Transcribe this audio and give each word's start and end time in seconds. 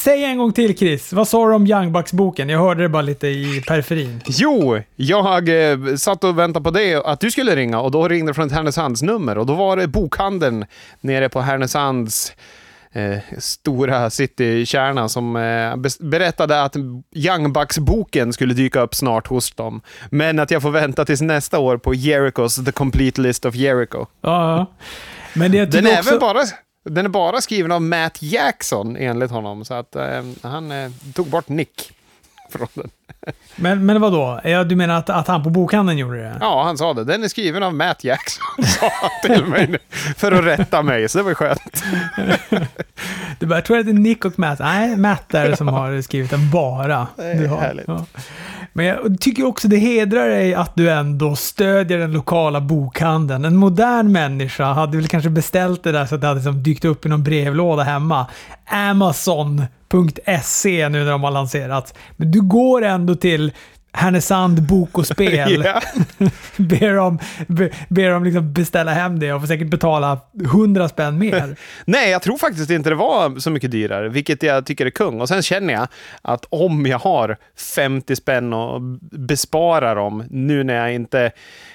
säg 0.00 0.24
en 0.24 0.38
gång 0.38 0.52
till 0.52 0.78
Chris, 0.78 1.12
vad 1.12 1.28
sa 1.28 1.48
du 1.48 1.54
om 1.54 1.66
Young 1.66 1.92
Bucks-boken? 1.92 2.48
Jag 2.48 2.58
hörde 2.58 2.82
det 2.82 2.88
bara 2.88 3.02
lite 3.02 3.26
i 3.28 3.62
periferin. 3.68 4.20
Jo, 4.26 4.80
jag 4.96 5.70
eh, 5.70 5.94
satt 5.96 6.24
och 6.24 6.38
väntade 6.38 6.64
på 6.64 6.70
det, 6.70 6.94
att 6.94 7.20
du 7.20 7.30
skulle 7.30 7.56
ringa 7.56 7.80
och 7.80 7.90
då 7.90 8.08
ringde 8.08 8.30
det 8.30 8.34
från 8.34 8.46
ett 8.46 8.52
Härnösandsnummer 8.52 9.38
och 9.38 9.46
då 9.46 9.54
var 9.54 9.76
det 9.76 9.86
bokhandeln 9.86 10.64
nere 11.00 11.28
på 11.28 11.40
Härnösands 11.40 12.32
eh, 12.92 13.18
stora 13.38 14.10
citykärna 14.10 15.08
som 15.08 15.36
eh, 15.36 15.76
berättade 16.00 16.62
att 16.62 16.76
Young 17.14 17.52
Bucks-boken 17.52 18.32
skulle 18.32 18.54
dyka 18.54 18.80
upp 18.80 18.94
snart 18.94 19.26
hos 19.26 19.52
dem. 19.52 19.80
Men 20.10 20.38
att 20.38 20.50
jag 20.50 20.62
får 20.62 20.70
vänta 20.70 21.04
tills 21.04 21.20
nästa 21.20 21.58
år 21.58 21.76
på 21.76 21.94
Jerichos 21.94 22.64
The 22.64 22.72
Complete 22.72 23.20
List 23.20 23.44
of 23.44 23.54
Jericho. 23.54 24.06
Ja, 24.20 24.56
ja. 24.56 24.66
Men 25.34 25.52
det 25.52 25.66
Den 25.66 25.86
är, 25.86 25.98
också... 25.98 26.10
väl 26.10 26.20
bara, 26.20 26.40
den 26.84 27.04
är 27.04 27.08
bara 27.10 27.40
skriven 27.40 27.72
av 27.72 27.82
Matt 27.82 28.22
Jackson 28.22 28.96
enligt 28.96 29.30
honom, 29.30 29.64
så 29.64 29.74
att 29.74 29.96
eh, 29.96 30.22
han 30.42 30.72
eh, 30.72 30.90
tog 31.14 31.26
bort 31.26 31.48
Nick 31.48 31.92
från 32.50 32.68
den. 32.74 32.90
Men, 33.56 33.86
men 33.86 34.00
vadå? 34.00 34.40
Ja, 34.44 34.64
du 34.64 34.76
menar 34.76 34.94
att, 34.94 35.10
att 35.10 35.28
han 35.28 35.42
på 35.42 35.50
bokhandeln 35.50 35.98
gjorde 35.98 36.22
det? 36.22 36.36
Ja, 36.40 36.62
han 36.64 36.78
sa 36.78 36.94
det. 36.94 37.04
Den 37.04 37.24
är 37.24 37.28
skriven 37.28 37.62
av 37.62 37.74
Matt 37.74 38.04
Jackson, 38.04 38.64
sa 38.64 38.90
han 38.92 39.36
till 39.36 39.44
mig 39.44 39.68
nu, 39.68 39.78
för 40.16 40.32
att 40.32 40.44
rätta 40.44 40.82
mig, 40.82 41.08
så 41.08 41.18
det 41.18 41.24
var 41.24 41.34
skönt. 41.34 41.82
Du 43.38 43.46
bara, 43.46 43.54
jag 43.54 43.64
tror 43.64 43.78
att 43.78 43.86
det 43.86 43.92
är 43.92 43.94
Nick 43.94 44.24
och 44.24 44.38
Matt. 44.38 44.58
Nej, 44.58 44.96
Matt 44.96 45.34
är 45.34 45.48
det 45.48 45.56
som 45.56 45.68
har 45.68 46.02
skrivit 46.02 46.30
den 46.30 46.50
bara. 46.50 47.06
Det 47.16 47.22
är 47.22 47.46
härligt. 47.46 47.88
Ja. 47.88 48.06
Men 48.72 48.86
jag 48.86 49.20
tycker 49.20 49.46
också 49.46 49.68
det 49.68 49.76
hedrar 49.76 50.28
dig 50.28 50.54
att 50.54 50.72
du 50.74 50.90
ändå 50.90 51.36
stödjer 51.36 51.98
den 51.98 52.12
lokala 52.12 52.60
bokhandeln. 52.60 53.44
En 53.44 53.56
modern 53.56 54.12
människa 54.12 54.64
hade 54.64 54.96
väl 54.96 55.08
kanske 55.08 55.30
beställt 55.30 55.82
det 55.82 55.92
där 55.92 56.06
så 56.06 56.14
att 56.14 56.20
det 56.20 56.26
hade 56.26 56.40
liksom 56.40 56.62
dykt 56.62 56.84
upp 56.84 57.06
i 57.06 57.08
någon 57.08 57.22
brevlåda 57.22 57.82
hemma. 57.82 58.26
Amazon.se 58.66 59.68
nu 60.88 61.04
när 61.04 61.10
de 61.10 61.22
har 61.22 61.30
lanserat. 61.30 61.94
Men 62.16 62.30
du 62.30 62.40
går 62.40 62.84
ändå 62.84 63.14
till 63.14 63.52
Härnösand 63.92 64.62
Bok 64.62 64.98
och 64.98 65.06
Spel. 65.06 65.64
Ja. 65.64 65.80
ber 66.56 66.94
dem, 66.94 67.18
be, 67.46 67.70
ber 67.88 68.24
liksom 68.24 68.52
beställa 68.52 68.92
hem 68.92 69.18
det 69.18 69.32
och 69.32 69.40
får 69.40 69.46
säkert 69.46 69.68
betala 69.70 70.18
100 70.44 70.88
spänn 70.88 71.18
mer. 71.18 71.56
Nej, 71.84 72.10
jag 72.10 72.22
tror 72.22 72.38
faktiskt 72.38 72.70
inte 72.70 72.90
det 72.90 72.96
var 72.96 73.40
så 73.40 73.50
mycket 73.50 73.70
dyrare, 73.70 74.08
vilket 74.08 74.42
jag 74.42 74.66
tycker 74.66 74.86
är 74.86 74.90
kung. 74.90 75.20
Och 75.20 75.28
sen 75.28 75.42
känner 75.42 75.74
jag 75.74 75.88
att 76.22 76.44
om 76.48 76.86
jag 76.86 76.98
har 76.98 77.36
50 77.74 78.16
spänn 78.16 78.52
och 78.52 78.80
besparar 79.00 79.96
dem 79.96 80.24
nu 80.30 80.64
när 80.64 80.74
jag 80.74 80.94
inte 80.94 81.32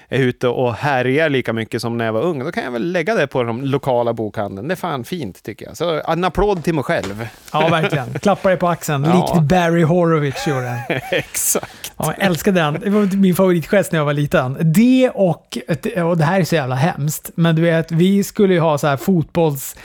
är 0.10 0.20
ute 0.20 0.48
och 0.48 0.74
härjar 0.74 1.30
lika 1.30 1.54
mycket 1.54 1.82
som 1.82 1.98
när 1.98 2.06
jag 2.06 2.14
var 2.14 2.22
ung, 2.22 2.44
då 2.44 2.52
kan 2.52 2.64
jag 2.64 2.72
väl 2.72 2.92
lägga 2.92 3.16
det 3.16 3.28
på 3.28 3.44
den 3.44 3.70
lokala 3.70 4.14
bokhandeln. 4.14 4.68
Det 4.68 4.74
är 4.74 4.76
fan 4.76 5.04
fint 5.04 5.44
tycker 5.44 5.66
jag. 5.66 5.78
Så 5.78 6.02
en 6.08 6.24
applåd 6.24 6.64
till 6.64 6.74
mig 6.74 6.84
själv. 6.84 7.28
Ja, 7.54 7.68
verkligen. 7.68 8.14
Klappar 8.22 8.50
dig 8.50 8.60
på 8.60 8.68
axeln, 8.68 9.04
Ja. 9.04 9.14
likt 9.38 9.50
Barry 9.50 9.84
Horowitz 9.84 10.48
gjorde. 10.48 10.82
Exakt. 11.12 11.92
Ja, 11.98 12.14
jag 12.18 12.26
älskade 12.26 12.60
den. 12.62 12.74
Det 12.84 12.90
var 12.90 13.16
min 13.16 13.36
favoritgest 13.36 13.92
när 13.92 14.00
jag 14.00 14.06
var 14.06 14.14
liten. 14.14 14.58
Det 14.62 15.10
och, 15.14 15.58
och 16.04 16.18
det 16.18 16.24
här 16.24 16.40
är 16.40 16.44
så 16.44 16.56
jävla 16.56 16.76
hemskt, 16.76 17.32
men 17.36 17.56
du 17.56 17.62
vet, 17.62 17.92
vi 17.92 18.24
skulle 18.24 18.54
ju 18.54 18.60
ha 18.60 18.78
så 18.78 18.88
här 18.88 18.98
fotbolls... 18.98 19.76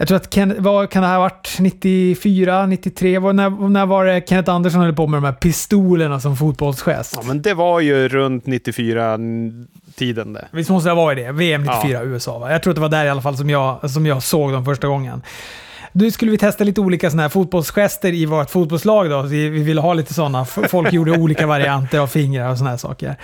Jag 0.00 0.08
tror 0.08 0.16
att 0.16 0.34
Ken, 0.34 0.54
vad 0.58 0.90
kan 0.90 1.02
det 1.02 1.08
här 1.08 1.14
ha 1.14 1.22
varit? 1.22 1.56
94, 1.58 2.66
93? 2.66 3.18
Var, 3.18 3.32
när, 3.32 3.68
när 3.68 3.86
var 3.86 4.04
det 4.04 4.28
Kenneth 4.28 4.50
Andersson 4.50 4.80
höll 4.80 4.94
på 4.94 5.06
med 5.06 5.22
de 5.22 5.24
här 5.24 5.32
pistolerna 5.32 6.20
som 6.20 6.36
fotbollsgest? 6.36 7.14
Ja, 7.16 7.22
men 7.26 7.42
det 7.42 7.54
var 7.54 7.80
ju 7.80 8.08
runt 8.08 8.44
94-tiden 8.44 10.32
det. 10.32 10.48
Visst 10.50 10.70
måste 10.70 10.88
det 10.88 10.94
ha 10.94 11.04
varit 11.04 11.18
det? 11.18 11.32
VM 11.32 11.62
94 11.62 12.02
USA 12.02 12.38
va? 12.38 12.52
Jag 12.52 12.62
tror 12.62 12.70
att 12.70 12.74
det 12.74 12.80
var 12.80 12.88
där 12.88 13.04
i 13.04 13.08
alla 13.08 13.22
fall 13.22 13.36
som 13.36 13.50
jag, 13.50 13.90
som 13.90 14.06
jag 14.06 14.22
såg 14.22 14.52
dem 14.52 14.64
första 14.64 14.88
gången. 14.88 15.22
Nu 15.92 16.10
skulle 16.10 16.30
vi 16.30 16.38
testa 16.38 16.64
lite 16.64 16.80
olika 16.80 17.10
såna 17.10 17.22
här 17.22 17.28
fotbollsgester 17.28 18.12
i 18.12 18.26
vårt 18.26 18.50
fotbollslag. 18.50 19.10
Då. 19.10 19.22
Vi, 19.22 19.48
vi 19.48 19.62
ville 19.62 19.80
ha 19.80 19.94
lite 19.94 20.14
sådana. 20.14 20.44
Folk 20.44 20.92
gjorde 20.92 21.18
olika 21.18 21.46
varianter 21.46 21.98
av 21.98 22.06
fingrar 22.06 22.50
och 22.50 22.58
såna 22.58 22.70
här 22.70 22.76
saker. 22.76 23.16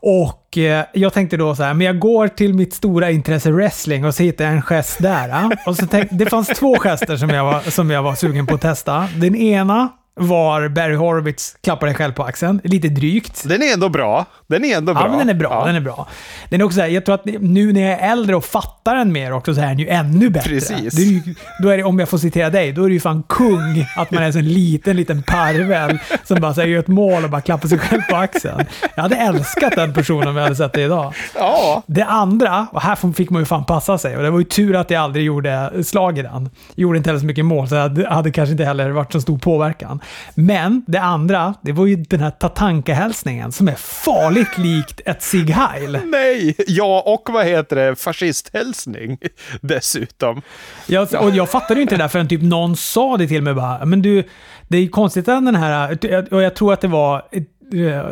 Och 0.00 0.58
eh, 0.58 0.84
jag 0.92 1.12
tänkte 1.12 1.36
då 1.36 1.54
så 1.54 1.62
här, 1.62 1.74
men 1.74 1.86
jag 1.86 1.98
går 1.98 2.28
till 2.28 2.54
mitt 2.54 2.74
stora 2.74 3.10
intresse 3.10 3.50
wrestling 3.50 4.04
och 4.04 4.14
så 4.14 4.22
hittar 4.22 4.44
jag 4.44 4.54
en 4.54 4.62
gest 4.62 5.02
där. 5.02 5.28
Eh? 5.28 5.48
Och 5.66 5.76
så 5.76 5.86
tänkte, 5.86 6.14
det 6.14 6.26
fanns 6.26 6.48
två 6.48 6.78
gester 6.78 7.16
som 7.16 7.30
jag, 7.30 7.44
var, 7.44 7.70
som 7.70 7.90
jag 7.90 8.02
var 8.02 8.14
sugen 8.14 8.46
på 8.46 8.54
att 8.54 8.60
testa. 8.60 9.08
Den 9.16 9.36
ena 9.36 9.88
var 10.20 10.68
Barry 10.68 10.94
Horowitz 10.94 11.56
klappar 11.62 11.86
dig 11.86 11.96
själv 11.96 12.12
på 12.12 12.24
axeln. 12.24 12.60
Lite 12.64 12.88
drygt. 12.88 13.44
Den 13.48 13.62
är 13.62 13.72
ändå 13.74 13.88
bra. 13.88 14.26
Den 14.46 14.64
är 14.64 14.76
ändå 14.76 14.94
bra. 14.94 15.02
Ja, 15.02 15.08
men 15.08 15.18
den 15.18 15.28
är 15.28 15.34
bra. 15.34 15.50
Ja. 15.50 15.66
Den 15.66 15.76
är 15.76 15.80
bra. 15.80 16.08
Den 16.48 16.60
är 16.60 16.64
också 16.64 16.74
så 16.76 16.80
här, 16.80 16.88
jag 16.88 17.04
tror 17.04 17.14
att 17.14 17.24
nu 17.24 17.72
när 17.72 17.80
jag 17.80 18.00
är 18.00 18.12
äldre 18.12 18.36
och 18.36 18.44
fattar 18.44 18.94
den 18.96 19.12
mer 19.12 19.32
också 19.32 19.54
så 19.54 19.60
är 19.60 19.66
den 19.66 19.78
ju 19.78 19.88
ännu 19.88 20.30
bättre. 20.30 20.50
Precis. 20.50 20.98
Är 20.98 21.02
ju, 21.02 21.34
då 21.62 21.68
är 21.68 21.76
det, 21.76 21.84
om 21.84 21.98
jag 21.98 22.08
får 22.08 22.18
citera 22.18 22.50
dig, 22.50 22.72
då 22.72 22.84
är 22.84 22.88
det 22.88 22.94
ju 22.94 23.00
fan 23.00 23.22
kung 23.22 23.86
att 23.96 24.10
man 24.10 24.22
är 24.22 24.26
en 24.26 24.32
sån 24.32 24.44
liten, 24.48 24.96
liten 24.96 25.22
parvel 25.22 25.98
som 26.24 26.40
bara 26.40 26.54
så 26.54 26.60
här, 26.60 26.68
gör 26.68 26.78
ett 26.80 26.88
mål 26.88 27.24
och 27.24 27.30
bara 27.30 27.40
klappar 27.40 27.68
sig 27.68 27.78
själv 27.78 28.00
på 28.10 28.16
axeln. 28.16 28.64
Jag 28.94 29.02
hade 29.02 29.16
älskat 29.16 29.72
den 29.76 29.92
personen 29.92 30.28
om 30.28 30.36
jag 30.36 30.42
hade 30.42 30.56
sett 30.56 30.72
det 30.72 30.82
idag. 30.82 31.14
Ja, 31.34 31.82
Det 31.86 32.04
andra, 32.04 32.66
och 32.72 32.82
här 32.82 33.12
fick 33.12 33.30
man 33.30 33.42
ju 33.42 33.46
fan 33.46 33.64
passa 33.64 33.98
sig, 33.98 34.16
och 34.16 34.22
det 34.22 34.30
var 34.30 34.38
ju 34.38 34.44
tur 34.44 34.76
att 34.76 34.90
jag 34.90 35.02
aldrig 35.02 35.24
gjorde 35.24 35.70
slag 35.84 36.18
i 36.18 36.22
den. 36.22 36.42
Jag 36.74 36.82
gjorde 36.82 36.98
inte 36.98 37.10
heller 37.10 37.20
så 37.20 37.26
mycket 37.26 37.44
mål, 37.44 37.68
så 37.68 37.74
det 37.74 37.80
hade, 37.80 38.08
hade 38.08 38.30
kanske 38.30 38.52
inte 38.52 38.64
heller 38.64 38.90
varit 38.90 39.12
så 39.12 39.20
stor 39.20 39.38
påverkan. 39.38 40.00
Men 40.34 40.82
det 40.86 41.00
andra, 41.00 41.54
det 41.62 41.72
var 41.72 41.86
ju 41.86 41.96
den 41.96 42.20
här 42.20 42.30
Tatanka-hälsningen 42.30 43.52
som 43.52 43.68
är 43.68 43.74
farligt 43.74 44.58
likt 44.58 45.00
ett 45.04 45.22
Sig 45.22 45.50
Heil. 45.50 45.98
nej. 46.04 46.54
Ja, 46.66 47.02
och 47.06 47.32
vad 47.32 47.46
heter 47.46 47.76
det? 47.76 47.96
Fascisthälsning 47.96 49.18
dessutom. 49.60 50.42
Jag, 50.86 51.08
och 51.22 51.30
jag 51.30 51.50
fattade 51.50 51.74
ju 51.80 51.82
inte 51.82 51.96
det 51.96 52.02
där 52.04 52.08
förrän 52.08 52.28
typ 52.28 52.42
någon 52.42 52.76
sa 52.76 53.16
det 53.16 53.28
till 53.28 53.42
mig 53.42 53.54
bara, 53.54 53.84
men 53.84 54.02
du, 54.02 54.24
det 54.68 54.76
är 54.76 54.82
ju 54.82 54.88
konstigt 54.88 55.28
att 55.28 55.44
den 55.44 55.56
här, 55.56 55.98
och 56.34 56.42
jag 56.42 56.54
tror 56.54 56.72
att 56.72 56.80
det 56.80 56.88
var 56.88 57.22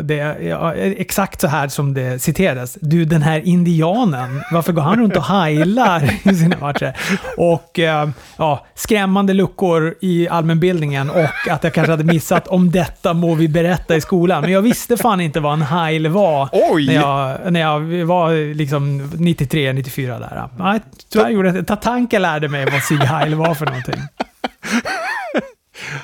det, 0.03 0.37
ja, 0.43 0.75
exakt 0.75 1.41
så 1.41 1.47
här 1.47 1.69
som 1.69 1.95
det 1.95 2.23
citerades. 2.23 2.79
Du, 2.81 3.05
den 3.05 3.23
här 3.23 3.41
indianen, 3.45 4.43
varför 4.53 4.73
går 4.73 4.83
han 4.83 4.99
runt 4.99 5.17
och 5.17 5.25
heilar 5.25 6.11
i 6.23 6.35
sina 6.35 6.57
matcher? 6.61 6.97
Och 7.37 7.79
eh, 7.79 8.09
ja, 8.37 8.67
skrämmande 8.75 9.33
luckor 9.33 9.95
i 10.01 10.29
allmänbildningen 10.29 11.11
och 11.11 11.51
att 11.51 11.65
jag 11.65 11.75
kanske 11.75 11.91
hade 11.91 12.05
missat 12.05 12.49
om 12.49 12.71
detta 12.71 13.15
må 13.15 13.35
vi 13.35 13.49
berätta 13.49 13.97
i 13.97 14.01
skolan. 14.01 14.43
Men 14.43 14.53
jag 14.53 14.63
visste 14.63 14.97
fan 14.97 15.21
inte 15.21 15.41
vad 15.41 15.53
en 15.53 15.63
heil 15.63 16.09
var 16.09 16.49
Oj! 16.53 16.87
när 16.87 16.95
jag, 16.95 17.53
när 17.53 17.61
jag 17.61 17.81
var 18.05 18.55
liksom 18.55 19.11
93, 19.15 19.73
94 19.73 20.19
där. 20.19 20.49
Ja, 20.59 20.79
jag 21.13 21.29
jag 21.29 21.33
gjorde. 21.33 21.65
Tatanka 21.65 22.19
lärde 22.19 22.49
mig 22.49 22.67
vad 22.73 22.83
Sig 22.83 22.97
Heil 22.97 23.35
var 23.35 23.55
för 23.55 23.67
någonting. 23.67 24.03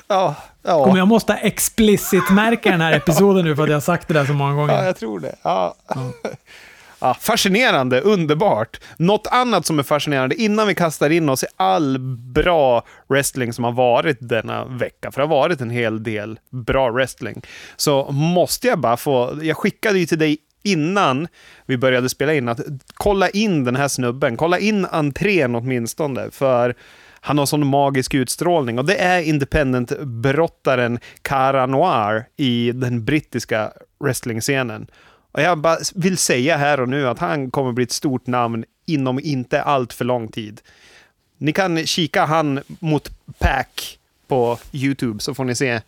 Ja, 0.06 0.34
ja. 0.62 0.96
jag 0.96 1.08
måste 1.08 1.34
explicit-märka 1.34 2.70
den 2.70 2.80
här 2.80 2.92
episoden 2.92 3.44
nu 3.44 3.56
för 3.56 3.62
att 3.62 3.68
jag 3.68 3.76
har 3.76 3.80
sagt 3.80 4.08
det 4.08 4.14
där 4.14 4.24
så 4.24 4.32
många 4.32 4.50
ja 4.50 4.56
gånger. 4.56 4.84
jag 4.84 4.96
tror 4.96 5.20
det. 5.20 5.36
Ja. 5.42 5.74
Ja, 7.04 7.14
fascinerande, 7.20 8.00
underbart. 8.00 8.80
Något 8.96 9.26
annat 9.26 9.66
som 9.66 9.78
är 9.78 9.82
fascinerande 9.82 10.34
innan 10.34 10.66
vi 10.66 10.74
kastar 10.74 11.10
in 11.10 11.28
oss 11.28 11.42
i 11.42 11.46
all 11.56 11.98
bra 12.34 12.84
wrestling 13.08 13.52
som 13.52 13.64
har 13.64 13.72
varit 13.72 14.16
denna 14.20 14.64
vecka, 14.64 15.12
för 15.12 15.20
det 15.20 15.26
har 15.26 15.36
varit 15.36 15.60
en 15.60 15.70
hel 15.70 16.02
del 16.02 16.38
bra 16.50 16.90
wrestling, 16.90 17.42
så 17.76 18.12
måste 18.12 18.68
jag 18.68 18.78
bara 18.78 18.96
få... 18.96 19.38
Jag 19.42 19.56
skickade 19.56 19.98
ju 19.98 20.06
till 20.06 20.18
dig 20.18 20.38
innan 20.62 21.28
vi 21.66 21.76
började 21.78 22.08
spela 22.08 22.34
in 22.34 22.48
att 22.48 22.60
kolla 22.94 23.28
in 23.28 23.64
den 23.64 23.76
här 23.76 23.88
snubben, 23.88 24.36
kolla 24.36 24.58
in 24.58 24.84
entrén 24.84 25.54
åtminstone, 25.54 26.30
för 26.30 26.74
han 27.26 27.38
har 27.38 27.46
sån 27.46 27.66
magisk 27.66 28.14
utstrålning 28.14 28.78
och 28.78 28.84
det 28.84 28.96
är 28.96 29.22
independent-brottaren 29.22 30.98
Cara 31.22 31.66
Noir 31.66 32.24
i 32.36 32.72
den 32.72 33.04
brittiska 33.04 33.72
wrestlingscenen. 33.98 34.86
Och 35.32 35.42
jag 35.42 35.58
bara 35.58 35.78
vill 35.94 36.16
säga 36.16 36.56
här 36.56 36.80
och 36.80 36.88
nu 36.88 37.08
att 37.08 37.18
han 37.18 37.50
kommer 37.50 37.72
bli 37.72 37.84
ett 37.84 37.92
stort 37.92 38.26
namn 38.26 38.64
inom 38.86 39.20
inte 39.20 39.62
allt 39.62 39.92
för 39.92 40.04
lång 40.04 40.28
tid. 40.28 40.60
Ni 41.38 41.52
kan 41.52 41.86
kika 41.86 42.24
han 42.24 42.60
mot 42.66 43.10
Pack 43.38 43.98
på 44.28 44.58
YouTube 44.72 45.20
så 45.20 45.34
får 45.34 45.44
ni 45.44 45.54
se 45.54 45.80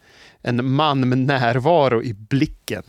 en 0.43 0.71
man 0.71 1.09
med 1.09 1.19
närvaro 1.19 2.03
i 2.03 2.13
blicken. 2.13 2.83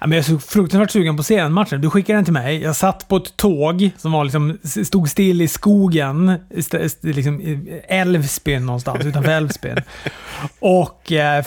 Ja, 0.00 0.06
men 0.06 0.10
jag 0.18 0.18
är 0.18 0.22
så 0.32 0.38
fruktansvärt 0.38 0.90
sugen 0.90 1.16
på 1.16 1.20
att 1.20 1.26
se 1.26 1.42
den 1.42 1.52
matchen. 1.52 1.80
Du 1.80 1.90
skickade 1.90 2.16
den 2.18 2.24
till 2.24 2.32
mig. 2.34 2.62
Jag 2.62 2.76
satt 2.76 3.08
på 3.08 3.16
ett 3.16 3.36
tåg 3.36 3.90
som 3.96 4.12
var 4.12 4.24
liksom, 4.24 4.58
stod 4.84 5.08
still 5.10 5.42
i 5.42 5.48
skogen. 5.48 6.38
st- 6.56 6.78
st- 6.84 7.12
Liksom, 7.12 7.66
Älvsbyn 7.88 8.66
någonstans, 8.66 9.04
utanför 9.04 9.30
Älvsbyn. 9.32 9.76
Och 10.60 11.12
eh, 11.12 11.44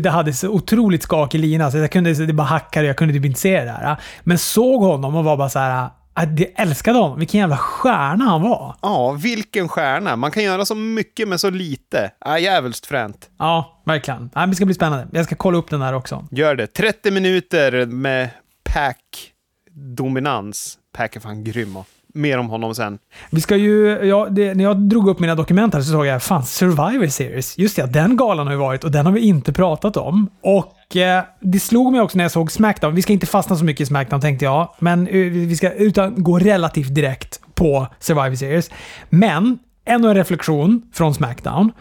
det 0.00 0.10
hade 0.10 0.32
så 0.32 0.48
otroligt 0.48 1.02
skakig 1.02 1.38
lina, 1.38 1.70
så 1.70 1.78
jag 1.78 1.90
kunde, 1.92 2.26
det 2.26 2.32
bara 2.32 2.46
hackade 2.46 2.86
jag 2.86 2.96
kunde 2.96 3.14
typ 3.14 3.24
inte 3.24 3.40
se 3.40 3.58
det 3.60 3.64
där. 3.64 3.96
Men 4.22 4.38
såg 4.38 4.82
honom 4.82 5.14
och 5.14 5.24
var 5.24 5.36
bara 5.36 5.48
så 5.50 5.58
här. 5.58 5.88
Att 6.14 6.38
Jag 6.38 6.48
älskade 6.56 6.98
honom. 6.98 7.18
Vilken 7.18 7.40
jävla 7.40 7.56
stjärna 7.56 8.24
han 8.24 8.42
var. 8.42 8.76
Ja, 8.82 9.12
vilken 9.12 9.68
stjärna. 9.68 10.16
Man 10.16 10.30
kan 10.30 10.42
göra 10.42 10.64
så 10.64 10.74
mycket 10.74 11.28
med 11.28 11.40
så 11.40 11.50
lite. 11.50 12.10
Ja, 12.24 12.38
jävligt 12.38 12.86
fränt. 12.86 13.30
Ja, 13.38 13.82
verkligen. 13.86 14.30
Ja, 14.34 14.40
men 14.40 14.50
det 14.50 14.56
ska 14.56 14.64
bli 14.64 14.74
spännande. 14.74 15.08
Jag 15.12 15.24
ska 15.24 15.34
kolla 15.34 15.58
upp 15.58 15.70
den 15.70 15.80
där 15.80 15.92
också. 15.92 16.26
Gör 16.30 16.54
det. 16.54 16.66
30 16.66 17.10
minuter 17.10 17.86
med 17.86 18.28
Pack-dominans. 18.64 20.78
Pack 20.92 21.16
är 21.16 21.20
fan 21.20 21.44
grym 21.44 21.78
mer 22.14 22.38
om 22.38 22.50
honom 22.50 22.74
sen. 22.74 22.98
Vi 23.30 23.40
ska 23.40 23.56
ju, 23.56 23.88
ja, 23.88 24.28
det, 24.30 24.54
när 24.54 24.64
jag 24.64 24.76
drog 24.76 25.08
upp 25.08 25.18
mina 25.18 25.34
dokument 25.34 25.74
här 25.74 25.80
så 25.80 25.92
såg 25.92 26.06
jag, 26.06 26.22
fan, 26.22 26.44
Survivor 26.44 27.06
Series. 27.06 27.58
Just 27.58 27.76
det, 27.76 27.86
den 27.86 28.16
galan 28.16 28.46
har 28.46 28.54
ju 28.54 28.60
varit 28.60 28.84
och 28.84 28.90
den 28.90 29.06
har 29.06 29.12
vi 29.12 29.20
inte 29.20 29.52
pratat 29.52 29.96
om. 29.96 30.28
Och 30.42 30.96
eh, 30.96 31.24
det 31.40 31.60
slog 31.60 31.92
mig 31.92 32.00
också 32.00 32.16
när 32.16 32.24
jag 32.24 32.30
såg 32.30 32.52
Smackdown. 32.52 32.94
Vi 32.94 33.02
ska 33.02 33.12
inte 33.12 33.26
fastna 33.26 33.56
så 33.56 33.64
mycket 33.64 33.80
i 33.80 33.86
Smackdown 33.86 34.20
tänkte 34.20 34.44
jag, 34.44 34.74
men 34.78 35.06
eh, 35.06 35.14
vi 35.30 35.56
ska 35.56 35.72
utan 35.72 36.22
gå 36.22 36.38
relativt 36.38 36.94
direkt 36.94 37.40
på 37.54 37.86
Survivor 37.98 38.34
Series. 38.34 38.70
Men 39.08 39.58
ännu 39.84 40.08
en 40.08 40.14
reflektion 40.14 40.82
från 40.92 41.14
Smackdown. 41.14 41.72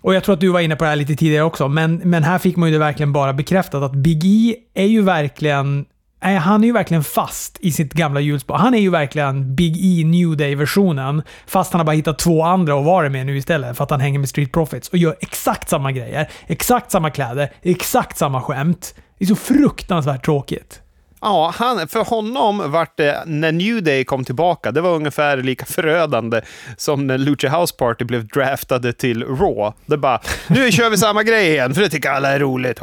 Och 0.00 0.14
jag 0.14 0.24
tror 0.24 0.32
att 0.32 0.40
du 0.40 0.48
var 0.48 0.60
inne 0.60 0.76
på 0.76 0.84
det 0.84 0.90
här 0.90 0.96
lite 0.96 1.16
tidigare 1.16 1.44
också, 1.44 1.68
men, 1.68 1.96
men 2.04 2.22
här 2.22 2.38
fick 2.38 2.56
man 2.56 2.68
ju 2.68 2.72
det 2.72 2.78
verkligen 2.78 3.12
bara 3.12 3.32
bekräftat 3.32 3.82
att 3.82 3.92
Big 3.92 4.24
E 4.24 4.56
är 4.74 4.86
ju 4.86 5.02
verkligen 5.02 5.84
Nej, 6.24 6.36
han 6.36 6.64
är 6.64 6.66
ju 6.66 6.72
verkligen 6.72 7.04
fast 7.04 7.58
i 7.60 7.72
sitt 7.72 7.92
gamla 7.92 8.20
hjulspår. 8.20 8.54
Han 8.54 8.74
är 8.74 8.78
ju 8.78 8.90
verkligen 8.90 9.54
Big 9.54 9.76
E 9.76 10.04
New 10.04 10.36
Day-versionen. 10.36 11.22
Fast 11.46 11.72
han 11.72 11.80
har 11.80 11.84
bara 11.84 11.96
hittat 11.96 12.18
två 12.18 12.42
andra 12.42 12.78
att 12.78 12.84
vara 12.84 13.08
med 13.08 13.26
nu 13.26 13.36
istället 13.36 13.76
för 13.76 13.84
att 13.84 13.90
han 13.90 14.00
hänger 14.00 14.18
med 14.18 14.28
Street 14.28 14.52
Profits 14.52 14.88
och 14.88 14.98
gör 14.98 15.16
exakt 15.20 15.68
samma 15.68 15.92
grejer, 15.92 16.30
exakt 16.46 16.90
samma 16.90 17.10
kläder, 17.10 17.52
exakt 17.62 18.18
samma 18.18 18.42
skämt. 18.42 18.94
Det 19.18 19.24
är 19.24 19.26
så 19.26 19.36
fruktansvärt 19.36 20.24
tråkigt. 20.24 20.80
Ja, 21.20 21.54
han, 21.56 21.88
för 21.88 22.04
honom 22.04 22.72
vart 22.72 22.96
det, 22.96 23.22
när 23.26 23.52
New 23.52 23.82
Day 23.82 24.04
kom 24.04 24.24
tillbaka, 24.24 24.72
det 24.72 24.80
var 24.80 24.90
ungefär 24.90 25.36
lika 25.36 25.64
förödande 25.64 26.40
som 26.76 27.06
när 27.06 27.18
Lucha 27.18 27.48
House 27.48 27.74
Party 27.78 28.04
blev 28.04 28.26
draftade 28.26 28.92
till 28.92 29.24
Raw. 29.24 29.72
Det 29.86 29.96
bara, 29.96 30.20
nu 30.48 30.72
kör 30.72 30.90
vi 30.90 30.96
samma 30.96 31.22
grej 31.22 31.50
igen, 31.50 31.74
för 31.74 31.82
det 31.82 31.88
tycker 31.88 32.10
alla 32.10 32.32
är 32.32 32.38
roligt. 32.38 32.80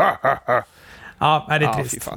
Ja, 1.21 1.45
det 1.50 1.56
är 1.56 1.62
ja, 1.62 1.73
trist. 1.73 2.09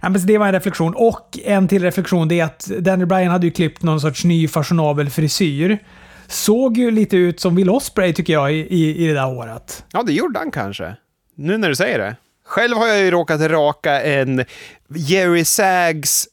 Ja, 0.00 0.08
men 0.08 0.26
det 0.26 0.38
var 0.38 0.46
en 0.46 0.52
reflektion. 0.52 0.94
Och 0.94 1.38
en 1.44 1.68
till 1.68 1.82
reflektion, 1.82 2.28
det 2.28 2.40
är 2.40 2.44
att 2.44 2.66
Daniel 2.66 3.08
Bryan 3.08 3.30
hade 3.30 3.46
ju 3.46 3.52
klippt 3.52 3.82
någon 3.82 4.00
sorts 4.00 4.24
ny 4.24 4.48
fashionabel 4.48 5.10
frisyr. 5.10 5.78
Såg 6.26 6.76
ju 6.76 6.90
lite 6.90 7.16
ut 7.16 7.40
som 7.40 7.56
Will 7.56 7.70
Osprey 7.70 8.12
tycker 8.12 8.32
jag 8.32 8.52
i, 8.52 8.56
i, 8.56 9.04
i 9.04 9.06
det 9.06 9.14
där 9.14 9.24
håret. 9.24 9.84
Ja, 9.92 10.02
det 10.02 10.12
gjorde 10.12 10.38
han 10.38 10.50
kanske. 10.50 10.96
Nu 11.36 11.58
när 11.58 11.68
du 11.68 11.76
säger 11.76 11.98
det. 11.98 12.16
Själv 12.46 12.76
har 12.76 12.86
jag 12.86 13.00
ju 13.00 13.10
råkat 13.10 13.40
raka 13.40 14.02
en 14.02 14.44
Jerry 14.88 15.44
Sags 15.44 16.28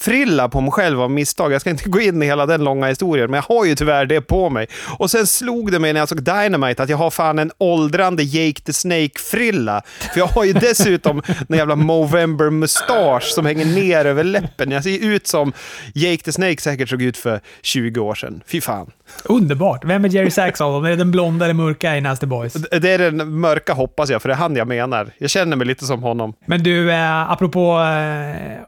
frilla 0.00 0.48
på 0.48 0.60
mig 0.60 0.70
själv 0.70 1.00
av 1.00 1.10
misstag. 1.10 1.52
Jag 1.52 1.60
ska 1.60 1.70
inte 1.70 1.88
gå 1.88 2.00
in 2.00 2.22
i 2.22 2.26
hela 2.26 2.46
den 2.46 2.64
långa 2.64 2.86
historien, 2.86 3.30
men 3.30 3.42
jag 3.48 3.56
har 3.56 3.64
ju 3.64 3.74
tyvärr 3.74 4.06
det 4.06 4.20
på 4.20 4.50
mig. 4.50 4.66
Och 4.98 5.10
sen 5.10 5.26
slog 5.26 5.72
det 5.72 5.78
mig 5.78 5.92
när 5.92 6.00
jag 6.00 6.08
såg 6.08 6.22
Dynamite 6.22 6.82
att 6.82 6.88
jag 6.88 6.96
har 6.96 7.10
fan 7.10 7.38
en 7.38 7.50
åldrande 7.58 8.22
Jake 8.22 8.60
the 8.60 8.72
Snake-frilla. 8.72 9.82
För 10.12 10.18
jag 10.20 10.26
har 10.26 10.44
ju 10.44 10.52
dessutom 10.60 11.22
en 11.48 11.56
jävla 11.56 11.76
Movember-mustasch 11.76 13.24
som 13.34 13.46
hänger 13.46 13.64
ner 13.64 14.04
över 14.04 14.24
läppen. 14.24 14.70
Jag 14.70 14.84
ser 14.84 15.04
ut 15.04 15.26
som 15.26 15.52
Jake 15.94 16.22
the 16.22 16.32
Snake 16.32 16.60
säkert 16.60 16.88
såg 16.88 17.02
ut 17.02 17.16
för 17.16 17.40
20 17.62 18.00
år 18.00 18.14
sedan. 18.14 18.42
Fy 18.46 18.60
fan. 18.60 18.90
Underbart. 19.24 19.84
Vem 19.84 20.04
är 20.04 20.08
Jerry 20.08 20.30
Sachs 20.30 20.60
av 20.60 20.72
dem? 20.72 20.84
Är 20.84 20.90
det 20.90 20.96
den 20.96 21.10
blonda 21.10 21.44
eller 21.44 21.54
mörka 21.54 21.96
i 21.96 22.00
Nasty 22.00 22.26
Boys? 22.26 22.52
Det 22.52 22.90
är 22.90 22.98
den 22.98 23.40
mörka 23.40 23.72
hoppas 23.72 24.10
jag, 24.10 24.22
för 24.22 24.28
det 24.28 24.34
är 24.34 24.38
han 24.38 24.56
jag 24.56 24.68
menar. 24.68 25.10
Jag 25.18 25.30
känner 25.30 25.56
mig 25.56 25.66
lite 25.66 25.84
som 25.84 26.02
honom. 26.02 26.34
Men 26.46 26.62
du, 26.62 26.92
eh, 26.92 27.30
apropå 27.30 27.80
eh, 27.80 28.62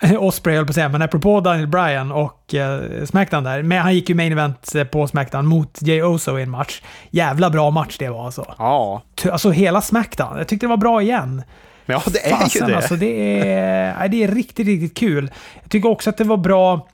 Osprey 0.18 0.56
höll 0.56 0.64
på 0.66 0.70
att 0.70 0.74
säga, 0.74 0.88
men 0.88 1.02
apropå 1.02 1.40
Daniel 1.40 1.66
Bryan 1.66 2.12
och 2.12 2.54
eh, 2.54 3.04
Smackdown 3.04 3.44
där. 3.44 3.62
Men 3.62 3.82
han 3.82 3.94
gick 3.94 4.08
ju 4.08 4.14
main 4.14 4.32
event 4.32 4.74
eh, 4.74 4.84
på 4.84 5.08
Smackdown 5.08 5.46
mot 5.46 5.78
Jay 5.82 6.02
Oso 6.02 6.38
i 6.38 6.42
en 6.42 6.50
match. 6.50 6.82
Jävla 7.10 7.50
bra 7.50 7.70
match 7.70 7.96
det 7.98 8.08
var 8.08 8.26
alltså. 8.26 8.54
Ja. 8.58 9.02
Alltså 9.30 9.50
hela 9.50 9.80
Smackdown. 9.80 10.38
Jag 10.38 10.48
tyckte 10.48 10.66
det 10.66 10.70
var 10.70 10.76
bra 10.76 11.02
igen. 11.02 11.42
Ja, 11.86 12.02
det 12.06 12.26
är 12.26 12.36
Fasen, 12.36 12.66
ju 12.66 12.72
det. 12.72 12.76
Alltså, 12.76 12.96
det, 12.96 13.42
är, 13.50 14.08
det 14.10 14.24
är 14.24 14.28
riktigt, 14.28 14.66
riktigt 14.66 14.96
kul. 14.96 15.30
Jag 15.62 15.70
tycker 15.70 15.88
också 15.88 16.10
att 16.10 16.16
det 16.16 16.24
var 16.24 16.36
bra 16.36 16.88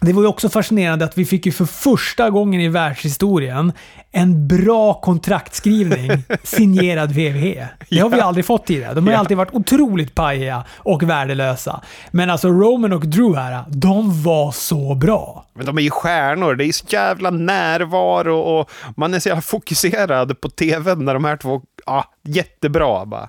det 0.00 0.12
var 0.12 0.22
ju 0.22 0.28
också 0.28 0.48
fascinerande 0.48 1.04
att 1.04 1.18
vi 1.18 1.24
fick 1.24 1.46
ju 1.46 1.52
för 1.52 1.64
första 1.64 2.30
gången 2.30 2.60
i 2.60 2.68
världshistorien 2.68 3.72
en 4.12 4.48
bra 4.48 4.94
kontraktskrivning 4.94 6.10
signerad 6.42 7.10
WWE. 7.10 7.68
Det 7.90 7.98
har 7.98 8.08
vi 8.08 8.20
aldrig 8.20 8.44
fått 8.44 8.66
tidigare. 8.66 8.94
De 8.94 9.06
har 9.06 9.12
ju 9.12 9.18
alltid 9.18 9.36
varit 9.36 9.54
otroligt 9.54 10.14
pajiga 10.14 10.64
och 10.76 11.02
värdelösa. 11.02 11.80
Men 12.10 12.30
alltså 12.30 12.48
Roman 12.48 12.92
och 12.92 13.06
Drew 13.06 13.36
här, 13.36 13.64
de 13.68 14.22
var 14.22 14.52
så 14.52 14.94
bra. 14.94 15.46
Men 15.54 15.66
de 15.66 15.78
är 15.78 15.82
ju 15.82 15.90
stjärnor. 15.90 16.54
Det 16.54 16.64
är 16.64 16.72
så 16.72 16.86
jävla 16.88 17.30
närvaro 17.30 18.38
och 18.40 18.70
man 18.96 19.14
är 19.14 19.18
så 19.18 19.28
jävla 19.28 19.42
fokuserad 19.42 20.40
på 20.40 20.48
TV 20.48 20.94
när 20.94 21.14
de 21.14 21.24
här 21.24 21.36
två... 21.36 21.62
Ja, 21.86 22.04
jättebra 22.22 23.06
bara. 23.06 23.28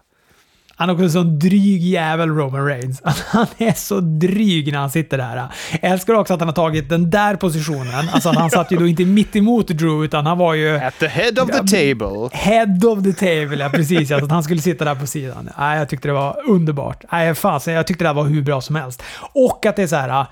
Han 0.82 0.90
är 0.90 0.94
också 0.94 1.04
en 1.04 1.12
sån 1.12 1.40
dryg 1.40 1.82
jävel, 1.82 2.30
Roman 2.30 2.66
Reigns. 2.66 3.02
Han 3.28 3.48
är 3.58 3.74
så 3.74 4.00
dryg 4.00 4.72
när 4.72 4.80
han 4.80 4.90
sitter 4.90 5.18
där. 5.18 5.36
Jag 5.82 5.92
älskar 5.92 6.14
också 6.14 6.34
att 6.34 6.40
han 6.40 6.48
har 6.48 6.56
tagit 6.56 6.90
den 6.90 7.10
där 7.10 7.36
positionen. 7.36 8.10
Alltså 8.14 8.30
att 8.30 8.36
han 8.36 8.50
satt 8.50 8.72
ju 8.72 8.78
då 8.78 8.88
inte 8.88 9.06
mitt 9.06 9.36
emot 9.36 9.68
Drew, 9.68 10.06
utan 10.06 10.26
han 10.26 10.38
var 10.38 10.54
ju... 10.54 10.78
At 10.78 11.00
the 11.00 11.08
head 11.08 11.32
of 11.42 11.50
the 11.50 11.58
table. 11.58 12.30
Head 12.32 12.86
of 12.86 13.04
the 13.04 13.14
table, 13.14 13.58
ja 13.58 13.70
precis. 13.70 14.12
Alltså 14.12 14.26
att 14.26 14.32
han 14.32 14.44
skulle 14.44 14.62
sitta 14.62 14.86
där 14.86 14.96
på 14.96 15.08
sidan. 15.08 15.50
Nej, 15.58 15.80
jag 15.80 15.90
tyckte 15.90 16.08
det 16.08 16.14
var 16.14 16.42
underbart. 16.48 17.04
Nej, 17.12 17.36
jag 17.66 17.88
tyckte 17.88 18.04
det 18.04 18.14
var 18.14 18.24
hur 18.24 18.42
bra 18.42 18.62
som 18.62 18.76
helst. 18.76 19.04
Och 19.34 19.66
att 19.66 19.76
det 19.76 19.84
är 19.84 19.88
så 19.88 19.96
här 19.96 20.26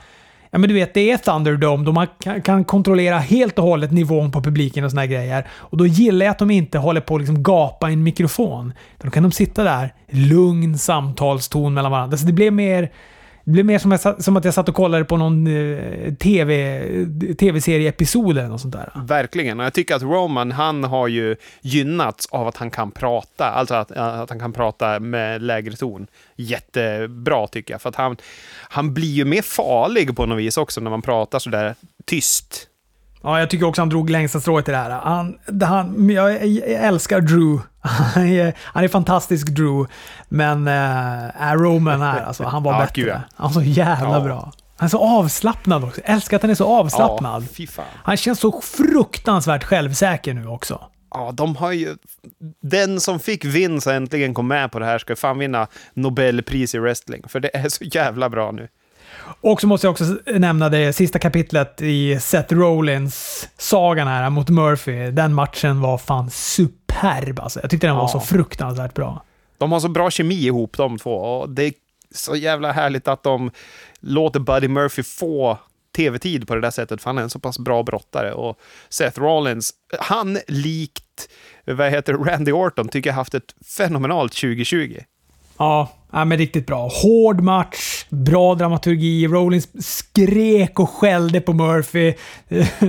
Ja, 0.52 0.58
men 0.58 0.68
du 0.70 0.74
vet, 0.74 0.94
det 0.94 1.12
är 1.12 1.18
Thunderdome. 1.18 1.86
då 1.86 2.06
kan, 2.20 2.42
kan 2.42 2.64
kontrollera 2.64 3.18
helt 3.18 3.60
och 3.60 3.66
hållet 3.66 3.92
nivån 3.92 4.32
på 4.32 4.42
publiken 4.42 4.84
och 4.84 4.92
såna 4.92 5.06
grejer. 5.06 5.48
Och 5.52 5.78
då 5.78 5.86
gillar 5.86 6.26
jag 6.26 6.32
att 6.32 6.40
de 6.40 6.52
inte 6.52 6.78
håller 6.78 7.02
på 7.02 7.16
att 7.16 7.22
liksom 7.22 7.44
gapa 7.44 7.90
i 7.90 7.94
en 7.94 8.04
mikrofon. 8.04 8.74
Då 8.98 9.10
kan 9.10 9.24
de 9.24 9.32
sitta 9.32 9.64
där, 9.64 9.94
lugn 10.10 10.78
samtalston 10.78 11.74
mellan 11.74 11.92
varandra. 11.92 12.18
Så 12.18 12.26
det 12.26 12.34
blev 12.34 12.54
mer 12.54 12.90
det 13.44 13.52
blev 13.52 13.66
mer 13.66 13.80
som, 13.80 13.92
jag, 13.92 14.24
som 14.24 14.38
att 14.38 14.46
jag 14.46 14.54
satt 14.54 14.70
och 14.70 14.76
kollade 14.76 15.06
på 15.06 15.18
någon 15.18 15.48
eh, 15.48 16.14
TV, 16.14 16.82
tv-serie-episod 17.40 18.38
eller 18.38 18.50
något 18.50 18.62
sånt 18.62 18.74
där. 18.74 18.92
Verkligen, 18.96 19.60
och 19.60 19.66
jag 19.66 19.74
tycker 19.74 19.96
att 19.96 20.02
Roman, 20.02 20.52
han 20.52 20.84
har 20.84 21.08
ju 21.08 21.36
gynnats 21.62 22.26
av 22.26 22.48
att 22.48 22.58
han 22.58 22.72
kan 22.72 22.92
prata, 22.92 23.46
alltså 23.46 23.76
att, 23.76 23.92
att 23.92 24.30
han 24.30 24.40
kan 24.40 24.54
prata 24.54 25.00
med 25.00 25.42
lägre 25.42 25.76
ton. 25.76 26.08
Jättebra 26.36 27.48
tycker 27.48 27.74
jag, 27.74 27.82
för 27.82 27.90
att 27.90 27.96
han, 27.96 28.18
han 28.70 28.94
blir 28.94 29.12
ju 29.14 29.26
mer 29.26 29.42
farlig 29.42 30.16
på 30.16 30.26
något 30.26 30.40
vis 30.40 30.58
också 30.58 30.82
när 30.82 30.92
man 30.92 31.02
pratar 31.02 31.40
sådär 31.40 31.76
tyst. 32.06 32.69
Ja, 33.22 33.40
jag 33.40 33.50
tycker 33.50 33.66
också 33.66 33.82
han 33.82 33.90
drog 33.90 34.10
längsta 34.10 34.40
strået 34.40 34.68
i 34.68 34.72
det 34.72 34.78
här. 34.78 34.90
Han, 34.90 35.38
han, 35.62 36.10
jag, 36.10 36.42
älskar 36.68 37.22
Drew. 37.22 37.62
Han 37.82 38.28
är, 38.28 38.54
han 38.60 38.84
är 38.84 38.88
fantastisk 38.88 39.48
Drew. 39.48 39.88
Men 40.30 40.68
äh, 40.68 41.54
Roman 41.54 42.02
här, 42.02 42.22
alltså, 42.22 42.44
han 42.44 42.64
var 42.64 42.74
ja, 42.80 42.80
bättre. 42.80 43.02
Gud. 43.02 43.14
Han 43.36 43.54
var 43.54 43.62
så 43.62 43.62
jävla 43.62 44.14
ja. 44.14 44.20
bra. 44.20 44.52
Han 44.78 44.86
är 44.86 44.90
så 44.90 45.00
avslappnad 45.00 45.84
också. 45.84 46.02
Jag 46.06 46.16
älskar 46.16 46.38
att 46.38 46.42
han 46.42 46.52
är 46.52 46.56
så 46.56 46.66
avslappnad. 46.80 47.48
Ja, 47.58 47.84
han 48.04 48.18
känns 48.18 48.40
så 48.40 48.62
fruktansvärt 48.62 49.64
självsäker 49.64 50.34
nu 50.34 50.48
också. 50.48 50.82
Ja, 51.12 51.32
de 51.32 51.56
har 51.56 51.72
ju... 51.72 51.96
Den 52.62 53.00
som 53.00 53.20
fick 53.20 53.46
Vince 53.46 53.94
äntligen 53.94 54.34
kom 54.34 54.48
med 54.48 54.72
på 54.72 54.80
det 54.80 54.86
här 54.86 54.98
ska 54.98 55.16
fan 55.16 55.40
vinna 55.40 55.68
Nobelpris 55.94 56.76
i 56.76 56.80
wrestling. 56.80 57.24
För 57.28 57.40
det 57.40 57.56
är 57.58 57.70
så 57.70 57.84
jävla 57.84 58.30
bra 58.30 58.52
nu. 58.52 58.68
Och 59.42 59.62
så 59.62 59.68
måste 59.68 59.88
jag 59.88 59.92
också 59.92 60.18
nämna 60.26 60.70
det 60.70 60.94
sista 60.94 61.20
kapitlet 61.20 61.82
i 61.82 62.20
Seth 62.20 62.54
Rollins 62.54 63.50
sagan 63.58 64.08
här 64.08 64.30
mot 64.30 64.50
Murphy. 64.50 65.12
Den 65.12 65.34
matchen 65.34 65.82
var 65.82 65.98
fan 65.98 66.30
superb 66.30 67.40
alltså. 67.40 67.60
Jag 67.62 67.70
tyckte 67.70 67.88
den 67.88 67.96
var 67.96 68.08
så 68.08 68.20
fruktansvärt 68.20 68.94
bra. 68.94 69.24
De 69.58 69.72
har 69.72 69.80
så 69.80 69.90
bra 69.90 70.10
kemi 70.12 70.46
ihop 70.46 70.78
de 70.78 70.98
två 70.98 71.12
och 71.12 71.50
det 71.50 71.64
är 71.64 71.74
så 72.16 72.36
jävla 72.36 72.72
härligt 72.72 73.08
att 73.08 73.24
de 73.24 73.52
låter 74.00 74.40
Buddy 74.40 74.68
Murphy 74.68 75.04
få 75.04 75.58
tv-tid 75.96 76.48
på 76.48 76.56
det 76.56 76.62
där 76.62 76.72
sättet, 76.72 77.02
för 77.02 77.10
han 77.10 77.18
är 77.18 77.22
en 77.22 77.30
så 77.30 77.40
pass 77.40 77.60
bra 77.60 77.84
brottare. 77.84 78.34
Och 78.34 78.60
Seth 78.90 79.20
Rollins, 79.20 79.74
han 80.00 80.40
likt 80.48 81.30
vad 81.66 81.92
heter 81.92 82.14
Randy 82.14 82.52
Orton, 82.52 82.88
tycker 82.88 83.10
jag 83.10 83.16
haft 83.16 83.34
ett 83.34 83.56
fenomenalt 83.78 84.34
2020. 84.34 85.00
Ja, 85.60 86.00
Ja, 86.12 86.26
men 86.26 86.38
riktigt 86.38 86.68
bra. 86.68 86.90
Hård 87.04 87.42
match, 87.42 88.06
bra 88.10 88.56
dramaturgi. 88.56 89.28
Rollins 89.28 89.98
skrek 89.98 90.80
och 90.80 90.90
skällde 90.90 91.42
på 91.42 91.54
Murphy. 91.54 92.14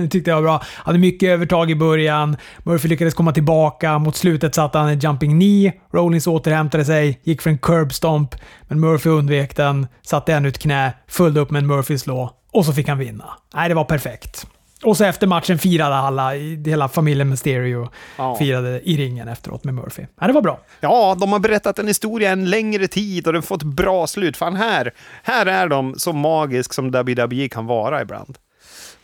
tyckte 0.09 0.29
jag 0.29 0.35
var 0.35 0.41
bra. 0.41 0.61
Hade 0.63 0.99
mycket 0.99 1.29
övertag 1.29 1.71
i 1.71 1.75
början. 1.75 2.37
Murphy 2.63 2.89
lyckades 2.89 3.13
komma 3.13 3.31
tillbaka. 3.31 3.99
Mot 3.99 4.15
slutet 4.15 4.55
satte 4.55 4.77
han 4.77 4.89
en 4.89 4.99
jumping 4.99 5.31
knee. 5.31 5.73
Rollins 5.93 6.27
återhämtade 6.27 6.85
sig, 6.85 7.21
gick 7.23 7.41
för 7.41 7.49
en 7.49 7.57
curb 7.57 7.93
stomp, 7.93 8.35
men 8.67 8.79
Murphy 8.79 9.09
undvek 9.09 9.55
den, 9.55 9.87
satte 10.01 10.33
ännu 10.33 10.47
ett 10.49 10.59
knä, 10.59 10.93
följde 11.07 11.39
upp 11.39 11.51
med 11.51 11.63
en 11.63 11.71
Murphy's 11.71 12.07
law 12.07 12.29
och 12.51 12.65
så 12.65 12.73
fick 12.73 12.87
han 12.87 12.97
vinna. 12.97 13.25
Nej, 13.53 13.69
det 13.69 13.75
var 13.75 13.83
perfekt. 13.83 14.47
Och 14.83 14.97
så 14.97 15.05
efter 15.05 15.27
matchen 15.27 15.59
firade 15.59 15.95
alla, 15.95 16.31
hela 16.65 16.89
familjen 16.89 17.29
Mysterio 17.29 17.89
ja. 18.17 18.35
firade 18.35 18.81
i 18.89 18.97
ringen 18.97 19.27
efteråt 19.27 19.63
med 19.63 19.73
Murphy. 19.73 20.05
Ja, 20.19 20.27
det 20.27 20.33
var 20.33 20.41
bra. 20.41 20.59
Ja, 20.79 21.17
de 21.19 21.31
har 21.31 21.39
berättat 21.39 21.79
en 21.79 21.87
historia 21.87 22.31
en 22.31 22.49
längre 22.49 22.87
tid 22.87 23.27
och 23.27 23.33
den 23.33 23.41
fått 23.41 23.63
bra 23.63 24.07
slut. 24.07 24.37
Fan, 24.37 24.55
här, 24.55 24.93
här 25.23 25.45
är 25.45 25.67
de 25.67 25.95
så 25.97 26.13
magisk 26.13 26.73
som 26.73 26.91
WWE 26.91 27.49
kan 27.49 27.65
vara 27.65 28.01
ibland. 28.01 28.37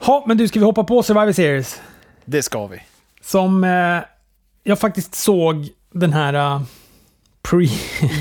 Ja, 0.06 0.24
men 0.28 0.38
du, 0.38 0.48
ska 0.48 0.60
vi 0.60 0.66
hoppa 0.66 0.84
på 0.84 1.04
Survivor 1.04 1.32
Series? 1.32 1.82
Det 2.26 2.44
ska 2.44 2.68
vi. 2.68 2.82
Som 3.22 3.64
eh, 3.64 4.00
jag 4.64 4.80
faktiskt 4.80 5.16
såg 5.16 5.70
den 5.92 6.14
här 6.14 6.34
uh, 6.34 6.62
pre... 7.50 7.68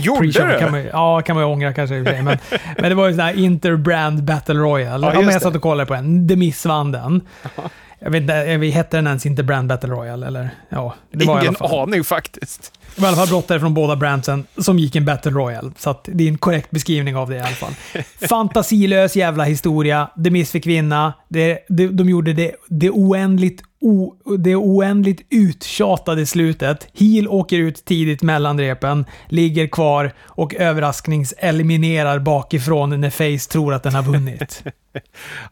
Gjorde 0.00 0.32
pre 0.32 0.58
kan 0.58 0.70
man, 0.70 0.84
Ja, 0.84 1.22
kan 1.22 1.36
man 1.36 1.44
ju 1.44 1.50
ångra 1.50 1.72
kanske 1.72 1.96
i 1.96 2.00
och 2.02 2.06
för 2.06 2.12
sig. 2.12 2.22
Men, 2.22 2.38
men 2.78 2.88
det 2.88 2.94
var 2.94 3.06
ju 3.06 3.12
sån 3.12 3.20
här 3.24 3.38
Interbrand 3.38 4.24
Battle 4.24 4.54
Royale. 4.54 5.06
Ja, 5.06 5.14
Ja, 5.14 5.20
men 5.20 5.30
jag 5.32 5.42
satt 5.42 5.56
och 5.56 5.62
kollade 5.62 5.86
på 5.86 5.94
den. 5.94 6.28
The 6.28 6.36
Miss 6.36 6.66
vann 6.66 6.92
den. 6.92 7.20
Jag 7.98 8.10
vet 8.10 8.20
inte, 8.20 8.56
vi 8.56 8.70
hette 8.70 8.96
den 8.96 9.06
ens 9.06 9.26
Interbrand 9.26 9.68
Battle 9.68 9.90
Royale? 9.90 10.26
Eller? 10.26 10.50
Ja, 10.68 10.94
det 11.10 11.24
var 11.24 11.40
Ingen 11.40 11.54
fall. 11.54 11.80
aning 11.80 12.04
faktiskt. 12.04 12.72
Det 12.94 13.02
var 13.02 13.08
i 13.08 13.12
alla 13.12 13.16
fall 13.16 13.28
brottare 13.28 13.60
från 13.60 13.74
båda 13.74 13.96
brandsen 13.96 14.46
som 14.58 14.78
gick 14.78 14.96
en 14.96 15.04
Battle 15.04 15.30
Royale. 15.30 15.70
Så 15.78 16.00
det 16.04 16.24
är 16.24 16.28
en 16.28 16.38
korrekt 16.38 16.70
beskrivning 16.70 17.16
av 17.16 17.30
det 17.30 17.36
i 17.36 17.40
alla 17.40 17.48
fall. 17.48 17.72
Fantasilös 18.28 19.16
jävla 19.16 19.44
historia. 19.44 20.10
The 20.24 20.30
Miss 20.30 20.50
fick 20.50 20.66
vinna. 20.66 21.12
Det, 21.28 21.58
det, 21.68 21.88
de 21.88 22.08
gjorde 22.08 22.32
det, 22.32 22.52
det, 22.68 22.90
oändligt, 22.90 23.62
o, 23.86 24.16
det 24.38 24.56
oändligt 24.56 25.26
uttjatade 25.30 26.26
slutet. 26.26 26.88
Heel 26.94 27.28
åker 27.28 27.58
ut 27.58 27.84
tidigt 27.84 28.22
mellan 28.22 28.60
repen, 28.60 29.04
ligger 29.28 29.66
kvar 29.66 30.12
och 30.24 30.54
överraskningseliminerar 30.54 32.18
bakifrån 32.18 33.00
när 33.00 33.10
Face 33.10 33.52
tror 33.52 33.74
att 33.74 33.82
den 33.82 33.94
har 33.94 34.02
vunnit. 34.02 34.64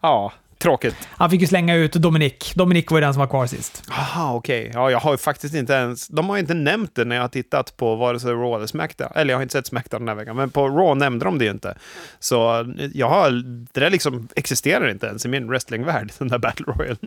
Ja, 0.01 0.33
tråkigt. 0.57 0.95
Han 1.09 1.29
fick 1.29 1.41
ju 1.41 1.47
slänga 1.47 1.75
ut 1.75 1.93
Dominic. 1.93 2.53
Dominic 2.55 2.91
var 2.91 2.97
ju 2.97 3.01
den 3.01 3.13
som 3.13 3.19
var 3.19 3.27
kvar 3.27 3.47
sist. 3.47 3.83
Aha, 3.91 4.33
okej. 4.33 4.71
Ja, 4.73 4.91
jag 4.91 4.99
har 4.99 5.11
ju 5.11 5.17
faktiskt 5.17 5.55
inte 5.55 5.73
ens... 5.73 6.07
De 6.07 6.29
har 6.29 6.35
ju 6.35 6.39
inte 6.39 6.53
nämnt 6.53 6.95
det 6.95 7.05
när 7.05 7.15
jag 7.15 7.23
har 7.23 7.29
tittat 7.29 7.77
på 7.77 7.95
vare 7.95 8.19
sig 8.19 8.31
Raw 8.31 8.55
eller 8.55 8.67
Smackdown. 8.67 9.11
Eller 9.15 9.33
jag 9.33 9.37
har 9.37 9.43
inte 9.43 9.51
sett 9.51 9.67
Smackdown 9.67 10.01
den 10.01 10.07
här 10.07 10.15
veckan, 10.15 10.35
men 10.35 10.49
på 10.49 10.67
Raw 10.67 10.99
nämnde 10.99 11.25
de 11.25 11.37
det 11.37 11.45
ju 11.45 11.51
inte. 11.51 11.77
Så 12.19 12.65
jag 12.93 13.09
har... 13.09 13.31
Det 13.73 13.79
där 13.79 13.89
liksom 13.89 14.27
existerar 14.35 14.89
inte 14.89 15.07
ens 15.07 15.25
i 15.25 15.27
min 15.27 15.47
wrestlingvärld, 15.47 16.11
den 16.17 16.27
där 16.27 16.37
Battle 16.37 16.65
Royale. 16.67 16.97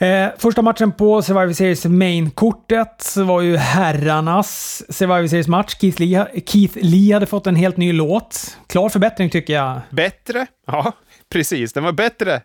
Eh, 0.00 0.28
första 0.38 0.62
matchen 0.62 0.92
på 0.92 1.22
Survivor 1.22 1.52
Series 1.52 1.84
main-kortet 1.84 3.16
var 3.16 3.40
ju 3.40 3.56
herrarnas 3.56 4.82
Survivor 4.88 5.26
Series-match. 5.26 5.76
Keith 5.80 6.02
Keith 6.46 6.78
Lee 6.80 7.14
hade 7.14 7.26
fått 7.26 7.46
en 7.46 7.56
helt 7.56 7.76
ny 7.76 7.92
låt. 7.92 8.58
Klar 8.66 8.88
förbättring 8.88 9.30
tycker 9.30 9.52
jag. 9.52 9.80
Bättre? 9.90 10.46
Ja, 10.66 10.92
precis. 11.28 11.72
Den 11.72 11.84
var 11.84 11.92
bättre. 11.92 12.40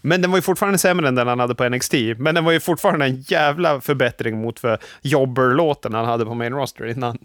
Men 0.00 0.22
den 0.22 0.30
var 0.30 0.38
ju 0.38 0.42
fortfarande 0.42 0.78
sämre 0.78 1.08
än 1.08 1.14
den 1.14 1.28
han 1.28 1.40
hade 1.40 1.54
på 1.54 1.68
NXT. 1.68 1.94
Men 2.18 2.34
den 2.34 2.44
var 2.44 2.52
ju 2.52 2.60
fortfarande 2.60 3.06
en 3.06 3.20
jävla 3.20 3.80
förbättring 3.80 4.40
mot 4.40 4.58
för 4.58 4.78
Jobber-låten 5.02 5.94
han 5.94 6.04
hade 6.04 6.24
på 6.24 6.34
main 6.34 6.52
roster 6.52 6.86
innan. 6.86 7.18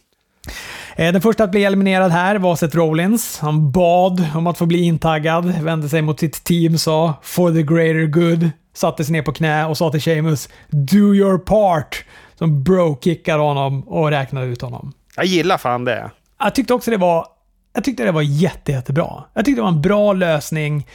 Eh, 0.96 1.12
den 1.12 1.22
första 1.22 1.44
att 1.44 1.52
bli 1.52 1.64
eliminerad 1.64 2.12
här 2.12 2.36
var 2.36 2.56
Seth 2.56 2.78
Rollins. 2.78 3.40
Han 3.40 3.72
bad 3.72 4.26
om 4.36 4.48
att 4.48 4.58
få 4.58 4.66
bli 4.66 4.84
intaggad, 4.84 5.46
vände 5.46 5.90
sig 5.90 6.02
mot 6.02 6.20
sitt 6.20 6.44
team, 6.44 6.78
sa 6.78 7.14
“For 7.22 7.52
the 7.52 7.64
greater 7.64 8.06
good”, 8.06 8.50
satte 8.74 9.04
sig 9.04 9.14
ner 9.14 9.22
på 9.22 9.34
knä 9.34 9.66
och 9.66 9.78
sa 9.78 9.92
till 9.92 10.02
Sheamus 10.02 10.50
“Do 10.70 11.16
your 11.16 11.38
part”, 11.38 12.06
som 12.36 12.64
bro-kickade 12.64 13.42
honom 13.42 13.82
och 13.82 14.10
räknade 14.10 14.46
ut 14.46 14.62
honom. 14.62 14.94
Jag 15.16 15.26
gillar 15.26 15.58
fan 15.58 15.86
det. 15.86 16.12
Jag 16.40 16.56
tyckte 16.56 16.74
också 16.74 16.92
det 16.92 16.98
var, 16.98 17.28
jag 17.74 17.84
tyckte 17.84 18.04
det 18.04 18.12
var 18.12 18.22
jätte, 18.22 18.72
jättebra. 18.72 19.24
Jag 19.34 19.46
tyckte 19.46 19.60
det 19.60 19.64
var 19.64 19.72
en 19.72 19.82
bra 19.82 20.14
lösning 20.14 20.88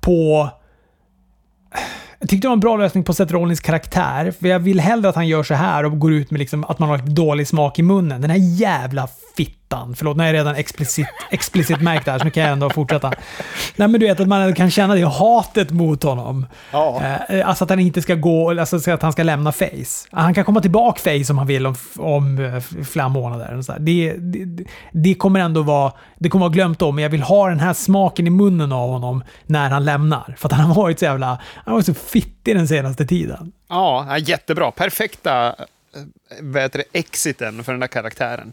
på... 0.00 0.48
Jag 2.18 2.28
tyckte 2.28 2.44
det 2.44 2.48
var 2.48 2.56
en 2.56 2.60
bra 2.60 2.76
lösning 2.76 3.04
på 3.04 3.14
Seth 3.14 3.32
Rollins 3.32 3.60
karaktär. 3.60 4.30
För 4.40 4.48
jag 4.48 4.58
vill 4.58 4.80
hellre 4.80 5.08
att 5.08 5.14
han 5.14 5.28
gör 5.28 5.42
så 5.42 5.54
här 5.54 5.84
och 5.84 5.98
går 5.98 6.12
ut 6.12 6.30
med 6.30 6.38
liksom 6.38 6.64
att 6.64 6.78
man 6.78 6.88
har 6.88 6.98
dålig 6.98 7.48
smak 7.48 7.78
i 7.78 7.82
munnen. 7.82 8.20
Den 8.20 8.30
här 8.30 8.38
jävla 8.38 9.08
fittan. 9.38 9.94
Förlåt, 9.96 10.16
nu 10.16 10.22
är 10.22 10.26
jag 10.26 10.34
redan 10.34 10.54
explicit, 10.54 11.06
explicit 11.30 11.80
märkt 11.80 12.04
där, 12.04 12.18
så 12.18 12.24
nu 12.24 12.30
kan 12.30 12.42
jag 12.42 12.52
ändå 12.52 12.70
fortsätta. 12.70 13.08
Nej, 13.76 13.88
men 13.88 14.00
du 14.00 14.06
vet 14.06 14.20
att 14.20 14.28
man 14.28 14.54
kan 14.54 14.70
känna 14.70 14.94
det 14.94 15.04
hatet 15.04 15.70
mot 15.70 16.02
honom. 16.02 16.46
Ja. 16.72 17.02
Eh, 17.28 17.48
alltså 17.48 17.64
att 17.64 17.70
han 17.70 17.78
inte 17.78 18.02
ska 18.02 18.14
gå, 18.14 18.60
alltså 18.60 18.90
att 18.90 19.02
han 19.02 19.12
ska 19.12 19.22
lämna 19.22 19.52
Face. 19.52 20.08
Han 20.10 20.34
kan 20.34 20.44
komma 20.44 20.60
tillbaka 20.60 21.00
Face 21.00 21.32
om 21.32 21.38
han 21.38 21.46
vill 21.46 21.66
om, 21.66 21.76
om 21.96 22.38
eh, 22.38 22.84
flera 22.84 23.08
månader. 23.08 23.56
Och 23.56 23.64
så 23.64 23.72
här. 23.72 23.78
Det, 23.78 24.12
det, 24.18 24.64
det 24.92 25.14
kommer 25.14 25.40
ändå 25.40 25.62
vara, 25.62 25.92
det 26.18 26.28
kommer 26.28 26.44
vara 26.44 26.52
glömt 26.52 26.82
om, 26.82 26.94
men 26.94 27.02
jag 27.02 27.10
vill 27.10 27.22
ha 27.22 27.48
den 27.48 27.60
här 27.60 27.72
smaken 27.72 28.26
i 28.26 28.30
munnen 28.30 28.72
av 28.72 28.90
honom 28.90 29.24
när 29.46 29.70
han 29.70 29.84
lämnar. 29.84 30.34
För 30.38 30.48
att 30.48 30.52
han 30.52 30.66
har 30.66 30.74
varit 30.74 30.98
så 30.98 31.04
jävla, 31.04 31.26
han 31.26 31.64
har 31.64 31.72
varit 31.72 31.86
så 31.86 31.94
fittig 31.94 32.56
den 32.56 32.68
senaste 32.68 33.06
tiden. 33.06 33.52
Ja, 33.68 34.06
ja, 34.08 34.18
jättebra. 34.18 34.70
Perfekta 34.70 35.46
eh, 35.46 35.52
vad 36.42 36.62
heter 36.62 36.78
det, 36.78 36.98
exiten 36.98 37.64
för 37.64 37.72
den 37.72 37.80
där 37.80 37.88
karaktären. 37.88 38.52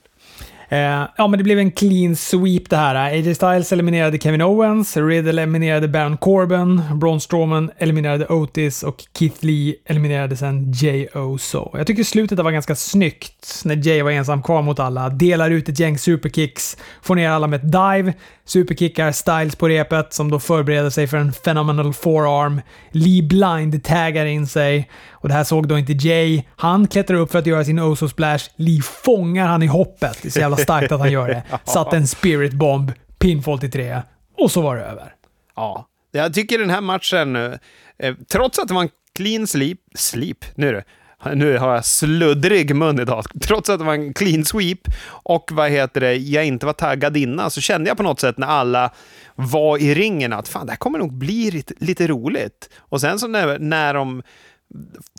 Eh, 0.70 1.08
ja, 1.18 1.28
men 1.28 1.38
det 1.38 1.44
blev 1.44 1.60
en 1.60 1.72
clean 1.72 2.16
sweep 2.16 2.70
det 2.70 2.78
här. 2.78 2.96
AJ 2.96 3.36
Styles 3.36 3.72
eliminerade 3.72 4.18
Kevin 4.18 4.42
Owens, 4.42 4.98
Riddle 4.98 5.42
eliminerade 5.42 5.88
Baron 5.88 6.18
Corbin, 6.18 6.82
Braun 6.94 7.22
Strowman 7.22 7.72
eliminerade 7.78 8.26
Otis 8.28 8.84
och 8.84 9.04
Keith 9.20 9.46
Lee 9.46 9.76
eliminerade 9.86 10.38
sen 10.38 10.72
Jay 10.72 11.08
Oso. 11.08 11.78
Jag 11.78 11.88
tycker 11.88 12.04
slutet 12.04 12.40
var 12.40 12.52
ganska 12.52 12.76
snyggt 12.76 13.62
när 13.66 13.88
Jay 13.88 14.02
var 14.02 14.12
ensam 14.12 14.44
kvar 14.44 14.62
mot 14.62 14.80
alla. 14.80 15.10
Delar 15.10 15.50
ut 15.50 15.70
ett 15.70 15.80
gäng 15.80 15.98
superkicks, 15.98 16.78
får 17.02 17.16
ner 17.16 17.30
alla 17.30 17.48
med 17.48 17.58
ett 17.58 17.72
dive, 17.72 18.14
superkickar 18.46 19.12
Styles 19.12 19.56
på 19.56 19.68
repet 19.68 20.14
som 20.14 20.32
då 20.32 20.40
förbereder 20.40 20.90
sig 20.90 21.08
för 21.08 21.18
en 21.18 21.34
phenomenal 21.34 21.94
forearm. 21.94 22.62
Lee 22.92 23.24
blind 23.24 23.84
taggar 23.84 24.26
in 24.26 24.48
sig 24.48 24.90
och 25.12 25.30
det 25.30 25.36
här 25.36 25.44
såg 25.44 25.68
då 25.68 25.78
inte 25.78 25.94
Jay. 25.94 26.44
Han 26.56 26.88
klättrar 26.88 27.18
upp 27.18 27.32
för 27.32 27.40
att 27.40 27.48
göra 27.48 27.64
sin 27.64 27.80
Oso 27.80 28.10
splash. 28.10 28.44
Lee 28.56 28.82
fångar 28.82 29.48
han 29.48 29.64
i 29.64 29.68
hoppet. 29.68 30.18
Det 30.22 30.28
är 30.28 30.32
så 30.32 30.40
jävla 30.40 30.55
starkt 30.58 30.92
att 30.92 31.00
han 31.00 31.12
gör 31.12 31.28
det. 31.28 31.44
Satte 31.64 31.98
en 31.98 32.08
spirit 32.08 32.54
bomb, 32.54 32.92
pinfall 33.20 33.60
till 33.60 33.72
tre 33.72 34.02
och 34.38 34.52
så 34.52 34.62
var 34.62 34.76
det 34.76 34.84
över. 34.84 35.14
Ja, 35.56 35.88
jag 36.12 36.34
tycker 36.34 36.60
den 36.60 36.70
här 36.70 36.82
matchen, 36.82 37.36
eh, 37.36 38.16
trots 38.32 38.60
att 38.60 38.68
det 38.68 38.74
var 38.74 38.82
en 38.82 38.90
clean 39.16 39.48
sleep, 39.48 39.80
sleep, 39.96 40.46
nu 40.56 40.72
det, 40.72 40.84
nu 41.36 41.58
har 41.58 41.74
jag 41.74 41.86
sluddrig 41.86 42.76
mun 42.76 43.00
idag. 43.00 43.26
Trots 43.42 43.70
att 43.70 43.80
det 43.80 43.86
var 43.86 43.94
en 43.94 44.14
clean 44.14 44.46
sweep 44.46 44.80
och 45.08 45.50
vad 45.54 45.72
heter 45.72 46.02
det, 46.02 46.16
jag 46.16 46.46
inte 46.46 46.66
var 46.66 46.74
taggad 46.74 47.18
innan 47.18 47.52
så 47.52 47.62
kände 47.62 47.88
jag 47.90 47.98
på 47.98 48.04
något 48.04 48.20
sätt 48.20 48.38
när 48.38 48.48
alla 48.48 48.92
var 49.36 49.78
i 49.78 49.94
ringen 49.94 50.34
att 50.34 50.48
fan, 50.48 50.66
det 50.66 50.72
här 50.72 50.78
kommer 50.78 51.00
nog 51.00 51.14
bli 51.14 51.52
lite, 51.52 51.74
lite 51.78 52.08
roligt. 52.08 52.70
Och 52.78 53.02
sen 53.02 53.20
så 53.20 53.28
när, 53.28 53.60
när 53.60 53.94
de 53.94 54.24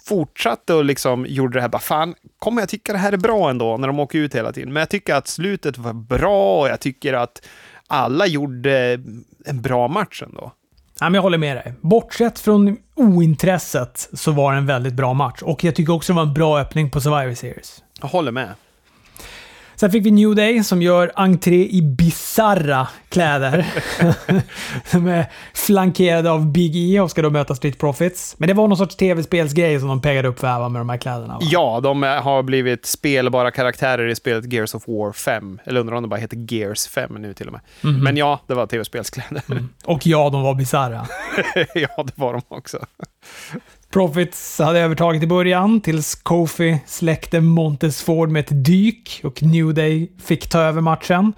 fortsatte 0.08 0.74
och 0.74 0.84
liksom 0.84 1.26
gjorde 1.28 1.58
det 1.58 1.60
här, 1.60 1.68
bara 1.68 1.78
fan, 1.78 2.14
kommer 2.38 2.62
jag 2.62 2.68
tycka 2.68 2.92
det 2.92 2.98
här 2.98 3.12
är 3.12 3.16
bra 3.16 3.50
ändå 3.50 3.76
när 3.76 3.86
de 3.86 4.00
åker 4.00 4.18
ut 4.18 4.34
hela 4.34 4.52
tiden. 4.52 4.72
Men 4.72 4.80
jag 4.80 4.90
tycker 4.90 5.14
att 5.14 5.28
slutet 5.28 5.78
var 5.78 5.92
bra 5.92 6.60
och 6.60 6.68
jag 6.68 6.80
tycker 6.80 7.12
att 7.12 7.46
alla 7.86 8.26
gjorde 8.26 9.02
en 9.44 9.62
bra 9.62 9.88
match 9.88 10.22
ändå. 10.22 10.52
Ja, 11.00 11.04
men 11.06 11.14
jag 11.14 11.22
håller 11.22 11.38
med 11.38 11.56
dig. 11.56 11.74
Bortsett 11.80 12.38
från 12.38 12.76
ointresset 12.94 14.08
så 14.12 14.32
var 14.32 14.52
det 14.52 14.58
en 14.58 14.66
väldigt 14.66 14.94
bra 14.94 15.14
match. 15.14 15.42
Och 15.42 15.64
jag 15.64 15.74
tycker 15.74 15.92
också 15.92 16.12
det 16.12 16.16
var 16.16 16.22
en 16.22 16.34
bra 16.34 16.58
öppning 16.60 16.90
på 16.90 17.00
Survivor 17.00 17.34
Series. 17.34 17.82
Jag 18.00 18.08
håller 18.08 18.32
med. 18.32 18.48
Sen 19.76 19.90
fick 19.90 20.06
vi 20.06 20.10
New 20.10 20.34
Day 20.34 20.64
som 20.64 20.82
gör 20.82 21.12
entré 21.14 21.68
i 21.68 21.82
bizarra 21.82 22.88
kläder. 23.08 23.66
de 24.92 25.08
är 25.08 25.26
flankerade 25.54 26.30
av 26.30 26.52
Big 26.52 26.76
E 26.76 27.00
och 27.00 27.10
ska 27.10 27.22
då 27.22 27.30
möta 27.30 27.54
Street 27.54 27.78
Profits. 27.78 28.34
Men 28.38 28.48
det 28.48 28.54
var 28.54 28.68
någon 28.68 28.76
sorts 28.76 28.96
tv-spelsgrej 28.96 29.80
som 29.80 29.88
de 29.88 30.02
peggade 30.02 30.28
upp 30.28 30.40
för 30.40 30.46
här 30.46 30.68
med 30.68 30.80
de 30.80 30.88
här 30.88 30.96
kläderna. 30.96 31.34
Va? 31.34 31.40
Ja, 31.42 31.80
de 31.82 32.02
har 32.02 32.42
blivit 32.42 32.86
spelbara 32.86 33.50
karaktärer 33.50 34.08
i 34.08 34.14
spelet 34.14 34.52
Gears 34.52 34.74
of 34.74 34.88
War 34.88 35.12
5. 35.12 35.60
Eller 35.64 35.80
undrar 35.80 35.96
om 35.96 36.02
det 36.02 36.08
bara 36.08 36.20
heter 36.20 36.54
Gears 36.54 36.86
5 36.86 37.14
nu 37.14 37.34
till 37.34 37.46
och 37.46 37.52
med. 37.52 37.60
Men 38.02 38.16
ja, 38.16 38.40
det 38.46 38.54
var 38.54 38.66
tv-spelskläder. 38.66 39.42
Och 39.84 40.06
ja, 40.06 40.30
de 40.30 40.42
var 40.42 40.54
bizarra. 40.54 41.06
ja, 41.74 42.02
det 42.02 42.12
var 42.14 42.32
de 42.32 42.42
också. 42.48 42.78
Profits 43.92 44.58
hade 44.58 44.80
övertaget 44.80 45.22
i 45.22 45.26
början 45.26 45.80
tills 45.80 46.14
Kofi 46.14 46.78
släckte 46.86 47.40
Montes 47.40 48.02
Ford 48.02 48.30
med 48.30 48.40
ett 48.40 48.64
dyk 48.64 49.20
och 49.24 49.42
New 49.42 49.74
Day 49.74 50.12
fick 50.18 50.48
ta 50.48 50.60
över 50.60 50.80
matchen. 50.80 51.32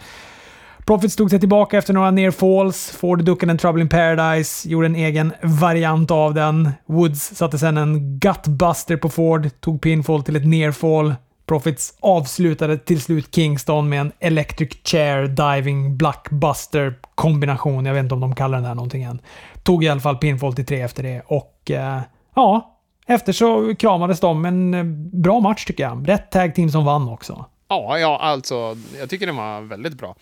Profits 0.86 1.16
tog 1.16 1.30
sig 1.30 1.40
tillbaka 1.40 1.78
efter 1.78 1.94
några 1.94 2.10
near 2.10 2.30
falls. 2.30 2.90
Ford 2.90 3.24
duckade 3.24 3.52
en 3.52 3.58
Trouble 3.58 3.82
in 3.82 3.88
Paradise, 3.88 4.68
gjorde 4.68 4.86
en 4.86 4.96
egen 4.96 5.32
variant 5.42 6.10
av 6.10 6.34
den. 6.34 6.70
Woods 6.86 7.34
satte 7.34 7.58
sedan 7.58 7.76
en 7.76 8.18
gutbuster 8.18 8.96
på 8.96 9.08
Ford, 9.08 9.50
tog 9.60 9.80
pinfall 9.80 10.22
till 10.22 10.36
ett 10.36 10.46
near 10.46 10.72
fall. 10.72 11.14
Profits 11.46 11.94
avslutade 12.00 12.78
till 12.78 13.00
slut 13.00 13.34
Kingston 13.34 13.88
med 13.88 14.00
en 14.00 14.12
Electric 14.20 14.70
Chair 14.84 15.26
Diving 15.26 15.96
Blackbuster 15.96 16.94
kombination. 17.14 17.86
Jag 17.86 17.94
vet 17.94 18.02
inte 18.02 18.14
om 18.14 18.20
de 18.20 18.34
kallar 18.34 18.58
den 18.58 18.66
här 18.66 18.74
någonting 18.74 19.02
än. 19.02 19.20
Tog 19.62 19.84
i 19.84 19.88
alla 19.88 20.00
fall 20.00 20.16
pinfall 20.16 20.54
till 20.54 20.66
tre 20.66 20.80
efter 20.80 21.02
det 21.02 21.22
och 21.26 21.70
eh, 21.70 22.00
ja, 22.38 22.78
efter 23.06 23.32
så 23.32 23.74
kramades 23.74 24.20
de. 24.20 24.44
En 24.44 24.74
eh, 24.74 24.84
bra 25.22 25.40
match 25.40 25.64
tycker 25.64 25.82
jag. 25.84 26.08
Rätt 26.08 26.30
tag 26.30 26.54
team 26.54 26.70
som 26.70 26.84
vann 26.84 27.08
också. 27.08 27.44
Ja, 27.68 27.98
ja, 27.98 28.18
alltså, 28.18 28.76
jag 28.98 29.10
tycker 29.10 29.26
den 29.26 29.36
var 29.36 29.60
väldigt 29.60 29.94
bra. 29.94 30.16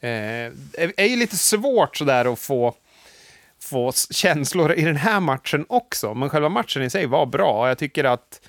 Eh, 0.00 0.52
det 0.76 0.92
är 0.96 1.06
ju 1.06 1.16
lite 1.16 1.36
svårt 1.36 1.96
sådär 1.96 2.32
att 2.32 2.38
få, 2.38 2.74
få 3.62 3.92
känslor 4.10 4.72
i 4.72 4.82
den 4.82 4.96
här 4.96 5.20
matchen 5.20 5.66
också, 5.68 6.14
men 6.14 6.28
själva 6.28 6.48
matchen 6.48 6.82
i 6.82 6.90
sig 6.90 7.06
var 7.06 7.26
bra. 7.26 7.68
Jag 7.68 7.78
tycker 7.78 8.04
att 8.04 8.40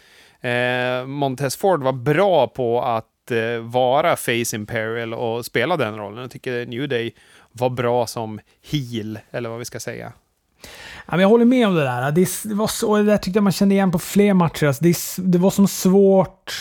eh, 0.42 1.06
Montez 1.06 1.56
Ford 1.56 1.84
var 1.84 1.94
bra 1.94 2.48
på 2.48 2.82
att 2.82 3.32
eh, 3.32 3.62
vara 3.62 4.16
Face 4.16 4.56
Imperial 4.56 5.14
och 5.14 5.46
spela 5.46 5.78
den 5.78 5.98
rollen. 5.98 6.22
Jag 6.22 6.32
tycker 6.32 6.66
New 6.66 6.90
Day 6.90 7.16
var 7.52 7.70
bra 7.70 8.08
som 8.08 8.40
heel, 8.72 9.20
eller 9.32 9.50
vad 9.50 9.60
vi 9.60 9.66
ska 9.66 9.80
säga. 9.80 10.14
Ja, 11.06 11.12
men 11.12 11.20
jag 11.20 11.30
håller 11.30 11.46
med 11.46 11.68
om 11.68 11.76
det 11.76 11.84
där. 11.84 12.12
Det, 12.12 12.46
var 12.46 12.68
så, 12.68 12.98
det 12.98 13.04
där 13.04 13.18
tyckte 13.18 13.38
jag 13.38 13.44
man 13.44 13.54
kände 13.54 13.76
igen 13.76 13.92
på 13.92 14.00
fler 14.00 14.34
matcher. 14.34 14.66
Alltså 14.66 14.84
det, 14.84 14.98
det 15.18 15.38
var 15.38 15.52
som 15.52 15.68
svårt 15.68 16.54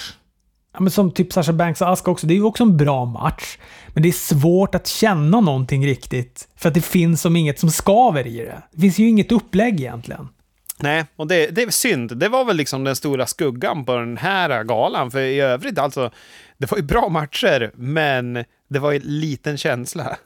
ja, 0.73 0.81
men 0.81 0.91
som 0.91 1.11
typ 1.11 1.33
Sasha 1.33 1.53
Banks 1.53 1.81
och 1.81 1.93
Aska 1.93 2.11
också, 2.11 2.27
det 2.27 2.35
är 2.35 2.37
ju 2.37 2.45
också 2.45 2.63
en 2.63 2.77
bra 2.77 3.05
match. 3.05 3.59
Men 3.89 4.03
det 4.03 4.09
är 4.09 4.13
svårt 4.13 4.75
att 4.75 4.87
känna 4.87 5.41
någonting 5.41 5.87
riktigt. 5.87 6.49
För 6.57 6.69
att 6.69 6.75
det 6.75 6.85
finns 6.85 7.21
som 7.21 7.37
inget 7.37 7.59
som 7.59 7.71
skaver 7.71 8.27
i 8.27 8.37
det. 8.37 8.63
Det 8.73 8.81
finns 8.81 8.99
ju 8.99 9.09
inget 9.09 9.33
upplägg 9.33 9.81
egentligen. 9.81 10.29
Nej, 10.79 11.05
och 11.17 11.27
det, 11.27 11.47
det 11.47 11.63
är 11.63 11.71
synd. 11.71 12.17
Det 12.17 12.29
var 12.29 12.45
väl 12.45 12.57
liksom 12.57 12.85
den 12.85 12.97
stora 12.97 13.27
skuggan 13.27 13.85
på 13.85 13.97
den 13.97 14.17
här 14.17 14.65
galan. 14.65 15.11
För 15.11 15.21
i 15.21 15.41
övrigt, 15.41 15.79
alltså, 15.79 16.11
det 16.59 16.71
var 16.71 16.79
ju 16.79 16.85
bra 16.85 17.09
matcher, 17.09 17.71
men 17.75 18.45
det 18.69 18.79
var 18.79 18.93
ju 18.93 19.01
liten 19.01 19.57
känsla. 19.57 20.17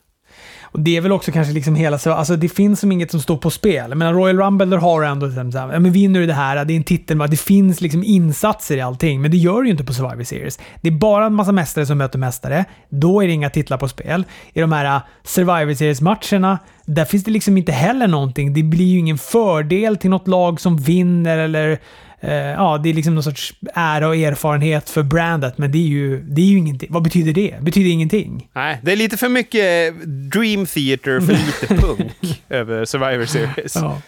Och 0.77 0.83
det 0.83 0.97
är 0.97 1.01
väl 1.01 1.13
också 1.13 1.33
kanske 1.33 1.53
liksom 1.53 1.75
hela... 1.75 1.99
Alltså 2.05 2.37
det 2.37 2.49
finns 2.49 2.81
som 2.81 2.93
inget 2.93 3.11
som 3.11 3.21
står 3.21 3.37
på 3.37 3.51
spel. 3.51 3.95
Men 3.95 4.15
Royal 4.15 4.39
Rumble, 4.39 4.67
där 4.67 4.77
har 4.77 5.01
du 5.01 5.07
ändå... 5.07 5.27
Liksom 5.27 5.53
så 5.53 5.59
här, 5.59 5.73
ja, 5.73 5.81
men 5.81 5.93
vinner 5.93 6.21
du 6.21 6.27
det 6.27 6.33
här, 6.33 6.65
det 6.65 6.73
är 6.73 6.77
en 6.77 6.85
titel. 6.85 7.19
Det 7.19 7.37
finns 7.37 7.81
liksom 7.81 8.05
insatser 8.05 8.77
i 8.77 8.81
allting, 8.81 9.23
men 9.23 9.31
det 9.31 9.37
gör 9.37 9.63
det 9.63 9.67
ju 9.67 9.71
inte 9.71 9.85
på 9.85 9.93
Survivor 9.93 10.25
Series. 10.25 10.59
Det 10.81 10.89
är 10.89 10.93
bara 10.93 11.27
en 11.27 11.35
massa 11.35 11.53
mästare 11.53 11.87
som 11.87 11.99
möter 11.99 12.19
mästare. 12.19 12.65
Då 12.89 13.23
är 13.23 13.27
det 13.27 13.33
inga 13.33 13.51
titlar 13.51 13.79
på 13.79 13.89
spel. 13.89 14.25
I 14.53 14.61
de 14.61 14.73
här 14.73 14.97
äh, 14.97 15.03
Survivor 15.25 15.75
Series-matcherna, 15.75 16.59
där 16.85 17.05
finns 17.05 17.25
det 17.25 17.31
liksom 17.31 17.59
inte 17.59 17.73
heller 17.73 18.09
någonting. 18.09 18.55
Det 18.55 18.63
blir 18.63 18.87
ju 18.87 18.99
ingen 18.99 19.19
fördel 19.19 19.97
till 19.97 20.11
något 20.11 20.29
lag 20.29 20.61
som 20.61 20.77
vinner 20.77 21.39
eller 21.39 21.79
ja, 22.21 22.81
det 22.83 22.89
är 22.89 22.95
liksom 22.95 23.15
någon 23.15 23.23
sorts 23.23 23.55
ära 23.75 24.09
och 24.09 24.17
erfarenhet 24.17 24.91
för 24.91 25.03
brandet, 25.03 25.59
men 25.59 25.73
det 25.73 25.79
är 25.79 25.89
ju, 25.89 26.23
det 26.23 26.41
är 26.41 26.47
ju 26.47 26.59
ingenting. 26.59 26.89
Vad 26.93 27.03
betyder 27.03 27.33
det? 27.33 27.55
Det 27.59 27.65
betyder 27.65 27.91
ingenting. 27.91 28.49
Nej, 28.53 28.79
det 28.83 28.93
är 28.93 28.97
lite 28.97 29.17
för 29.17 29.29
mycket 29.29 29.95
Dream 30.33 30.67
Theater, 30.67 31.21
för 31.21 31.33
lite 31.33 31.75
punk 31.87 32.43
över 32.49 32.85
Survivor 32.85 33.25
Series. 33.27 33.77
Ja. 33.77 34.01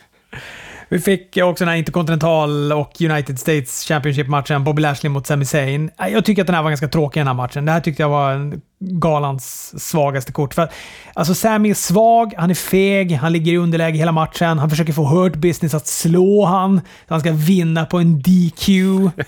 Vi 0.89 0.99
fick 0.99 1.37
också 1.37 1.65
den 1.65 1.69
här 1.69 1.77
Intercontinental 1.77 2.73
och 2.73 3.01
United 3.01 3.39
States 3.39 3.85
Championship-matchen, 3.85 4.65
Bobby 4.65 4.83
Lashley 4.83 5.11
mot 5.11 5.27
Sami 5.27 5.45
Zayn. 5.45 5.91
Jag 5.99 6.25
tycker 6.25 6.43
att 6.43 6.47
den 6.47 6.55
här 6.55 6.63
var 6.63 6.71
ganska 6.71 6.89
tråkig, 6.89 7.21
den 7.21 7.27
här 7.27 7.35
matchen. 7.35 7.65
Det 7.65 7.73
här 7.73 7.81
tyckte 7.81 8.03
jag 8.03 8.09
var 8.09 8.59
galans 8.81 9.75
svagaste 9.85 10.33
kort. 10.33 10.55
För 10.55 10.69
alltså 11.15 11.35
Sami 11.35 11.71
är 11.71 11.75
svag, 11.75 12.35
han 12.37 12.51
är 12.51 12.55
feg, 12.55 13.13
han 13.13 13.33
ligger 13.33 13.53
i 13.53 13.57
underläge 13.57 13.99
hela 13.99 14.13
matchen. 14.13 14.59
Han 14.59 14.71
försöker 14.71 14.93
få 14.93 15.05
Hurt 15.05 15.37
Business 15.37 15.75
att 15.75 15.87
slå 15.87 16.45
han. 16.45 16.81
Han 17.09 17.21
ska 17.21 17.33
vinna 17.33 17.87
på 17.87 17.99
en 17.99 18.23
DQ. 18.23 18.69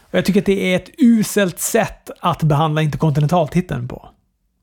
Och 0.00 0.18
jag 0.18 0.24
tycker 0.24 0.40
att 0.40 0.46
det 0.46 0.72
är 0.72 0.76
ett 0.76 0.90
uselt 0.98 1.60
sätt 1.60 2.10
att 2.20 2.42
behandla 2.42 2.82
Interkontinentaltiteln 2.82 3.88
på. 3.88 4.08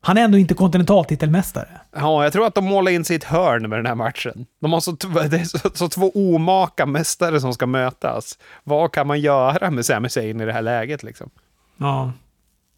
Han 0.08 0.16
är 0.16 0.22
ändå 0.22 0.38
inte 0.38 0.54
kontinentaltitelmästare. 0.54 1.68
Ja, 1.96 2.24
jag 2.24 2.32
tror 2.32 2.46
att 2.46 2.54
de 2.54 2.64
målar 2.64 2.92
in 2.92 3.04
ett 3.10 3.24
hörn 3.24 3.68
med 3.68 3.78
den 3.78 3.86
här 3.86 3.94
matchen. 3.94 4.46
De 4.60 4.72
har 4.72 4.80
så, 4.80 4.92
det 5.30 5.36
är 5.36 5.44
så, 5.44 5.70
så 5.74 5.88
två 5.88 6.12
omaka 6.14 6.86
mästare 6.86 7.40
som 7.40 7.54
ska 7.54 7.66
mötas. 7.66 8.38
Vad 8.64 8.92
kan 8.92 9.06
man 9.06 9.20
göra 9.20 9.70
med 9.70 9.86
Sami 9.86 10.08
Zayn 10.08 10.40
i 10.40 10.44
det 10.44 10.52
här 10.52 10.62
läget 10.62 11.02
liksom? 11.02 11.30
Ja. 11.76 12.12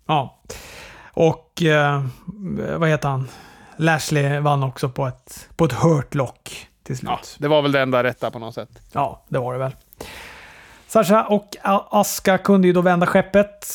Ja. 0.07 0.39
Och 1.13 1.63
eh, 1.63 2.05
vad 2.77 2.89
heter 2.89 3.09
han? 3.09 3.29
Lashley 3.77 4.41
vann 4.41 4.63
också 4.63 4.89
på 4.89 5.07
ett, 5.07 5.49
på 5.57 5.65
ett 5.65 5.73
hurt 5.73 6.15
lock 6.15 6.69
till 6.83 6.97
slut. 6.97 7.11
Ja, 7.11 7.21
det 7.39 7.49
var 7.49 7.63
väl 7.63 7.73
det 7.73 7.81
enda 7.81 8.03
rätta 8.03 8.31
på 8.31 8.39
något 8.39 8.55
sätt. 8.55 8.71
Ja, 8.93 9.25
det 9.29 9.39
var 9.39 9.53
det 9.53 9.59
väl. 9.59 9.77
Sasha 10.87 11.25
och 11.27 11.57
Aska 11.91 12.39
kunde 12.39 12.67
ju 12.67 12.73
då 12.73 12.81
vända 12.81 13.07
skeppet 13.07 13.67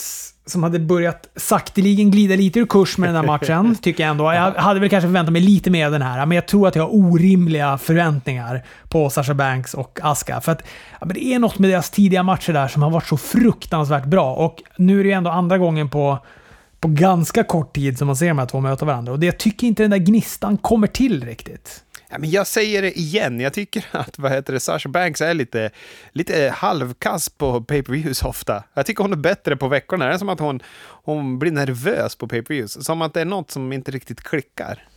som 0.45 0.63
hade 0.63 0.79
börjat 0.79 1.29
sakteligen 1.35 2.11
glida 2.11 2.35
lite 2.35 2.59
ur 2.59 2.65
kurs 2.65 2.97
med 2.97 3.09
den 3.09 3.15
här 3.15 3.23
matchen, 3.23 3.75
tycker 3.81 4.03
jag 4.03 4.11
ändå. 4.11 4.33
Jag 4.33 4.51
hade 4.51 4.79
väl 4.79 4.89
kanske 4.89 5.07
förväntat 5.07 5.33
mig 5.33 5.41
lite 5.41 5.69
mer 5.69 5.85
av 5.85 5.91
den 5.91 6.01
här, 6.01 6.25
men 6.25 6.35
jag 6.35 6.47
tror 6.47 6.67
att 6.67 6.75
jag 6.75 6.83
har 6.83 6.95
orimliga 6.95 7.77
förväntningar 7.77 8.65
på 8.89 9.09
Sasha 9.09 9.33
Banks 9.33 9.73
och 9.73 9.99
Aska. 10.03 10.41
För 10.41 10.51
att 10.51 10.63
ja, 11.01 11.07
det 11.07 11.25
är 11.25 11.39
något 11.39 11.59
med 11.59 11.69
deras 11.69 11.89
tidiga 11.89 12.23
matcher 12.23 12.53
där 12.53 12.67
som 12.67 12.81
har 12.81 12.89
varit 12.89 13.07
så 13.07 13.17
fruktansvärt 13.17 14.05
bra. 14.05 14.35
Och 14.35 14.63
nu 14.77 14.99
är 14.99 15.03
det 15.03 15.09
ju 15.09 15.15
ändå 15.15 15.29
andra 15.29 15.57
gången 15.57 15.89
på, 15.89 16.19
på 16.79 16.87
ganska 16.87 17.43
kort 17.43 17.75
tid 17.75 17.97
som 17.97 18.07
man 18.07 18.15
ser 18.15 18.27
de 18.27 18.39
här 18.39 18.45
två 18.45 18.59
möta 18.59 18.85
varandra. 18.85 19.11
Och 19.11 19.19
det, 19.19 19.25
jag 19.25 19.37
tycker 19.37 19.67
inte 19.67 19.83
den 19.83 19.91
där 19.91 19.97
gnistan 19.97 20.57
kommer 20.57 20.87
till 20.87 21.25
riktigt. 21.25 21.83
Ja, 22.15 22.19
men 22.19 22.31
jag 22.31 22.47
säger 22.47 22.81
det 22.81 22.99
igen, 22.99 23.39
jag 23.39 23.53
tycker 23.53 23.85
att 23.91 24.19
vad 24.19 24.31
heter 24.31 24.53
det, 24.53 24.59
Sasha 24.59 24.89
Banks 24.89 25.21
är 25.21 25.33
lite, 25.33 25.69
lite 26.11 26.53
halvkass 26.55 27.29
på 27.29 27.61
pay-per-views 27.61 28.23
ofta. 28.23 28.63
Jag 28.73 28.85
tycker 28.85 29.03
hon 29.03 29.11
är 29.11 29.17
bättre 29.17 29.55
på 29.55 29.67
veckorna. 29.67 30.05
Det 30.05 30.13
är 30.13 30.17
som 30.17 30.29
att 30.29 30.39
hon, 30.39 30.59
hon 31.03 31.39
blir 31.39 31.51
nervös 31.51 32.15
på 32.15 32.27
pay-per-views. 32.27 32.85
Som 32.85 33.01
att 33.01 33.13
det 33.13 33.21
är 33.21 33.25
något 33.25 33.51
som 33.51 33.73
inte 33.73 33.91
riktigt 33.91 34.21
klickar. 34.21 34.87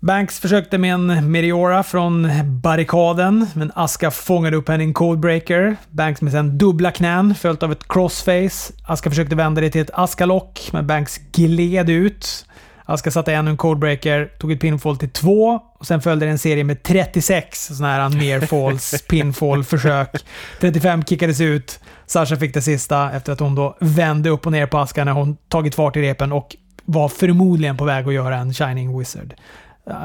Banks 0.00 0.40
försökte 0.40 0.78
med 0.78 0.94
en 0.94 1.32
Meriora 1.32 1.82
från 1.82 2.30
barrikaden, 2.62 3.46
men 3.54 3.72
Aska 3.74 4.10
fångade 4.10 4.56
upp 4.56 4.68
henne 4.68 4.82
i 4.82 4.86
en 4.86 4.94
codebreaker. 4.94 5.76
Banks 5.90 6.22
med 6.22 6.32
sen 6.32 6.58
dubbla 6.58 6.90
knän, 6.90 7.34
följt 7.34 7.62
av 7.62 7.72
ett 7.72 7.88
crossface. 7.88 8.72
Aska 8.86 9.10
försökte 9.10 9.36
vända 9.36 9.60
det 9.60 9.70
till 9.70 9.80
ett 9.80 9.90
Askalock, 9.94 10.68
men 10.72 10.86
Banks 10.86 11.18
gled 11.32 11.90
ut. 11.90 12.46
Aska 12.88 13.10
satte 13.10 13.32
ännu 13.32 13.50
en 13.50 13.56
codebreaker, 13.56 14.32
tog 14.38 14.52
ett 14.52 14.60
pinfall 14.60 14.96
till 14.96 15.10
två 15.10 15.60
och 15.78 15.86
sen 15.86 16.00
följde 16.00 16.28
en 16.28 16.38
serie 16.38 16.64
med 16.64 16.82
36 16.82 17.66
sådana 17.66 17.94
här 17.94 18.08
nearfalls, 18.08 19.02
pinfall-försök. 19.08 20.24
35 20.60 21.04
kickades 21.04 21.40
ut. 21.40 21.80
Sasha 22.06 22.36
fick 22.36 22.54
det 22.54 22.62
sista 22.62 23.12
efter 23.12 23.32
att 23.32 23.40
hon 23.40 23.54
då 23.54 23.76
vände 23.80 24.30
upp 24.30 24.46
och 24.46 24.52
ner 24.52 24.66
på 24.66 24.78
Aska 24.78 25.04
när 25.04 25.12
hon 25.12 25.36
tagit 25.48 25.74
fart 25.74 25.96
i 25.96 26.02
repen 26.02 26.32
och 26.32 26.56
var 26.84 27.08
förmodligen 27.08 27.76
på 27.76 27.84
väg 27.84 28.08
att 28.08 28.14
göra 28.14 28.36
en 28.36 28.54
Shining 28.54 28.98
Wizard. 28.98 29.34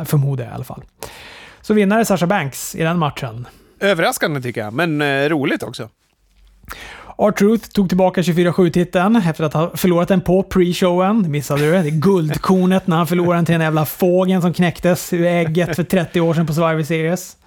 Förmodar 0.06 0.44
jag 0.44 0.52
i 0.52 0.56
alla 0.56 0.64
fall. 0.64 0.84
Så 1.62 1.74
vinnare 1.74 2.06
Sasha 2.06 2.28
Banks 2.28 2.76
i 2.76 2.84
den 2.84 2.98
matchen. 2.98 3.48
Överraskande 3.80 4.42
tycker 4.42 4.62
jag, 4.62 4.74
men 4.74 5.02
eh, 5.02 5.30
roligt 5.30 5.64
också. 5.64 5.90
R-Truth 7.18 7.70
tog 7.70 7.90
tillbaka 7.90 8.22
24-7-titeln 8.22 9.16
efter 9.16 9.44
att 9.44 9.54
ha 9.54 9.78
förlorat 9.78 10.08
den 10.08 10.22
på 10.22 10.44
pre-showen. 10.44 11.28
Missade 11.28 11.62
du 11.62 11.72
det? 11.72 11.82
Det 11.82 11.90
är 11.90 11.92
guldkornet 11.92 12.88
när 12.88 12.98
han 12.98 13.08
förlorade 13.08 13.38
den 13.38 13.46
till 13.46 13.54
den 13.54 13.62
jävla 13.62 13.86
fågeln 13.86 14.42
som 14.42 14.54
knäcktes 14.54 15.14
ur 15.14 15.26
ägget 15.26 15.76
för 15.76 15.84
30 15.84 16.22
år 16.22 16.34
sedan 16.34 16.48
på 16.48 16.54
Survivor 16.54 16.84
Series. 16.84 17.38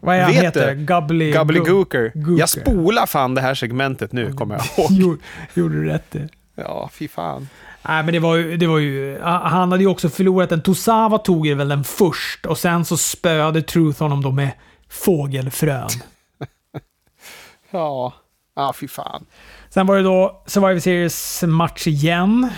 Vad 0.00 0.16
är 0.16 0.22
han 0.22 0.32
heter? 0.32 0.74
Gubbly... 0.74 1.32
Gubbly 1.32 1.58
Gooker. 1.58 2.12
Gooker. 2.14 2.40
Jag 2.40 2.48
spolar 2.48 3.06
fan 3.06 3.34
det 3.34 3.40
här 3.40 3.54
segmentet 3.54 4.12
nu, 4.12 4.32
kommer 4.32 4.54
jag 4.54 4.90
ihåg. 4.90 5.18
gjorde 5.54 5.74
du 5.74 5.84
rätt 5.84 6.16
i. 6.16 6.28
Ja, 6.54 6.90
fy 6.92 7.08
fan. 7.08 7.48
Nej, 7.88 8.02
men 8.02 8.12
det 8.14 8.18
var, 8.18 8.36
ju, 8.36 8.56
det 8.56 8.66
var 8.66 8.78
ju... 8.78 9.20
Han 9.22 9.72
hade 9.72 9.82
ju 9.82 9.88
också 9.88 10.08
förlorat 10.08 10.50
den. 10.50 10.62
Tosawa 10.62 11.18
tog 11.18 11.46
ju 11.46 11.54
väl 11.54 11.68
den 11.68 11.84
först 11.84 12.46
och 12.46 12.58
sen 12.58 12.84
så 12.84 12.96
spöade 12.96 13.62
Truth 13.62 14.02
honom 14.02 14.22
då 14.22 14.30
med 14.30 14.50
fågelfrön. 14.88 15.88
ja. 17.70 18.12
Ja, 18.56 18.68
ah, 18.68 18.72
fy 18.72 18.88
fan. 18.88 19.26
Sen 19.70 19.86
var 19.86 19.96
det 19.96 20.02
då 20.02 20.42
Survivor 20.46 20.78
Series-match 20.80 21.86
igen. 21.86 22.48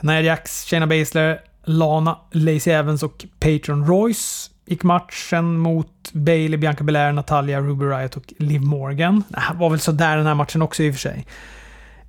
Nia 0.00 0.20
Jax, 0.20 0.64
Shayna 0.64 0.86
Baszler, 0.86 1.40
Lana, 1.64 2.18
Lacey 2.30 2.72
Evans 2.72 3.02
och 3.02 3.24
Patron 3.40 3.86
Royce 3.86 4.50
gick 4.66 4.82
matchen 4.82 5.58
mot 5.58 6.12
Bailey, 6.12 6.58
Bianca 6.58 6.84
Belair, 6.84 7.12
Natalia, 7.12 7.60
Ruby 7.60 7.84
Riot 7.84 8.16
och 8.16 8.32
Liv 8.38 8.60
Morgan. 8.60 9.24
Det 9.28 9.40
var 9.54 9.70
väl 9.70 9.80
sådär 9.80 10.16
den 10.16 10.26
här 10.26 10.34
matchen 10.34 10.62
också 10.62 10.82
i 10.82 10.90
och 10.90 10.94
för 10.94 11.00
sig. 11.00 11.26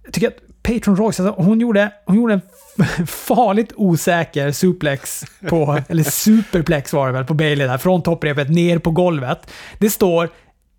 Jag 0.04 0.14
tycker 0.14 0.28
att 0.28 0.64
Patron 0.64 0.96
Royce, 0.96 1.24
alltså, 1.24 1.44
hon, 1.44 1.60
gjorde, 1.60 1.92
hon 2.06 2.16
gjorde 2.16 2.34
en 2.34 3.08
farligt 3.08 3.74
osäker 3.76 4.52
suplex 4.52 5.26
på, 5.50 5.80
eller 5.88 6.04
superplex 6.04 6.94
var 6.94 7.08
det 7.08 7.14
väl, 7.14 7.26
på 7.26 7.34
Bailey 7.34 7.68
där. 7.68 7.78
Från 7.78 8.04
topprepet 8.04 8.50
ner 8.50 8.80
på 8.80 8.92
golvet. 8.92 9.52
Det 9.78 9.90
står 9.90 10.30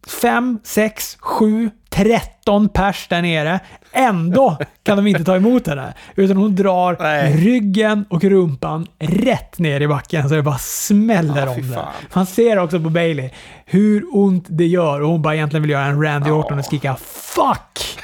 5, 0.06 0.58
6, 0.62 1.16
7, 1.20 1.70
13 1.90 2.68
pers 2.68 3.06
där 3.08 3.22
nere. 3.22 3.60
Ändå 3.92 4.58
kan 4.82 4.96
de 4.96 5.06
inte 5.06 5.24
ta 5.24 5.36
emot 5.36 5.66
henne. 5.66 5.94
Utan 6.14 6.36
hon 6.36 6.54
drar 6.54 6.96
Nej. 7.00 7.36
ryggen 7.36 8.04
och 8.08 8.24
rumpan 8.24 8.86
rätt 8.98 9.58
ner 9.58 9.80
i 9.80 9.88
backen 9.88 10.28
så 10.28 10.34
det 10.34 10.42
bara 10.42 10.58
smäller 10.58 11.46
oh, 11.46 11.54
om 11.58 11.70
det. 11.70 11.84
Man 12.12 12.26
ser 12.26 12.58
också 12.58 12.80
på 12.80 12.90
Bailey 12.90 13.30
hur 13.64 14.04
ont 14.12 14.44
det 14.48 14.66
gör 14.66 15.00
och 15.00 15.08
hon 15.08 15.22
bara 15.22 15.34
egentligen 15.34 15.62
vill 15.62 15.70
göra 15.70 15.84
en 15.84 16.02
Randy 16.02 16.30
Orton 16.30 16.58
och 16.58 16.64
skrika 16.64 16.96
“Fuck!” 16.96 17.98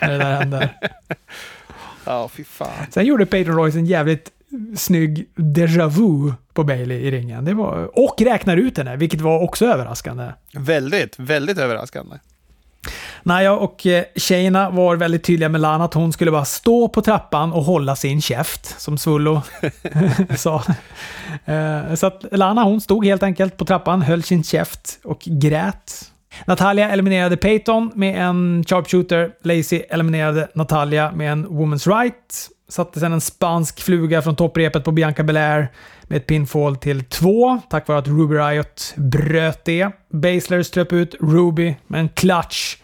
när 0.00 0.10
det 0.10 0.18
där 0.18 0.38
händer. 0.38 0.68
Ja, 2.06 2.24
oh, 2.24 2.28
fy 2.28 2.44
fan. 2.44 2.68
Sen 2.90 3.04
gjorde 3.04 3.26
Peyton 3.26 3.54
Royce 3.54 3.78
en 3.78 3.86
jävligt 3.86 4.30
snygg 4.76 5.28
déjà 5.36 5.88
vu 5.88 6.32
på 6.52 6.64
Bailey 6.64 6.96
i 6.96 7.10
ringen. 7.10 7.44
Det 7.44 7.54
var, 7.54 7.98
och 7.98 8.22
räknar 8.22 8.56
ut 8.56 8.78
henne, 8.78 8.96
vilket 8.96 9.20
var 9.20 9.42
också 9.42 9.66
överraskande. 9.66 10.32
Väldigt, 10.52 11.18
väldigt 11.18 11.58
överraskande. 11.58 12.16
Naja 13.22 13.52
och 13.52 13.86
eh, 13.86 14.04
tjejerna 14.16 14.70
var 14.70 14.96
väldigt 14.96 15.24
tydliga 15.24 15.48
med 15.48 15.60
Lana 15.60 15.84
att 15.84 15.94
hon 15.94 16.12
skulle 16.12 16.30
bara 16.30 16.44
stå 16.44 16.88
på 16.88 17.02
trappan 17.02 17.52
och 17.52 17.64
hålla 17.64 17.96
sin 17.96 18.22
käft, 18.22 18.80
som 18.80 18.98
Svullo 18.98 19.42
sa. 20.36 20.62
Eh, 21.44 21.94
så 21.94 22.06
att 22.06 22.24
Lana 22.32 22.64
hon 22.64 22.80
stod 22.80 23.04
helt 23.04 23.22
enkelt 23.22 23.56
på 23.56 23.64
trappan, 23.64 24.02
höll 24.02 24.22
sin 24.22 24.44
käft 24.44 24.98
och 25.04 25.20
grät. 25.24 26.10
Natalia 26.46 26.90
eliminerade 26.90 27.36
Peyton 27.36 27.90
med 27.94 28.28
en 28.28 28.64
sharpshooter. 28.64 29.30
Lacey 29.42 29.78
eliminerade 29.78 30.48
Natalia 30.54 31.12
med 31.12 31.32
en 31.32 31.48
woman's 31.48 32.00
right. 32.02 32.48
Satte 32.68 33.00
sen 33.00 33.12
en 33.12 33.20
spansk 33.20 33.80
fluga 33.80 34.22
från 34.22 34.36
topprepet 34.36 34.84
på 34.84 34.92
Bianca 34.92 35.22
Belair 35.22 35.68
med 36.02 36.16
ett 36.16 36.26
pinfall 36.26 36.76
till 36.76 37.04
två, 37.04 37.60
tack 37.70 37.88
vare 37.88 37.98
att 37.98 38.08
Ruby 38.08 38.34
Riot 38.34 38.94
bröt 38.96 39.64
det. 39.64 39.90
Basler 40.08 40.62
ströp 40.62 40.92
ut 40.92 41.14
Ruby 41.20 41.76
med 41.86 42.00
en 42.00 42.08
clutch 42.08 42.76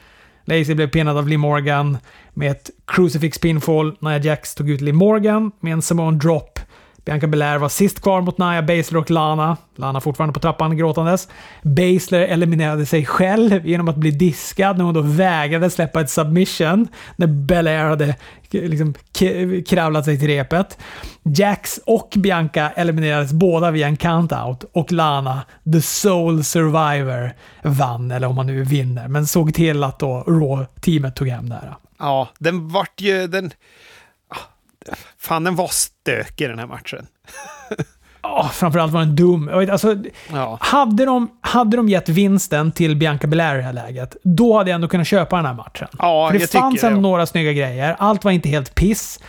Lacey 0.51 0.75
blev 0.75 0.91
pinnad 0.91 1.19
av 1.19 1.29
Lee 1.29 1.39
Morgan 1.39 1.99
med 2.35 2.51
ett 2.51 2.71
crucifix 2.87 3.39
pinfall. 3.39 3.97
Nia 4.01 4.19
Jax 4.19 4.55
tog 4.55 4.71
ut 4.71 4.81
Lee 4.81 4.93
Morgan 4.93 5.53
med 5.61 5.73
en 5.73 5.83
Simone 5.83 6.19
drop. 6.19 6.59
Bianca 7.11 7.27
Belair 7.27 7.59
var 7.59 7.69
sist 7.69 8.01
kvar 8.03 8.21
mot 8.21 8.39
Naya 8.39 8.63
Baszler 8.63 8.99
och 8.99 9.11
Lana. 9.11 9.57
Lana 9.77 10.01
fortfarande 10.01 10.33
på 10.33 10.41
trappan 10.41 10.77
gråtandes. 10.77 11.29
Baszler 11.63 12.21
eliminerade 12.21 12.87
sig 12.87 13.07
själv 13.07 13.67
genom 13.67 13.89
att 13.89 13.97
bli 13.97 14.11
diskad 14.11 14.79
när 14.79 14.85
hon 14.85 14.95
då 14.95 15.01
vägrade 15.01 15.71
släppa 15.71 16.01
ett 16.01 16.11
submission 16.11 16.89
när 17.17 17.27
Belair 17.27 17.85
hade 17.85 18.17
liksom 18.51 18.95
kravlat 19.69 20.05
sig 20.05 20.19
till 20.19 20.29
repet. 20.29 20.79
Jax 21.23 21.81
och 21.87 22.13
Bianca 22.17 22.71
eliminerades 22.71 23.33
båda 23.33 23.71
via 23.71 23.87
en 23.87 23.97
countout 23.97 24.65
och 24.73 24.93
Lana, 24.93 25.43
the 25.73 25.83
soul 25.83 26.45
survivor, 26.45 27.33
vann, 27.63 28.11
eller 28.11 28.27
om 28.27 28.37
man 28.37 28.47
nu 28.47 28.65
vinner, 28.65 29.09
men 29.09 29.27
såg 29.27 29.55
till 29.55 29.85
att 29.85 29.99
då 29.99 30.25
Raw-teamet 30.27 31.17
tog 31.17 31.29
hem 31.29 31.49
det 31.49 31.55
här. 31.55 31.75
Ja, 31.99 32.29
den 32.39 32.69
vart 32.69 33.01
ju... 33.01 33.27
Den 33.27 33.51
Fan, 35.19 35.45
den 35.45 35.57
var 35.57 35.69
stökig 35.69 36.49
den 36.49 36.59
här 36.59 36.67
matchen. 36.67 37.07
Oh, 38.23 38.51
framförallt 38.51 38.93
var 38.93 39.01
den 39.01 39.17
dum. 39.17 39.49
Alltså, 39.49 39.97
ja. 40.33 40.59
hade, 40.61 41.05
de, 41.05 41.39
hade 41.41 41.77
de 41.77 41.89
gett 41.89 42.09
vinsten 42.09 42.73
till 42.73 42.97
Bianca 42.97 43.27
Belair 43.27 43.55
i 43.55 43.59
det 43.59 43.63
här 43.63 43.73
läget, 43.73 44.17
då 44.23 44.59
hade 44.59 44.71
jag 44.71 44.75
ändå 44.75 44.89
kunnat 44.89 45.07
köpa 45.07 45.37
den 45.37 45.47
här 45.47 45.55
matchen. 45.55 45.89
Ja, 45.99 46.31
För 46.31 46.39
det 46.39 46.53
fanns 46.53 46.85
ändå 46.85 47.01
några 47.01 47.27
snygga 47.27 47.53
grejer. 47.53 47.97
Allt 47.99 48.25
var 48.25 48.33
inte 48.33 48.49
helt 48.49 48.75
piss. 48.75 49.21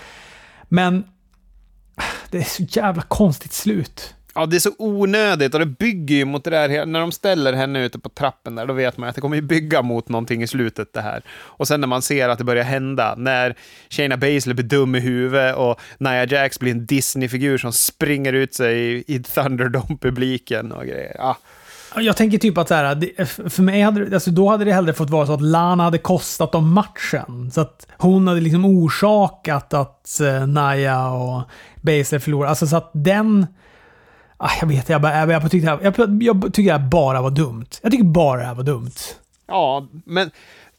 Men 0.63 1.03
det 2.29 2.37
är 2.37 2.43
så 2.43 2.63
jävla 2.63 3.01
konstigt 3.01 3.53
slut. 3.53 4.15
Ja, 4.35 4.45
det 4.45 4.57
är 4.57 4.59
så 4.59 4.71
onödigt 4.77 5.53
och 5.53 5.59
det 5.59 5.65
bygger 5.65 6.15
ju 6.15 6.25
mot 6.25 6.43
det 6.43 6.49
där, 6.49 6.85
när 6.85 6.99
de 6.99 7.11
ställer 7.11 7.53
henne 7.53 7.85
ute 7.85 7.99
på 7.99 8.09
trappen 8.09 8.55
där, 8.55 8.65
då 8.65 8.73
vet 8.73 8.97
man 8.97 9.09
att 9.09 9.15
det 9.15 9.21
kommer 9.21 9.35
ju 9.35 9.41
bygga 9.41 9.81
mot 9.81 10.09
någonting 10.09 10.43
i 10.43 10.47
slutet 10.47 10.93
det 10.93 11.01
här. 11.01 11.23
Och 11.31 11.67
sen 11.67 11.81
när 11.81 11.87
man 11.87 12.01
ser 12.01 12.29
att 12.29 12.37
det 12.37 12.43
börjar 12.43 12.63
hända, 12.63 13.15
när 13.17 13.55
Shayna 13.89 14.17
Baszler 14.17 14.53
blir 14.53 14.65
dum 14.65 14.95
i 14.95 14.99
huvudet 14.99 15.55
och 15.55 15.79
Nia 15.97 16.25
Jax 16.25 16.59
blir 16.59 16.71
en 16.71 16.85
Disney-figur 16.85 17.57
som 17.57 17.73
springer 17.73 18.33
ut 18.33 18.53
sig 18.53 18.77
i, 18.79 19.03
i 19.07 19.19
Thunderdome-publiken 19.19 20.71
och 20.71 20.85
grejer. 20.85 21.15
Ah. 21.19 21.35
Ja. 21.95 22.01
Jag 22.01 22.17
tänker 22.17 22.37
typ 22.37 22.57
att 22.57 22.67
så 22.67 22.73
här, 22.73 23.49
för 23.49 23.63
mig 23.63 23.81
hade, 23.81 24.13
alltså 24.13 24.31
då 24.31 24.49
hade 24.49 24.65
det 24.65 24.73
hellre 24.73 24.93
fått 24.93 25.09
vara 25.09 25.25
så 25.25 25.33
att 25.33 25.41
Lana 25.41 25.83
hade 25.83 25.97
kostat 25.97 26.51
dem 26.51 26.73
matchen. 26.73 27.51
Så 27.51 27.61
att 27.61 27.87
hon 27.97 28.27
hade 28.27 28.41
liksom 28.41 28.65
orsakat 28.65 29.73
att 29.73 30.19
eh, 30.19 30.47
Naya 30.47 31.09
och 31.09 31.41
Baszler 31.81 32.19
förlorade. 32.19 32.49
Alltså 32.49 32.67
så 32.67 32.77
att 32.77 32.91
den 32.93 33.47
Ah, 34.43 34.51
jag 34.61 34.67
vet, 34.67 34.89
jag, 34.89 35.01
bara, 35.01 35.17
jag, 35.17 35.31
jag, 35.31 35.51
tyckte, 35.51 35.67
jag, 35.67 35.97
jag, 35.97 36.23
jag 36.23 36.43
tyckte 36.43 36.61
det 36.61 36.71
här 36.71 36.89
bara 36.89 37.21
var 37.21 37.29
dumt. 37.31 37.65
Jag 37.81 37.91
tycker 37.91 38.03
bara 38.03 38.39
det 38.39 38.45
här 38.45 38.55
var 38.55 38.63
dumt. 38.63 38.91
Ja, 39.47 39.87
men 40.05 40.31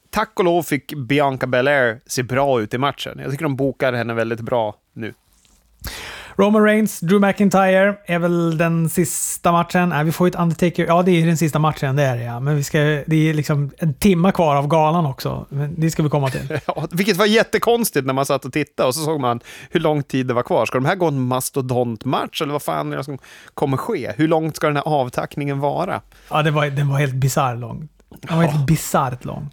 tack 0.09 0.39
och 0.39 0.45
lov 0.45 0.63
fick 0.63 0.93
Bianca 0.93 1.47
Belair 1.47 1.99
se 2.05 2.23
bra 2.23 2.61
ut 2.61 2.73
i 2.73 2.77
matchen. 2.77 3.19
Jag 3.19 3.31
tycker 3.31 3.43
de 3.43 3.55
bokar 3.55 3.93
henne 3.93 4.13
väldigt 4.13 4.41
bra 4.41 4.75
nu. 4.93 5.13
Roman 6.37 6.63
Reigns, 6.63 6.99
Drew 6.99 7.21
McIntyre 7.21 7.95
är 8.05 8.19
väl 8.19 8.57
den 8.57 8.89
sista 8.89 9.51
matchen. 9.51 9.89
Nej, 9.89 10.03
vi 10.03 10.11
får 10.11 10.27
ett 10.27 10.35
Undertaker. 10.35 10.85
Ja, 10.85 11.01
det 11.01 11.11
är 11.11 11.25
den 11.25 11.37
sista 11.37 11.59
matchen, 11.59 11.95
det 11.95 12.03
är 12.03 12.17
det 12.17 12.23
ja. 12.23 12.39
Men 12.39 12.55
vi 12.55 12.63
ska, 12.63 12.77
det 12.79 13.29
är 13.29 13.33
liksom 13.33 13.71
en 13.77 13.93
timma 13.93 14.31
kvar 14.31 14.55
av 14.55 14.67
galan 14.67 15.05
också. 15.05 15.45
Men 15.49 15.79
det 15.79 15.91
ska 15.91 16.03
vi 16.03 16.09
komma 16.09 16.29
till. 16.29 16.59
Ja, 16.67 16.87
vilket 16.91 17.17
var 17.17 17.25
jättekonstigt 17.25 18.05
när 18.05 18.13
man 18.13 18.25
satt 18.25 18.45
och 18.45 18.53
tittade 18.53 18.87
och 18.87 18.95
så 18.95 19.05
såg 19.05 19.19
man 19.19 19.39
hur 19.71 19.79
lång 19.79 20.03
tid 20.03 20.27
det 20.27 20.33
var 20.33 20.43
kvar. 20.43 20.65
Ska 20.65 20.77
de 20.77 20.85
här 20.85 20.95
gå 20.95 21.07
en 21.07 21.21
mastodontmatch 21.21 22.41
eller 22.41 22.53
vad 22.53 22.61
fan 22.61 22.93
är 22.93 22.97
det 22.97 23.03
som 23.03 23.17
kommer 23.53 23.77
ske? 23.77 24.11
Hur 24.17 24.27
långt 24.27 24.55
ska 24.55 24.67
den 24.67 24.75
här 24.75 24.87
avtackningen 24.87 25.59
vara? 25.59 26.01
Ja, 26.29 26.41
det 26.41 26.51
var, 26.51 26.65
den 26.65 26.89
var 26.89 26.99
helt 26.99 27.13
bisarr 27.13 27.55
lång. 27.55 27.89
Den 28.21 28.37
var 28.37 28.43
helt 28.43 28.67
bisarrt 28.67 29.25
lång. 29.25 29.49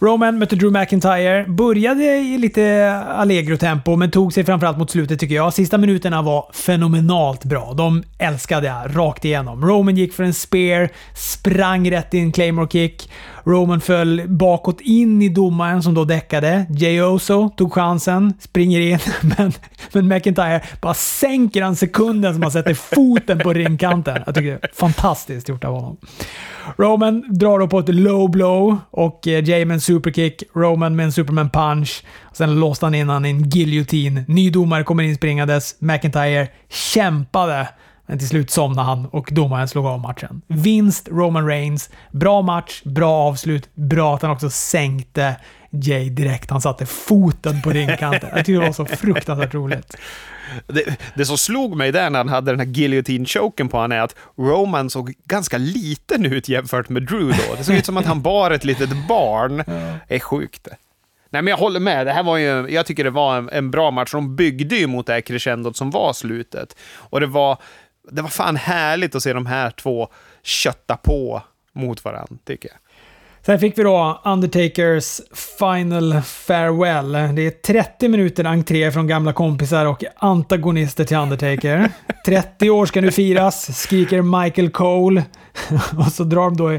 Roman 0.00 0.38
mötte 0.38 0.56
Drew 0.56 0.72
McIntyre. 0.72 1.44
Började 1.48 2.04
i 2.04 2.38
lite 2.38 2.94
allegro-tempo, 3.08 3.96
men 3.96 4.10
tog 4.10 4.32
sig 4.32 4.44
framförallt 4.44 4.78
mot 4.78 4.90
slutet 4.90 5.20
tycker 5.20 5.34
jag. 5.34 5.54
Sista 5.54 5.78
minuterna 5.78 6.22
var 6.22 6.50
fenomenalt 6.52 7.44
bra. 7.44 7.72
De 7.72 8.02
älskade 8.18 8.66
jag 8.66 8.96
rakt 8.96 9.24
igenom. 9.24 9.64
Roman 9.64 9.96
gick 9.96 10.12
för 10.12 10.24
en 10.24 10.34
spear, 10.34 10.88
sprang 11.14 11.90
rätt 11.90 12.14
in 12.14 12.32
Claymore 12.32 12.68
kick. 12.68 13.10
Roman 13.48 13.80
föll 13.80 14.22
bakåt 14.26 14.80
in 14.80 15.22
i 15.22 15.28
domaren 15.28 15.82
som 15.82 15.94
då 15.94 16.04
däckade. 16.04 16.66
Jay 16.70 17.02
Oso 17.02 17.48
tog 17.48 17.72
chansen, 17.72 18.34
springer 18.40 18.80
in, 18.80 18.98
men, 19.38 19.52
men 19.92 20.08
McIntyre 20.08 20.60
bara 20.80 20.94
sänker 20.94 21.62
han 21.62 21.76
sekunden 21.76 22.34
som 22.34 22.42
han 22.42 22.52
sätter 22.52 22.74
foten 22.74 23.38
på 23.38 23.52
ringkanten. 23.52 24.22
Jag 24.26 24.34
tycker 24.34 24.50
det 24.50 24.68
är 24.68 24.74
fantastiskt 24.74 25.48
gjort 25.48 25.64
av 25.64 25.74
honom. 25.74 25.96
Roman 26.76 27.24
drar 27.28 27.58
då 27.58 27.68
på 27.68 27.78
ett 27.78 27.88
low 27.88 28.30
blow 28.30 28.78
och 28.90 29.28
eh, 29.28 29.44
Jay 29.44 29.64
med 29.64 29.74
en 29.74 29.80
superkick, 29.80 30.42
Roman 30.54 30.96
med 30.96 31.04
en 31.04 31.12
superman 31.12 31.50
punch. 31.50 32.04
Sen 32.32 32.60
låste 32.60 32.86
han 32.86 32.94
in 32.94 33.08
han 33.08 33.26
i 33.26 33.30
en 33.30 33.48
giljotin. 33.48 34.24
Ny 34.28 34.50
domare 34.50 34.84
kommer 34.84 35.02
in 35.02 35.16
springandes. 35.16 35.76
McIntyre 35.80 36.48
kämpade. 36.68 37.68
Men 38.08 38.18
till 38.18 38.28
slut 38.28 38.50
somnade 38.50 38.88
han 38.88 39.06
och 39.06 39.28
domaren 39.32 39.68
slog 39.68 39.86
av 39.86 40.00
matchen. 40.00 40.42
Vinst 40.46 41.08
Roman 41.10 41.46
Reigns. 41.46 41.90
Bra 42.10 42.42
match, 42.42 42.82
bra 42.84 43.12
avslut. 43.12 43.68
Bra 43.74 44.14
att 44.14 44.22
han 44.22 44.30
också 44.30 44.50
sänkte 44.50 45.36
Jay 45.70 46.10
direkt. 46.10 46.50
Han 46.50 46.60
satte 46.60 46.86
foten 46.86 47.62
på 47.62 47.70
ringkanten. 47.70 48.28
Jag 48.28 48.36
tyckte 48.36 48.52
det 48.52 48.58
var 48.58 48.72
så 48.72 48.86
fruktansvärt 48.86 49.54
roligt. 49.54 49.96
Det, 50.66 50.98
det 51.14 51.26
som 51.26 51.38
slog 51.38 51.76
mig 51.76 51.92
där 51.92 52.10
när 52.10 52.18
han 52.18 52.28
hade 52.28 52.52
den 52.52 52.60
här 52.60 52.66
guillotine-choken 52.66 53.68
på 53.68 53.76
honom 53.76 53.92
är 53.92 54.00
att 54.00 54.14
Roman 54.38 54.90
såg 54.90 55.14
ganska 55.24 55.58
liten 55.58 56.26
ut 56.26 56.48
jämfört 56.48 56.88
med 56.88 57.02
Drew 57.02 57.30
då. 57.30 57.54
Det 57.58 57.64
såg 57.64 57.76
ut 57.76 57.86
som 57.86 57.96
att 57.96 58.06
han 58.06 58.22
bar 58.22 58.50
ett 58.50 58.64
litet 58.64 59.08
barn. 59.08 59.56
Det 60.08 60.14
är 60.14 60.20
sjukt. 60.20 60.68
Nej, 61.30 61.42
men 61.42 61.50
jag 61.50 61.58
håller 61.58 61.80
med. 61.80 62.06
Det 62.06 62.12
här 62.12 62.22
var 62.22 62.36
ju, 62.36 62.68
jag 62.68 62.86
tycker 62.86 63.04
det 63.04 63.10
var 63.10 63.36
en, 63.36 63.48
en 63.48 63.70
bra 63.70 63.90
match. 63.90 64.12
De 64.12 64.36
byggde 64.36 64.76
ju 64.76 64.86
mot 64.86 65.06
det 65.06 65.12
här 65.12 65.20
crescendot 65.20 65.76
som 65.76 65.90
var 65.90 66.12
slutet. 66.12 66.76
Och 66.92 67.20
det 67.20 67.26
var, 67.26 67.58
det 68.10 68.22
var 68.22 68.28
fan 68.28 68.56
härligt 68.56 69.14
att 69.14 69.22
se 69.22 69.32
de 69.32 69.46
här 69.46 69.70
två 69.70 70.08
kötta 70.42 70.96
på 70.96 71.42
mot 71.72 72.04
varandra, 72.04 72.36
tycker 72.44 72.68
jag. 72.68 72.78
Sen 73.46 73.58
fick 73.58 73.78
vi 73.78 73.82
då 73.82 74.20
Undertakers 74.24 75.20
Final 75.58 76.22
Farewell. 76.22 77.12
Det 77.12 77.42
är 77.46 77.50
30 77.50 78.08
minuter 78.08 78.44
entré 78.44 78.92
från 78.92 79.06
gamla 79.06 79.32
kompisar 79.32 79.86
och 79.86 80.04
antagonister 80.16 81.04
till 81.04 81.16
Undertaker. 81.16 81.90
30 82.26 82.70
år 82.70 82.86
ska 82.86 83.00
nu 83.00 83.10
firas, 83.10 83.80
skriker 83.80 84.42
Michael 84.42 84.70
Cole. 84.70 85.24
och 85.98 86.12
så 86.12 86.24
drar 86.24 86.50
de 86.50 86.56
då 86.56 86.78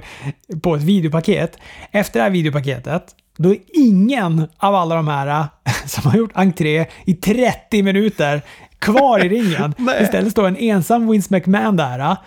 på 0.60 0.76
ett 0.76 0.82
videopaket. 0.82 1.58
Efter 1.92 2.20
det 2.20 2.24
här 2.24 2.30
videopaketet, 2.30 3.04
då 3.38 3.52
är 3.52 3.58
ingen 3.74 4.48
av 4.58 4.76
alla 4.76 4.96
de 4.96 5.08
här 5.08 5.48
som 5.86 6.12
har 6.12 6.18
gjort 6.18 6.32
entré 6.34 6.86
i 7.06 7.14
30 7.14 7.84
minuter 7.84 8.42
kvar 8.80 9.26
i 9.26 9.30
ringen. 9.30 9.74
Istället 10.02 10.32
står 10.32 10.48
en 10.48 10.58
ensam 10.58 11.12
Vince 11.12 11.34
McMahon 11.34 11.76
där. 11.76 12.18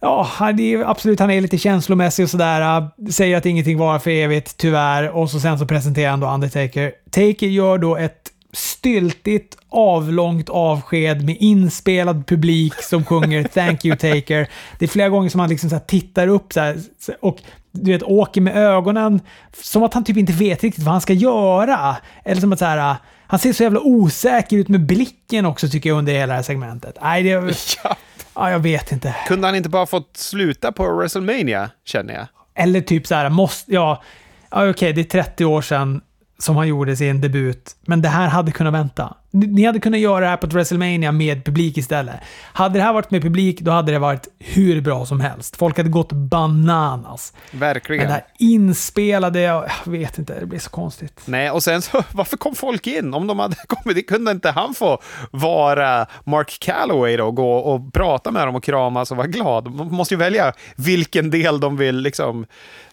Ja, 0.00 0.52
det 0.56 0.74
är, 0.74 0.90
absolut, 0.90 1.20
han 1.20 1.30
är 1.30 1.40
lite 1.40 1.58
känslomässig 1.58 2.22
och 2.22 2.30
sådär. 2.30 2.88
Säger 3.10 3.36
att 3.36 3.46
ingenting 3.46 3.78
var 3.78 3.98
för 3.98 4.10
evigt, 4.10 4.56
tyvärr. 4.56 5.10
Och 5.10 5.30
så 5.30 5.40
sen 5.40 5.58
så 5.58 5.66
presenterar 5.66 6.10
han 6.10 6.20
då 6.20 6.26
Undertaker. 6.30 6.92
Taker 7.10 7.46
gör 7.46 7.78
då 7.78 7.96
ett 7.96 8.30
styltigt, 8.52 9.56
avlångt 9.68 10.48
avsked 10.48 11.24
med 11.24 11.36
inspelad 11.40 12.26
publik 12.26 12.74
som 12.74 13.04
sjunger 13.04 13.44
“Thank 13.44 13.84
you 13.84 13.96
Taker”. 13.96 14.48
Det 14.78 14.84
är 14.84 14.88
flera 14.88 15.08
gånger 15.08 15.28
som 15.28 15.40
han 15.40 15.48
liksom 15.48 15.70
så 15.70 15.78
tittar 15.78 16.28
upp 16.28 16.52
så 16.52 16.60
här, 16.60 16.76
och 17.20 17.38
du 17.72 17.92
vet, 17.92 18.02
åker 18.02 18.40
med 18.40 18.56
ögonen 18.56 19.20
som 19.62 19.82
att 19.82 19.94
han 19.94 20.04
typ 20.04 20.16
inte 20.16 20.32
vet 20.32 20.62
riktigt 20.62 20.84
vad 20.84 20.92
han 20.92 21.00
ska 21.00 21.12
göra. 21.12 21.96
Eller 22.24 22.40
som 22.40 22.52
att 22.52 22.58
så 22.58 22.64
här, 22.64 22.96
han 23.26 23.38
ser 23.38 23.52
så 23.52 23.62
jävla 23.62 23.80
osäker 23.80 24.56
ut 24.56 24.68
med 24.68 24.86
blicken 24.86 25.46
också 25.46 25.68
tycker 25.68 25.90
jag 25.90 25.98
under 25.98 26.12
hela 26.12 26.26
det 26.26 26.34
här 26.34 26.42
segmentet. 26.42 26.98
Nej, 27.02 27.22
det... 27.22 27.30
Ja. 27.84 27.96
Ja, 28.34 28.50
jag 28.50 28.58
vet 28.58 28.92
inte. 28.92 29.16
Kunde 29.28 29.46
han 29.46 29.56
inte 29.56 29.68
bara 29.68 29.86
fått 29.86 30.16
sluta 30.16 30.72
på 30.72 30.96
WrestleMania, 30.96 31.70
känner 31.84 32.14
jag? 32.14 32.26
Eller 32.54 32.80
typ 32.80 33.06
så 33.06 33.14
här, 33.14 33.30
måste... 33.30 33.74
Ja, 33.74 34.02
ja 34.50 34.56
okej, 34.56 34.70
okay, 34.70 34.92
det 34.92 35.00
är 35.00 35.22
30 35.24 35.44
år 35.44 35.62
sedan 35.62 36.00
som 36.44 36.56
han 36.56 36.68
gjorde 36.68 36.96
sin 36.96 37.20
debut. 37.20 37.76
Men 37.86 38.02
det 38.02 38.08
här 38.08 38.28
hade 38.28 38.52
kunnat 38.52 38.74
vänta. 38.74 39.14
Ni 39.30 39.64
hade 39.64 39.80
kunnat 39.80 40.00
göra 40.00 40.20
det 40.20 40.26
här 40.26 40.36
på 40.36 40.46
ett 40.46 40.52
WrestleMania 40.52 41.12
med 41.12 41.44
publik 41.44 41.78
istället. 41.78 42.14
Hade 42.52 42.78
det 42.78 42.82
här 42.82 42.92
varit 42.92 43.10
med 43.10 43.22
publik, 43.22 43.60
då 43.60 43.70
hade 43.70 43.92
det 43.92 43.98
varit 43.98 44.28
hur 44.38 44.80
bra 44.80 45.06
som 45.06 45.20
helst. 45.20 45.56
Folk 45.56 45.76
hade 45.76 45.88
gått 45.88 46.12
bananas. 46.12 47.32
Verkligen. 47.50 48.02
Men 48.02 48.08
det 48.08 48.14
här 48.14 48.24
inspelade, 48.38 49.40
jag 49.40 49.70
vet 49.84 50.18
inte, 50.18 50.40
det 50.40 50.46
blir 50.46 50.58
så 50.58 50.70
konstigt. 50.70 51.20
Nej, 51.24 51.50
och 51.50 51.62
sen 51.62 51.82
så, 51.82 52.02
varför 52.12 52.36
kom 52.36 52.54
folk 52.54 52.86
in? 52.86 53.14
Om 53.14 53.26
de 53.26 53.38
hade 53.38 53.56
kommit, 53.66 54.08
kunde 54.08 54.30
inte 54.30 54.50
han 54.50 54.74
få 54.74 54.98
vara 55.30 56.06
Mark 56.24 56.58
Calloway 56.60 57.16
då, 57.16 57.26
och 57.26 57.34
gå 57.34 57.56
och 57.56 57.92
prata 57.92 58.30
med 58.30 58.48
dem 58.48 58.54
och 58.54 58.64
kramas 58.64 59.10
och 59.10 59.16
vara 59.16 59.26
glad? 59.26 59.64
De 59.64 59.94
måste 59.94 60.14
ju 60.14 60.18
välja 60.18 60.52
vilken 60.76 61.30
del 61.30 61.60
de 61.60 61.76
vill 61.76 61.96
liksom 61.96 62.46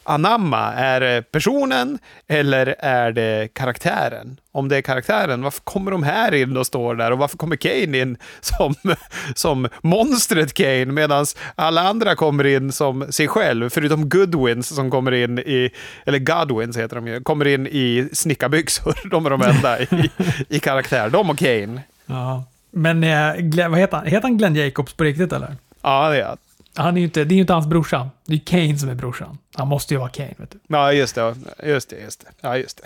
anamma? 0.03 0.73
Är 0.73 0.99
det 0.99 1.31
personen 1.31 1.99
eller 2.27 2.75
är 2.79 3.11
det 3.11 3.53
karaktären? 3.53 4.37
om 4.51 4.69
det 4.69 4.77
är 4.77 4.81
karaktären. 4.81 5.41
Varför 5.41 5.61
kommer 5.61 5.91
de 5.91 6.03
här 6.03 6.33
in 6.33 6.57
och 6.57 6.67
står 6.67 6.95
där? 6.95 7.11
Och 7.11 7.17
varför 7.17 7.37
kommer 7.37 7.55
Kane 7.55 7.97
in 7.97 8.17
som, 8.41 8.75
som 9.35 9.67
monstret 9.81 10.53
Kane 10.53 10.85
medan 10.85 11.25
alla 11.55 11.81
andra 11.81 12.15
kommer 12.15 12.45
in 12.45 12.71
som 12.71 13.11
sig 13.11 13.27
själv? 13.27 13.69
Förutom 13.69 14.09
Goodwins 14.09 14.75
som 14.75 14.91
kommer 14.91 15.11
in 15.11 15.39
i, 15.39 15.69
eller 16.05 16.19
Godwins 16.19 16.77
heter 16.77 16.95
de 16.95 17.07
ju, 17.07 17.21
kommer 17.21 17.47
in 17.47 17.67
i 17.67 18.09
snickarbyxor. 18.13 18.95
De 19.09 19.25
är 19.25 19.29
de 19.29 19.41
enda 19.41 19.81
i, 19.81 20.09
i 20.49 20.59
karaktär. 20.59 21.09
De 21.09 21.29
och 21.29 21.37
Kane. 21.37 21.81
Ja. 22.05 22.43
Men 22.71 23.03
eh, 23.03 23.69
vad 23.69 23.79
heter 23.79 23.97
han? 23.97 24.05
Heter 24.05 24.21
han 24.21 24.37
Glenn 24.37 24.55
Jacobs 24.55 24.93
på 24.93 25.03
riktigt 25.03 25.33
eller? 25.33 25.55
Ja, 25.81 26.09
det 26.09 26.21
är 26.21 26.37
han. 26.75 26.95
Är 26.95 26.99
ju 26.99 27.05
inte, 27.05 27.23
det 27.23 27.33
är 27.33 27.35
ju 27.35 27.41
inte 27.41 27.53
hans 27.53 27.67
brorsa. 27.67 28.09
Det 28.27 28.33
är 28.33 28.39
Kane 28.39 28.77
som 28.77 28.89
är 28.89 28.95
brorsan. 28.95 29.37
Han 29.55 29.67
måste 29.67 29.93
ju 29.93 29.99
vara 29.99 30.09
Kane, 30.09 30.33
vet 30.37 30.51
du. 30.51 30.59
Ja, 30.67 30.93
just 30.93 31.15
det. 31.15 31.35
Just 31.63 31.89
det, 31.89 31.99
just 31.99 32.19
det. 32.21 32.27
Ja, 32.41 32.57
just 32.57 32.81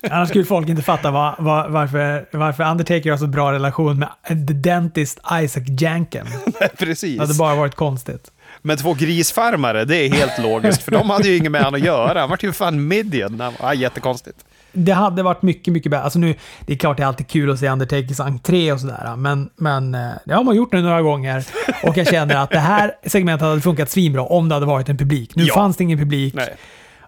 det. 0.00 0.08
Annars 0.10 0.28
skulle 0.28 0.44
folk 0.44 0.68
inte 0.68 0.82
fatta 0.82 1.10
var, 1.10 1.34
var, 1.38 1.68
varför, 1.68 2.28
varför 2.32 2.70
Undertaker 2.70 3.10
har 3.10 3.18
så 3.18 3.26
bra 3.26 3.52
relation 3.52 3.98
med 3.98 4.48
The 4.48 4.54
Dentist 4.54 5.20
Isaac 5.32 5.64
Janken. 5.80 6.26
Nej, 6.60 6.68
precis. 6.78 7.16
Det 7.16 7.22
hade 7.22 7.34
bara 7.34 7.54
varit 7.54 7.74
konstigt. 7.74 8.30
Men 8.62 8.76
två 8.76 8.94
grisfarmare, 8.94 9.84
det 9.84 9.96
är 9.96 10.12
helt 10.12 10.38
logiskt, 10.38 10.82
för 10.82 10.92
de 10.92 11.10
hade 11.10 11.28
ju 11.28 11.36
inget 11.36 11.52
med 11.52 11.64
honom 11.64 11.80
att 11.80 11.86
göra. 11.86 12.20
Han 12.20 12.30
var 12.30 12.38
ju 12.40 12.52
fan 12.52 12.88
midget. 12.88 13.32
Ja, 13.60 13.74
jättekonstigt 13.74 14.44
det 14.72 14.92
hade 14.92 15.22
varit 15.22 15.42
mycket, 15.42 15.72
mycket 15.72 15.90
bättre. 15.90 16.04
Alltså 16.04 16.18
nu, 16.18 16.34
det 16.66 16.72
är 16.72 16.76
klart 16.76 16.96
det 16.96 17.02
är 17.02 17.06
alltid 17.06 17.28
kul 17.28 17.50
att 17.50 17.58
se 17.58 17.68
Undertakers 17.68 18.20
entré 18.20 18.72
och 18.72 18.80
sådär, 18.80 19.16
men, 19.16 19.50
men 19.56 19.94
eh, 19.94 20.10
det 20.24 20.34
har 20.34 20.44
man 20.44 20.56
gjort 20.56 20.72
nu 20.72 20.82
några 20.82 21.02
gånger. 21.02 21.44
Och 21.82 21.96
jag 21.96 22.06
känner 22.06 22.36
att 22.36 22.50
det 22.50 22.58
här 22.58 22.92
segmentet 23.06 23.48
hade 23.48 23.60
funkat 23.60 23.90
svinbra 23.90 24.22
om 24.22 24.48
det 24.48 24.54
hade 24.54 24.66
varit 24.66 24.88
en 24.88 24.96
publik. 24.96 25.34
Nu 25.36 25.44
ja. 25.44 25.54
fanns 25.54 25.76
det 25.76 25.84
ingen 25.84 25.98
publik. 25.98 26.34
Nej. 26.34 26.54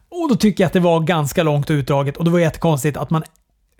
Och 0.08 0.28
då 0.28 0.34
tycker 0.34 0.64
jag 0.64 0.66
att 0.66 0.72
det 0.72 0.80
var 0.80 1.00
ganska 1.00 1.42
långt 1.42 1.70
och 1.70 1.74
utdraget 1.74 2.16
och 2.16 2.24
det 2.24 2.30
var 2.30 2.38
jättekonstigt 2.38 2.96
att 2.96 3.10
man 3.10 3.22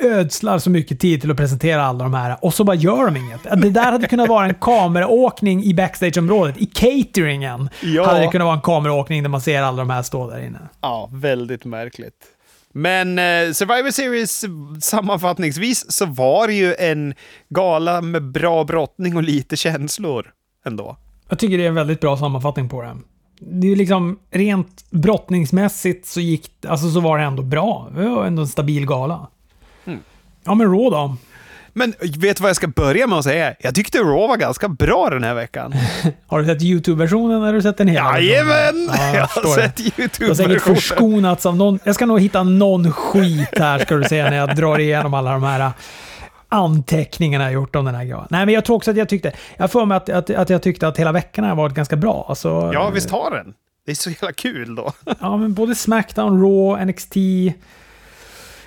ödslar 0.02 0.58
så 0.58 0.70
mycket 0.70 1.00
tid 1.00 1.20
till 1.20 1.30
att 1.30 1.36
presentera 1.36 1.84
alla 1.84 2.04
de 2.04 2.14
här 2.14 2.36
och 2.40 2.54
så 2.54 2.64
bara 2.64 2.76
gör 2.76 3.04
de 3.04 3.16
inget. 3.16 3.42
Det 3.42 3.70
där 3.70 3.92
hade 3.92 4.06
kunnat 4.06 4.28
vara 4.28 4.46
en 4.46 4.54
kameraåkning 4.54 5.64
i 5.64 5.74
backstageområdet. 5.74 6.56
I 6.58 6.66
cateringen 6.66 7.68
ja. 7.82 8.06
hade 8.06 8.20
det 8.20 8.26
kunnat 8.26 8.44
vara 8.44 8.54
en 8.54 8.60
kameraåkning 8.60 9.22
där 9.22 9.30
man 9.30 9.40
ser 9.40 9.62
alla 9.62 9.76
de 9.76 9.90
här 9.90 10.02
stå 10.02 10.30
där 10.30 10.46
inne. 10.46 10.58
Ja, 10.80 11.08
väldigt 11.12 11.64
märkligt. 11.64 12.24
Men 12.72 13.18
eh, 13.18 13.52
Survivor 13.52 13.90
Series 13.90 14.44
sammanfattningsvis 14.80 15.92
så 15.92 16.06
var 16.06 16.46
det 16.46 16.54
ju 16.54 16.74
en 16.74 17.14
gala 17.48 18.00
med 18.00 18.22
bra 18.22 18.64
brottning 18.64 19.16
och 19.16 19.22
lite 19.22 19.56
känslor 19.56 20.30
ändå. 20.64 20.96
Jag 21.28 21.38
tycker 21.38 21.58
det 21.58 21.64
är 21.64 21.68
en 21.68 21.74
väldigt 21.74 22.00
bra 22.00 22.16
sammanfattning 22.16 22.68
på 22.68 22.82
det. 22.82 22.96
Det 23.40 23.72
är 23.72 23.76
liksom 23.76 24.18
rent 24.30 24.90
brottningsmässigt 24.90 26.06
så 26.06 26.20
gick 26.20 26.64
alltså 26.68 26.90
så 26.90 27.00
var 27.00 27.18
det 27.18 27.24
ändå 27.24 27.42
bra. 27.42 27.88
Det 27.96 28.08
var 28.08 28.24
ändå 28.24 28.42
en 28.42 28.48
stabil 28.48 28.86
gala. 28.86 29.26
Mm. 29.84 30.00
Ja 30.44 30.54
men 30.54 30.66
Raw 30.66 30.90
då? 30.90 31.16
Men 31.72 31.94
vet 32.00 32.36
du 32.36 32.42
vad 32.42 32.48
jag 32.48 32.56
ska 32.56 32.68
börja 32.68 33.06
med 33.06 33.18
att 33.18 33.24
säga? 33.24 33.54
Jag 33.60 33.74
tyckte 33.74 33.98
Raw 33.98 34.28
var 34.28 34.36
ganska 34.36 34.68
bra 34.68 35.10
den 35.10 35.24
här 35.24 35.34
veckan. 35.34 35.74
har 36.26 36.40
du 36.40 36.46
sett 36.46 36.62
YouTube-versionen 36.62 37.36
eller 37.36 37.46
har 37.46 37.52
du 37.52 37.62
sett 37.62 37.76
den 37.76 37.88
hela? 37.88 38.20
Jajamän! 38.20 38.88
Ja, 38.88 39.14
jag 39.14 39.26
har 39.26 39.54
sett 39.56 39.80
YouTube-versionen. 39.80 40.18
Du 40.18 40.28
har 40.28 40.34
säkert 40.34 40.62
förskonats 40.62 41.46
av 41.46 41.56
någon. 41.56 41.78
Jag 41.84 41.94
ska 41.94 42.06
nog 42.06 42.20
hitta 42.20 42.42
någon 42.42 42.92
skit 42.92 43.58
här 43.58 43.78
ska 43.78 43.96
du 43.96 44.04
se 44.04 44.22
när 44.22 44.36
jag 44.36 44.56
drar 44.56 44.78
igenom 44.78 45.14
alla 45.14 45.32
de 45.32 45.42
här 45.42 45.72
anteckningarna 46.48 47.44
jag 47.44 47.52
gjort 47.52 47.76
om 47.76 47.84
den 47.84 47.94
här 47.94 48.04
grejen. 48.04 48.26
Nej, 48.30 48.46
men 48.46 48.54
jag 48.54 48.64
tror 48.64 48.76
också 48.76 48.90
att 48.90 48.96
jag 48.96 49.08
tyckte... 49.08 49.32
Jag 49.56 49.70
får 49.70 49.86
mig 49.86 49.96
att, 49.96 50.08
att, 50.08 50.30
att 50.30 50.50
jag 50.50 50.62
tyckte 50.62 50.88
att 50.88 50.98
hela 50.98 51.12
veckan 51.12 51.44
har 51.44 51.54
varit 51.54 51.74
ganska 51.74 51.96
bra. 51.96 52.26
Alltså, 52.28 52.70
ja, 52.74 52.90
visst 52.90 53.10
har 53.10 53.30
den. 53.30 53.54
Det 53.86 53.90
är 53.90 53.94
så 53.94 54.10
jävla 54.10 54.32
kul 54.32 54.74
då. 54.74 54.92
ja, 55.20 55.36
men 55.36 55.54
både 55.54 55.74
Smackdown, 55.74 56.42
Raw, 56.42 56.84
NXT, 56.84 57.16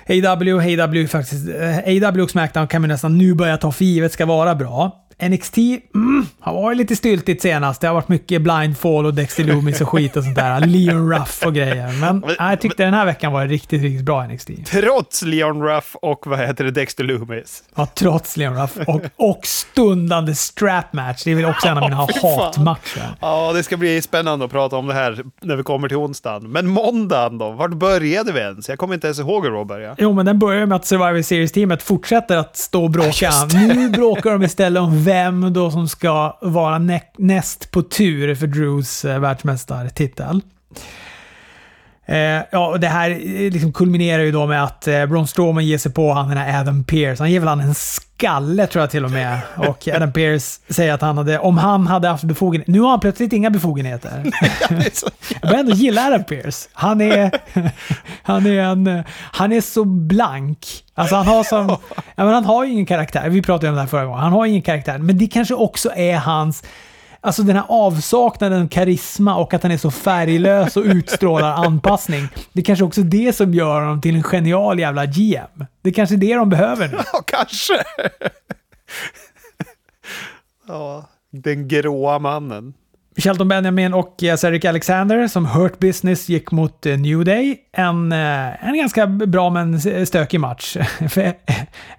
AW, 0.08 0.58
AW 0.60 1.06
faktiskt, 1.06 1.48
eh, 1.48 2.08
AW 2.08 2.22
och 2.22 2.30
Smackdown 2.30 2.66
kan 2.66 2.82
vi 2.82 2.88
nästan 2.88 3.18
nu 3.18 3.34
börja 3.34 3.56
ta 3.56 3.72
för 3.72 3.84
givet 3.84 4.12
ska 4.12 4.26
vara 4.26 4.54
bra. 4.54 5.05
NXT 5.22 5.58
mm, 5.94 6.26
har 6.40 6.52
varit 6.52 6.78
lite 6.78 6.96
styltigt 6.96 7.42
senast. 7.42 7.80
Det 7.80 7.86
har 7.86 7.94
varit 7.94 8.08
mycket 8.08 8.42
blindfall 8.42 9.06
och 9.06 9.14
Dexter 9.14 9.44
Loomis 9.44 9.80
och 9.80 9.88
skit 9.88 10.16
och 10.16 10.24
sånt 10.24 10.36
där. 10.36 10.60
Leon 10.66 11.12
Ruff 11.12 11.42
och 11.46 11.54
grejer. 11.54 12.00
Men, 12.00 12.18
men 12.18 12.36
jag 12.38 12.60
tyckte 12.60 12.84
den 12.84 12.94
här 12.94 13.06
veckan 13.06 13.32
var 13.32 13.46
riktigt, 13.46 13.82
riktigt 13.82 14.04
bra 14.04 14.26
NXT. 14.26 14.50
Trots 14.66 15.22
Leon 15.22 15.62
Ruff 15.62 15.96
och 16.02 16.26
vad 16.26 16.38
heter 16.38 16.64
det, 16.64 16.70
Dexter 16.70 17.04
Loomis? 17.04 17.62
Ja, 17.74 17.86
trots 17.86 18.36
Leon 18.36 18.62
Ruff 18.62 18.76
och, 18.86 19.00
och 19.16 19.46
stundande 19.46 20.34
strap 20.34 20.92
match. 20.92 21.22
Det 21.24 21.30
är 21.30 21.34
väl 21.34 21.44
också 21.44 21.68
en 21.68 21.78
av 21.78 21.82
mina 21.82 22.04
oh, 22.22 22.44
hatmatcher. 22.44 23.16
Ja, 23.20 23.52
det 23.52 23.62
ska 23.62 23.76
bli 23.76 24.02
spännande 24.02 24.44
att 24.44 24.50
prata 24.50 24.76
om 24.76 24.86
det 24.86 24.94
här 24.94 25.24
när 25.40 25.56
vi 25.56 25.62
kommer 25.62 25.88
till 25.88 25.96
onsdagen. 25.96 26.52
Men 26.52 26.66
måndagen 26.66 27.38
då? 27.38 27.50
Vart 27.50 27.74
började 27.74 28.32
vi 28.32 28.40
ens? 28.40 28.68
Jag 28.68 28.78
kommer 28.78 28.94
inte 28.94 29.06
ens 29.06 29.18
ihåg 29.18 29.44
hur 29.44 29.58
det 29.58 29.64
började. 29.64 29.94
Jo, 29.98 30.12
men 30.12 30.26
den 30.26 30.38
börjar 30.38 30.66
med 30.66 30.76
att 30.76 30.86
Survivor 30.86 31.22
Series-teamet 31.22 31.82
fortsätter 31.82 32.36
att 32.36 32.56
stå 32.56 32.84
och 32.84 32.90
bråka. 32.90 33.30
Nu 33.54 33.88
bråkar 33.88 34.30
de 34.30 34.42
istället 34.42 34.82
om 34.82 35.05
vem 35.06 35.52
då 35.52 35.70
som 35.70 35.88
ska 35.88 36.38
vara 36.42 36.78
näst 37.18 37.70
på 37.70 37.82
tur 37.82 38.34
för 38.34 38.46
Drews 38.46 39.04
eh, 39.04 39.20
världsmästartitel. 39.20 40.40
Eh, 42.08 42.42
ja, 42.50 42.76
det 42.78 42.88
här 42.88 43.10
eh, 43.10 43.52
liksom 43.52 43.72
kulminerar 43.72 44.22
ju 44.22 44.32
då 44.32 44.46
med 44.46 44.64
att 44.64 44.88
eh, 44.88 45.06
Braun 45.06 45.26
Strowman 45.26 45.66
ger 45.66 45.78
sig 45.78 45.92
på 45.92 46.12
han 46.12 46.28
den 46.28 46.38
här 46.38 46.60
Adam 46.60 46.84
Pearce. 46.84 47.22
Han 47.22 47.30
ger 47.30 47.40
väl 47.40 47.48
han 47.48 47.60
en 47.60 47.74
skalle 47.74 48.66
tror 48.66 48.82
jag 48.82 48.90
till 48.90 49.04
och 49.04 49.10
med. 49.10 49.38
Och 49.56 49.88
Adam 49.94 50.12
Pearce 50.12 50.60
säger 50.68 50.92
att 50.92 51.00
han 51.00 51.18
hade, 51.18 51.38
om 51.38 51.58
han 51.58 51.86
hade 51.86 52.08
haft 52.08 52.24
befogenheter. 52.24 52.72
Nu 52.72 52.80
har 52.80 52.90
han 52.90 53.00
plötsligt 53.00 53.32
inga 53.32 53.50
befogenheter. 53.50 54.22
jag 55.40 55.40
börjar 55.42 55.60
ändå 55.60 55.72
gilla 55.72 56.06
Adam 56.06 56.24
Pearce. 56.24 56.68
Han 56.72 57.00
är, 57.00 57.30
han 58.22 58.46
är, 58.46 58.60
en, 58.60 59.04
han 59.32 59.52
är 59.52 59.60
så 59.60 59.84
blank. 59.84 60.58
Alltså 60.94 61.16
han 61.16 61.26
har 61.26 61.44
som, 61.44 61.76
ja, 62.14 62.24
men 62.24 62.34
han 62.34 62.44
har 62.44 62.64
ju 62.64 62.72
ingen 62.72 62.86
karaktär. 62.86 63.28
Vi 63.28 63.42
pratade 63.42 63.68
om 63.68 63.74
det 63.74 63.80
här 63.80 63.88
förra 63.88 64.04
gången. 64.04 64.20
Han 64.20 64.32
har 64.32 64.46
ingen 64.46 64.62
karaktär. 64.62 64.98
Men 64.98 65.18
det 65.18 65.26
kanske 65.26 65.54
också 65.54 65.90
är 65.96 66.16
hans 66.16 66.62
Alltså 67.26 67.42
den 67.42 67.56
här 67.56 67.64
avsaknaden 67.68 68.62
av 68.62 68.68
karisma 68.68 69.36
och 69.36 69.54
att 69.54 69.62
han 69.62 69.72
är 69.72 69.76
så 69.76 69.90
färglös 69.90 70.76
och 70.76 70.84
utstrålar 70.84 71.52
anpassning. 71.52 72.28
Det 72.52 72.60
är 72.60 72.64
kanske 72.64 72.84
också 72.84 73.00
är 73.00 73.04
det 73.04 73.36
som 73.36 73.54
gör 73.54 73.80
honom 73.80 74.00
till 74.00 74.14
en 74.14 74.22
genial 74.22 74.78
jävla 74.78 75.06
GM. 75.06 75.64
Det 75.82 75.90
är 75.90 75.92
kanske 75.92 76.16
det 76.16 76.34
de 76.34 76.50
behöver 76.50 76.88
nu. 76.88 76.98
Ja, 77.12 77.22
kanske. 77.26 77.84
ja, 80.68 81.08
den 81.30 81.68
gråa 81.68 82.18
mannen. 82.18 82.74
Shelton 83.18 83.48
Benjamin 83.48 83.94
och 83.94 84.22
eh, 84.22 84.36
Cedric 84.36 84.64
Alexander 84.64 85.28
som 85.28 85.46
Hurt 85.46 85.78
Business 85.78 86.28
gick 86.28 86.50
mot 86.50 86.86
eh, 86.86 86.98
New 86.98 87.24
Day. 87.24 87.58
En, 87.72 88.12
eh, 88.12 88.68
en 88.68 88.76
ganska 88.76 89.06
bra 89.06 89.50
men 89.50 89.80
stökig 90.06 90.40
match. 90.40 90.76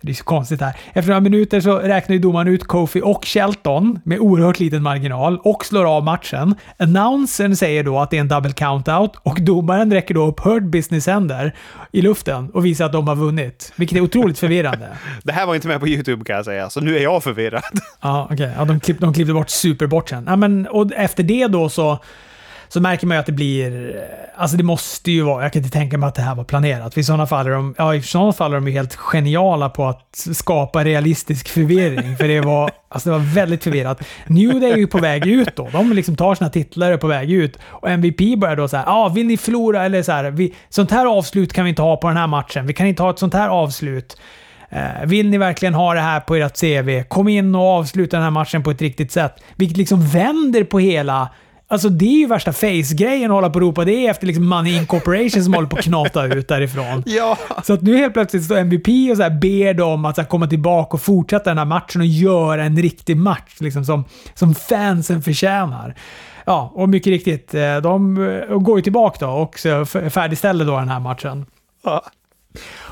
det 0.02 0.12
är 0.12 0.14
så 0.14 0.24
konstigt 0.24 0.62
här. 0.62 0.76
Efter 0.94 1.10
några 1.10 1.20
minuter 1.20 1.62
så 1.62 1.78
räknar 1.78 2.14
ju 2.14 2.20
domaren 2.20 2.48
ut 2.48 2.64
Kofi 2.64 3.02
och 3.04 3.26
Shelton 3.26 4.00
med 4.04 4.20
oerhört 4.20 4.60
liten 4.60 4.84
marginal 4.84 5.40
och 5.44 5.66
slår 5.66 5.98
av 5.98 6.04
matchen. 6.04 6.56
Announcern 6.78 7.56
säger 7.56 7.84
då 7.84 8.00
att 8.00 8.12
det 8.12 8.18
är 8.18 8.22
en 8.22 8.28
double 8.28 8.52
countout 8.52 9.12
och 9.24 9.42
domaren 9.42 9.94
räcker 9.94 10.14
då 10.14 10.26
upp 10.26 10.40
Hurt 10.40 10.64
Business 10.64 11.08
händer 11.08 11.56
i 11.92 12.02
luften 12.02 12.50
och 12.50 12.66
visar 12.66 12.86
att 12.86 12.92
de 12.92 13.08
har 13.08 13.16
vunnit. 13.16 13.74
Vilket 13.76 13.98
är 13.98 14.02
otroligt 14.02 14.40
förvirrande. 14.40 14.88
det 15.24 15.32
här 15.32 15.46
var 15.46 15.56
inte 15.56 15.68
med 15.68 15.80
på 15.80 15.88
YouTube 15.88 16.26
kan 16.26 16.36
jag 16.36 16.46
säga, 16.46 16.70
så 16.70 16.82
nu 16.82 16.98
är 16.98 17.04
jag 17.04 17.24
förvirrad. 17.24 17.64
ja, 18.02 18.24
okej. 18.24 18.36
Okay. 18.36 18.52
Ja, 18.58 18.66
de, 18.66 18.80
klipp, 18.80 19.00
de 19.00 19.14
klippte 19.14 19.34
bort 19.34 19.50
superbortsen. 19.50 20.24
Ja, 20.28 20.36
men, 20.36 20.68
och 20.68 20.92
efter 21.08 21.24
det 21.24 21.48
då 21.48 21.70
så, 21.70 22.00
så 22.68 22.82
märker 22.82 23.08
man 23.08 23.18
ju 23.18 23.20
att 23.20 23.26
det 23.26 23.32
blir... 23.32 23.96
Alltså 24.36 24.58
det 24.58 24.64
måste 24.64 25.12
ju 25.12 25.22
vara... 25.22 25.44
Jag 25.44 25.54
kan 25.54 25.64
inte 25.64 25.78
tänka 25.78 25.98
mig 25.98 26.08
att 26.08 26.16
det 26.16 26.22
här 26.22 26.36
var 26.36 26.44
planerat. 26.44 26.94
För 26.94 27.02
I 27.02 27.04
sådana 27.04 27.28
fall 27.28 27.48
är 27.48 27.52
de, 27.52 27.76
ja, 27.78 27.96
i 27.96 28.02
sådana 28.02 28.34
fall 28.34 28.52
är 28.52 28.56
de 28.56 28.68
ju 28.68 28.74
helt 28.74 28.96
geniala 28.96 29.70
på 29.70 29.86
att 29.86 30.28
skapa 30.34 30.84
realistisk 30.84 31.48
förvirring. 31.48 32.18
För 32.18 32.28
det 32.28 32.42
var, 32.42 32.72
alltså 32.90 33.10
det 33.10 33.18
var 33.18 33.26
väldigt 33.26 33.64
förvirrat. 33.64 34.02
New 34.28 34.60
Day 34.60 34.72
är 34.72 34.78
ju 34.78 34.88
på 34.88 34.98
väg 34.98 35.28
ut 35.28 35.56
då. 35.56 35.70
De 35.72 35.94
liksom 35.94 36.16
tar 36.16 36.36
sina 36.36 36.50
titlar 36.50 36.88
och 36.88 36.94
är 36.94 36.98
på 36.98 37.08
väg 37.08 37.32
ut. 37.32 37.58
Och 37.66 37.90
MVP 37.90 38.40
börjar 38.40 38.56
då 38.56 38.68
säga 38.68 38.84
ja, 38.86 38.94
ah, 38.94 39.10
vill 39.10 39.28
ni 39.28 39.38
förlora? 39.38 39.86
Eller 39.86 40.04
så 40.04 40.12
här, 40.12 40.32
vi, 40.32 40.56
sånt 40.70 40.92
här 40.92 41.06
avslut 41.06 41.54
kan 41.54 41.64
vi 41.66 41.70
inte 41.70 41.82
ha 41.82 41.98
på 41.98 42.08
den 42.08 42.18
här 42.18 42.28
matchen. 42.28 42.68
Vi 42.68 42.74
kan 42.74 42.88
inte 42.88 43.04
ha 43.04 43.10
ett 43.10 43.20
sånt 43.20 43.34
här 43.34 43.50
avslut. 43.50 44.18
Eh, 44.70 45.06
vill 45.06 45.30
ni 45.30 45.38
verkligen 45.38 45.74
ha 45.74 45.94
det 45.94 46.00
här 46.00 46.20
på 46.20 46.36
ert 46.36 46.60
CV? 46.60 47.04
Kom 47.08 47.28
in 47.28 47.56
och 47.56 47.62
avsluta 47.62 48.18
den 48.18 48.24
här 48.24 48.32
matchen 48.32 48.64
på 48.64 48.72
ett 48.72 48.82
riktigt 48.82 49.12
sätt. 49.12 49.36
Vilket 49.56 49.78
liksom 49.78 50.08
vänder 50.08 50.64
på 50.64 50.80
hela... 50.80 51.30
Alltså 51.70 51.90
det 51.90 52.06
är 52.06 52.20
ju 52.20 52.28
värsta 52.28 52.54
face-grejen 52.54 53.32
att 53.32 53.36
hålla 53.36 53.50
på 53.50 53.56
och 53.56 53.62
ropa 53.62 53.86
det 53.86 53.92
är 53.94 54.12
efter 54.12 54.28
liksom 54.28 54.48
Money 54.48 54.78
Incorporation 54.78 55.44
som 55.44 55.54
håller 55.54 55.68
på 55.68 55.78
att 55.78 55.84
knata 55.84 56.26
ut 56.26 56.48
därifrån. 56.48 57.04
Ja. 57.06 57.38
Så 57.64 57.74
att 57.74 57.82
nu 57.82 57.98
helt 57.98 58.14
plötsligt 58.14 58.44
står 58.44 58.58
MVP 58.58 58.88
och 59.12 59.18
så 59.18 59.30
ber 59.30 59.74
dem 59.74 60.06
att 60.06 60.16
så 60.16 60.24
komma 60.24 60.48
tillbaka 60.48 60.94
och 60.94 61.02
fortsätta 61.02 61.50
den 61.50 61.58
här 61.58 61.66
matchen 61.66 62.02
och 62.02 62.08
göra 62.08 62.64
en 62.64 62.78
riktig 62.78 63.18
match 63.18 63.56
liksom, 63.60 63.86
som, 63.86 64.04
som 64.34 64.56
fansen 64.56 65.22
förtjänar. 65.22 65.96
Ja, 66.46 66.72
och 66.74 66.90
mycket 66.90 67.08
riktigt, 67.08 67.54
eh, 67.54 67.78
de 67.78 68.18
eh, 68.28 68.58
går 68.58 68.78
ju 68.78 68.82
tillbaka 68.82 69.26
då 69.26 69.32
och 69.32 69.60
färdigställer 70.12 70.66
då 70.66 70.80
den 70.80 70.90
här 70.90 71.00
matchen. 71.00 71.46
Ja. 71.84 72.04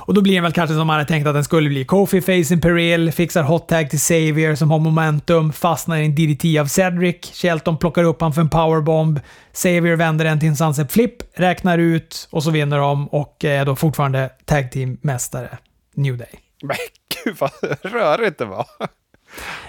Och 0.07 0.13
då 0.13 0.21
blir 0.21 0.33
den 0.33 0.43
väl 0.43 0.51
kanske 0.51 0.75
som 0.75 0.87
man 0.87 0.93
hade 0.93 1.07
tänkt 1.07 1.27
att 1.27 1.33
den 1.33 1.43
skulle 1.43 1.69
bli. 1.69 1.85
Kofi 1.85 2.21
face 2.21 2.53
Imperial, 2.53 3.11
fixar 3.11 3.43
hot 3.43 3.67
tag 3.67 3.89
till 3.89 3.99
Xavier 3.99 4.55
som 4.55 4.71
har 4.71 4.79
momentum, 4.79 5.53
fastnar 5.53 5.97
i 5.97 6.05
en 6.05 6.15
DDT 6.15 6.59
av 6.59 6.65
Cedric. 6.65 7.31
Shelton 7.33 7.77
plockar 7.77 8.03
upp 8.03 8.21
han 8.21 8.33
för 8.33 8.41
en 8.41 8.49
powerbomb. 8.49 9.19
Xavier 9.53 9.95
vänder 9.95 10.25
den 10.25 10.39
till 10.39 10.49
en 10.49 10.55
sunset 10.55 10.91
flip, 10.91 11.13
räknar 11.33 11.77
ut 11.77 12.27
och 12.31 12.43
så 12.43 12.51
vinner 12.51 12.77
de 12.77 13.07
och 13.07 13.45
är 13.45 13.65
då 13.65 13.75
fortfarande 13.75 14.29
tag 14.45 14.71
team-mästare. 14.71 15.57
New 15.95 16.17
Day. 16.17 16.39
Men 16.63 16.77
gud 17.23 17.35
vad 17.39 17.51
rörigt 17.81 18.37
det 18.37 18.45
var. 18.45 18.65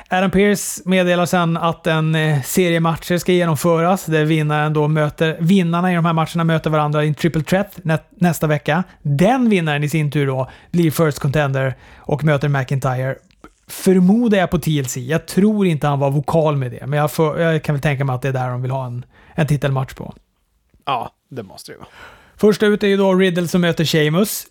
Adam 0.08 0.30
Pearce 0.30 0.82
meddelar 0.84 1.26
sen 1.26 1.56
att 1.56 1.86
en 1.86 2.14
eh, 2.14 2.42
serie 2.42 2.80
matcher 2.80 3.18
ska 3.18 3.32
genomföras 3.32 4.06
där 4.06 4.24
vinnaren 4.24 4.72
då 4.72 4.88
möter, 4.88 5.36
vinnarna 5.40 5.92
i 5.92 5.94
de 5.94 6.04
här 6.04 6.12
matcherna 6.12 6.44
möter 6.44 6.70
varandra 6.70 7.04
i 7.04 7.08
en 7.08 7.14
triple 7.14 7.42
threat 7.42 7.78
nä, 7.82 7.98
nästa 8.10 8.46
vecka. 8.46 8.84
Den 9.02 9.48
vinnaren 9.48 9.84
i 9.84 9.88
sin 9.88 10.10
tur 10.10 10.26
då 10.26 10.50
blir 10.70 10.90
first 10.90 11.18
contender 11.18 11.74
och 11.96 12.24
möter 12.24 12.48
McIntyre. 12.48 13.16
Förmodar 13.68 14.38
jag 14.38 14.50
på 14.50 14.58
TLC. 14.58 14.96
Jag 14.96 15.26
tror 15.26 15.66
inte 15.66 15.86
han 15.86 15.98
var 15.98 16.10
vokal 16.10 16.56
med 16.56 16.70
det, 16.70 16.86
men 16.86 16.98
jag, 16.98 17.12
för, 17.12 17.40
jag 17.40 17.62
kan 17.62 17.74
väl 17.74 17.82
tänka 17.82 18.04
mig 18.04 18.14
att 18.14 18.22
det 18.22 18.28
är 18.28 18.32
där 18.32 18.48
de 18.48 18.62
vill 18.62 18.70
ha 18.70 18.86
en, 18.86 19.04
en 19.34 19.46
titelmatch 19.46 19.94
på. 19.94 20.14
Ja, 20.84 21.10
det 21.30 21.42
måste 21.42 21.72
det 21.72 21.78
vara. 21.78 21.88
Första 22.36 22.66
ut 22.66 22.82
är 22.82 22.86
ju 22.86 22.96
då 22.96 23.14
Riddle 23.14 23.48
som 23.48 23.60
möter 23.60 23.84
Sheamus. 23.84 24.46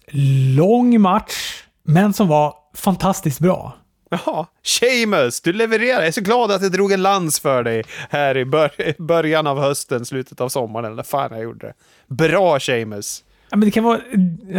Lång 0.57 1.01
match, 1.01 1.63
men 1.83 2.13
som 2.13 2.27
var 2.27 2.53
fantastiskt 2.73 3.39
bra. 3.39 3.73
Ja, 4.09 4.47
Seamus, 4.63 5.41
du 5.41 5.53
levererar. 5.53 5.99
Jag 5.99 6.07
är 6.07 6.11
så 6.11 6.21
glad 6.21 6.51
att 6.51 6.61
jag 6.61 6.71
drog 6.71 6.91
en 6.91 7.01
lans 7.01 7.39
för 7.39 7.63
dig 7.63 7.83
här 8.09 8.37
i 8.37 8.45
bör 8.45 9.01
början 9.01 9.47
av 9.47 9.59
hösten, 9.59 10.05
slutet 10.05 10.41
av 10.41 10.49
sommaren, 10.49 10.91
eller 10.91 11.03
fan 11.03 11.29
jag 11.31 11.43
gjorde 11.43 11.67
det. 11.67 11.73
Bra 12.15 12.59
Seamus. 12.59 13.23
Ja, 13.49 13.57
men 13.57 13.65
det, 13.65 13.71
kan 13.71 13.83
vara, 13.83 13.99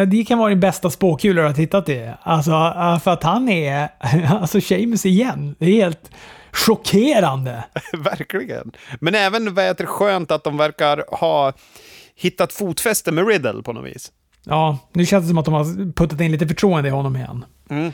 det 0.07 0.25
kan 0.25 0.39
vara 0.39 0.49
din 0.49 0.61
bästa 0.61 0.91
spåkula 0.91 1.43
du 1.43 1.49
har 1.49 1.55
tittat 1.55 1.89
i. 1.89 2.11
Alltså, 2.23 2.51
för 3.05 3.09
att 3.09 3.23
han 3.23 3.49
är... 3.49 3.89
Alltså 4.41 4.61
Seamus 4.61 5.07
igen. 5.07 5.55
Det 5.59 5.67
är 5.67 5.85
helt 5.85 6.11
chockerande. 6.53 7.65
Verkligen. 7.93 8.73
Men 9.01 9.15
även 9.15 9.55
vad 9.55 9.65
heter, 9.65 9.87
skönt 9.87 10.31
att 10.31 10.45
de 10.45 10.57
verkar 10.57 11.05
ha 11.09 11.53
hittat 12.17 12.53
fotfäste 12.53 13.13
med 13.13 13.29
Riddle 13.29 13.63
på 13.63 13.73
något 13.73 13.87
vis. 13.87 14.13
Ja, 14.45 14.79
nu 14.93 15.07
känns 15.07 15.25
det 15.25 15.29
som 15.29 15.39
att 15.39 15.45
de 15.45 15.55
har 15.55 15.93
puttat 15.93 16.21
in 16.21 16.33
lite 16.33 16.49
förtroende 16.49 16.89
i 16.89 16.93
honom 16.93 17.17
igen. 17.17 17.45
Mm. 17.71 17.93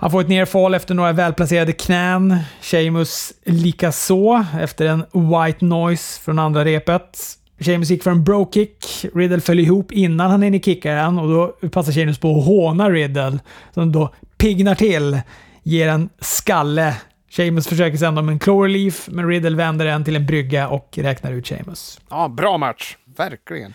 Han 0.00 0.10
får 0.10 0.20
ett 0.20 0.28
nerfall 0.28 0.74
efter 0.74 0.94
några 0.94 1.12
välplacerade 1.12 1.72
knän. 1.72 2.36
Sheamus 2.60 3.32
likaså 3.44 4.44
efter 4.60 4.86
en 4.86 4.98
white 5.12 5.64
noise 5.64 6.20
från 6.20 6.38
andra 6.38 6.64
repet. 6.64 7.18
Sheamus 7.60 7.90
gick 7.90 8.02
för 8.02 8.10
en 8.10 8.24
bro 8.24 8.50
kick. 8.52 8.86
Riddle 9.14 9.40
föll 9.40 9.60
ihop 9.60 9.92
innan 9.92 10.30
han 10.30 10.42
hinner 10.42 10.58
kicka 10.58 10.92
den 10.92 11.18
och 11.18 11.28
då 11.28 11.68
passar 11.68 11.92
Sheamus 11.92 12.18
på 12.18 12.38
att 12.38 12.46
håna 12.46 12.90
Riddle. 12.90 13.38
Som 13.74 13.92
då 13.92 14.14
piggnar 14.38 14.74
till, 14.74 15.20
ger 15.62 15.88
en 15.88 16.08
skalle. 16.20 16.96
Sheamus 17.30 17.68
försöker 17.68 17.96
sända 17.98 18.20
om 18.20 18.28
en 18.28 18.38
cloverleaf, 18.38 19.08
men 19.10 19.28
Riddle 19.28 19.56
vänder 19.56 19.84
den 19.84 20.04
till 20.04 20.16
en 20.16 20.26
brygga 20.26 20.68
och 20.68 20.88
räknar 20.96 21.32
ut 21.32 21.46
Sheamus. 21.48 22.00
Ja, 22.10 22.28
bra 22.28 22.58
match. 22.58 22.96
Verkligen. 23.16 23.74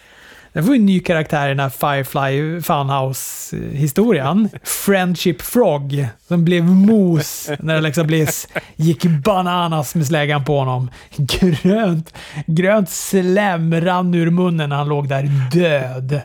Det 0.53 0.61
var 0.61 0.75
en 0.75 0.85
ny 0.85 0.99
karaktär 0.99 1.45
i 1.45 1.49
den 1.49 1.59
här 1.59 1.69
Firefly 1.69 2.61
Funhouse-historien. 2.61 4.49
Friendship 4.63 5.41
Frog, 5.41 6.07
som 6.27 6.45
blev 6.45 6.63
mos 6.63 7.49
när 7.59 7.77
Alexa 7.77 8.03
Bliss 8.03 8.47
gick 8.75 9.05
bananas 9.05 9.95
med 9.95 10.07
släggan 10.07 10.45
på 10.45 10.59
honom. 10.59 10.89
Grönt, 11.17 12.13
grönt 12.45 12.89
slem 12.89 13.81
rann 13.81 14.13
ur 14.13 14.29
munnen 14.29 14.69
när 14.69 14.75
han 14.75 14.87
låg 14.87 15.09
där 15.09 15.23
död. 15.51 16.21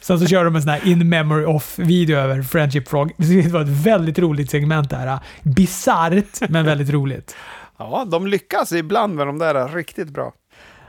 Sen 0.00 0.20
så 0.20 0.26
körde 0.26 0.44
de 0.44 0.56
en 0.56 0.62
sån 0.62 0.70
här 0.70 0.88
in 0.88 1.08
memory 1.08 1.44
off-video 1.44 2.18
över 2.18 2.42
Friendship 2.42 2.88
Frog. 2.88 3.12
Det 3.16 3.52
var 3.52 3.62
ett 3.62 3.68
väldigt 3.68 4.18
roligt 4.18 4.50
segment 4.50 4.90
där. 4.90 5.18
Bisarrt, 5.42 6.48
men 6.48 6.66
väldigt 6.66 6.90
roligt. 6.90 7.36
Ja, 7.78 8.06
de 8.10 8.26
lyckas 8.26 8.72
ibland 8.72 9.14
med 9.14 9.26
de 9.26 9.38
där 9.38 9.68
riktigt 9.68 10.08
bra. 10.08 10.32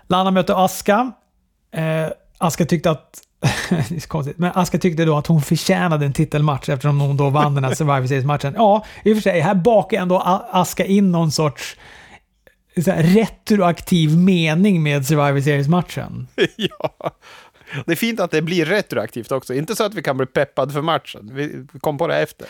Lana 0.08 0.32
möter 0.32 0.65
Aska. 0.65 1.12
Eh, 1.75 2.08
Aska 2.38 2.65
tyckte 2.65 2.91
att 2.91 3.22
det 3.69 3.96
är 3.96 4.00
så 4.00 4.08
konstigt. 4.08 4.38
Men 4.38 4.52
Aska 4.56 4.78
tyckte 4.78 5.06
då 5.06 5.17
att 5.17 5.28
hon 5.28 5.41
förtjänade 5.41 6.06
en 6.06 6.13
titelmatch 6.13 6.69
eftersom 6.69 7.00
hon 7.00 7.17
då 7.17 7.30
vann 7.30 7.56
den 7.56 7.63
här 7.63 7.74
Survivor 7.74 8.08
Series-matchen. 8.08 8.54
Ja, 8.58 8.86
i 9.04 9.13
och 9.13 9.17
för 9.17 9.22
sig. 9.22 9.39
Här 9.39 9.56
bakar 9.56 10.02
ändå 10.02 10.19
Aska 10.52 10.86
in 10.86 11.12
någon 11.12 11.32
sorts 11.32 11.78
här, 12.76 13.04
retroaktiv 13.04 14.17
mening 14.17 14.84
med 14.84 15.06
Survivor 15.06 15.41
Series-matchen. 15.41 16.28
ja. 16.56 17.15
Det 17.86 17.91
är 17.91 17.96
fint 17.96 18.19
att 18.19 18.32
det 18.32 18.41
blir 18.41 18.65
retroaktivt 18.65 19.32
också. 19.32 19.54
Inte 19.54 19.76
så 19.76 19.84
att 19.84 19.93
vi 19.93 20.04
kan 20.04 20.17
bli 20.17 20.26
peppad 20.26 20.74
för 20.74 20.82
matchen. 20.82 21.32
Vi 21.34 21.65
kom 21.80 21.98
på 21.98 22.08
det 22.08 22.17
efter. 22.17 22.48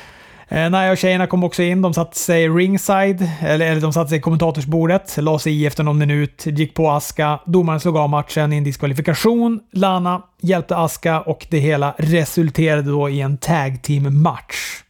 Eh, 0.54 0.70
Naja 0.70 0.92
och 0.92 0.98
tjejerna 0.98 1.28
kom 1.28 1.44
också 1.44 1.64
in. 1.64 1.82
De 1.82 1.94
satte 1.94 2.18
sig 2.18 2.50
ringside, 2.50 3.30
eller, 3.42 3.66
eller 3.66 3.82
de 3.82 3.94
satte 3.94 4.10
sig 4.10 4.18
i 4.18 4.22
kommentatorsbordet, 4.22 5.18
la 5.18 5.40
sig 5.40 5.54
i 5.54 5.66
efter 5.66 5.84
någon 5.84 5.98
minut, 5.98 6.46
gick 6.46 6.74
på 6.74 6.92
Aska. 6.92 7.40
Domaren 7.46 7.80
slog 7.80 7.98
av 7.98 8.10
matchen 8.10 8.54
i 8.54 8.58
en 8.58 8.64
diskvalifikation. 8.64 9.60
Lana 9.72 10.22
hjälpte 10.42 10.78
Aska 10.78 11.22
och 11.22 11.48
det 11.50 11.60
hela 11.60 11.96
resulterade 11.98 12.82
då 12.92 13.10
i 13.10 13.22
en 13.22 13.38
tag 13.38 13.84
team-match. 13.84 14.84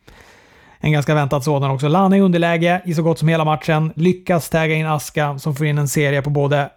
En 0.79 0.91
ganska 0.91 1.15
väntad 1.15 1.41
sådan 1.41 1.71
också. 1.71 1.87
Lana 1.87 2.17
i 2.17 2.21
underläge 2.21 2.81
i 2.85 2.93
så 2.93 3.03
gott 3.03 3.19
som 3.19 3.27
hela 3.27 3.45
matchen. 3.45 3.93
Lyckas 3.95 4.49
tagga 4.49 4.75
in 4.75 4.87
Aska 4.87 5.39
som 5.39 5.55
får 5.55 5.65
in 5.65 5.77
en 5.77 5.87
serie 5.87 6.21
på 6.21 6.29
både 6.29 6.69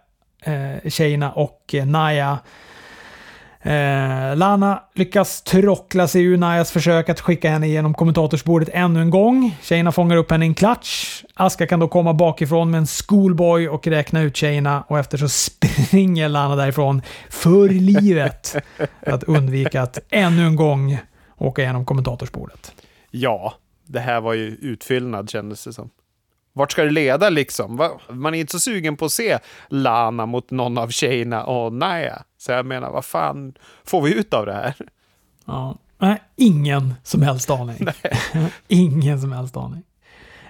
eh, 0.43 0.89
tjejerna 0.89 1.31
och 1.31 1.73
eh, 1.73 1.85
Naya. 1.85 2.37
Eh, 3.67 4.35
Lana 4.35 4.83
lyckas 4.93 5.41
trockla 5.41 6.07
sig 6.07 6.23
ur 6.23 6.37
Nayas 6.37 6.71
försök 6.71 7.09
att 7.09 7.19
skicka 7.19 7.49
henne 7.49 7.67
genom 7.67 7.93
kommentatorsbordet 7.93 8.69
ännu 8.73 9.01
en 9.01 9.09
gång. 9.09 9.57
Tjejerna 9.61 9.91
fångar 9.91 10.17
upp 10.17 10.31
henne 10.31 10.45
i 10.45 10.47
en 10.47 10.53
klatsch. 10.53 11.23
Aska 11.33 11.67
kan 11.67 11.79
då 11.79 11.87
komma 11.87 12.13
bakifrån 12.13 12.71
med 12.71 12.77
en 12.77 12.85
schoolboy 12.85 13.69
och 13.69 13.87
räkna 13.87 14.21
ut 14.21 14.35
tjejerna 14.35 14.83
och 14.87 14.99
efter 14.99 15.17
så 15.17 15.29
springer 15.29 16.29
Lana 16.29 16.55
därifrån 16.55 17.01
för 17.29 17.69
livet 17.69 18.55
att 19.05 19.23
undvika 19.23 19.81
att 19.81 19.99
ännu 20.09 20.45
en 20.45 20.55
gång 20.55 20.97
åka 21.37 21.61
igenom 21.61 21.85
kommentatorsbordet. 21.85 22.71
Ja, 23.11 23.53
det 23.85 23.99
här 23.99 24.21
var 24.21 24.33
ju 24.33 24.47
utfyllnad 24.47 25.29
kändes 25.29 25.63
det 25.63 25.73
som. 25.73 25.89
Vart 26.57 26.71
ska 26.71 26.83
det 26.83 26.91
leda 26.91 27.29
liksom? 27.29 27.97
Man 28.09 28.35
är 28.35 28.39
inte 28.39 28.51
så 28.51 28.59
sugen 28.59 28.97
på 28.97 29.05
att 29.05 29.11
se 29.11 29.37
Lana 29.69 30.25
mot 30.25 30.51
någon 30.51 30.77
av 30.77 30.89
tjejerna 30.89 31.43
och 31.43 31.73
Naya. 31.73 32.23
Så 32.47 32.51
jag 32.51 32.65
menar, 32.65 32.91
vad 32.91 33.05
fan 33.05 33.53
får 33.85 34.01
vi 34.01 34.13
ut 34.13 34.33
av 34.33 34.45
det 34.45 34.53
här? 34.53 34.75
Ja, 35.45 35.77
nej, 35.97 36.21
ingen 36.35 36.93
som 37.03 37.21
helst 37.21 37.49
aning. 37.49 37.87
ingen 38.67 39.21
som 39.21 39.31
helst 39.31 39.57
aning. 39.57 39.83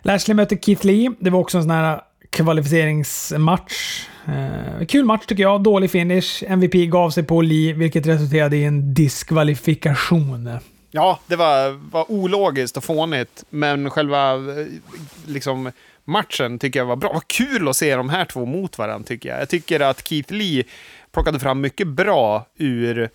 Lashley 0.02 0.36
möter 0.36 0.56
Keith 0.56 0.86
Lee. 0.86 1.12
Det 1.20 1.30
var 1.30 1.40
också 1.40 1.58
en 1.58 1.64
sån 1.64 1.72
här 1.72 2.02
kvalificeringsmatch. 2.30 4.08
Eh, 4.26 4.86
kul 4.86 5.06
match 5.06 5.26
tycker 5.26 5.44
jag. 5.44 5.64
Dålig 5.64 5.92
finish. 5.92 6.44
MVP 6.48 6.74
gav 6.74 7.10
sig 7.10 7.24
på 7.24 7.42
Lee, 7.42 7.74
vilket 7.74 8.08
resulterade 8.08 8.58
i 8.58 8.64
en 8.64 8.94
diskvalifikation. 8.94 10.50
Ja, 10.92 11.20
det 11.28 11.36
var, 11.36 11.72
var 11.92 12.12
ologiskt 12.12 12.78
och 12.78 12.84
fånigt, 12.84 13.44
men 13.50 13.90
själva 13.90 14.36
liksom, 15.26 15.72
matchen 16.06 16.60
tycker 16.60 16.80
jag 16.80 16.86
var 16.86 16.96
bra. 16.96 17.14
Vad 17.14 17.28
kul 17.28 17.68
att 17.68 17.76
se 17.76 17.96
de 17.96 18.10
här 18.10 18.26
två 18.26 18.46
mot 18.46 18.78
varandra, 18.78 19.08
tycker 19.08 19.30
jag. 19.30 19.42
Jag 19.42 19.50
tycker 19.50 19.80
att 19.80 20.08
Keith 20.08 20.34
Lee 20.34 20.64
plockade 21.18 21.40
fram 21.40 21.62
mycket 21.62 21.88
bra 21.88 22.46
ur 22.58 23.10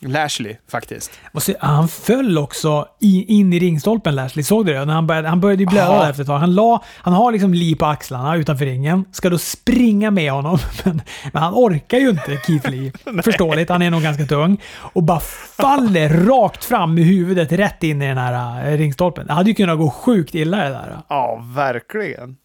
Lashley, 0.00 0.56
faktiskt. 0.68 1.20
Han 1.60 1.88
föll 1.88 2.38
också 2.38 2.88
in 3.00 3.52
i 3.52 3.58
ringstolpen, 3.58 4.14
Lashley. 4.14 4.42
Såg 4.42 4.66
du 4.66 4.72
det? 4.72 4.84
När 4.84 4.94
han, 4.94 5.06
började, 5.06 5.28
han 5.28 5.40
började 5.40 5.66
blöda 5.66 6.10
efter 6.10 6.22
ett 6.22 6.26
tag. 6.26 6.38
Han, 6.38 6.54
la, 6.54 6.84
han 6.96 7.14
har 7.14 7.32
liksom 7.32 7.54
Lee 7.54 7.76
på 7.76 7.86
axlarna 7.86 8.36
utanför 8.36 8.64
ringen. 8.64 9.04
Ska 9.12 9.30
då 9.30 9.38
springa 9.38 10.10
med 10.10 10.32
honom. 10.32 10.58
Men, 10.84 11.02
men 11.32 11.42
han 11.42 11.54
orkar 11.54 11.98
ju 11.98 12.10
inte, 12.10 12.40
Keith 12.46 12.70
Lee. 12.70 12.92
Förståeligt, 13.22 13.70
han 13.70 13.82
är 13.82 13.90
nog 13.90 14.02
ganska 14.02 14.24
tung. 14.24 14.60
Och 14.74 15.02
bara 15.02 15.20
faller 15.56 16.08
rakt 16.08 16.64
fram 16.64 16.94
med 16.94 17.04
huvudet 17.04 17.52
rätt 17.52 17.82
in 17.82 18.02
i 18.02 18.08
den 18.08 18.18
här 18.18 18.66
äh, 18.72 18.78
ringstolpen. 18.78 19.26
Det 19.26 19.32
hade 19.32 19.50
ju 19.50 19.54
kunnat 19.54 19.78
gå 19.78 19.90
sjukt 19.90 20.34
illa 20.34 20.56
det 20.56 20.68
där. 20.68 20.98
Ja, 21.08 21.44
verkligen. 21.54 22.36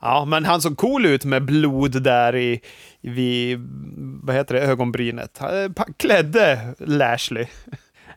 Ja, 0.00 0.24
men 0.24 0.44
han 0.44 0.60
såg 0.60 0.76
cool 0.76 1.06
ut 1.06 1.24
med 1.24 1.44
blod 1.44 2.02
där 2.02 2.36
i, 2.36 2.60
vid, 3.00 3.58
vad 4.22 4.34
heter 4.36 4.54
det, 4.54 4.60
ögonbrynet. 4.60 5.38
Han 5.76 5.94
klädde 5.96 6.74
Lashley. 6.78 7.46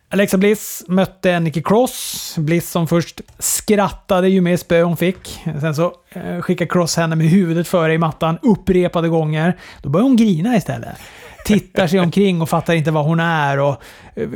Alexa 0.09 0.37
Bliss 0.37 0.83
mötte 0.87 1.39
Nikki 1.39 1.61
Cross. 1.61 2.35
Bliss 2.37 2.69
som 2.69 2.87
först 2.87 3.21
skrattade 3.39 4.29
ju 4.29 4.41
mer 4.41 4.57
spö 4.57 4.83
hon 4.83 4.97
fick. 4.97 5.39
Sen 5.61 5.75
så 5.75 5.93
eh, 6.09 6.41
skickade 6.41 6.69
Cross 6.69 6.97
henne 6.97 7.15
med 7.15 7.27
huvudet 7.27 7.67
före 7.67 7.93
i 7.93 7.97
mattan 7.97 8.37
upprepade 8.41 9.09
gånger. 9.09 9.57
Då 9.81 9.89
började 9.89 10.09
hon 10.09 10.15
grina 10.15 10.55
istället 10.55 10.97
tittar 11.45 11.87
sig 11.87 11.99
omkring 11.99 12.41
och 12.41 12.49
fattar 12.49 12.73
inte 12.73 12.91
vad 12.91 13.05
hon 13.05 13.19
är. 13.19 13.59
Och 13.59 13.81
eh, 14.15 14.29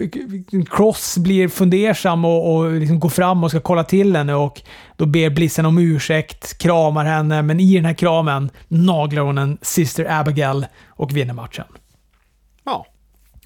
Cross 0.69 1.17
blir 1.17 1.47
fundersam 1.47 2.25
och, 2.25 2.55
och 2.55 2.71
liksom 2.71 2.99
går 2.99 3.09
fram 3.09 3.43
och 3.43 3.49
ska 3.49 3.59
kolla 3.59 3.83
till 3.83 4.15
henne 4.15 4.33
och 4.33 4.61
då 4.95 5.05
ber 5.05 5.29
Blissen 5.29 5.65
om 5.65 5.77
ursäkt, 5.77 6.57
kramar 6.57 7.05
henne, 7.05 7.41
men 7.41 7.59
i 7.59 7.75
den 7.75 7.85
här 7.85 7.93
kramen 7.93 8.49
naglar 8.67 9.21
hon 9.21 9.37
en 9.37 9.57
Sister 9.61 10.19
Abigail 10.19 10.65
och 10.87 11.17
vinner 11.17 11.33
matchen. 11.33 11.65
Ja. 12.65 12.85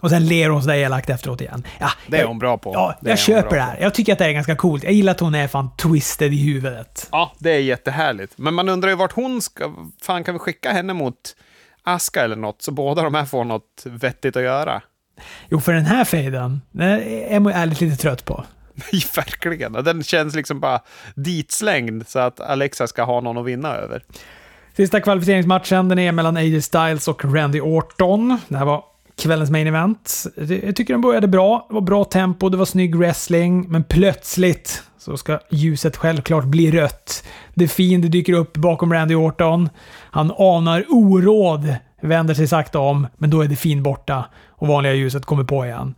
Och 0.01 0.09
sen 0.09 0.25
ler 0.27 0.49
hon 0.49 0.61
sådär 0.61 0.75
elakt 0.75 1.09
efteråt 1.09 1.41
igen. 1.41 1.63
Ja, 1.79 1.89
det 2.07 2.17
är 2.17 2.25
hon 2.25 2.39
bra 2.39 2.57
på. 2.57 2.73
Ja, 2.73 2.95
det 3.01 3.09
jag 3.09 3.19
köper 3.19 3.55
det 3.55 3.61
här. 3.61 3.77
Jag 3.81 3.93
tycker 3.93 4.13
att 4.13 4.19
det 4.19 4.25
är 4.25 4.31
ganska 4.31 4.55
coolt. 4.55 4.83
Jag 4.83 4.93
gillar 4.93 5.11
att 5.11 5.19
hon 5.19 5.35
är 5.35 5.47
fan 5.47 5.69
twisted 5.75 6.33
i 6.33 6.37
huvudet. 6.37 7.07
Ja, 7.11 7.31
det 7.37 7.51
är 7.51 7.59
jättehärligt. 7.59 8.33
Men 8.37 8.53
man 8.53 8.69
undrar 8.69 8.89
ju 8.89 8.95
vart 8.95 9.11
hon 9.11 9.41
ska... 9.41 9.73
Fan, 10.01 10.23
kan 10.23 10.35
vi 10.35 10.39
skicka 10.39 10.71
henne 10.71 10.93
mot 10.93 11.15
Aska 11.93 12.23
eller 12.23 12.35
något, 12.35 12.61
så 12.61 12.71
båda 12.71 13.03
de 13.03 13.13
här 13.13 13.25
får 13.25 13.43
något 13.43 13.83
vettigt 13.85 14.35
att 14.35 14.43
göra. 14.43 14.81
Jo, 15.49 15.59
för 15.59 15.73
den 15.73 15.85
här 15.85 16.05
fejden, 16.05 16.61
den 16.71 16.89
är 17.03 17.39
man 17.39 17.53
ärligt 17.53 17.81
lite 17.81 17.97
trött 17.97 18.25
på. 18.25 18.45
Verkligen. 19.15 19.73
Den 19.73 20.03
känns 20.03 20.35
liksom 20.35 20.59
bara 20.59 20.81
ditslängd 21.15 22.07
så 22.07 22.19
att 22.19 22.39
Alexa 22.39 22.87
ska 22.87 23.03
ha 23.03 23.21
någon 23.21 23.37
att 23.37 23.45
vinna 23.45 23.75
över. 23.75 24.03
Sista 24.77 25.01
kvalificeringsmatchen 25.01 25.89
den 25.89 25.99
är 25.99 26.11
mellan 26.11 26.37
AJ 26.37 26.61
Styles 26.61 27.07
och 27.07 27.33
Randy 27.35 27.61
Orton. 27.61 28.37
Det 28.47 28.57
här 28.57 28.65
var 28.65 28.83
kvällens 29.17 29.49
main 29.49 29.67
event. 29.67 30.25
Jag 30.35 30.75
tycker 30.75 30.93
den 30.93 31.01
började 31.01 31.27
bra. 31.27 31.65
Det 31.69 31.73
var 31.73 31.81
bra 31.81 32.03
tempo, 32.05 32.49
det 32.49 32.57
var 32.57 32.65
snygg 32.65 32.95
wrestling, 32.95 33.69
men 33.69 33.83
plötsligt 33.83 34.83
så 34.99 35.17
ska 35.17 35.39
ljuset 35.49 35.97
självklart 35.97 36.45
bli 36.45 36.71
rött. 36.71 37.23
The 37.59 37.67
Fiend 37.67 38.11
dyker 38.11 38.33
upp 38.33 38.57
bakom 38.57 38.93
Randy 38.93 39.15
Orton. 39.15 39.69
Han 40.11 40.31
anar 40.37 40.85
oråd, 40.89 41.75
vänder 42.01 42.33
sig 42.33 42.47
sakta 42.47 42.79
om, 42.79 43.07
men 43.17 43.29
då 43.29 43.41
är 43.41 43.47
The 43.47 43.55
Fiend 43.55 43.81
borta 43.81 44.25
och 44.49 44.67
vanliga 44.67 44.93
ljuset 44.93 45.25
kommer 45.25 45.43
på 45.43 45.65
igen. 45.65 45.95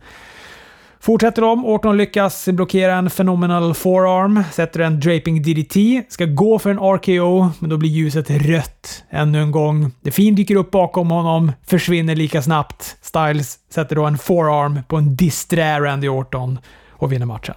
Fortsätter 1.00 1.42
de. 1.42 1.66
Orton 1.66 1.96
lyckas 1.96 2.48
blockera 2.48 2.94
en 2.94 3.10
phenomenal 3.10 3.74
forearm, 3.74 4.42
sätter 4.52 4.80
en 4.80 5.00
draping 5.00 5.42
DDT, 5.42 5.76
ska 6.08 6.24
gå 6.24 6.58
för 6.58 6.70
en 6.70 6.78
RKO, 6.78 7.50
men 7.58 7.70
då 7.70 7.76
blir 7.76 7.90
ljuset 7.90 8.30
rött 8.30 9.04
ännu 9.10 9.42
en 9.42 9.50
gång. 9.50 9.90
The 10.04 10.10
Fiend 10.10 10.36
dyker 10.36 10.56
upp 10.56 10.70
bakom 10.70 11.10
honom, 11.10 11.52
försvinner 11.66 12.16
lika 12.16 12.42
snabbt. 12.42 12.96
Styles 13.00 13.58
sätter 13.70 13.96
då 13.96 14.06
en 14.06 14.18
forearm 14.18 14.80
på 14.88 14.96
en 14.96 15.16
disträ 15.16 15.80
Randy 15.80 16.08
Orton 16.08 16.58
och 16.90 17.12
vinner 17.12 17.26
matchen. 17.26 17.56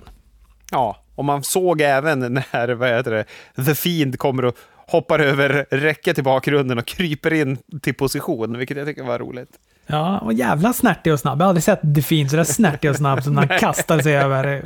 Ja, 0.72 1.05
och 1.16 1.26
man 1.26 1.44
såg 1.44 1.82
även 1.82 2.20
när 2.52 2.70
vad 2.70 2.90
heter 2.90 3.12
det, 3.12 3.26
The 3.66 3.76
Fiend 3.76 4.20
kommer 4.20 4.46
och 4.46 4.58
hoppar 4.88 5.20
över 5.20 5.66
räcket 5.70 6.20
i 6.20 6.22
bakgrunden 6.22 6.78
och 6.78 6.86
kryper 6.86 7.34
in 7.34 7.58
till 7.82 7.94
position, 7.94 8.58
vilket 8.58 8.78
jag 8.78 8.88
tycker 8.88 9.04
var 9.04 9.20
roligt. 9.20 9.50
Ja, 9.88 10.04
han 10.04 10.26
var 10.26 10.34
jävla 10.34 10.74
snärtig 10.74 11.14
och 11.14 11.20
snabb. 11.20 11.40
Jag 11.40 11.46
har 11.46 11.50
aldrig 11.50 11.64
sett 11.64 11.80
Defin 11.84 12.30
så 12.30 12.36
där 12.36 12.44
snärtig 12.44 12.90
och 12.90 12.96
snabb 12.96 13.24
som 13.24 13.34
när 13.34 13.48
han 13.48 13.60
kastar 13.60 14.00
sig 14.00 14.16
över 14.16 14.62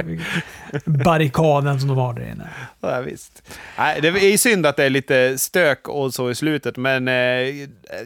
barrikaden 0.86 1.80
som 1.80 1.89
de 1.89 1.97
har 1.97 2.13
där 2.13 2.32
inne. 2.32 2.49
Ja, 2.82 3.01
visst. 3.01 3.43
Nej, 3.78 4.01
det 4.01 4.07
är 4.07 4.38
synd 4.38 4.65
att 4.65 4.78
det 4.78 4.84
är 4.84 4.89
lite 4.89 5.38
stök 5.38 5.88
och 5.88 6.13
så 6.13 6.30
i 6.30 6.36
slutet, 6.36 6.78
men 6.78 7.07
eh, 7.07 7.13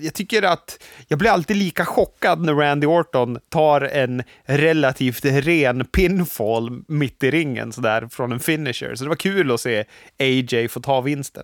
jag 0.02 0.14
tycker 0.14 0.44
att 0.44 0.84
jag 1.08 1.20
blir 1.20 1.30
alltid 1.30 1.58
lika 1.58 1.86
chockad 1.86 2.42
när 2.42 2.54
Randy 2.54 2.88
Orton 2.88 3.40
tar 3.50 3.82
en 3.82 4.24
relativt 4.46 5.26
ren 5.26 5.86
pinfall 5.86 6.84
mitt 6.88 7.24
i 7.24 7.32
ringen 7.32 7.72
sådär 7.72 8.08
från 8.12 8.32
en 8.32 8.40
finisher. 8.40 8.96
Så 8.96 9.04
det 9.04 9.10
var 9.10 9.16
kul 9.16 9.52
att 9.52 9.62
se 9.62 9.86
AJ 10.20 10.68
få 10.68 10.80
ta 10.80 11.02
vinsten. 11.02 11.44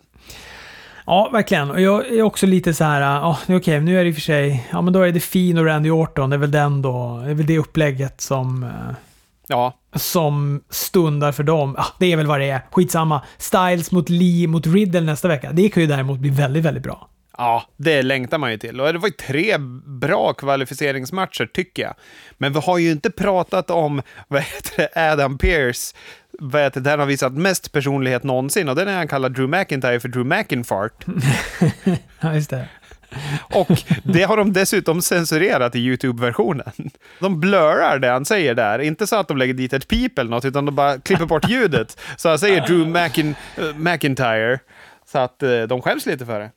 Ja, 1.10 1.30
verkligen. 1.32 1.72
Och 1.72 1.82
jag 1.82 2.08
är 2.08 2.22
också 2.22 2.46
lite 2.46 2.74
så 2.74 2.84
här, 2.84 3.02
ja, 3.02 3.38
okej, 3.44 3.56
okay, 3.56 3.80
nu 3.80 4.00
är 4.00 4.04
det 4.04 4.10
i 4.10 4.12
och 4.12 4.16
för 4.16 4.22
sig, 4.22 4.68
ja 4.72 4.82
men 4.82 4.94
då 4.94 5.02
är 5.02 5.12
det 5.12 5.20
Fin 5.20 5.58
och 5.58 5.66
Randy 5.66 5.90
Orton, 5.90 6.30
det 6.30 6.36
är 6.36 6.38
väl 6.38 6.52
den 6.52 6.82
då, 6.82 7.22
det 7.24 7.32
är 7.32 7.34
väl 7.34 7.46
det 7.46 7.58
upplägget 7.58 8.22
som... 8.22 8.64
Eh, 8.64 8.96
ja. 9.48 9.74
Som 9.96 10.62
stundar 10.70 11.32
för 11.32 11.44
dem. 11.44 11.76
Ja, 11.78 11.86
det 12.00 12.12
är 12.12 12.18
väl 12.18 12.28
vad 12.28 12.40
det 12.40 12.50
är. 12.50 12.62
Skitsamma. 12.72 13.22
Styles 13.38 13.92
mot 13.92 14.10
Lee 14.10 14.48
mot 14.48 14.68
Riddle 14.68 15.02
nästa 15.02 15.28
vecka. 15.28 15.52
Det 15.52 15.70
kan 15.70 15.84
ju 15.84 15.88
däremot 15.88 16.20
bli 16.20 16.30
väldigt, 16.30 16.64
väldigt 16.64 16.84
bra. 16.84 17.10
Ja, 17.40 17.64
det 17.78 18.02
längtar 18.02 18.38
man 18.38 18.52
ju 18.52 18.58
till. 18.58 18.82
Och 18.82 18.94
det 18.94 19.00
var 19.00 19.08
ju 19.08 19.14
tre 19.14 19.58
bra 19.86 20.34
kvalificeringsmatcher, 20.34 21.46
tycker 21.46 21.84
jag. 21.84 21.94
Men 22.38 22.54
vi 22.54 22.60
har 22.60 22.78
ju 22.78 22.92
inte 22.92 23.10
pratat 23.12 23.70
om 23.70 24.02
vad 24.28 24.42
heter 24.42 24.78
det, 24.78 25.12
Adam 25.12 25.38
Pearce 25.38 25.96
vet, 26.40 26.84
den 26.84 27.00
har 27.00 27.06
visat 27.06 27.34
mest 27.34 27.72
personlighet 27.72 28.24
någonsin 28.24 28.70
och 28.70 28.76
den 28.76 28.88
är 28.88 28.96
han 28.96 29.08
kallar 29.08 29.30
Drew 29.30 29.50
McIntyre 29.50 30.00
för 30.00 30.08
Drew 30.08 30.26
McInfart. 30.26 31.06
ja, 32.20 32.34
just 32.34 32.50
det. 32.50 32.68
Och 33.54 33.84
det 34.04 34.24
har 34.24 34.38
de 34.38 34.54
dessutom 34.54 35.02
censurerat 35.02 35.76
i 35.76 35.80
YouTube-versionen. 35.80 36.92
De 37.20 37.40
blurrar 37.40 38.00
det 38.00 38.10
han 38.10 38.26
säger 38.26 38.56
där. 38.56 38.80
Inte 38.80 39.08
så 39.08 39.16
att 39.16 39.28
de 39.28 39.38
lägger 39.38 39.54
dit 39.54 39.74
ett 39.74 39.88
pip 39.88 40.20
eller 40.20 40.32
något, 40.32 40.46
utan 40.46 40.66
de 40.66 40.76
bara 40.76 41.00
klipper 41.00 41.26
bort 41.26 41.50
ljudet. 41.50 42.00
Så 42.18 42.30
han 42.30 42.40
säger 42.40 42.68
Drew 42.68 42.88
McIn 42.88 43.36
uh, 43.60 43.76
McIntyre. 43.76 44.60
Så 45.12 45.20
att 45.20 45.44
uh, 45.44 45.64
de 45.64 45.82
skäms 45.82 46.06
lite 46.06 46.26
för 46.26 46.40
det. 46.40 46.52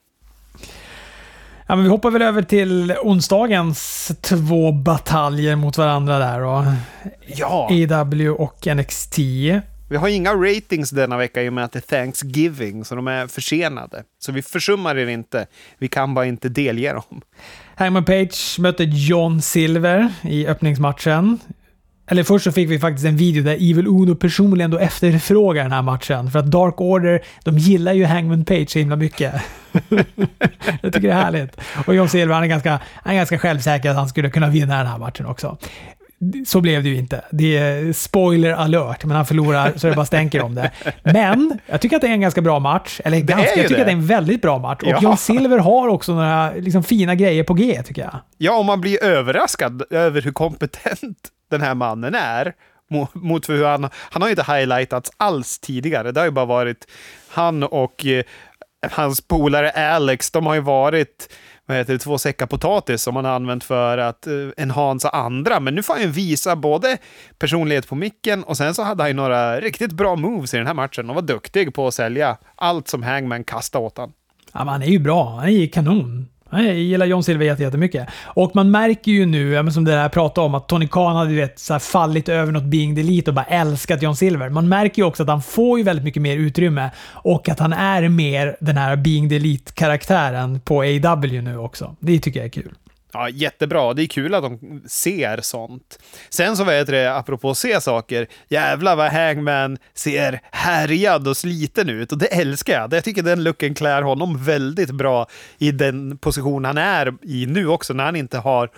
Ja, 1.67 1.77
men 1.77 1.85
vi 1.85 1.91
hoppar 1.91 2.11
väl 2.11 2.23
över 2.23 2.43
till 2.43 2.95
onsdagens 3.03 4.13
två 4.21 4.73
bataljer 4.73 5.57
mot 5.57 5.79
varandra 5.79 6.19
där. 6.19 6.41
Och 6.41 6.65
ja. 7.27 7.69
AW 7.71 8.29
och 8.29 8.67
NXT. 8.77 9.19
Vi 9.91 9.97
har 9.97 10.09
inga 10.09 10.35
ratings 10.35 10.91
denna 10.91 11.17
vecka 11.17 11.43
i 11.43 11.49
och 11.49 11.53
med 11.53 11.65
att 11.65 11.73
det 11.73 11.79
är 11.79 11.97
Thanksgiving, 11.97 12.85
så 12.85 12.95
de 12.95 13.09
är 13.09 13.27
försenade. 13.27 14.03
Så 14.19 14.33
vi 14.33 14.43
försummar 14.43 14.97
er 14.97 15.07
inte. 15.07 15.47
Vi 15.79 15.89
kan 15.89 16.15
bara 16.15 16.27
inte 16.27 16.49
delge 16.49 16.93
dem. 16.93 17.23
Hangman 17.75 18.05
Page 18.05 18.57
mötte 18.59 18.85
John 18.85 19.43
Silver 19.43 20.13
i 20.23 20.47
öppningsmatchen. 20.47 21.39
Eller 22.13 22.23
först 22.23 22.45
så 22.45 22.53
fick 22.53 22.71
vi 22.71 22.79
faktiskt 22.79 23.07
en 23.07 23.17
video 23.17 23.45
där 23.45 23.55
Evil 23.55 23.87
Uno 23.87 24.15
personligen 24.15 24.71
då 24.71 24.79
efterfrågar 24.79 25.63
den 25.63 25.73
här 25.73 25.83
matchen. 25.83 26.31
För 26.31 26.39
att 26.39 26.47
Dark 26.47 26.81
Order, 26.81 27.21
de 27.45 27.59
gillar 27.59 27.93
ju 27.93 28.05
Hangman 28.05 28.45
Page 28.45 28.71
så 28.71 28.79
himla 28.79 28.97
mycket. 28.97 29.35
jag 30.83 30.93
tycker 30.93 31.01
det 31.01 31.11
är 31.11 31.23
härligt. 31.23 31.61
Och 31.87 31.95
John 31.95 32.09
Silver, 32.09 32.35
han 32.35 32.45
är, 32.45 32.49
ganska, 32.49 32.81
han 32.95 33.13
är 33.13 33.17
ganska 33.17 33.39
självsäker 33.39 33.91
att 33.91 33.97
han 33.97 34.09
skulle 34.09 34.31
kunna 34.31 34.49
vinna 34.49 34.79
den 34.79 34.87
här 34.87 34.99
matchen 34.99 35.27
också. 35.27 35.59
Så 36.47 36.61
blev 36.61 36.83
det 36.83 36.89
ju 36.89 36.97
inte. 36.97 37.25
Det 37.31 37.57
är 37.57 37.93
spoiler 37.93 38.53
alert, 38.53 39.05
men 39.05 39.17
han 39.17 39.27
förlorar 39.27 39.73
så 39.77 39.87
det 39.87 39.95
bara 39.95 40.07
stänker 40.07 40.43
om 40.43 40.55
det. 40.55 40.71
Men 41.03 41.59
jag 41.67 41.81
tycker 41.81 41.97
att 41.97 42.03
det 42.03 42.09
är 42.09 42.13
en 42.13 42.21
ganska 42.21 42.41
bra 42.41 42.59
match. 42.59 43.01
Eller 43.05 43.21
ganska, 43.21 43.57
jag 43.57 43.69
tycker 43.69 43.69
det. 43.69 43.81
att 43.81 43.87
det 43.87 43.93
är 43.93 43.97
en 43.97 44.07
väldigt 44.07 44.43
bra 44.43 44.59
match. 44.59 44.83
Och 44.83 44.89
ja. 44.89 44.99
John 45.03 45.17
Silver 45.17 45.59
har 45.59 45.89
också 45.89 46.15
några 46.15 46.53
liksom, 46.53 46.83
fina 46.83 47.15
grejer 47.15 47.45
på 47.45 47.55
G, 47.55 47.83
tycker 47.83 48.03
jag. 48.03 48.21
Ja, 48.39 48.59
och 48.59 48.65
man 48.65 48.81
blir 48.81 49.05
överraskad 49.05 49.83
över 49.91 50.23
hur 50.23 50.33
kompetent 50.33 51.19
den 51.51 51.61
här 51.61 51.75
mannen 51.75 52.15
är. 52.15 52.53
Mot 53.13 53.49
hur 53.49 53.65
han, 53.65 53.89
han 53.95 54.23
har 54.23 54.29
ju 54.29 54.33
inte 54.33 54.53
highlightats 54.53 55.11
alls 55.17 55.59
tidigare. 55.59 56.13
Det 56.13 56.21
har 56.21 56.25
ju 56.25 56.31
bara 56.31 56.45
varit 56.45 56.87
han 57.29 57.63
och 57.63 58.07
eh, 58.07 58.25
hans 58.91 59.21
polare 59.21 59.71
Alex, 59.71 60.31
de 60.31 60.47
har 60.47 60.55
ju 60.55 60.61
varit 60.61 61.33
vad 61.67 61.77
heter 61.77 61.93
det, 61.93 61.99
två 61.99 62.19
säckar 62.19 62.47
potatis 62.47 63.03
som 63.03 63.17
han 63.17 63.25
har 63.25 63.33
använt 63.33 63.65
för 63.65 63.99
att 63.99 64.27
eh, 64.27 64.33
enhansa 64.57 65.09
andra. 65.09 65.61
Men 65.61 65.75
nu 65.75 65.83
får 65.83 65.95
han 65.95 66.03
ju 66.03 66.09
visa 66.09 66.57
både 66.57 66.99
personlighet 67.39 67.89
på 67.89 67.95
micken 67.95 68.45
och 68.45 68.57
sen 68.57 68.75
så 68.75 68.83
hade 68.83 69.03
han 69.03 69.11
ju 69.11 69.15
några 69.15 69.61
riktigt 69.61 69.93
bra 69.93 70.17
moves 70.17 70.55
i 70.55 70.57
den 70.57 70.67
här 70.67 70.75
matchen 70.75 71.09
och 71.09 71.15
var 71.15 71.23
duktig 71.23 71.75
på 71.75 71.87
att 71.87 71.95
sälja 71.95 72.37
allt 72.55 72.89
som 72.89 73.03
Hangman 73.03 73.45
kastade 73.45 73.85
åt 73.85 73.97
honom. 73.97 74.13
Ja, 74.53 74.61
han 74.61 74.83
är 74.83 74.87
ju 74.87 74.99
bra. 74.99 75.37
Han 75.37 75.49
är 75.49 75.53
ju 75.53 75.69
kanon. 75.69 76.29
Jag 76.53 76.75
gillar 76.75 77.07
John 77.07 77.23
Silver 77.23 77.61
jättemycket. 77.61 78.09
Och 78.25 78.51
man 78.55 78.71
märker 78.71 79.13
ju 79.13 79.27
nu, 79.27 79.71
som 79.71 79.85
det 79.85 79.91
där 79.91 80.03
jag 80.03 80.13
pratade 80.13 80.47
om, 80.47 80.55
att 80.55 80.69
Tony 80.69 80.89
Khan 80.89 81.17
hade 81.17 81.35
vet, 81.35 81.59
så 81.59 81.79
fallit 81.79 82.29
över 82.29 82.53
något 82.53 82.65
Being 82.65 82.95
Delete 82.95 83.31
och 83.31 83.35
bara 83.35 83.45
älskat 83.45 84.03
John 84.03 84.17
Silver. 84.17 84.49
Man 84.49 84.69
märker 84.69 85.03
ju 85.03 85.09
också 85.09 85.23
att 85.23 85.29
han 85.29 85.43
får 85.43 85.79
ju 85.79 85.85
väldigt 85.85 86.05
mycket 86.05 86.23
mer 86.23 86.37
utrymme 86.37 86.91
och 87.13 87.49
att 87.49 87.59
han 87.59 87.73
är 87.73 88.09
mer 88.09 88.57
den 88.61 88.77
här 88.77 88.97
Being 88.97 89.29
Delete-karaktären 89.29 90.61
på 90.61 90.81
AW 90.81 91.43
nu 91.43 91.59
också. 91.59 91.97
Det 92.01 92.19
tycker 92.19 92.41
jag 92.41 92.47
är 92.47 92.51
kul. 92.51 92.75
Ja, 93.13 93.29
jättebra. 93.29 93.95
Det 93.95 94.03
är 94.03 94.07
kul 94.07 94.35
att 94.35 94.43
de 94.43 94.83
ser 94.87 95.41
sånt. 95.41 95.99
Sen 96.31 96.57
så 96.57 96.65
vet 96.65 96.87
det, 96.87 97.17
apropå 97.17 97.51
att 97.51 97.59
se 97.59 97.81
saker, 97.81 98.29
jävlar 98.49 98.97
vad 98.97 99.13
Hangman 99.13 99.79
ser 99.95 100.41
härjad 100.51 101.29
och 101.29 101.37
sliten 101.37 101.89
ut 101.89 102.13
och 102.13 102.19
det 102.19 102.27
älskar 102.27 102.73
jag. 102.73 102.93
Jag 102.93 103.05
tycker 103.05 103.23
den 103.23 103.45
looken 103.45 103.75
klär 103.75 104.03
honom 104.03 104.45
väldigt 104.45 104.91
bra 104.91 105.27
i 105.59 105.71
den 105.71 106.19
position 106.19 106.65
han 106.65 106.79
är 106.79 107.15
i 107.23 107.47
nu 107.47 107.69
också 107.69 107.93
när 107.95 108.05
han 108.05 108.17
inte 108.17 108.39
har 108.39 108.71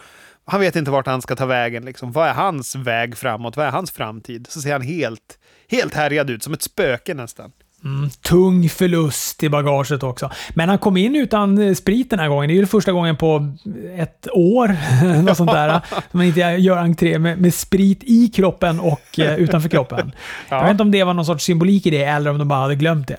han 0.46 0.60
vet 0.60 0.76
inte 0.76 0.90
vart 0.90 1.06
han 1.06 1.22
ska 1.22 1.36
ta 1.36 1.46
vägen. 1.46 1.84
Liksom. 1.84 2.12
Vad 2.12 2.28
är 2.28 2.32
hans 2.32 2.76
väg 2.76 3.16
framåt? 3.16 3.56
Vad 3.56 3.66
är 3.66 3.70
hans 3.70 3.90
framtid? 3.90 4.46
Så 4.50 4.60
ser 4.60 4.72
han 4.72 4.82
helt, 4.82 5.38
helt 5.68 5.94
härjad 5.94 6.30
ut, 6.30 6.42
som 6.42 6.52
ett 6.52 6.62
spöke 6.62 7.14
nästan. 7.14 7.52
Mm, 7.84 8.10
tung 8.10 8.68
förlust 8.68 9.42
i 9.42 9.48
bagaget 9.48 10.02
också. 10.02 10.30
Men 10.54 10.68
han 10.68 10.78
kom 10.78 10.96
in 10.96 11.16
utan 11.16 11.58
eh, 11.58 11.74
sprit 11.74 12.10
den 12.10 12.18
här 12.18 12.28
gången. 12.28 12.48
Det 12.48 12.54
är 12.54 12.56
ju 12.56 12.66
första 12.66 12.92
gången 12.92 13.16
på 13.16 13.52
ett 13.96 14.28
år, 14.32 14.76
något 15.22 15.36
sånt 15.36 15.52
där, 15.52 15.80
man 16.12 16.24
inte 16.24 16.40
gör 16.40 16.76
entré 16.76 17.18
med, 17.18 17.38
med 17.38 17.54
sprit 17.54 18.00
i 18.04 18.28
kroppen 18.28 18.80
och 18.80 19.18
eh, 19.18 19.34
utanför 19.36 19.68
kroppen. 19.68 20.12
Ja. 20.48 20.56
Jag 20.56 20.62
vet 20.62 20.70
inte 20.70 20.82
om 20.82 20.90
det 20.90 21.04
var 21.04 21.14
någon 21.14 21.24
sorts 21.24 21.44
symbolik 21.44 21.86
i 21.86 21.90
det, 21.90 22.04
eller 22.04 22.30
om 22.30 22.38
de 22.38 22.48
bara 22.48 22.60
hade 22.60 22.74
glömt 22.74 23.08
det. 23.08 23.18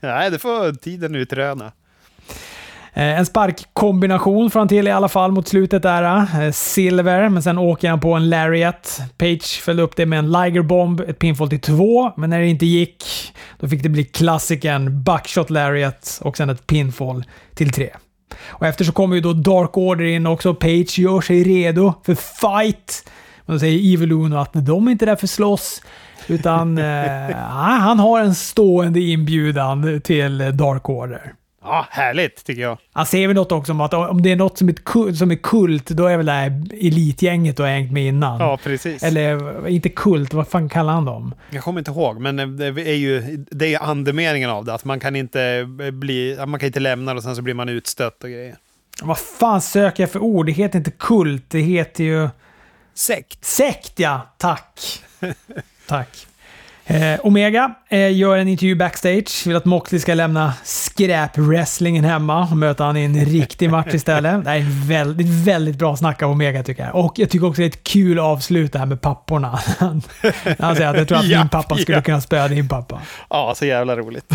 Nej, 0.00 0.30
det 0.30 0.38
får 0.38 0.72
tiden 0.72 1.14
utröna. 1.14 1.72
Eh, 2.94 3.18
en 3.18 3.26
sparkkombination 3.26 4.50
får 4.50 4.60
han 4.60 4.68
till 4.68 4.88
i 4.88 4.90
alla 4.90 5.08
fall 5.08 5.32
mot 5.32 5.48
slutet 5.48 5.82
där. 5.82 6.26
Eh, 6.42 6.52
silver, 6.52 7.28
men 7.28 7.42
sen 7.42 7.58
åker 7.58 7.90
han 7.90 8.00
på 8.00 8.14
en 8.14 8.30
lariat. 8.30 9.00
Page 9.18 9.60
följde 9.62 9.82
upp 9.82 9.96
det 9.96 10.06
med 10.06 10.18
en 10.18 10.32
Liger 10.32 10.62
Bomb, 10.62 11.00
ett 11.00 11.18
pinfall 11.18 11.48
till 11.48 11.60
två, 11.60 12.12
men 12.16 12.30
när 12.30 12.40
det 12.40 12.46
inte 12.46 12.66
gick, 12.66 13.04
då 13.60 13.68
fick 13.68 13.82
det 13.82 13.88
bli 13.88 14.04
klassikern 14.04 15.02
Buckshot 15.02 15.50
Lariat 15.50 16.20
och 16.22 16.36
sen 16.36 16.50
ett 16.50 16.66
pinfall 16.66 17.24
till 17.54 17.72
tre. 17.72 17.90
Och 18.44 18.66
efter 18.66 18.84
så 18.84 18.92
kommer 18.92 19.14
ju 19.14 19.22
då 19.22 19.32
Dark 19.32 19.76
Order 19.76 20.04
in 20.04 20.26
också. 20.26 20.54
Page 20.54 20.98
gör 20.98 21.20
sig 21.20 21.44
redo 21.44 21.94
för 22.06 22.14
fight. 22.14 23.10
Men 23.46 23.56
då 23.56 23.60
säger 23.60 23.94
Evil 23.94 24.12
Uno 24.12 24.36
att 24.36 24.50
de 24.52 24.86
är 24.86 24.92
inte 24.92 25.06
där 25.06 25.16
för 25.16 25.26
slåss. 25.26 25.82
Utan 26.26 26.78
eh, 27.28 27.36
han 27.36 27.98
har 27.98 28.20
en 28.20 28.34
stående 28.34 29.00
inbjudan 29.00 30.00
till 30.00 30.38
Dark 30.38 30.88
Order. 30.88 31.32
Ja, 31.64 31.86
härligt 31.90 32.44
tycker 32.44 32.62
jag. 32.62 32.78
Han 32.92 33.06
säger 33.06 33.28
väl 33.28 33.34
något 33.36 33.52
också 33.52 33.72
om 33.72 33.80
att 33.80 33.94
om 33.94 34.22
det 34.22 34.32
är 34.32 34.36
något 34.36 34.58
som 34.58 34.68
är, 34.68 34.72
kult, 34.72 35.18
som 35.18 35.30
är 35.30 35.36
kult, 35.36 35.88
då 35.88 36.06
är 36.06 36.16
väl 36.16 36.26
det 36.26 36.32
här 36.32 36.64
elitgänget 36.72 37.56
du 37.56 37.62
har 37.62 37.70
hängt 37.70 37.92
med 37.92 38.06
innan. 38.06 38.40
Ja, 38.40 38.58
precis. 38.62 39.02
Eller 39.02 39.68
inte 39.68 39.88
kult, 39.88 40.34
vad 40.34 40.48
fan 40.48 40.68
kallar 40.68 40.92
han 40.92 41.04
dem? 41.04 41.34
Jag 41.50 41.64
kommer 41.64 41.78
inte 41.80 41.90
ihåg, 41.90 42.20
men 42.20 42.56
det 42.56 42.66
är 42.66 42.94
ju 42.94 43.44
det 43.50 43.74
är 43.74 43.82
andemeningen 43.82 44.50
av 44.50 44.64
det. 44.64 44.74
Att 44.74 44.84
man 44.84 45.00
kan 45.00 45.16
inte 45.16 45.64
bli, 45.92 46.38
man 46.46 46.60
kan 46.60 46.66
inte 46.66 46.80
lämna 46.80 47.12
och 47.12 47.22
sen 47.22 47.36
så 47.36 47.42
blir 47.42 47.54
man 47.54 47.68
utstött 47.68 48.24
och 48.24 48.30
grejer. 48.30 48.56
Vad 49.02 49.18
fan 49.18 49.60
söker 49.60 50.02
jag 50.02 50.10
för 50.10 50.20
ord? 50.22 50.46
Det 50.46 50.52
heter 50.52 50.78
inte 50.78 50.90
kult, 50.90 51.44
det 51.48 51.60
heter 51.60 52.04
ju... 52.04 52.28
Sekt. 52.94 53.44
Sekt 53.44 53.98
ja, 53.98 54.34
tack. 54.38 55.02
tack. 55.86 56.26
Eh, 56.86 57.20
Omega 57.22 57.74
eh, 57.88 58.16
gör 58.16 58.36
en 58.36 58.48
intervju 58.48 58.74
backstage. 58.74 59.46
Vill 59.46 59.56
att 59.56 59.64
Moxley 59.64 60.00
ska 60.00 60.14
lämna 60.14 60.54
skräp-wrestlingen 60.64 62.04
hemma 62.04 62.48
och 62.50 62.56
möta 62.56 62.84
han 62.84 62.96
i 62.96 63.04
en 63.04 63.24
riktig 63.24 63.70
match 63.70 63.94
istället. 63.94 64.44
Det 64.44 64.50
är 64.50 64.58
ett 64.58 64.86
väldigt, 64.86 65.28
väldigt 65.28 65.76
bra 65.76 65.96
snack 65.96 66.22
av 66.22 66.30
Omega 66.30 66.62
tycker 66.62 66.84
jag. 66.84 66.94
Och 66.94 67.18
jag 67.18 67.30
tycker 67.30 67.46
också 67.46 67.60
det 67.60 67.66
är 67.66 67.68
ett 67.68 67.84
kul 67.84 68.18
avslut 68.18 68.72
det 68.72 68.78
här 68.78 68.86
med 68.86 69.00
papporna. 69.00 69.48
Han 70.58 70.76
säger 70.76 70.90
att 70.90 70.96
jag 70.96 71.08
tror 71.08 71.18
att 71.18 71.28
min 71.28 71.48
pappa 71.48 71.76
skulle 71.76 72.02
kunna 72.02 72.20
spöa 72.20 72.48
din 72.48 72.68
pappa. 72.68 73.00
Ja, 73.30 73.54
så 73.56 73.64
jävla 73.64 73.96
roligt. 73.96 74.32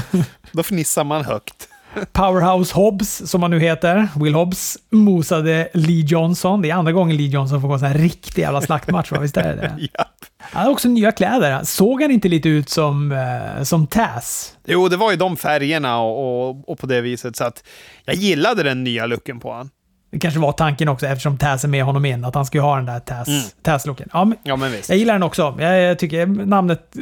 Då 0.51 0.63
fnissar 0.63 1.03
man 1.03 1.25
högt. 1.25 1.67
Powerhouse 2.11 2.75
Hobbs, 2.75 3.21
som 3.25 3.41
han 3.41 3.51
nu 3.51 3.59
heter, 3.59 4.07
Will 4.15 4.33
Hobbs, 4.33 4.77
mosade 4.89 5.69
Lee 5.73 6.05
Johnson. 6.05 6.61
Det 6.61 6.69
är 6.69 6.73
andra 6.73 6.91
gången 6.91 7.17
Lee 7.17 7.27
Johnson 7.27 7.61
får 7.61 7.67
gå 7.67 7.73
en 7.73 7.79
sån 7.79 7.87
här 7.87 7.97
riktig 7.97 8.41
jävla 8.41 8.61
slaktmatch, 8.61 9.11
va? 9.11 9.19
Visst 9.19 9.37
är 9.37 9.55
det 9.55 9.61
det? 9.61 9.75
ja. 9.93 10.05
Han 10.51 10.65
har 10.65 10.71
också 10.71 10.87
nya 10.87 11.11
kläder. 11.11 11.63
Såg 11.63 12.01
han 12.01 12.11
inte 12.11 12.27
lite 12.27 12.49
ut 12.49 12.69
som, 12.69 13.11
eh, 13.11 13.63
som 13.63 13.87
Taz? 13.87 14.53
Jo, 14.65 14.87
det 14.87 14.97
var 14.97 15.11
ju 15.11 15.17
de 15.17 15.37
färgerna 15.37 15.99
och, 15.99 16.49
och, 16.49 16.69
och, 16.69 16.79
på 16.79 16.87
det 16.87 17.01
viset, 17.01 17.35
så 17.35 17.43
att 17.43 17.63
jag 18.05 18.15
gillade 18.15 18.63
den 18.63 18.83
nya 18.83 19.05
looken 19.05 19.39
på 19.39 19.51
honom. 19.51 19.69
Det 20.11 20.19
kanske 20.19 20.39
var 20.39 20.51
tanken 20.51 20.89
också 20.89 21.05
eftersom 21.05 21.37
Taz 21.37 21.63
är 21.63 21.67
med 21.67 21.83
honom 21.83 22.05
in, 22.05 22.25
att 22.25 22.35
han 22.35 22.45
ska 22.45 22.61
ha 22.61 22.75
den 22.75 22.85
där 22.85 23.01
mm. 23.09 23.41
Taz-looken. 23.63 24.09
Ja, 24.13 24.31
ja, 24.43 24.55
men 24.55 24.71
visst. 24.71 24.89
Jag 24.89 24.97
gillar 24.97 25.13
den 25.13 25.23
också. 25.23 25.57
Jag, 25.59 25.81
jag 25.81 25.99
tycker 25.99 26.25
namnet, 26.25 26.95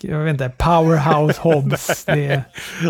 jag 0.00 0.18
vet 0.18 0.32
inte, 0.32 0.52
Powerhouse 0.58 1.40
Hobbs. 1.40 2.04
det, 2.06 2.42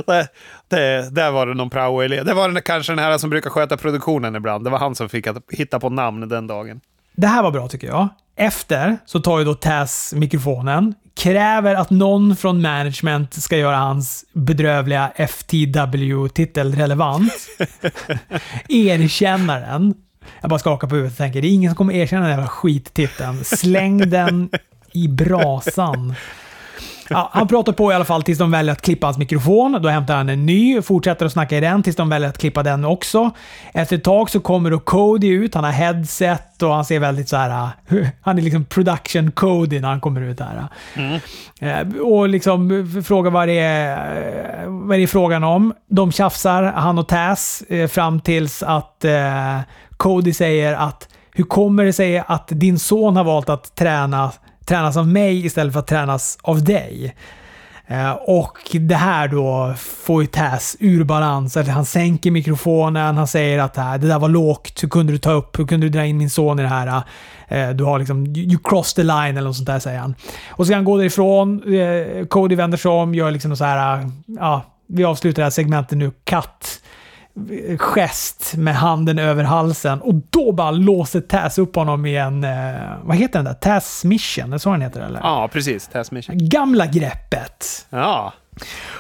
det, 0.07 0.29
det, 0.69 1.11
där 1.11 1.31
var 1.31 1.47
det 1.47 1.55
någon 1.55 1.71
prao-elev. 1.71 2.25
Det 2.25 2.35
var 2.35 2.49
den, 2.49 2.63
kanske 2.63 2.93
den 2.93 2.99
här 2.99 3.19
som 3.19 3.31
brukar 3.31 3.51
sköta 3.51 3.77
produktionen 3.77 4.37
ibland. 4.37 4.65
Det 4.65 4.71
var 4.71 4.79
han 4.79 4.95
som 4.95 5.09
fick 5.09 5.27
hitta 5.51 5.81
på 5.81 5.91
namn 5.91 6.29
den 6.29 6.47
dagen. 6.47 6.81
Det 7.17 7.27
här 7.27 7.43
var 7.43 7.51
bra 7.51 7.69
tycker 7.69 7.87
jag. 7.87 8.09
Efter 8.37 8.99
så 9.07 9.21
tar 9.21 9.39
ju 9.39 9.45
då 9.45 9.55
Taz 9.55 10.15
mikrofonen, 10.17 10.95
kräver 11.17 11.75
att 11.75 11.91
någon 11.91 12.37
från 12.37 12.63
management 12.63 13.35
ska 13.35 13.57
göra 13.57 13.77
hans 13.77 14.25
bedrövliga 14.33 15.13
FTW-titel 15.17 16.75
relevant. 16.75 17.33
Erkänna 18.69 19.59
den. 19.59 19.95
Jag 20.41 20.51
bara 20.51 20.59
skakar 20.59 20.89
på 20.89 20.95
huvudet 20.95 21.13
och 21.13 21.19
tänker, 21.19 21.43
det 21.43 21.49
är 21.49 21.53
ingen 21.53 21.71
som 21.71 21.77
kommer 21.77 21.95
erkänna 21.95 22.23
den 22.23 22.31
jävla 22.31 22.49
skittiteln. 22.49 23.45
Släng 23.45 24.11
den 24.11 24.51
i 24.93 25.09
brasan. 25.09 26.15
Ja, 27.11 27.31
han 27.33 27.49
pratar 27.49 27.73
på 27.73 27.93
i 27.93 27.95
alla 27.95 28.05
fall 28.05 28.23
tills 28.23 28.39
de 28.39 28.51
väljer 28.51 28.73
att 28.73 28.83
klippa 28.83 29.07
hans 29.07 29.19
mikrofon. 29.19 29.79
Då 29.83 29.89
hämtar 29.89 30.17
han 30.17 30.29
en 30.29 30.47
ny, 30.47 30.79
och 30.79 30.85
fortsätter 30.85 31.27
att 31.27 31.33
snacka 31.33 31.57
i 31.57 31.61
den 31.61 31.83
tills 31.83 31.97
de 31.97 32.09
väljer 32.09 32.29
att 32.29 32.39
klippa 32.39 32.63
den 32.63 32.85
också. 32.85 33.31
Efter 33.73 33.97
ett 33.97 34.05
tag 34.05 34.31
så 34.31 34.41
kommer 34.41 34.71
då 34.71 34.79
Cody 34.79 35.29
ut. 35.29 35.55
Han 35.55 35.65
har 35.65 35.71
headset 35.71 36.63
och 36.63 36.75
han 36.75 36.85
ser 36.85 36.99
väldigt 36.99 37.29
så 37.29 37.37
här... 37.37 37.69
Han 38.23 38.39
är 38.39 38.43
liksom 38.43 38.65
production 38.65 39.31
Cody 39.31 39.81
när 39.81 39.89
han 39.89 40.01
kommer 40.01 40.21
ut 40.21 40.41
här. 40.41 40.69
Mm. 40.95 41.21
Eh, 41.61 42.01
och 42.01 42.29
liksom 42.29 42.89
frågar 43.07 43.31
vad 43.31 43.49
det, 43.49 43.59
är, 43.59 44.67
vad 44.67 44.99
det 44.99 45.03
är 45.03 45.07
frågan 45.07 45.45
om. 45.45 45.75
De 45.91 46.13
tjafsar, 46.13 46.63
han 46.63 46.99
och 46.99 47.09
Taz, 47.09 47.63
eh, 47.69 47.89
fram 47.89 48.21
tills 48.21 48.63
att 48.63 49.05
eh, 49.05 49.61
Cody 49.97 50.33
säger 50.33 50.75
att 50.75 51.09
hur 51.33 51.45
kommer 51.45 51.85
det 51.85 51.93
sig 51.93 52.23
att 52.27 52.49
din 52.49 52.79
son 52.79 53.17
har 53.17 53.25
valt 53.25 53.49
att 53.49 53.75
träna 53.75 54.33
tränas 54.65 54.97
av 54.97 55.09
mig 55.09 55.47
istället 55.47 55.73
för 55.73 55.81
att 55.81 55.87
tränas 55.87 56.39
av 56.43 56.65
dig. 56.65 57.15
Eh, 57.87 58.13
och 58.13 58.59
det 58.81 58.95
här 58.95 59.29
då 59.29 59.75
får 59.79 60.23
ju 60.23 60.27
Taz 60.27 60.77
ur 60.81 61.05
balans. 61.05 61.57
Han 61.57 61.85
sänker 61.85 62.31
mikrofonen, 62.31 63.17
han 63.17 63.27
säger 63.27 63.59
att 63.59 63.79
äh, 63.79 63.95
det 63.95 64.09
där 64.09 64.19
var 64.19 64.29
lågt. 64.29 64.83
Hur 64.83 64.89
kunde 64.89 65.13
du 65.13 65.19
ta 65.19 65.33
upp, 65.33 65.59
hur 65.59 65.67
kunde 65.67 65.87
du 65.87 65.91
dra 65.91 66.05
in 66.05 66.19
min 66.19 66.31
son 66.31 66.59
i 66.59 66.63
det 66.63 66.69
här? 66.69 67.03
Eh, 67.49 67.71
du 67.71 67.85
har 67.85 67.99
liksom, 67.99 68.27
you 68.27 68.59
cross 68.65 68.95
the 68.95 69.03
line 69.03 69.37
eller 69.37 69.43
något 69.43 69.57
sånt 69.57 69.67
där 69.67 69.79
säger 69.79 69.99
han. 69.99 70.15
Och 70.51 70.65
så 70.65 70.69
ska 70.69 70.75
han 70.75 70.85
gå 70.85 70.97
därifrån. 70.97 71.75
Eh, 71.75 72.27
Cody 72.27 72.55
vänder 72.55 72.79
sig 72.79 72.91
om, 72.91 73.15
gör 73.15 73.31
liksom 73.31 73.57
så 73.57 73.65
här, 73.65 74.11
ja, 74.27 74.63
vi 74.89 75.05
avslutar 75.05 75.43
det 75.43 75.45
här 75.47 75.51
segmentet 75.51 75.99
nu, 75.99 76.11
cut 76.25 76.81
gest 77.79 78.55
med 78.57 78.77
handen 78.77 79.19
över 79.19 79.45
halsen 79.45 80.01
och 80.01 80.15
då 80.31 80.53
bara 80.53 80.71
låser 80.71 81.21
Taz 81.21 81.59
upp 81.59 81.77
honom 81.77 82.07
i 82.07 82.17
en, 82.17 82.45
eh, 82.45 82.75
vad 83.03 83.17
heter 83.17 83.39
den 83.39 83.45
där? 83.45 83.55
Taz 83.55 84.05
Mission, 84.05 84.53
är 84.53 84.59
så 84.59 84.71
den 84.71 84.81
heter 84.81 85.01
eller? 85.01 85.21
Ja, 85.21 85.49
precis. 85.53 85.89
Taz 85.89 86.11
Mission. 86.11 86.49
Gamla 86.49 86.87
greppet. 86.87 87.87
Ja. 87.91 88.33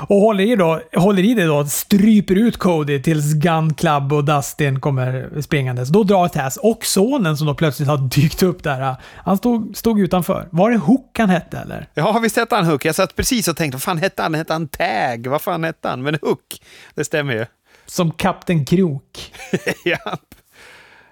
Och 0.08 0.16
håller 0.16 0.44
i, 0.44 0.56
då, 0.56 0.80
håller 0.96 1.22
i 1.22 1.34
det 1.34 1.44
då, 1.44 1.66
stryper 1.66 2.34
ut 2.34 2.56
Cody 2.56 3.02
tills 3.02 3.34
Gun 3.34 3.74
Club 3.74 4.12
och 4.12 4.24
Dustin 4.24 4.80
kommer 4.80 5.40
springandes. 5.40 5.88
Då 5.88 6.02
drar 6.02 6.28
Taz 6.28 6.56
och 6.56 6.84
sonen 6.84 7.36
som 7.36 7.46
då 7.46 7.54
plötsligt 7.54 7.88
har 7.88 7.96
dykt 7.96 8.42
upp 8.42 8.62
där. 8.62 8.96
Han 9.16 9.36
stod, 9.36 9.76
stod 9.76 10.00
utanför. 10.00 10.48
Var 10.50 10.70
det 10.70 10.76
Hook 10.76 11.18
han 11.18 11.30
hette 11.30 11.58
eller? 11.58 11.88
Ja, 11.94 12.18
visst 12.22 12.36
hette 12.36 12.54
han 12.54 12.64
Hook. 12.64 12.84
Jag 12.84 12.94
satt 12.94 13.16
precis 13.16 13.48
och 13.48 13.56
tänkte, 13.56 13.76
vad 13.76 13.82
fan 13.82 13.98
hette 13.98 14.22
han? 14.22 14.34
Hette 14.34 14.52
han 14.52 14.68
Tag? 14.68 15.26
Vad 15.26 15.42
fan 15.42 15.64
hette 15.64 15.88
han? 15.88 16.02
Men 16.02 16.18
Hook, 16.22 16.60
det 16.94 17.04
stämmer 17.04 17.32
ju. 17.32 17.46
Som 17.86 18.10
Kapten 18.10 18.64
Krok. 18.64 19.32
ja. 19.84 20.18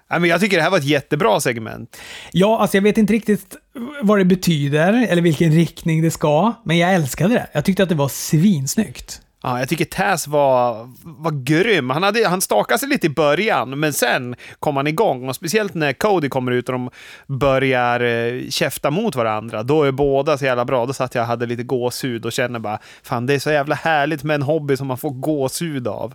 men 0.09 0.25
jag 0.25 0.41
tycker 0.41 0.57
det 0.57 0.63
här 0.63 0.71
var 0.71 0.79
ett 0.79 0.85
jättebra 0.85 1.41
segment. 1.41 1.97
Ja, 2.33 2.59
alltså 2.61 2.77
jag 2.77 2.83
vet 2.83 2.99
inte 2.99 3.13
riktigt 3.13 3.57
vad 4.03 4.19
det 4.19 4.25
betyder 4.25 5.07
eller 5.09 5.23
vilken 5.23 5.53
riktning 5.53 6.03
det 6.03 6.11
ska, 6.11 6.55
men 6.65 6.79
jag 6.79 6.95
älskade 6.95 7.35
det. 7.35 7.47
Jag 7.53 7.65
tyckte 7.65 7.83
att 7.83 7.89
det 7.89 7.95
var 7.95 8.09
svinsnyggt. 8.09 9.21
Ja, 9.43 9.59
jag 9.59 9.69
tycker 9.69 9.85
Taz 9.85 10.27
var, 10.27 10.89
var 11.05 11.45
grym. 11.45 11.91
Han, 11.91 12.03
hade, 12.03 12.29
han 12.29 12.41
stakade 12.41 12.79
sig 12.79 12.89
lite 12.89 13.07
i 13.07 13.11
början, 13.11 13.81
men 13.81 13.93
sen 13.93 14.35
kom 14.59 14.77
han 14.77 14.87
igång. 14.87 15.29
Och 15.29 15.37
speciellt 15.37 15.75
när 15.75 15.93
Cody 15.93 16.29
kommer 16.29 16.53
ut 16.53 16.69
och 16.69 16.73
de 16.73 16.91
börjar 17.27 18.01
eh, 18.01 18.49
käfta 18.51 18.91
mot 18.91 19.17
varandra, 19.17 19.63
då 19.63 19.83
är 19.83 19.93
båda 19.93 20.39
så 20.39 20.45
jävla 20.45 20.65
bra. 20.65 20.87
Då 20.87 20.93
satt 20.93 21.15
jag 21.15 21.23
och 21.23 21.29
hade 21.29 21.47
lite 21.47 21.63
gåshud 21.63 22.27
och 22.27 22.33
känner 22.33 22.59
bara, 22.59 22.79
fan 23.03 23.27
det 23.27 23.35
är 23.35 23.39
så 23.39 23.51
jävla 23.51 23.75
härligt 23.75 24.23
med 24.23 24.35
en 24.35 24.43
hobby 24.43 24.77
som 24.77 24.87
man 24.87 24.99
får 24.99 25.11
gåshud 25.11 25.89
av. 25.89 26.15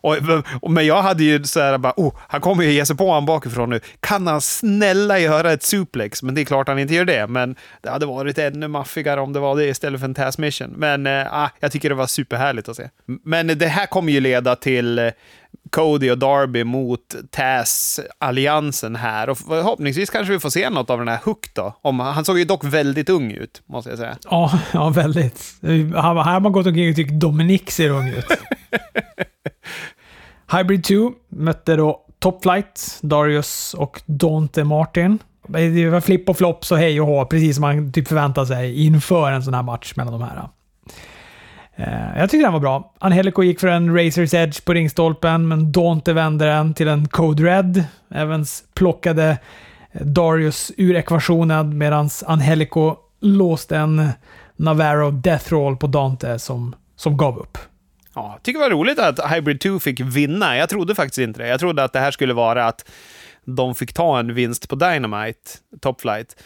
Och, 0.00 0.16
och, 0.62 0.70
men 0.70 0.86
jag 0.86 1.02
hade 1.02 1.24
ju 1.24 1.44
så 1.44 1.60
här 1.60 1.78
bara, 1.78 1.92
oh, 1.96 2.14
han 2.28 2.40
kommer 2.40 2.64
ju 2.64 2.72
ge 2.72 2.86
sig 2.86 2.96
på 2.96 3.06
honom 3.06 3.26
bakifrån 3.26 3.70
nu. 3.70 3.80
Kan 4.00 4.26
han 4.26 4.40
snälla 4.40 5.18
göra 5.18 5.52
ett 5.52 5.62
suplex? 5.62 6.22
Men 6.22 6.34
det 6.34 6.40
är 6.40 6.44
klart 6.44 6.68
han 6.68 6.78
inte 6.78 6.94
gör 6.94 7.04
det. 7.04 7.26
Men 7.26 7.56
det 7.80 7.90
hade 7.90 8.06
varit 8.06 8.38
ännu 8.38 8.68
maffigare 8.68 9.20
om 9.20 9.32
det 9.32 9.40
var 9.40 9.56
det 9.56 9.66
istället 9.66 10.00
för 10.00 10.08
en 10.08 10.14
task 10.14 10.38
mission. 10.38 10.74
Men 10.76 11.06
eh, 11.06 11.34
ah, 11.34 11.50
jag 11.60 11.72
tycker 11.72 11.88
det 11.88 11.94
var 11.94 12.06
superhärligt 12.06 12.68
att 12.68 12.76
se. 12.76 12.88
Men 13.24 13.46
det 13.46 13.66
här 13.66 13.86
kommer 13.86 14.12
ju 14.12 14.20
leda 14.20 14.56
till 14.56 14.98
eh, 14.98 15.10
Cody 15.70 16.10
och 16.10 16.18
Darby 16.18 16.64
mot 16.64 17.14
Taz-alliansen 17.30 18.96
här. 18.96 19.30
Och 19.30 19.38
förhoppningsvis 19.38 20.10
kanske 20.10 20.32
vi 20.32 20.40
får 20.40 20.50
se 20.50 20.70
något 20.70 20.90
av 20.90 20.98
den 20.98 21.08
här 21.08 21.20
Hook 21.24 21.54
då. 21.54 21.76
Om, 21.82 22.00
han 22.00 22.24
såg 22.24 22.38
ju 22.38 22.44
dock 22.44 22.64
väldigt 22.64 23.08
ung 23.08 23.32
ut, 23.32 23.62
måste 23.66 23.90
jag 23.90 23.98
säga. 23.98 24.16
Ja, 24.30 24.60
ja 24.72 24.88
väldigt. 24.88 25.54
Här 25.62 26.14
har 26.14 26.40
man 26.40 26.52
gått 26.52 26.66
omkring 26.66 26.90
och 26.90 26.96
tyckt 26.96 27.12
Dominic 27.12 27.70
ser 27.70 27.90
ung 27.90 28.08
ut. 28.08 28.26
Hybrid 30.52 30.84
2 30.84 31.12
mötte 31.28 31.76
då 31.76 32.06
Top 32.18 32.42
Flight, 32.42 32.98
Darius 33.00 33.74
och 33.74 34.02
Dante 34.06 34.64
Martin. 34.64 35.18
Det 35.48 35.90
var 35.90 36.00
flipp 36.00 36.28
och 36.28 36.36
flopp 36.36 36.64
så 36.64 36.76
hej 36.76 37.00
och 37.00 37.06
hå, 37.06 37.24
precis 37.24 37.56
som 37.56 37.62
man 37.62 37.92
typ 37.92 38.08
förväntar 38.08 38.44
sig 38.44 38.86
inför 38.86 39.30
en 39.30 39.42
sån 39.42 39.54
här 39.54 39.62
match 39.62 39.92
mellan 39.96 40.12
de 40.12 40.22
här. 40.22 40.48
Eh, 41.80 42.18
jag 42.18 42.30
tyckte 42.30 42.46
den 42.46 42.52
var 42.52 42.60
bra. 42.60 42.92
Angelico 42.98 43.42
gick 43.42 43.60
för 43.60 43.68
en 43.68 43.96
Razors 43.96 44.34
Edge 44.34 44.64
på 44.64 44.74
ringstolpen, 44.74 45.48
men 45.48 45.72
Dante 45.72 46.12
vände 46.12 46.44
den 46.44 46.74
till 46.74 46.88
en 46.88 47.08
Code 47.08 47.42
Red. 47.42 47.84
Evans 48.14 48.64
plockade 48.74 49.38
eh, 49.92 50.06
Darius 50.06 50.72
ur 50.76 50.96
ekvationen 50.96 51.78
medan 51.78 52.10
Angelico 52.26 52.96
låste 53.20 53.76
en 53.76 54.08
Navarro 54.56 55.10
Death 55.10 55.52
Roll 55.52 55.76
på 55.76 55.86
Dante 55.86 56.38
som, 56.38 56.74
som 56.96 57.16
gav 57.16 57.38
upp. 57.38 57.58
Ja, 58.14 58.30
jag 58.32 58.42
tycker 58.42 58.58
det 58.58 58.64
var 58.64 58.70
roligt 58.70 58.98
att 58.98 59.32
Hybrid 59.32 59.60
2 59.60 59.78
fick 59.78 60.00
vinna. 60.00 60.56
Jag 60.56 60.68
trodde 60.68 60.94
faktiskt 60.94 61.18
inte 61.18 61.42
det. 61.42 61.48
Jag 61.48 61.60
trodde 61.60 61.84
att 61.84 61.92
det 61.92 62.00
här 62.00 62.10
skulle 62.10 62.34
vara 62.34 62.66
att 62.66 62.90
de 63.44 63.74
fick 63.74 63.92
ta 63.92 64.18
en 64.18 64.34
vinst 64.34 64.68
på 64.68 64.76
Dynamite, 64.76 65.50
Top 65.80 66.00
Flight. 66.00 66.42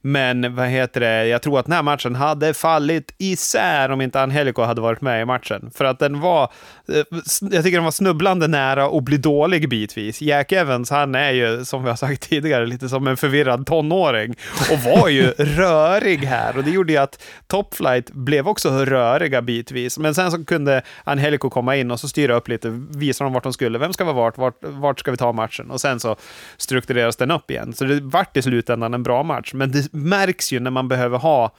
Men 0.00 0.54
vad 0.54 0.68
heter 0.68 1.00
det, 1.00 1.26
jag 1.26 1.42
tror 1.42 1.58
att 1.58 1.66
den 1.66 1.72
här 1.72 1.82
matchen 1.82 2.14
hade 2.14 2.54
fallit 2.54 3.14
isär 3.18 3.90
om 3.90 4.00
inte 4.00 4.20
Angelico 4.20 4.62
hade 4.62 4.80
varit 4.80 5.00
med 5.00 5.22
i 5.22 5.24
matchen. 5.24 5.70
För 5.74 5.84
att 5.84 5.98
den 5.98 6.20
var, 6.20 6.52
eh, 6.88 6.96
jag 7.40 7.64
tycker 7.64 7.76
den 7.76 7.84
var 7.84 7.90
snubblande 7.90 8.46
nära 8.46 8.86
att 8.86 9.04
bli 9.04 9.16
dålig 9.16 9.68
bitvis. 9.68 10.22
Jack 10.22 10.52
Evans, 10.52 10.90
han 10.90 11.14
är 11.14 11.30
ju, 11.30 11.64
som 11.64 11.82
vi 11.82 11.88
har 11.88 11.96
sagt 11.96 12.22
tidigare, 12.28 12.66
lite 12.66 12.88
som 12.88 13.06
en 13.06 13.16
förvirrad 13.16 13.66
tonåring. 13.66 14.34
Och 14.70 14.78
var 14.78 15.08
ju 15.08 15.30
rörig 15.38 16.18
här. 16.18 16.56
Och 16.56 16.64
det 16.64 16.70
gjorde 16.70 16.92
ju 16.92 16.98
att 16.98 17.22
Top 17.46 17.74
Flight 17.74 18.10
blev 18.10 18.48
också 18.48 18.70
röriga 18.70 19.42
bitvis. 19.42 19.98
Men 19.98 20.14
sen 20.14 20.30
så 20.30 20.44
kunde 20.44 20.82
Angelico 21.04 21.50
komma 21.50 21.76
in 21.76 21.90
och 21.90 22.00
så 22.00 22.08
styra 22.08 22.34
upp 22.34 22.48
lite, 22.48 22.68
visa 22.90 23.24
dem 23.24 23.32
vart 23.32 23.42
de 23.42 23.52
skulle. 23.52 23.78
Vem 23.78 23.92
ska 23.92 24.04
vara 24.04 24.14
vart? 24.14 24.38
Vart, 24.38 24.58
vart 24.60 25.00
ska 25.00 25.10
vi 25.10 25.16
ta 25.16 25.32
matchen? 25.32 25.70
Och 25.70 25.80
sen 25.80 26.00
så 26.00 26.16
struktureras 26.56 27.16
den 27.16 27.30
upp 27.30 27.50
igen. 27.50 27.72
Så 27.72 27.84
det 27.84 28.00
vart 28.00 28.36
i 28.36 28.42
slutändan 28.42 28.94
en 28.94 29.02
bra 29.02 29.22
match. 29.22 29.50
Men 29.54 29.72
det 29.72 29.92
märks 29.92 30.52
ju 30.52 30.60
när 30.60 30.70
man 30.70 30.88
behöver 30.88 31.18
ha 31.18 31.52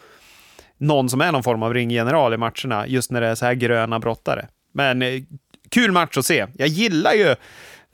någon 0.77 1.09
som 1.09 1.21
är 1.21 1.31
någon 1.31 1.43
form 1.43 1.63
av 1.63 1.73
ringgeneral 1.73 2.33
i 2.33 2.37
matcherna, 2.37 2.87
just 2.87 3.11
när 3.11 3.21
det 3.21 3.27
är 3.27 3.35
så 3.35 3.45
här 3.45 3.53
gröna 3.53 3.99
brottare. 3.99 4.47
Men 4.73 5.01
eh, 5.01 5.21
kul 5.69 5.91
match 5.91 6.17
att 6.17 6.25
se. 6.25 6.45
Jag 6.53 6.67
gillar 6.67 7.13
ju 7.13 7.35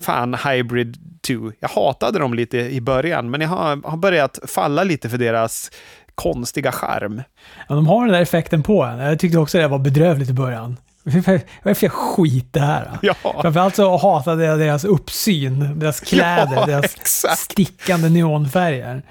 fan 0.02 0.34
Hybrid 0.34 0.98
2. 1.28 1.52
Jag 1.60 1.70
hatade 1.70 2.20
dem 2.20 2.34
lite 2.34 2.58
i 2.58 2.82
början, 2.82 3.30
men 3.30 3.42
jag 3.42 3.50
har, 3.50 3.90
har 3.90 3.98
börjat 3.98 4.40
falla 4.48 4.84
lite 4.84 5.10
för 5.10 5.18
deras 5.18 5.72
konstiga 6.16 6.72
charm. 6.72 7.22
Ja, 7.68 7.76
de 7.76 7.88
har 7.88 8.06
den 8.06 8.14
där 8.14 8.22
effekten 8.22 8.64
på 8.64 8.84
en. 8.84 9.00
Jag 9.00 9.20
tyckte 9.20 9.38
också 9.38 9.58
det 9.58 9.68
var 9.68 9.80
bedrövligt 9.80 10.30
i 10.30 10.34
början. 10.34 10.78
Vad 11.04 11.72
är 11.72 11.74
för 11.74 11.90
skit 11.90 12.48
det 12.52 12.60
här? 12.60 12.98
Ja. 13.02 13.14
Framförallt 13.42 13.76
så 13.76 13.98
hatade 13.98 14.46
jag 14.46 14.60
deras 14.60 14.86
uppsyn, 14.86 15.80
deras 15.80 16.00
kläder, 16.00 16.56
ja, 16.56 16.66
deras 16.66 16.96
exakt. 16.96 17.40
stickande 17.40 18.10
neonfärger. 18.10 19.02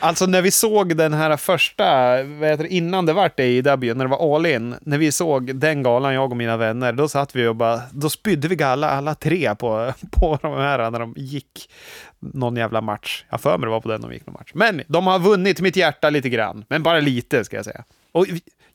Alltså 0.00 0.26
när 0.26 0.42
vi 0.42 0.50
såg 0.50 0.96
den 0.96 1.12
här 1.14 1.36
första, 1.36 1.84
vad 2.22 2.48
heter 2.48 2.64
det, 2.64 2.68
innan 2.68 3.06
det 3.06 3.12
vart 3.12 3.40
AEW, 3.40 3.94
när 3.94 4.04
det 4.04 4.10
var 4.10 4.34
All 4.34 4.46
In, 4.46 4.74
när 4.80 4.98
vi 4.98 5.12
såg 5.12 5.56
den 5.56 5.82
galan, 5.82 6.14
jag 6.14 6.30
och 6.30 6.36
mina 6.36 6.56
vänner, 6.56 6.92
då 6.92 7.08
satt 7.08 7.36
vi 7.36 7.46
och 7.46 7.56
bara, 7.56 7.80
då 7.92 8.10
spydde 8.10 8.48
vi 8.48 8.56
galla 8.56 8.90
alla 8.90 9.14
tre 9.14 9.54
på, 9.54 9.92
på 10.10 10.38
de 10.42 10.54
här 10.54 10.90
när 10.90 11.00
de 11.00 11.14
gick 11.16 11.70
någon 12.18 12.56
jävla 12.56 12.80
match. 12.80 13.24
Jag 13.30 13.40
för 13.40 13.58
mig 13.58 13.66
det 13.66 13.70
var 13.70 13.80
på 13.80 13.88
den 13.88 14.00
de 14.00 14.12
gick 14.12 14.26
någon 14.26 14.36
match. 14.38 14.50
Men 14.54 14.82
de 14.86 15.06
har 15.06 15.18
vunnit 15.18 15.60
mitt 15.60 15.76
hjärta 15.76 16.10
lite 16.10 16.28
grann, 16.28 16.64
men 16.68 16.82
bara 16.82 17.00
lite 17.00 17.44
ska 17.44 17.56
jag 17.56 17.64
säga. 17.64 17.84
Och 18.12 18.26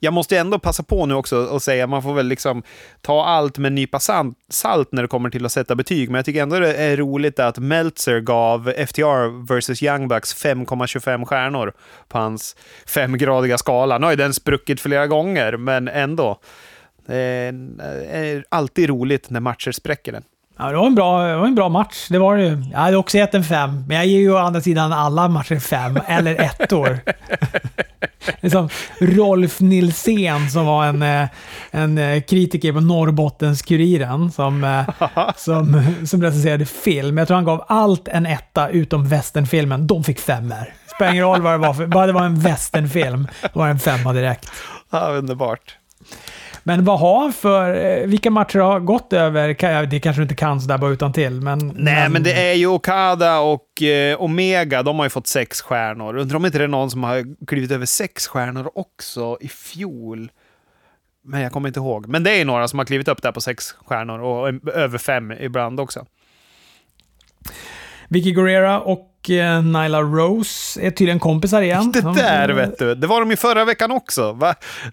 jag 0.04 0.12
måste 0.12 0.38
ändå 0.38 0.58
passa 0.58 0.82
på 0.82 1.06
nu 1.06 1.14
också 1.14 1.36
och 1.36 1.62
säga, 1.62 1.86
man 1.86 2.02
får 2.02 2.14
väl 2.14 2.26
liksom 2.26 2.62
ta 3.00 3.24
allt 3.24 3.58
med 3.58 3.68
en 3.68 3.74
nypa 3.74 4.00
salt 4.48 4.88
när 4.92 5.02
det 5.02 5.08
kommer 5.08 5.30
till 5.30 5.46
att 5.46 5.52
sätta 5.52 5.74
betyg, 5.74 6.10
men 6.10 6.18
jag 6.18 6.24
tycker 6.24 6.42
ändå 6.42 6.58
det 6.58 6.74
är 6.74 6.96
roligt 6.96 7.38
att 7.38 7.58
Meltzer 7.58 8.20
gav 8.20 8.72
FTR 8.86 9.58
vs 9.58 9.82
Young 9.82 10.08
Bucks 10.08 10.44
5,25 10.44 11.24
stjärnor 11.24 11.72
på 12.08 12.18
hans 12.18 12.56
femgradiga 12.86 13.58
skala. 13.58 13.98
Nu 13.98 14.06
har 14.06 14.12
ju 14.12 14.16
den 14.16 14.34
spruckit 14.34 14.80
flera 14.80 15.06
gånger, 15.06 15.56
men 15.56 15.88
ändå. 15.88 16.40
Det 17.06 17.16
är 17.16 18.36
eh, 18.36 18.42
alltid 18.48 18.88
roligt 18.88 19.30
när 19.30 19.40
matcher 19.40 19.72
spräcker 19.72 20.12
den. 20.12 20.22
Ja, 20.56 20.70
det 20.70 20.76
var 20.76 20.86
en 20.86 20.94
bra, 20.94 21.26
det 21.26 21.36
var 21.36 21.46
en 21.46 21.54
bra 21.54 21.68
match. 21.68 22.06
Det 22.10 22.18
var 22.18 22.36
det 22.36 22.62
Jag 22.72 22.78
hade 22.78 22.96
också 22.96 23.18
gett 23.18 23.34
en 23.34 23.44
fem, 23.44 23.84
men 23.88 23.96
jag 23.96 24.06
ger 24.06 24.18
ju 24.18 24.32
å 24.32 24.36
andra 24.36 24.60
sidan 24.60 24.92
alla 24.92 25.28
matcher 25.28 25.58
fem, 25.58 25.98
eller 26.06 26.40
ettor. 26.40 27.00
Det 28.40 28.46
är 28.46 28.50
som 28.50 28.68
Rolf 29.00 29.60
Nilsén 29.60 30.50
som 30.50 30.66
var 30.66 30.86
en, 30.86 31.02
eh, 31.02 31.28
en 31.70 31.98
eh, 31.98 32.22
kritiker 32.22 32.72
på 32.72 32.80
Norrbottens-Kuriren 32.80 34.30
som, 34.30 34.64
eh, 34.64 35.10
som, 35.36 35.82
som 36.06 36.22
recenserade 36.22 36.66
film. 36.66 37.18
Jag 37.18 37.28
tror 37.28 37.34
han 37.34 37.44
gav 37.44 37.64
allt 37.68 38.08
en 38.08 38.26
etta 38.26 38.68
utom 38.68 39.08
västernfilmen. 39.08 39.86
De 39.86 40.04
fick 40.04 40.20
femmer. 40.20 40.74
Spelar 40.94 41.12
ingen 41.12 41.24
roll 41.24 41.42
vad 41.42 41.52
det 41.52 41.58
var, 41.58 41.74
för, 41.74 41.86
bara 41.86 42.06
det 42.06 42.12
var 42.12 42.24
en 42.24 42.40
västernfilm, 42.40 43.28
då 43.42 43.48
var 43.52 43.66
det 43.66 43.72
en 43.72 43.78
femma 43.78 44.12
direkt. 44.12 44.50
Ja, 44.90 44.98
underbart. 45.08 45.76
Men 46.66 46.84
vad 46.84 47.00
har 47.00 47.30
för, 47.30 47.74
eh, 47.74 48.06
vilka 48.06 48.30
matcher 48.30 48.58
har 48.58 48.80
gått 48.80 49.12
över, 49.12 49.48
det 49.86 50.00
kanske 50.00 50.20
du 50.20 50.22
inte 50.22 50.34
kan 50.34 50.60
sådär 50.60 50.78
bara 50.78 50.90
utan 50.90 51.12
till 51.12 51.40
men... 51.40 51.58
Nej, 51.58 51.74
men... 51.74 52.12
men 52.12 52.22
det 52.22 52.50
är 52.50 52.54
ju 52.54 52.66
Okada 52.66 53.40
och 53.40 53.82
eh, 53.82 54.22
Omega, 54.22 54.82
de 54.82 54.96
har 54.96 55.06
ju 55.06 55.10
fått 55.10 55.26
sex 55.26 55.62
stjärnor. 55.62 56.16
Undrar 56.16 56.36
om 56.36 56.46
inte 56.46 56.58
det 56.58 56.64
är 56.64 56.68
någon 56.68 56.90
som 56.90 57.02
har 57.02 57.46
klivit 57.46 57.70
över 57.70 57.86
sex 57.86 58.26
stjärnor 58.26 58.70
också 58.74 59.38
i 59.40 59.48
fjol. 59.48 60.30
Men 61.24 61.40
jag 61.40 61.52
kommer 61.52 61.68
inte 61.68 61.80
ihåg. 61.80 62.06
Men 62.08 62.24
det 62.24 62.30
är 62.30 62.44
några 62.44 62.68
som 62.68 62.78
har 62.78 62.86
klivit 62.86 63.08
upp 63.08 63.22
där 63.22 63.32
på 63.32 63.40
sex 63.40 63.72
stjärnor 63.72 64.18
och 64.20 64.48
över 64.74 64.98
fem 64.98 65.32
ibland 65.32 65.80
också. 65.80 66.06
Vicky 68.14 68.32
Guerrera 68.32 68.80
och 68.80 69.10
Eh, 69.30 69.62
Nyla 69.62 70.02
Rose 70.02 70.80
är 70.80 70.90
tydligen 70.90 71.18
kompisar 71.18 71.62
igen. 71.62 71.92
Det 71.92 72.00
där 72.00 72.48
vet 72.48 72.78
du, 72.78 72.94
det 72.94 73.06
var 73.06 73.20
de 73.20 73.32
i 73.32 73.36
förra 73.36 73.64
veckan 73.64 73.90
också. 73.90 74.38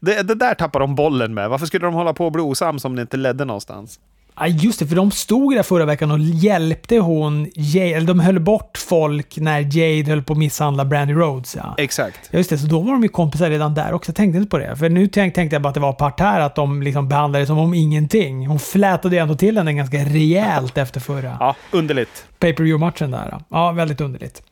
Det, 0.01 0.21
det 0.21 0.35
där 0.35 0.53
tappar 0.53 0.79
de 0.79 0.95
bollen 0.95 1.33
med. 1.33 1.49
Varför 1.49 1.65
skulle 1.65 1.85
de 1.85 1.93
hålla 1.93 2.13
på 2.13 2.25
och 2.25 2.31
bli 2.31 2.41
osams 2.41 2.85
om 2.85 2.95
det 2.95 3.01
inte 3.01 3.17
ledde 3.17 3.45
någonstans? 3.45 3.99
Ja, 4.35 4.47
just 4.47 4.79
det, 4.79 4.87
för 4.87 4.95
de 4.95 5.11
stod 5.11 5.55
där 5.55 5.63
förra 5.63 5.85
veckan 5.85 6.11
och 6.11 6.19
hjälpte 6.19 6.97
hon 6.97 7.51
Jade, 7.55 7.89
eller 7.89 8.07
de 8.07 8.19
höll 8.19 8.39
bort 8.39 8.77
folk 8.77 9.37
när 9.37 9.77
Jade 9.77 10.09
höll 10.11 10.23
på 10.23 10.33
att 10.33 10.39
misshandla 10.39 10.85
Brandy 10.85 11.13
Rhodes. 11.13 11.55
Ja. 11.55 11.75
Exakt. 11.77 12.33
Just 12.33 12.49
det, 12.49 12.57
så 12.57 12.67
då 12.67 12.79
var 12.79 12.91
de 12.91 13.03
ju 13.03 13.09
kompisar 13.09 13.49
redan 13.49 13.73
där 13.73 13.93
också. 13.93 14.09
Jag 14.09 14.15
tänkte 14.15 14.37
inte 14.37 14.49
på 14.49 14.57
det. 14.57 14.75
För 14.75 14.89
nu 14.89 15.07
tänkte 15.07 15.41
jag 15.51 15.61
bara 15.61 15.69
att 15.69 15.73
det 15.73 15.79
var 15.79 15.93
parterr, 15.93 16.39
att 16.39 16.55
de 16.55 16.81
liksom 16.81 17.07
behandlade 17.07 17.43
det 17.43 17.47
som 17.47 17.57
om 17.57 17.73
ingenting. 17.73 18.47
Hon 18.47 18.59
flätade 18.59 19.15
ju 19.15 19.21
ändå 19.21 19.35
till 19.35 19.57
henne 19.57 19.73
ganska 19.73 19.97
rejält 19.97 20.77
efter 20.77 20.99
förra. 20.99 21.37
Ja, 21.39 21.55
underligt. 21.71 22.25
Pay 22.39 22.53
per 22.53 22.63
view 22.63 22.85
matchen 22.85 23.11
där. 23.11 23.37
Ja, 23.49 23.71
väldigt 23.71 24.01
underligt. 24.01 24.43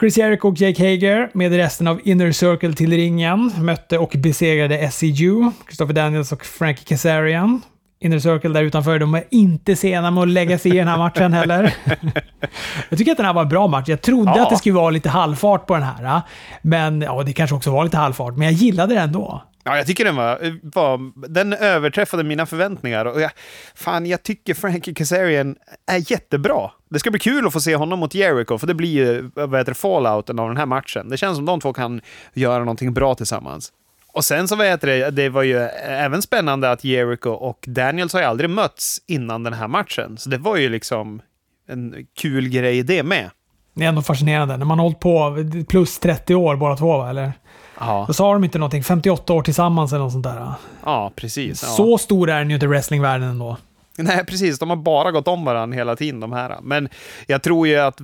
Chris 0.00 0.18
Jericho 0.18 0.48
och 0.48 0.60
Jake 0.60 0.82
Hager 0.82 1.30
med 1.34 1.52
resten 1.52 1.86
av 1.86 2.00
Inner 2.04 2.32
Circle 2.32 2.72
till 2.72 2.92
ringen 2.92 3.52
mötte 3.58 3.98
och 3.98 4.12
besegrade 4.16 4.90
SCU, 4.90 5.50
Christopher 5.66 5.94
Daniels 5.94 6.32
och 6.32 6.44
Frankie 6.44 6.84
Kazarian. 6.84 7.62
Inner 8.04 8.18
Circle 8.18 8.50
där 8.50 8.62
utanför. 8.62 8.98
De 8.98 9.14
är 9.14 9.24
inte 9.30 9.76
sena 9.76 10.10
med 10.10 10.22
att 10.22 10.28
lägga 10.28 10.58
sig 10.58 10.72
i 10.72 10.78
den 10.78 10.88
här 10.88 10.98
matchen 10.98 11.32
heller. 11.32 11.74
jag 12.88 12.98
tycker 12.98 13.10
att 13.12 13.16
den 13.16 13.26
här 13.26 13.32
var 13.32 13.42
en 13.42 13.48
bra 13.48 13.66
match. 13.66 13.88
Jag 13.88 14.02
trodde 14.02 14.32
ja. 14.36 14.42
att 14.42 14.50
det 14.50 14.56
skulle 14.56 14.74
vara 14.74 14.90
lite 14.90 15.08
halvfart 15.08 15.66
på 15.66 15.74
den 15.74 15.82
här. 15.82 16.22
Men 16.62 17.02
ja, 17.02 17.22
det 17.22 17.32
kanske 17.32 17.56
också 17.56 17.70
var 17.70 17.84
lite 17.84 17.96
halvfart, 17.96 18.36
men 18.36 18.46
jag 18.46 18.52
gillade 18.52 18.94
den 18.94 19.04
ändå. 19.04 19.42
Ja, 19.64 19.76
jag 19.76 19.86
tycker 19.86 20.04
den 20.04 20.16
var, 20.16 20.58
var, 20.62 21.28
Den 21.28 21.52
överträffade 21.52 22.24
mina 22.24 22.46
förväntningar. 22.46 23.04
Och 23.04 23.20
jag, 23.20 23.30
fan, 23.74 24.06
jag 24.06 24.22
tycker 24.22 24.54
Frankie 24.54 24.94
Kazarian 24.94 25.56
är 25.86 26.12
jättebra. 26.12 26.70
Det 26.90 26.98
ska 26.98 27.10
bli 27.10 27.20
kul 27.20 27.46
att 27.46 27.52
få 27.52 27.60
se 27.60 27.76
honom 27.76 27.98
mot 27.98 28.14
Jericho, 28.14 28.58
för 28.58 28.66
det 28.66 28.74
blir 28.74 28.90
ju 28.90 29.30
vad 29.34 29.56
heter, 29.56 29.74
fallouten 29.74 30.38
av 30.38 30.48
den 30.48 30.56
här 30.56 30.66
matchen. 30.66 31.08
Det 31.08 31.16
känns 31.16 31.36
som 31.36 31.46
de 31.46 31.60
två 31.60 31.72
kan 31.72 32.00
göra 32.34 32.58
någonting 32.58 32.94
bra 32.94 33.14
tillsammans. 33.14 33.72
Och 34.12 34.24
sen 34.24 34.48
så 34.48 34.56
vet 34.56 34.80
det, 34.80 35.10
det 35.10 35.28
var 35.28 35.42
ju 35.42 35.58
även 35.84 36.22
spännande 36.22 36.70
att 36.70 36.84
Jericho 36.84 37.30
och 37.30 37.64
Daniels 37.68 38.12
har 38.12 38.20
ju 38.20 38.26
aldrig 38.26 38.50
mötts 38.50 39.00
innan 39.06 39.42
den 39.42 39.52
här 39.52 39.68
matchen. 39.68 40.16
Så 40.18 40.28
det 40.28 40.38
var 40.38 40.56
ju 40.56 40.68
liksom 40.68 41.22
en 41.68 42.06
kul 42.20 42.48
grej 42.48 42.82
det 42.82 43.02
med. 43.02 43.30
Det 43.74 43.84
är 43.84 43.88
ändå 43.88 44.02
fascinerande. 44.02 44.56
När 44.56 44.64
man 44.64 44.78
har 44.78 44.84
hållit 44.84 45.00
på 45.00 45.36
plus 45.68 45.98
30 45.98 46.34
år 46.34 46.56
båda 46.56 46.76
två, 46.76 46.98
va? 46.98 47.10
eller? 47.10 47.32
Ja. 47.80 48.04
Då 48.06 48.12
sa 48.12 48.32
de 48.32 48.44
inte 48.44 48.58
någonting. 48.58 48.84
58 48.84 49.32
år 49.32 49.42
tillsammans 49.42 49.92
eller 49.92 50.02
något 50.02 50.12
sånt 50.12 50.24
där. 50.24 50.52
Ja, 50.84 51.12
precis. 51.16 51.62
Ja. 51.62 51.68
Så 51.68 51.98
stor 51.98 52.30
är 52.30 52.38
den 52.38 52.50
ju 52.50 52.54
inte 52.54 52.66
wrestlingvärlden 52.66 53.28
ändå. 53.28 53.56
Nej, 53.98 54.24
precis. 54.26 54.58
De 54.58 54.70
har 54.70 54.76
bara 54.76 55.10
gått 55.10 55.28
om 55.28 55.44
varandra 55.44 55.76
hela 55.76 55.96
tiden, 55.96 56.20
de 56.20 56.32
här. 56.32 56.58
Men 56.62 56.88
jag 57.26 57.42
tror 57.42 57.68
ju 57.68 57.76
att 57.76 57.98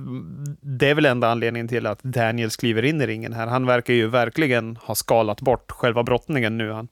det 0.61 0.89
är 0.89 0.95
väl 0.95 1.05
enda 1.05 1.31
anledningen 1.31 1.67
till 1.67 1.85
att 1.85 2.03
Daniels 2.03 2.55
kliver 2.55 2.85
in 2.85 3.01
i 3.01 3.07
ringen 3.07 3.33
här. 3.33 3.47
Han 3.47 3.65
verkar 3.65 3.93
ju 3.93 4.07
verkligen 4.07 4.75
ha 4.75 4.95
skalat 4.95 5.41
bort 5.41 5.71
själva 5.71 6.03
brottningen 6.03 6.57
nu. 6.57 6.71
Han. 6.71 6.87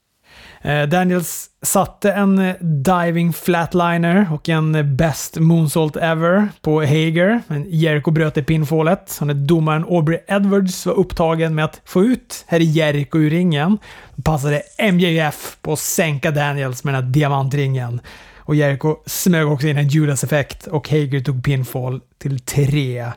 Eh, 0.61 0.87
Daniels 0.87 1.49
satte 1.61 2.11
en 2.11 2.39
eh, 2.39 2.55
diving 2.61 3.33
flatliner 3.33 4.27
och 4.33 4.49
en 4.49 4.75
eh, 4.75 4.83
best 4.83 5.37
moonsault 5.37 5.95
ever 5.95 6.47
på 6.61 6.81
Hager. 6.81 7.41
Men 7.47 7.65
Jericho 7.69 8.11
bröt 8.11 8.37
i 8.37 8.43
pinfallet. 8.43 9.19
domaren 9.35 9.85
Aubrey 9.89 10.19
Edwards 10.27 10.85
var 10.85 10.93
upptagen 10.93 11.55
med 11.55 11.65
att 11.65 11.81
få 11.85 12.03
ut 12.03 12.45
herr 12.47 12.59
Jericho 12.59 13.17
ur 13.17 13.29
ringen. 13.29 13.77
Då 14.15 14.21
passade 14.21 14.61
MJF 14.91 15.57
på 15.61 15.73
att 15.73 15.79
sänka 15.79 16.31
Daniels 16.31 16.83
med 16.83 16.93
den 16.93 17.03
här 17.03 17.11
diamantringen. 17.11 18.01
Och 18.45 18.55
Jericho 18.55 18.95
smög 19.05 19.47
också 19.47 19.67
in 19.67 19.77
en 19.77 19.87
Judas-effekt 19.87 20.67
och 20.67 20.89
Hager 20.89 21.19
tog 21.19 21.43
pinfall 21.43 22.01
till 22.17 22.39
tre. 22.39 23.11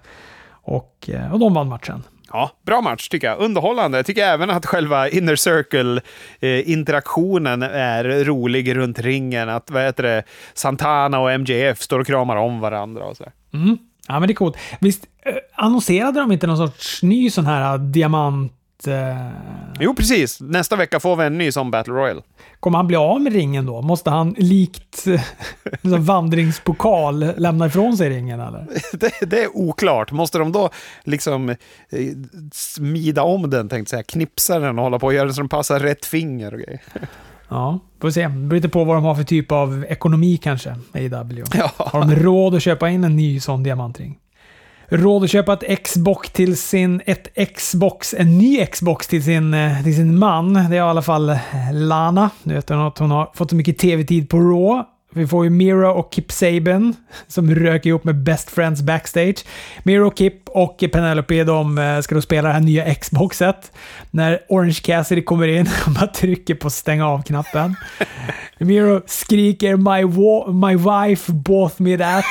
Och, 0.50 1.10
eh, 1.12 1.32
och 1.32 1.38
de 1.38 1.54
vann 1.54 1.68
matchen. 1.68 2.02
Ja, 2.32 2.50
bra 2.66 2.80
match 2.80 3.08
tycker 3.08 3.26
jag. 3.26 3.38
Underhållande. 3.38 3.98
Jag 3.98 4.06
tycker 4.06 4.26
även 4.26 4.50
att 4.50 4.66
själva 4.66 5.08
inner 5.08 5.36
circle-interaktionen 5.36 7.62
eh, 7.62 7.68
är 7.68 8.24
rolig 8.24 8.76
runt 8.76 8.98
ringen. 8.98 9.48
Att 9.48 9.70
vad 9.70 9.82
heter 9.82 10.02
det, 10.02 10.22
Santana 10.54 11.20
och 11.20 11.40
MJF 11.40 11.82
står 11.82 12.00
och 12.00 12.06
kramar 12.06 12.36
om 12.36 12.60
varandra 12.60 13.04
och 13.04 13.16
så. 13.16 13.24
Mm. 13.54 13.78
Ja, 14.08 14.20
men 14.20 14.28
det 14.28 14.32
är 14.32 14.34
coolt. 14.34 14.56
Visst 14.80 15.04
eh, 15.22 15.34
annonserade 15.54 16.20
de 16.20 16.32
inte 16.32 16.46
någon 16.46 16.56
sorts 16.56 17.02
ny 17.02 17.30
sån 17.30 17.46
här 17.46 17.78
diamant 17.78 18.52
Eh, 18.86 19.16
jo, 19.80 19.94
precis. 19.94 20.40
Nästa 20.40 20.76
vecka 20.76 21.00
får 21.00 21.16
vi 21.16 21.24
en 21.24 21.38
ny 21.38 21.52
sån 21.52 21.70
Battle 21.70 21.94
Royal. 21.94 22.22
Kommer 22.60 22.78
han 22.78 22.86
bli 22.86 22.96
av 22.96 23.20
med 23.20 23.32
ringen 23.32 23.66
då? 23.66 23.82
Måste 23.82 24.10
han 24.10 24.34
likt 24.38 25.04
en 25.82 26.04
vandringspokal 26.04 27.32
lämna 27.36 27.66
ifrån 27.66 27.96
sig 27.96 28.10
ringen 28.10 28.40
eller? 28.40 28.66
Det, 28.92 29.12
det, 29.20 29.42
är 29.42 29.56
oklart. 29.56 30.12
Måste 30.12 30.38
de 30.38 30.52
då 30.52 30.70
liksom 31.04 31.48
eh, 31.48 31.56
smida 32.52 33.22
om 33.22 33.50
den, 33.50 33.68
tänkte 33.68 33.90
säga, 33.90 34.02
knipsa 34.02 34.58
den 34.58 34.78
och 34.78 34.84
hålla 34.84 34.98
på 34.98 35.06
och 35.06 35.14
göra 35.14 35.24
den 35.24 35.34
så 35.34 35.40
den 35.40 35.48
passar 35.48 35.80
rätt 35.80 36.06
finger 36.06 36.54
och 36.54 36.60
grejer? 36.60 36.80
Ja, 37.50 37.78
får 38.00 38.10
se. 38.10 38.22
Det 38.22 38.28
beror 38.28 38.54
lite 38.54 38.68
på 38.68 38.84
vad 38.84 38.96
de 38.96 39.04
har 39.04 39.14
för 39.14 39.24
typ 39.24 39.52
av 39.52 39.84
ekonomi 39.88 40.36
kanske, 40.36 40.70
AW. 40.70 41.44
Ja. 41.54 41.70
Har 41.76 42.00
de 42.00 42.14
råd 42.14 42.54
att 42.54 42.62
köpa 42.62 42.88
in 42.88 43.04
en 43.04 43.16
ny 43.16 43.40
sån 43.40 43.62
diamantring? 43.62 44.18
Råd 44.88 45.24
att 45.24 45.30
köpa 45.30 45.52
ett 45.52 45.82
Xbox 45.84 46.30
till 46.30 46.56
sin... 46.56 47.02
Ett 47.06 47.28
Xbox, 47.56 48.14
en 48.14 48.38
ny 48.38 48.66
Xbox 48.66 49.06
till 49.06 49.24
sin, 49.24 49.54
eh, 49.54 49.82
till 49.82 49.96
sin 49.96 50.18
man. 50.18 50.54
Det 50.54 50.60
är 50.60 50.72
i 50.72 50.78
alla 50.78 51.02
fall 51.02 51.28
eh, 51.28 51.38
Lana. 51.72 52.30
Nu 52.42 52.54
vet 52.54 52.68
hon 52.68 52.80
att 52.80 52.98
hon 52.98 53.10
har 53.10 53.30
fått 53.34 53.50
så 53.50 53.56
mycket 53.56 53.78
tv-tid 53.78 54.28
på 54.28 54.38
Raw. 54.38 54.84
Vi 55.14 55.26
får 55.26 55.44
ju 55.44 55.50
Miro 55.50 55.90
och 55.90 56.14
Kip 56.14 56.32
Saban 56.32 56.94
som 57.26 57.54
röker 57.54 57.90
ihop 57.90 58.04
med 58.04 58.22
Best 58.22 58.50
Friends 58.50 58.82
backstage. 58.82 59.44
Miro, 59.82 60.12
Kip 60.16 60.48
och 60.48 60.84
Penelope 60.92 61.44
de 61.44 61.78
eh, 61.78 62.00
ska 62.00 62.14
då 62.14 62.20
spela 62.20 62.48
det 62.48 62.54
här 62.54 62.60
nya 62.60 62.94
Xboxet. 62.94 63.72
När 64.10 64.40
Orange 64.48 64.80
Cassidy 64.82 65.22
kommer 65.22 65.48
in 65.48 65.68
och 65.86 65.92
bara 65.92 66.06
trycker 66.06 66.54
på 66.54 66.70
stänga 66.70 67.08
av-knappen. 67.08 67.76
Miro 68.58 69.02
skriker 69.06 69.76
“My, 69.76 70.04
my 70.52 70.76
wife 70.76 71.32
bought 71.32 71.78
me 71.78 71.98
that” 71.98 72.24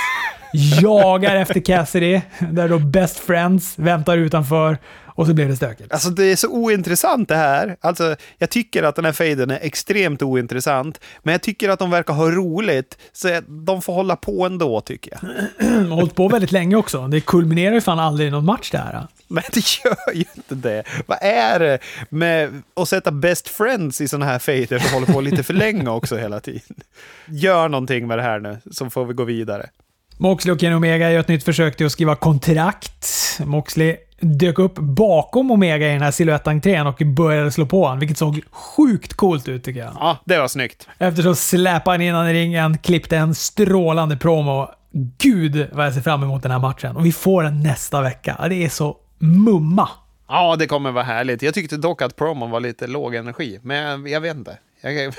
jagar 0.58 1.36
efter 1.36 1.60
Cassidy, 1.60 2.22
där 2.52 2.70
då 2.70 2.80
Best 2.80 3.20
Friends 3.20 3.80
väntar 3.80 4.18
utanför 4.18 4.78
och 5.18 5.28
så 5.28 5.34
blev 5.34 5.50
det 5.50 5.56
stökigt. 5.56 5.94
Alltså 5.94 6.10
det 6.10 6.24
är 6.24 6.36
så 6.36 6.48
ointressant 6.48 7.30
det 7.30 7.36
här. 7.36 7.78
Alltså, 7.82 8.16
jag 8.38 8.50
tycker 8.50 8.84
att 8.84 8.96
den 8.96 9.06
här 9.06 9.12
fejden 9.12 9.52
är 9.52 9.60
extremt 9.62 10.22
ointressant, 10.22 11.00
men 11.24 11.32
jag 11.32 11.42
tycker 11.42 11.70
att 11.70 11.80
de 11.80 11.92
verkar 11.92 12.14
ha 12.14 12.32
roligt, 12.32 12.98
så 13.14 13.42
de 13.48 13.82
får 13.82 13.94
hålla 13.94 14.16
på 14.16 14.46
ändå 14.46 14.82
tycker 14.82 15.12
jag. 15.12 15.32
De 15.60 15.92
har 15.92 15.96
hållit 15.96 16.16
på 16.16 16.28
väldigt 16.28 16.52
länge 16.52 16.76
också. 16.76 17.08
Det 17.08 17.22
kulminerar 17.22 17.74
ju 17.74 17.82
fan 17.82 18.00
aldrig 18.00 18.28
i 18.28 18.32
någon 18.32 18.46
match 18.46 18.72
det 18.72 18.78
här. 18.78 19.08
Men 19.28 19.44
det 19.54 19.64
gör 19.86 20.14
ju 20.14 20.26
inte 20.36 20.56
det. 20.56 20.84
Vad 21.06 21.18
är 21.22 21.60
det 21.60 21.80
med 22.10 22.62
att 22.74 22.90
sätta 22.90 23.12
best 23.12 23.48
friends 23.48 24.02
i 24.02 24.08
sådana 24.08 24.26
här 24.26 24.40
fejder 24.40 24.80
som 24.80 24.94
håller 24.94 25.14
på 25.14 25.22
lite 25.22 25.44
för 25.44 25.54
länge 25.54 25.90
också 25.90 26.18
hela 26.18 26.40
tiden? 26.40 26.78
Gör 27.26 27.70
någonting 27.70 28.08
med 28.08 28.18
det 28.18 28.24
här 28.24 28.40
nu, 28.40 28.58
så 28.72 28.90
får 28.90 29.06
vi 29.06 29.14
gå 29.14 29.24
vidare. 29.24 29.70
Moxley 30.18 30.54
och 30.54 30.60
Kenny 30.60 30.76
Omega 30.76 31.12
gör 31.12 31.20
ett 31.20 31.28
nytt 31.28 31.44
försök 31.44 31.78
till 31.78 31.86
att 31.86 31.92
skriva 31.92 32.16
kontrakt. 32.16 33.06
Moxley 33.46 33.98
dök 34.20 34.60
upp 34.60 34.76
bakom 34.76 35.52
Omega 35.52 35.88
i 35.88 35.92
den 35.92 36.02
här 36.02 36.12
siluettentrén 36.12 36.88
och 36.88 37.02
började 37.06 37.52
slå 37.52 37.66
på 37.66 37.84
honom, 37.84 38.00
vilket 38.00 38.18
såg 38.18 38.42
sjukt 38.52 39.14
coolt 39.14 39.48
ut 39.48 39.64
tycker 39.64 39.80
jag. 39.80 39.92
Ja, 40.00 40.18
det 40.26 40.38
var 40.38 40.48
snyggt. 40.48 40.88
Eftersom 40.98 41.36
släpade 41.36 41.94
han 41.94 42.02
in 42.02 42.14
honom 42.14 42.30
i 42.30 42.34
ringen, 42.34 42.78
klippte 42.78 43.18
en 43.18 43.36
strålande 43.36 44.18
promo. 44.18 44.70
Gud 45.18 45.68
vad 45.72 45.86
jag 45.86 45.94
ser 45.94 46.02
fram 46.02 46.24
emot 46.24 46.44
den 46.44 46.52
här 46.52 46.60
matchen. 46.60 46.96
Och 46.96 47.06
vi 47.06 47.12
får 47.12 47.44
den 47.44 47.64
nästa 47.64 48.02
vecka. 48.02 48.46
Det 48.50 48.66
är 48.66 48.70
så 48.70 48.98
mumma. 49.20 49.90
Ja, 50.28 50.56
det 50.56 50.68
kommer 50.68 50.92
vara 50.92 51.04
härligt. 51.04 51.42
Jag 51.42 51.54
tyckte 51.54 51.78
dock 51.78 52.02
att 52.02 52.16
promon 52.16 52.52
var 52.52 52.60
lite 52.60 52.88
låg 52.88 53.16
energi, 53.16 53.60
men 53.62 54.06
jag, 54.08 54.22
vet 54.22 54.38
inte. 54.38 54.58
Jag, 54.82 54.94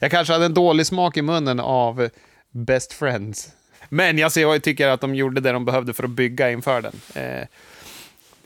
jag 0.00 0.10
kanske 0.10 0.32
hade 0.32 0.44
en 0.44 0.54
dålig 0.54 0.86
smak 0.86 1.16
i 1.16 1.22
munnen 1.22 1.60
av 1.60 2.08
Best 2.52 2.92
Friends. 2.92 3.48
Men 3.88 4.18
jag, 4.18 4.32
ser, 4.32 4.40
jag 4.40 4.62
tycker 4.62 4.88
att 4.88 5.00
de 5.00 5.14
gjorde 5.14 5.40
det 5.40 5.52
de 5.52 5.64
behövde 5.64 5.92
för 5.92 6.04
att 6.04 6.10
bygga 6.10 6.50
inför 6.50 6.82
den. 6.82 6.92
Eh, 7.14 7.46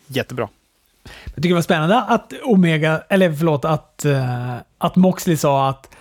jättebra. 0.07 0.49
Jag 1.25 1.35
tycker 1.35 1.49
det 1.49 1.55
var 1.55 1.63
spännande 1.63 2.01
att 2.01 2.33
Omega, 2.43 3.03
eller 3.09 3.33
förlåt, 3.33 3.65
att, 3.65 4.05
eh, 4.05 4.55
att 4.79 4.97
Moxley 4.97 5.37
sa 5.37 5.69
att 5.69 5.97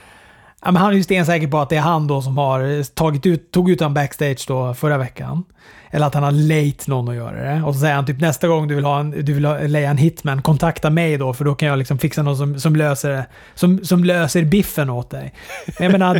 ja, 0.65 0.71
men 0.71 0.81
han 0.81 0.91
är 0.91 0.95
ju 0.95 1.03
stensäker 1.03 1.47
på 1.47 1.59
att 1.59 1.69
det 1.69 1.75
är 1.75 1.81
han 1.81 2.07
då 2.07 2.21
som 2.21 2.37
har 2.37 2.83
tagit 2.93 3.25
ut, 3.25 3.51
tog 3.51 3.71
ut 3.71 3.79
honom 3.79 3.93
backstage 3.93 4.45
då 4.47 4.73
förra 4.73 4.97
veckan. 4.97 5.43
Eller 5.91 6.07
att 6.07 6.13
han 6.13 6.23
har 6.23 6.31
late 6.31 6.89
någon 6.89 7.09
att 7.09 7.15
göra 7.15 7.53
det. 7.53 7.63
Och 7.63 7.73
så 7.73 7.79
säger 7.79 7.95
han 7.95 8.05
typ 8.05 8.19
nästa 8.21 8.47
gång 8.47 8.67
du 8.67 8.75
vill 8.75 8.85
ha 8.85 8.99
en, 8.99 9.11
du 9.11 9.33
vill 9.33 9.45
ha, 9.45 9.59
leja 9.59 9.89
en 9.89 9.97
hitman, 9.97 10.41
kontakta 10.41 10.89
mig 10.89 11.17
då 11.17 11.33
för 11.33 11.45
då 11.45 11.55
kan 11.55 11.67
jag 11.67 11.79
liksom 11.79 11.97
fixa 11.97 12.23
någon 12.23 12.37
som, 12.37 12.59
som, 12.59 12.75
löser, 12.75 13.25
som, 13.55 13.85
som 13.85 14.03
löser 14.03 14.43
biffen 14.43 14.89
åt 14.89 15.09
dig. 15.09 15.33
Men 15.79 15.83
jag 15.83 15.91
menar, 15.91 16.15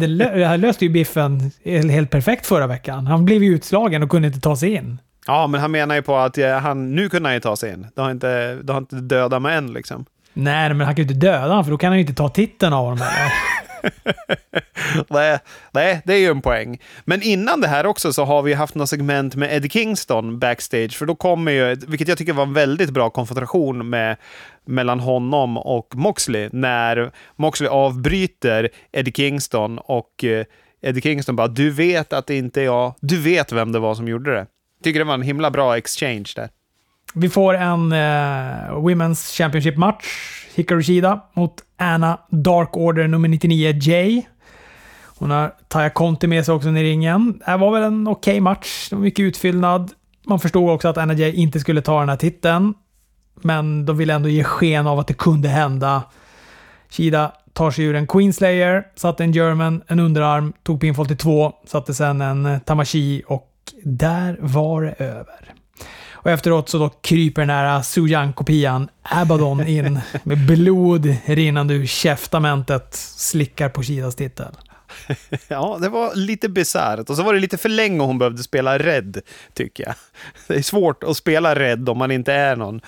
här 0.46 0.58
löste 0.58 0.86
ju 0.86 0.92
biffen 0.92 1.52
helt 1.66 2.10
perfekt 2.10 2.46
förra 2.46 2.68
veckan. 2.68 3.08
Han 3.08 3.26
blev 3.26 3.44
ju 3.44 3.56
utslagen 3.56 4.04
och 4.04 4.10
kunde 4.10 4.28
inte 4.28 4.40
ta 4.40 4.56
sig 4.56 4.74
in. 4.74 5.00
Ja, 5.28 5.48
men 5.48 5.62
han 5.62 5.72
menar 5.72 5.96
ju 5.96 6.02
på 6.02 6.18
att 6.18 6.38
han, 6.62 6.96
nu 6.96 7.10
kunde 7.10 7.30
han 7.30 7.34
ju 7.34 7.40
ta 7.40 7.56
sig 7.56 7.74
in. 7.74 7.88
Det 7.96 8.02
har 8.02 8.12
inte, 8.12 8.56
det 8.56 8.74
har 8.74 8.78
inte 8.78 8.96
dödat 8.96 9.42
mig 9.42 9.56
än 9.56 9.74
liksom. 9.74 10.06
Nej, 10.34 10.70
men 10.70 10.86
han 10.86 10.96
kan 10.96 11.06
ju 11.06 11.14
inte 11.14 11.28
döda 11.28 11.48
honom 11.48 11.64
för 11.64 11.72
då 11.72 11.78
kan 11.78 11.88
han 11.88 11.98
ju 11.98 12.02
inte 12.02 12.14
ta 12.14 12.30
titeln 12.30 12.74
av 12.74 12.86
honom. 12.86 13.08
nej, 15.10 15.40
nej, 15.72 16.02
det 16.06 16.14
är 16.14 16.18
ju 16.18 16.28
en 16.28 16.42
poäng. 16.42 16.82
Men 17.06 17.22
innan 17.22 17.62
det 17.62 17.68
här 17.68 17.86
också 17.86 18.14
så 18.14 18.26
har 18.26 18.42
vi 18.42 18.54
haft 18.54 18.76
något 18.76 18.90
segment 18.90 19.36
med 19.36 19.54
Eddie 19.54 19.70
Kingston 19.70 20.40
backstage, 20.40 20.98
för 20.98 21.06
då 21.06 21.16
kommer 21.16 21.52
ju, 21.52 21.76
vilket 21.88 22.08
jag 22.08 22.18
tycker 22.18 22.34
var 22.34 22.44
en 22.44 22.54
väldigt 22.54 22.90
bra 22.90 23.10
konfrontation 23.10 23.90
med, 23.90 24.18
mellan 24.66 25.00
honom 25.00 25.58
och 25.58 25.96
Moxley, 25.96 26.50
när 26.52 27.12
Moxley 27.36 27.70
avbryter 27.70 28.70
Eddie 28.92 29.12
Kingston 29.12 29.80
och 29.80 30.24
eh, 30.24 30.46
Eddie 30.82 31.02
Kingston 31.02 31.36
bara 31.36 31.48
“Du 31.48 31.70
vet 31.70 32.14
att 32.14 32.28
det 32.28 32.36
inte 32.36 32.62
är 32.62 32.66
jag, 32.66 32.94
du 33.00 33.22
vet 33.22 33.52
vem 33.52 33.72
det 33.72 33.80
var 33.80 33.96
som 33.96 34.08
gjorde 34.08 34.34
det”. 34.34 34.48
Tycker 34.84 35.00
det 35.00 35.06
var 35.06 35.14
en 35.14 35.22
himla 35.22 35.52
bra 35.52 35.78
exchange 35.78 36.32
där. 36.36 36.50
Vi 37.14 37.30
får 37.30 37.54
en 37.54 37.92
eh, 37.92 37.98
Women's 38.72 39.38
Championship-match. 39.38 40.06
Hikaru 40.56 40.84
Shida 40.84 41.22
mot 41.34 41.54
Anna 41.78 42.20
Dark 42.30 42.78
Order 42.78 43.08
nummer 43.08 43.28
99, 43.28 43.74
Jay. 43.82 44.22
Hon 45.06 45.32
har 45.32 45.54
Taya 45.68 45.90
Conti 45.90 46.28
med 46.28 46.46
sig 46.46 46.54
också 46.54 46.70
i 46.70 46.84
ringen. 46.84 47.38
Det 47.40 47.46
här 47.46 47.58
var 47.58 47.72
väl 47.72 47.84
en 47.84 48.08
okej 48.08 48.32
okay 48.32 48.42
match. 48.42 48.90
Det 48.90 48.96
var 48.96 49.04
mycket 49.04 49.24
utfyllnad. 49.24 49.92
Man 50.28 50.40
förstod 50.40 50.70
också 50.70 50.88
att 50.88 50.98
Anna 50.98 51.14
Jay 51.14 51.32
inte 51.32 51.60
skulle 51.60 51.82
ta 51.82 52.00
den 52.00 52.10
här 52.10 52.16
titeln. 52.16 52.74
Men 53.42 53.86
de 53.86 53.98
ville 53.98 54.14
ändå 54.14 54.30
ge 54.30 54.44
sken 54.44 54.88
av 54.88 55.00
att 55.00 55.08
det 55.08 55.14
kunde 55.14 55.50
hända. 55.50 56.04
Shida 56.90 57.32
tar 57.54 57.72
sig 57.72 57.86
ur 57.86 57.96
en 57.96 58.08
Queenslayer, 58.08 58.88
satte 58.96 59.24
en 59.24 59.32
German, 59.32 59.82
en 59.88 60.00
underarm, 60.00 60.54
tog 60.64 60.82
pinfall 60.82 61.08
till 61.08 61.18
två, 61.18 61.54
satte 61.66 61.94
sen 61.94 62.22
en 62.22 62.60
Tamashi 62.60 63.24
och 63.28 63.50
där 63.84 64.38
var 64.40 64.82
det 64.82 64.92
över. 64.92 65.54
Och 66.24 66.32
efteråt 66.32 66.70
så 66.70 66.78
då 66.78 66.90
kryper 66.90 67.42
den 67.42 67.50
här 67.50 67.82
Suyang-kopian 67.82 68.90
Abaddon 69.02 69.68
in 69.68 70.00
med 70.24 70.46
blod 70.46 71.16
rinnande 71.26 71.74
ur 71.74 71.86
käftamentet, 71.86 72.94
slickar 72.94 73.70
på 73.70 73.84
Shidas 73.84 74.16
titel. 74.16 74.56
Ja, 75.48 75.78
det 75.82 75.90
var 75.90 76.16
lite 76.16 76.50
bisarrt. 76.50 77.10
Och 77.10 77.16
så 77.16 77.24
var 77.24 77.34
det 77.34 77.40
lite 77.40 77.58
för 77.58 77.70
länge 77.70 78.04
hon 78.04 78.18
behövde 78.18 78.44
spela 78.44 78.80
rädd, 78.80 79.22
tycker 79.54 79.84
jag. 79.84 79.96
Det 80.48 80.56
är 80.56 80.62
svårt 80.62 81.04
att 81.04 81.18
spela 81.18 81.56
rädd 81.56 81.90
om 81.90 81.98
man 81.98 82.12
inte 82.12 82.34
är 82.34 82.56
någon 82.56 82.82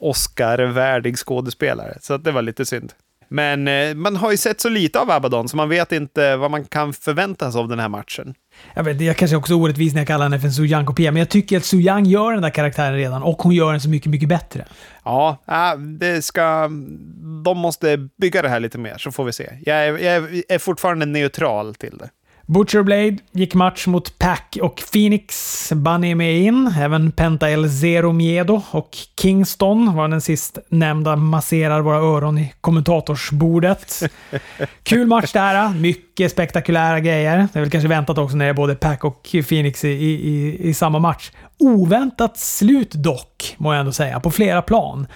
Oscar-värdig 0.00 1.16
skådespelare. 1.16 1.98
Så 2.00 2.16
det 2.16 2.32
var 2.32 2.42
lite 2.42 2.66
synd. 2.66 2.92
Men 3.32 3.68
eh, 3.68 3.94
man 3.94 4.16
har 4.16 4.30
ju 4.30 4.36
sett 4.36 4.60
så 4.60 4.68
lite 4.68 5.00
av 5.00 5.10
Abaddon, 5.10 5.48
så 5.48 5.56
man 5.56 5.68
vet 5.68 5.92
inte 5.92 6.36
vad 6.36 6.50
man 6.50 6.64
kan 6.64 6.92
förvänta 6.92 7.52
sig 7.52 7.58
av 7.58 7.68
den 7.68 7.78
här 7.78 7.88
matchen. 7.88 8.34
Jag 8.74 8.84
vet, 8.84 9.00
jag 9.00 9.16
kanske 9.16 9.36
också 9.36 9.52
är 9.52 9.56
orättvis 9.56 9.92
när 9.92 10.00
jag 10.00 10.06
kallar 10.06 10.24
henne 10.24 10.40
för 10.40 10.46
en 10.46 10.52
Suyang 10.52 10.86
kopia, 10.86 11.12
men 11.12 11.18
jag 11.18 11.28
tycker 11.28 11.56
att 11.56 11.64
Suyang 11.64 12.06
gör 12.06 12.32
den 12.32 12.42
där 12.42 12.50
karaktären 12.50 12.96
redan 12.96 13.22
och 13.22 13.42
hon 13.42 13.54
gör 13.54 13.72
den 13.72 13.80
så 13.80 13.88
mycket, 13.88 14.10
mycket 14.10 14.28
bättre. 14.28 14.66
Ja, 15.04 15.38
det 15.98 16.22
ska... 16.22 16.68
De 17.44 17.58
måste 17.58 18.08
bygga 18.20 18.42
det 18.42 18.48
här 18.48 18.60
lite 18.60 18.78
mer, 18.78 18.98
så 18.98 19.12
får 19.12 19.24
vi 19.24 19.32
se. 19.32 19.50
Jag 19.66 19.86
är, 19.86 19.98
jag 19.98 20.42
är 20.48 20.58
fortfarande 20.58 21.06
neutral 21.06 21.74
till 21.74 21.98
det. 21.98 22.08
Butcher 22.52 22.82
Blade 22.82 23.16
gick 23.32 23.54
match 23.54 23.86
mot 23.86 24.18
Pack 24.18 24.58
och 24.62 24.82
Phoenix. 24.92 25.72
Bunny 25.72 26.10
är 26.10 26.14
med 26.14 26.36
in. 26.36 26.74
Även 26.78 27.12
Penta 27.12 27.50
El 27.50 27.70
Zero 27.70 28.12
Miedo 28.12 28.62
och 28.70 28.96
Kingston 29.20 29.96
var 29.96 30.08
den 30.08 30.20
sist 30.20 30.58
nämnda 30.68 31.16
masserar 31.16 31.80
våra 31.80 31.96
öron 31.96 32.38
i 32.38 32.52
kommentatorsbordet. 32.60 34.02
Kul 34.82 35.06
match 35.06 35.32
där. 35.32 35.74
Mycket 35.74 36.32
spektakulära 36.32 37.00
grejer. 37.00 37.48
Det 37.52 37.58
är 37.58 37.60
väl 37.60 37.70
kanske 37.70 37.88
väntat 37.88 38.18
också 38.18 38.36
när 38.36 38.44
det 38.44 38.50
är 38.50 38.54
både 38.54 38.74
Pack 38.74 39.04
och 39.04 39.28
Phoenix 39.48 39.84
i, 39.84 39.88
i, 39.88 40.56
i 40.68 40.74
samma 40.74 40.98
match. 40.98 41.30
Oväntat 41.58 42.38
slut 42.38 42.92
dock, 42.92 43.54
må 43.56 43.72
jag 43.72 43.80
ändå 43.80 43.92
säga, 43.92 44.20
på 44.20 44.30
flera 44.30 44.62
plan. 44.62 45.06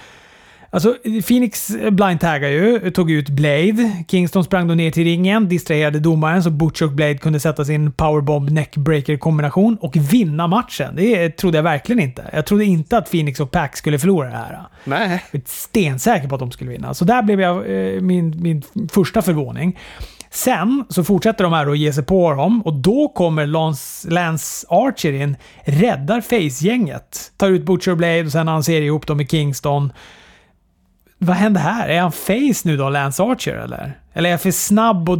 Alltså, 0.71 0.95
Phoenix 1.27 1.71
blindtaggar 1.91 2.49
ju, 2.49 2.91
tog 2.91 3.11
ut 3.11 3.29
Blade. 3.29 4.05
Kingston 4.09 4.45
sprang 4.45 4.69
då 4.69 4.75
ner 4.75 4.91
till 4.91 5.05
ringen, 5.05 5.49
distraherade 5.49 6.01
domaren 6.01 6.43
så 6.43 6.51
Butch 6.51 6.83
och 6.83 6.93
Blade 6.93 7.19
kunde 7.19 7.41
sätta 7.41 7.65
sin 7.65 7.93
powerbomb 7.93 8.51
neckbreaker 8.51 9.17
kombination 9.17 9.77
och 9.81 9.97
vinna 9.97 10.47
matchen. 10.47 10.97
Det 10.97 11.31
trodde 11.31 11.59
jag 11.59 11.63
verkligen 11.63 12.01
inte. 12.01 12.31
Jag 12.33 12.47
trodde 12.47 12.65
inte 12.65 12.99
att 12.99 13.11
Phoenix 13.11 13.41
och 13.41 13.51
Pack 13.51 13.77
skulle 13.77 13.99
förlora 13.99 14.29
det 14.29 14.37
här. 14.37 14.63
Nej. 14.85 15.25
Jag 15.33 15.41
är 15.41 15.43
stensäker 15.47 16.29
på 16.29 16.35
att 16.35 16.41
de 16.41 16.51
skulle 16.51 16.71
vinna. 16.71 16.95
Så 16.95 17.05
där 17.05 17.23
blev 17.23 17.41
jag 17.41 17.57
eh, 17.57 18.01
min, 18.01 18.43
min 18.43 18.63
första 18.93 19.23
förvåning. 19.23 19.79
Sen 20.31 20.85
så 20.89 21.05
fortsätter 21.05 21.45
de 21.45 21.53
här 21.53 21.67
att 21.67 21.79
ge 21.79 21.93
sig 21.93 22.05
på 22.05 22.33
dem 22.33 22.63
och 22.63 22.75
då 22.75 23.09
kommer 23.09 23.47
Lance, 23.47 24.11
Lance 24.11 24.67
Archer 24.71 25.13
in, 25.13 25.37
räddar 25.65 26.21
Face-gänget. 26.21 27.33
Tar 27.37 27.49
ut 27.49 27.63
Butcher 27.63 27.91
och 27.91 27.97
Blade 27.97 28.25
och 28.25 28.33
sen 28.33 28.49
han 28.49 28.65
ser 28.65 28.83
ihop 28.83 29.07
dem 29.07 29.17
med 29.17 29.31
Kingston 29.31 29.93
vad 31.19 31.37
hände 31.37 31.61
här? 31.61 31.89
Är 31.89 32.01
han 32.01 32.13
face 32.13 32.61
nu 32.65 32.77
då, 32.77 32.89
Lance 32.89 33.23
Archer, 33.23 33.55
eller? 33.55 34.01
Eller 34.13 34.29
är 34.29 34.31
jag 34.31 34.41
för 34.41 34.51
snabb 34.51 35.09
och 35.09 35.19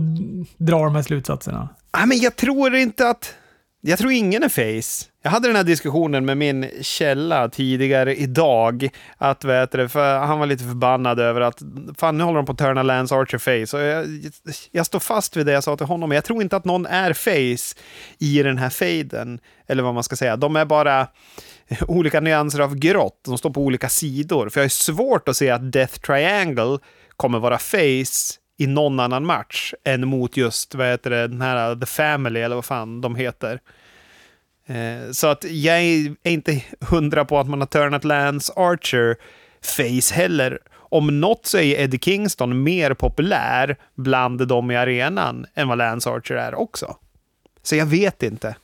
drar 0.59 0.85
de 0.85 0.95
här 0.95 1.03
slutsatserna? 1.03 1.69
Nej, 1.97 2.07
men 2.07 2.19
jag 2.19 2.37
tror 2.37 2.77
inte 2.77 3.09
att... 3.09 3.35
Jag 3.81 3.99
tror 3.99 4.13
ingen 4.13 4.43
är 4.43 4.49
face. 4.49 5.11
Jag 5.23 5.31
hade 5.31 5.49
den 5.49 5.57
här 5.57 5.65
diskussionen 5.65 6.25
med 6.25 6.37
min 6.37 6.71
källa 6.81 7.49
tidigare 7.49 8.17
idag. 8.17 8.89
Att, 9.17 9.45
vet 9.45 9.73
du, 9.73 9.89
för 9.89 10.19
han 10.19 10.39
var 10.39 10.47
lite 10.47 10.65
förbannad 10.65 11.21
över 11.21 11.41
att 11.41 11.63
fan, 11.99 12.19
nu 12.19 12.25
håller 12.25 12.37
de 12.37 12.47
på 12.47 12.53
att 12.53 12.59
turna 12.59 12.83
Lance 12.83 13.15
Archer 13.15 13.39
face. 13.39 13.77
Och 13.77 13.83
jag, 13.83 14.07
jag 14.71 14.87
står 14.87 14.99
fast 14.99 15.37
vid 15.37 15.47
det 15.47 15.53
jag 15.53 15.65
sa 15.65 15.77
till 15.77 15.87
honom. 15.87 16.13
Jag 16.13 16.25
tror 16.25 16.43
inte 16.43 16.57
att 16.57 16.65
någon 16.65 16.87
är 16.87 17.13
face 17.13 17.81
i 18.19 18.43
den 18.43 18.59
här 18.59 18.71
faden. 18.71 19.41
Eller 19.67 19.83
vad 19.83 19.95
man 19.95 20.03
ska 20.03 20.17
säga. 20.17 20.37
De 20.37 20.57
är 20.57 20.65
bara 20.65 21.07
olika 21.89 22.21
nyanser 22.21 22.61
av 22.61 22.75
grått. 22.75 23.21
De 23.25 23.39
står 23.39 23.51
på 23.51 23.61
olika 23.61 23.89
sidor. 23.89 24.49
För 24.49 24.61
jag 24.61 24.65
har 24.65 24.69
svårt 24.69 25.29
att 25.29 25.37
se 25.37 25.51
att 25.51 25.73
Death 25.73 25.95
Triangle 25.95 26.79
kommer 27.17 27.39
vara 27.39 27.59
face 27.59 28.39
i 28.59 28.67
någon 28.67 29.01
annan 29.01 29.27
match 29.27 29.75
än 29.85 30.09
mot 30.09 30.37
just 30.37 30.75
vad 30.75 30.87
heter 30.87 31.11
det, 31.11 31.29
den 31.29 31.41
här 31.41 31.77
The 31.77 31.87
Family, 31.87 32.41
eller 32.41 32.57
vad 32.57 32.65
fan 32.65 33.01
de 33.01 33.17
heter. 33.17 33.61
Eh, 34.67 35.11
så 35.13 35.27
att 35.27 35.45
jag 35.45 35.77
är 35.83 36.15
inte 36.23 36.63
hundra 36.81 37.25
på 37.25 37.39
att 37.39 37.49
man 37.49 37.61
har 37.61 37.67
turnat 37.67 38.05
Lance 38.05 38.53
Archer 38.57 39.17
face 39.63 40.15
heller. 40.15 40.59
Om 40.73 41.21
något 41.21 41.47
så 41.47 41.59
är 41.59 41.81
Eddie 41.81 41.99
Kingston 41.99 42.63
mer 42.63 42.95
populär 42.95 43.77
bland 43.95 44.49
dem 44.49 44.71
i 44.71 44.77
arenan 44.77 45.47
än 45.55 45.69
vad 45.69 45.79
Lance 45.79 46.11
Archer 46.11 46.35
är 46.35 46.55
också. 46.55 46.97
Så 47.63 47.77
jag 47.77 47.87
vet 47.87 48.23
inte. 48.23 48.57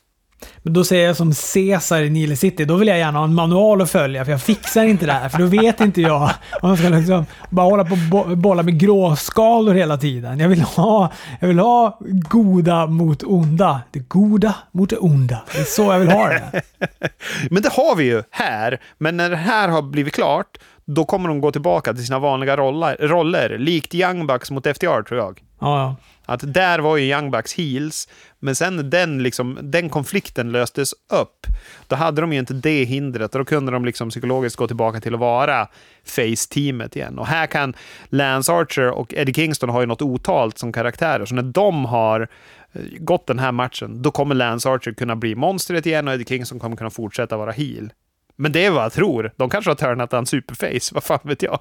Men 0.62 0.72
då 0.72 0.84
säger 0.84 1.07
jag 1.07 1.16
som 1.16 1.32
Caesar 1.55 2.03
i 2.03 2.11
Nile 2.11 2.36
City, 2.36 2.64
då 2.64 2.76
vill 2.76 2.88
jag 2.88 2.99
gärna 2.99 3.18
ha 3.18 3.24
en 3.24 3.34
manual 3.34 3.82
att 3.82 3.90
följa, 3.90 4.24
för 4.24 4.32
jag 4.32 4.43
fixar 4.43 4.84
inte 4.84 5.07
det 5.07 5.12
här. 5.12 5.28
För 5.28 5.38
då 5.38 5.47
vet 5.47 5.80
inte 5.80 6.01
jag 6.01 6.30
om 6.62 6.68
jag 6.68 6.78
ska 6.78 6.88
liksom 6.88 7.26
bara 7.51 7.66
hålla 7.66 7.84
på 7.84 8.18
och 8.18 8.38
bolla 8.38 8.62
med 8.62 8.80
gråskalor 8.80 9.74
hela 9.74 9.97
tiden. 9.97 10.40
Jag 10.40 10.49
vill 10.49 10.62
ha, 10.62 11.12
jag 11.40 11.49
vill 11.49 11.59
ha 11.59 11.99
goda 12.30 12.86
mot 12.86 13.22
onda. 13.22 13.80
Det 13.90 13.99
goda 13.99 14.55
mot 14.72 14.90
det 14.90 14.97
onda. 14.97 15.43
Det 15.53 15.59
är 15.59 15.64
så 15.64 15.82
jag 15.82 15.99
vill 15.99 16.11
ha 16.11 16.28
det. 16.28 16.62
Men 17.51 17.62
det 17.62 17.72
har 17.72 17.97
vi 17.97 18.05
ju 18.05 18.22
här. 18.30 18.80
Men 18.99 19.16
när 19.16 19.30
det 19.30 19.36
här 19.36 19.68
har 19.68 19.82
blivit 19.82 20.14
klart, 20.14 20.59
då 20.85 21.05
kommer 21.05 21.28
de 21.28 21.41
gå 21.41 21.53
tillbaka 21.53 21.95
till 21.95 22.07
sina 22.07 22.18
vanliga 22.18 22.57
roller, 22.57 22.97
roller 23.01 23.59
likt 23.59 23.95
Young 23.95 24.26
Bucks 24.26 24.51
mot 24.51 24.66
FTR 24.66 25.03
tror 25.03 25.20
jag. 25.20 25.43
Ja, 25.61 25.80
ja. 25.80 25.97
Att 26.26 26.55
där 26.55 26.78
var 26.78 26.97
ju 26.97 27.05
Young 27.11 27.30
Bucks 27.30 27.55
heels, 27.55 28.09
men 28.39 28.55
sen 28.55 28.91
den, 28.91 29.22
liksom, 29.22 29.59
den 29.62 29.89
konflikten 29.89 30.53
löstes 30.53 30.93
upp, 30.93 31.47
då 31.89 31.97
hade 31.97 32.20
de 32.20 32.33
ju 32.33 32.39
inte 32.39 32.55
det 32.55 32.85
hindret 32.85 33.35
och 33.35 33.39
då 33.39 33.45
kunde 33.45 33.72
de 33.72 33.85
liksom 33.85 34.11
psykologiskt 34.11 34.57
gå 34.57 34.66
tillbaka 34.66 35.01
till 35.01 35.14
att 35.14 35.20
vara 35.20 35.68
face-teamet 36.05 36.97
igen. 36.97 37.18
Och 37.18 37.26
här 37.26 37.47
kan 37.47 37.74
Lance 38.09 38.53
Archer 38.53 38.91
och 38.91 39.14
Eddie 39.14 39.35
Kingston 39.35 39.68
ha 39.68 39.80
ju 39.80 39.87
något 39.87 40.03
otalt 40.03 40.59
som 40.59 40.72
karaktärer, 40.72 41.24
så 41.24 41.35
när 41.35 41.43
de 41.43 41.85
har 41.85 42.28
eh, 42.72 42.83
gått 42.99 43.26
den 43.26 43.39
här 43.39 43.53
matchen, 43.53 44.03
då 44.03 44.11
kommer 44.11 44.35
Lance 44.35 44.68
Archer 44.70 44.93
kunna 44.93 45.16
bli 45.16 45.35
monstret 45.35 45.87
igen 45.87 46.09
och 46.09 46.14
Eddie 46.14 46.24
Kingston 46.24 46.59
kommer 46.59 46.76
kunna 46.76 46.91
fortsätta 46.91 47.37
vara 47.37 47.53
heel. 47.53 47.93
Men 48.37 48.53
det 48.53 48.64
är 48.64 48.70
vad 48.70 48.85
jag 48.85 48.93
tror. 48.93 49.33
De 49.37 49.51
kanske 49.51 49.70
har 49.70 49.74
turnat 49.74 50.12
han 50.12 50.26
superface, 50.26 50.95
vad 50.95 51.05
fan 51.05 51.18
vet 51.22 51.43
jag. 51.43 51.59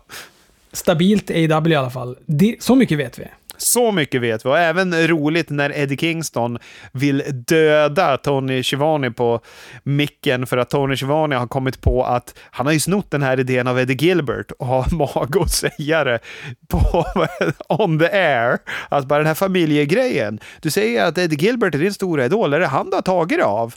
Stabilt 0.72 1.32
AW 1.32 1.72
i 1.72 1.76
alla 1.76 1.89
fall. 1.89 2.17
Det, 2.26 2.63
så 2.63 2.76
mycket 2.76 2.97
vet 2.97 3.19
vi. 3.19 3.28
Så 3.62 3.91
mycket 3.91 4.22
vet 4.22 4.45
vi. 4.45 4.49
Och 4.49 4.59
även 4.59 5.07
roligt 5.07 5.49
när 5.49 5.78
Eddie 5.78 5.97
Kingston 5.97 6.59
vill 6.91 7.24
döda 7.47 8.18
Tony 8.18 8.64
Schiavone 8.64 9.12
på 9.12 9.41
micken 9.84 10.47
för 10.47 10.57
att 10.57 10.70
Tony 10.70 10.95
Schiavone 10.97 11.36
har 11.36 11.47
kommit 11.47 11.82
på 11.82 12.03
att 12.03 12.36
han 12.51 12.66
har 12.66 12.74
ju 12.74 12.80
snott 12.80 13.12
den 13.12 13.24
här 13.24 13.39
idén 13.39 13.68
av 13.68 13.80
Eddie 13.80 14.05
Gilbert 14.05 14.51
och 14.51 14.68
har 14.68 14.95
mag 14.95 15.38
att 15.38 15.51
säga 15.51 16.03
det 16.03 16.20
på 16.68 17.05
on 17.70 17.99
the 17.99 18.05
air. 18.05 18.57
Att 18.89 19.05
bara 19.05 19.20
den 19.20 19.28
här 19.28 19.34
familjegrejen. 19.34 20.39
Du 20.62 20.72
säger 20.72 21.05
att 21.05 21.18
Eddie 21.18 21.45
Gilbert 21.45 21.76
är 21.76 21.80
din 21.80 21.93
stora 21.93 22.26
idol. 22.26 22.53
Är 22.53 22.59
det 22.59 22.68
han 22.68 22.89
du 22.89 22.95
har 22.95 23.01
tagit 23.01 23.38
det 23.38 23.45
av? 23.45 23.76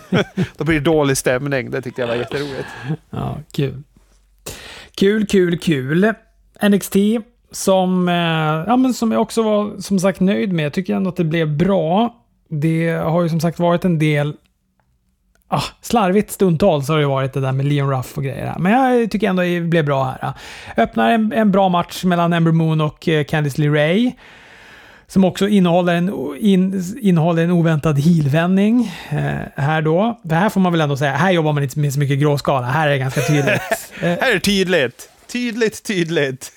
Då 0.56 0.64
blir 0.64 0.74
det 0.74 0.84
dålig 0.84 1.16
stämning. 1.16 1.70
Det 1.70 1.82
tyckte 1.82 2.00
jag 2.00 2.08
var 2.08 2.14
jätteroligt. 2.14 2.68
Ja, 3.10 3.38
kul. 3.52 3.82
Kul, 4.96 5.26
kul, 5.26 5.58
kul. 5.58 6.12
NXT 6.68 6.96
som, 7.52 8.08
eh, 8.08 8.14
ja, 8.66 8.76
men 8.76 8.94
som 8.94 9.12
jag 9.12 9.22
också 9.22 9.42
var 9.42 9.80
som 9.80 9.98
sagt 9.98 10.20
nöjd 10.20 10.52
med. 10.52 10.64
Jag 10.64 10.72
tycker 10.72 10.94
ändå 10.94 11.10
att 11.10 11.16
det 11.16 11.24
blev 11.24 11.56
bra. 11.56 12.14
Det 12.48 12.90
har 12.90 13.22
ju 13.22 13.28
som 13.28 13.40
sagt 13.40 13.58
varit 13.58 13.84
en 13.84 13.98
del 13.98 14.36
ah, 15.52 15.62
slarvigt 15.80 16.30
stundtals 16.30 16.88
har 16.88 16.98
det 16.98 17.06
varit 17.06 17.32
det 17.32 17.40
där 17.40 17.52
med 17.52 17.66
Leon 17.66 17.90
Ruff 17.90 18.16
och 18.16 18.24
grejer. 18.24 18.46
Här. 18.46 18.58
Men 18.58 18.72
jag 18.72 19.10
tycker 19.10 19.28
ändå 19.28 19.42
det 19.42 19.60
blev 19.60 19.84
bra 19.84 20.04
här. 20.04 20.32
Öppnar 20.76 21.10
en, 21.10 21.32
en 21.32 21.50
bra 21.50 21.68
match 21.68 22.04
mellan 22.04 22.32
Ember 22.32 22.52
Moon 22.52 22.80
och 22.80 23.08
eh, 23.08 23.24
Candice 23.24 23.58
LeRae. 23.58 24.12
Som 25.06 25.24
också 25.24 25.48
innehåller 25.48 25.94
en, 25.94 26.36
in, 26.38 26.82
innehåller 27.00 27.44
en 27.44 27.50
oväntad 27.50 27.98
heelvändning 27.98 28.92
eh, 29.10 29.62
här 29.62 29.82
då. 29.82 30.20
Det 30.22 30.34
här 30.34 30.48
får 30.48 30.60
man 30.60 30.72
väl 30.72 30.80
ändå 30.80 30.96
säga, 30.96 31.12
här 31.12 31.30
jobbar 31.30 31.52
man 31.52 31.62
inte 31.62 31.78
med 31.78 31.92
så 31.92 31.98
mycket 31.98 32.18
gråskala. 32.18 32.66
Här 32.66 32.86
är 32.86 32.92
det 32.92 32.98
ganska 32.98 33.20
tydligt. 33.20 33.62
här 34.00 34.30
är 34.30 34.34
det 34.34 34.40
tydligt. 34.40 35.08
Tydligt, 35.32 35.82
tydligt. 35.84 36.52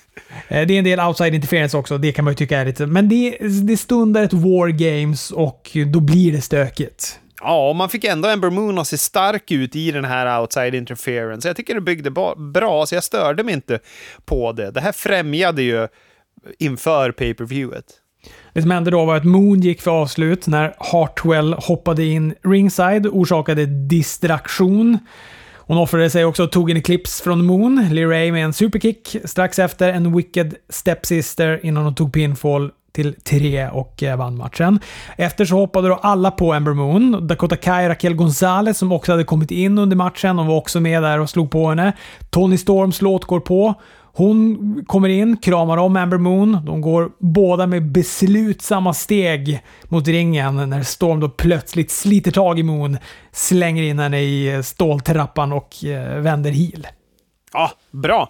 Eh, 0.48 0.66
det 0.66 0.74
är 0.74 0.78
en 0.78 0.84
del 0.84 1.00
outside 1.00 1.34
interference 1.34 1.76
också, 1.76 1.98
det 1.98 2.12
kan 2.12 2.24
man 2.24 2.32
ju 2.32 2.36
tycka 2.36 2.58
är 2.58 2.64
lite... 2.64 2.86
Men 2.86 3.08
det, 3.08 3.38
det 3.62 3.76
stundar 3.76 4.22
ett 4.22 4.32
war 4.32 4.68
games 4.68 5.30
och 5.30 5.70
då 5.86 6.00
blir 6.00 6.32
det 6.32 6.40
stökigt. 6.40 7.20
Ja, 7.40 7.68
och 7.68 7.76
man 7.76 7.88
fick 7.88 8.04
ändå 8.04 8.28
Ember 8.28 8.50
Moon 8.50 8.78
att 8.78 8.88
se 8.88 8.98
stark 8.98 9.50
ut 9.50 9.76
i 9.76 9.90
den 9.90 10.04
här 10.04 10.40
outside 10.40 10.74
interference. 10.74 11.48
Jag 11.48 11.56
tycker 11.56 11.74
det 11.74 11.80
byggde 11.80 12.10
bra, 12.36 12.86
så 12.86 12.94
jag 12.94 13.04
störde 13.04 13.42
mig 13.42 13.54
inte 13.54 13.78
på 14.24 14.52
det. 14.52 14.70
Det 14.70 14.80
här 14.80 14.92
främjade 14.92 15.62
ju 15.62 15.88
inför 16.58 17.12
pay-per-viewet. 17.12 17.84
Det 18.52 18.62
som 18.62 18.70
hände 18.70 18.90
då 18.90 19.04
var 19.04 19.16
att 19.16 19.24
Moon 19.24 19.60
gick 19.60 19.82
för 19.82 19.90
avslut 19.90 20.46
när 20.46 20.74
Hartwell 20.78 21.52
hoppade 21.52 22.04
in 22.04 22.34
ringside 22.44 23.06
orsakade 23.06 23.66
distraktion. 23.66 24.98
Hon 25.66 25.78
offrade 25.78 26.10
sig 26.10 26.24
också 26.24 26.44
och 26.44 26.52
tog 26.52 26.70
en 26.70 26.76
eclipse 26.76 27.24
från 27.24 27.46
Moon, 27.46 27.88
Liray 27.90 28.32
med 28.32 28.44
en 28.44 28.52
superkick. 28.52 29.16
Strax 29.24 29.58
efter 29.58 29.88
en 29.88 30.16
wicked 30.16 30.54
stepsister 30.68 31.66
innan 31.66 31.84
hon 31.84 31.94
tog 31.94 32.12
pinfall 32.12 32.70
till 32.92 33.14
3 33.24 33.68
och 33.68 34.02
eh, 34.02 34.16
vann 34.16 34.36
matchen. 34.36 34.80
Efter 35.16 35.44
så 35.44 35.56
hoppade 35.56 35.88
då 35.88 35.94
alla 35.94 36.30
på 36.30 36.52
Amber 36.52 36.72
Moon. 36.72 37.26
Dakota 37.26 37.56
Kai, 37.56 37.88
Raquel 37.88 38.14
Gonzalez 38.14 38.78
som 38.78 38.92
också 38.92 39.12
hade 39.12 39.24
kommit 39.24 39.50
in 39.50 39.78
under 39.78 39.96
matchen 39.96 40.38
och 40.38 40.46
var 40.46 40.56
också 40.56 40.80
med 40.80 41.02
där 41.02 41.20
och 41.20 41.30
slog 41.30 41.50
på 41.50 41.68
henne. 41.68 41.92
Tony 42.30 42.58
Storms 42.58 43.02
låt 43.02 43.24
går 43.24 43.40
på. 43.40 43.74
Hon 44.16 44.84
kommer 44.86 45.08
in, 45.08 45.36
kramar 45.36 45.76
om 45.76 45.96
Amber 45.96 46.18
Moon. 46.18 46.58
De 46.66 46.80
går 46.80 47.10
båda 47.18 47.66
med 47.66 47.90
beslutsamma 47.92 48.94
steg 48.94 49.62
mot 49.84 50.08
ringen 50.08 50.70
när 50.70 50.82
Storm 50.82 51.20
då 51.20 51.28
plötsligt 51.28 51.90
sliter 51.90 52.30
tag 52.30 52.58
i 52.58 52.62
Moon, 52.62 52.98
slänger 53.32 53.82
in 53.82 53.98
henne 53.98 54.20
i 54.20 54.60
ståltrappan 54.62 55.52
och 55.52 55.84
eh, 55.84 56.20
vänder 56.20 56.50
heel. 56.50 56.86
Ja, 57.52 57.70
bra. 57.90 58.28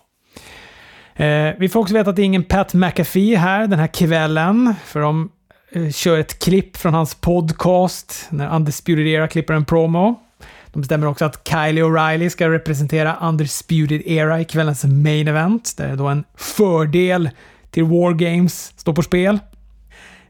Eh, 1.14 1.54
vi 1.58 1.68
får 1.68 1.80
också 1.80 1.94
veta 1.94 2.10
att 2.10 2.16
det 2.16 2.22
är 2.22 2.24
ingen 2.24 2.44
Pat 2.44 2.74
McAfee 2.74 3.36
här 3.36 3.66
den 3.66 3.78
här 3.78 3.94
kvällen, 3.94 4.74
för 4.84 5.00
de 5.00 5.30
eh, 5.72 5.90
kör 5.90 6.18
ett 6.18 6.38
klipp 6.38 6.76
från 6.76 6.94
hans 6.94 7.14
podcast 7.14 8.26
när 8.30 8.54
Undisputed 8.54 9.06
Era 9.06 9.28
klipper 9.28 9.54
en 9.54 9.64
promo. 9.64 10.25
De 10.76 10.80
bestämmer 10.80 11.06
också 11.06 11.24
att 11.24 11.48
Kylie 11.48 11.84
O'Reilly 11.84 12.28
ska 12.28 12.50
representera 12.50 13.16
Undisputed 13.22 14.02
Era 14.06 14.40
i 14.40 14.44
kvällens 14.44 14.84
main 14.84 15.28
event, 15.28 15.76
där 15.76 15.96
då 15.96 16.06
en 16.06 16.24
fördel 16.34 17.30
till 17.70 17.84
War 17.84 18.12
Games 18.12 18.72
står 18.76 18.92
på 18.92 19.02
spel. 19.02 19.38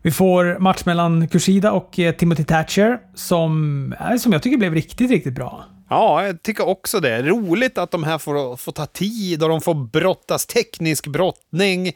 Vi 0.02 0.10
får 0.10 0.58
match 0.58 0.84
mellan 0.84 1.28
Kushida 1.28 1.72
och 1.72 1.98
eh, 1.98 2.14
Timothy 2.14 2.44
Thatcher 2.44 2.98
som, 3.14 3.94
som 4.20 4.32
jag 4.32 4.42
tycker 4.42 4.56
blev 4.56 4.74
riktigt, 4.74 5.10
riktigt 5.10 5.34
bra. 5.34 5.64
Ja, 5.90 6.26
jag 6.26 6.42
tycker 6.42 6.68
också 6.68 7.00
det. 7.00 7.22
Roligt 7.22 7.78
att 7.78 7.90
de 7.90 8.04
här 8.04 8.18
får, 8.18 8.56
får 8.56 8.72
ta 8.72 8.86
tid 8.86 9.42
och 9.42 9.48
de 9.48 9.60
får 9.60 9.74
brottas 9.74 10.46
teknisk 10.46 11.06
brottning. 11.06 11.92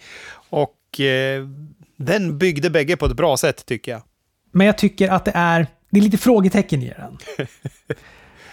Och 0.51 1.01
eh, 1.01 1.47
den 1.97 2.39
byggde 2.39 2.71
bägge 2.71 2.97
på 2.97 3.07
ett 3.07 3.17
bra 3.17 3.37
sätt 3.37 3.67
tycker 3.67 3.93
jag. 3.93 4.03
Men 4.53 4.67
jag 4.67 4.79
tycker 4.79 5.09
att 5.09 5.25
det 5.25 5.33
är, 5.35 5.67
det 5.91 5.99
är 5.99 6.03
lite 6.03 6.19
frågetecken 6.19 6.83
i 6.83 6.95
den. 6.99 7.19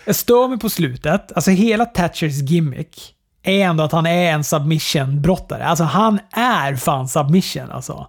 Jag 0.08 0.16
stör 0.16 0.48
mig 0.48 0.60
på 0.60 0.70
slutet. 0.70 1.32
Alltså 1.36 1.52
hela 1.52 1.86
Thatchers 1.86 2.42
gimmick 2.42 3.16
är 3.44 3.66
ändå 3.66 3.84
att 3.84 3.92
han 3.92 4.06
är 4.06 4.32
en 4.32 4.44
submission-brottare. 4.44 5.66
Alltså 5.66 5.84
han 5.84 6.20
är 6.32 6.76
fan 6.76 7.08
submission 7.08 7.72
alltså. 7.72 8.08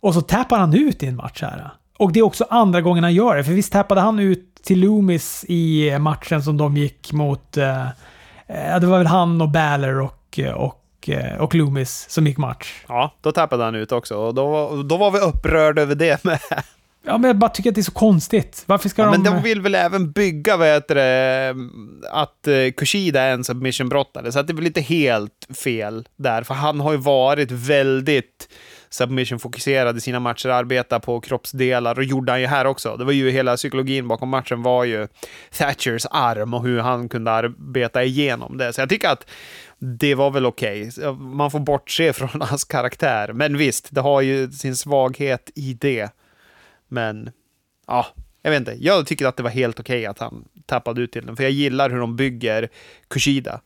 Och 0.00 0.14
så 0.14 0.20
tappar 0.20 0.58
han 0.58 0.74
ut 0.74 1.02
i 1.02 1.06
en 1.06 1.16
match 1.16 1.42
här. 1.42 1.70
Och 1.98 2.12
det 2.12 2.20
är 2.20 2.24
också 2.24 2.46
andra 2.50 2.80
gången 2.80 3.04
han 3.04 3.14
gör 3.14 3.36
det. 3.36 3.44
För 3.44 3.52
visst 3.52 3.72
tappade 3.72 4.00
han 4.00 4.18
ut 4.18 4.54
till 4.64 4.80
Loomis 4.80 5.44
i 5.48 5.98
matchen 5.98 6.42
som 6.42 6.56
de 6.56 6.76
gick 6.76 7.12
mot... 7.12 7.56
Eh, 7.56 7.86
eh 8.46 8.80
det 8.80 8.86
var 8.86 8.98
väl 8.98 9.06
han 9.06 9.40
och 9.40 9.48
Baller 9.48 10.00
och, 10.00 10.38
eh, 10.38 10.52
och, 10.52 11.08
eh, 11.08 11.40
och 11.40 11.54
Loomis 11.54 12.06
som 12.10 12.26
gick 12.26 12.38
match. 12.38 12.84
Ja, 12.88 13.14
då 13.20 13.32
tappade 13.32 13.64
han 13.64 13.74
ut 13.74 13.92
också. 13.92 14.16
Och 14.16 14.34
då, 14.34 14.82
då 14.82 14.96
var 14.96 15.10
vi 15.10 15.18
upprörda 15.18 15.82
över 15.82 15.94
det 15.94 16.24
med. 16.24 16.40
Ja, 17.06 17.18
men 17.18 17.28
jag 17.28 17.36
bara 17.36 17.50
tycker 17.50 17.70
att 17.70 17.74
det 17.74 17.80
är 17.80 17.82
så 17.82 17.92
konstigt. 17.92 18.64
Varför 18.66 18.88
ska 18.88 19.02
Ja, 19.02 19.10
de... 19.10 19.22
men 19.22 19.34
de 19.34 19.42
vill 19.42 19.60
väl 19.60 19.74
även 19.74 20.12
bygga, 20.12 20.56
vad 20.56 20.68
heter 20.68 20.94
det, 20.94 21.54
att 22.10 22.48
uh, 22.48 22.70
Kushida 22.70 23.22
är 23.22 23.32
en 23.32 23.44
submission-brottare, 23.44 24.32
så 24.32 24.38
att 24.38 24.46
det 24.46 24.52
är 24.52 24.54
väl 24.54 24.66
inte 24.66 24.80
helt 24.80 25.48
fel 25.64 26.08
där, 26.16 26.42
för 26.42 26.54
han 26.54 26.80
har 26.80 26.92
ju 26.92 26.98
varit 26.98 27.50
väldigt 27.50 28.48
submission-fokuserad 28.94 29.96
i 29.96 30.00
sina 30.00 30.20
matcher, 30.20 30.48
arbetar 30.48 30.98
på 30.98 31.20
kroppsdelar 31.20 31.98
och 31.98 32.04
gjorde 32.04 32.32
han 32.32 32.40
ju 32.40 32.46
här 32.46 32.64
också. 32.64 32.96
Det 32.96 33.04
var 33.04 33.12
ju 33.12 33.30
hela 33.30 33.56
psykologin 33.56 34.08
bakom 34.08 34.28
matchen 34.28 34.62
var 34.62 34.84
ju 34.84 35.08
Thatchers 35.50 36.06
arm 36.10 36.54
och 36.54 36.62
hur 36.62 36.80
han 36.80 37.08
kunde 37.08 37.30
arbeta 37.30 38.04
igenom 38.04 38.58
det. 38.58 38.72
Så 38.72 38.80
jag 38.80 38.88
tycker 38.88 39.08
att 39.08 39.26
det 39.78 40.14
var 40.14 40.30
väl 40.30 40.46
okej. 40.46 40.88
Okay. 40.88 41.12
Man 41.12 41.50
får 41.50 41.60
bortse 41.60 42.12
från 42.12 42.40
hans 42.40 42.64
karaktär, 42.64 43.32
men 43.32 43.56
visst, 43.56 43.88
det 43.90 44.00
har 44.00 44.20
ju 44.20 44.50
sin 44.50 44.76
svaghet 44.76 45.50
i 45.54 45.74
det. 45.80 46.10
Men, 46.88 47.30
ja, 47.86 48.06
jag 48.42 48.50
vet 48.50 48.58
inte. 48.58 48.76
Jag 48.80 49.06
tycker 49.06 49.26
att 49.26 49.36
det 49.36 49.42
var 49.42 49.50
helt 49.50 49.80
okej 49.80 49.98
okay 49.98 50.06
att 50.06 50.18
han 50.18 50.44
tappade 50.66 51.00
ut 51.00 51.12
till 51.12 51.26
den, 51.26 51.36
för 51.36 51.42
jag 51.42 51.52
gillar 51.52 51.90
hur 51.90 51.98
de 51.98 52.16
bygger 52.16 52.68
Kushida. 53.08 53.60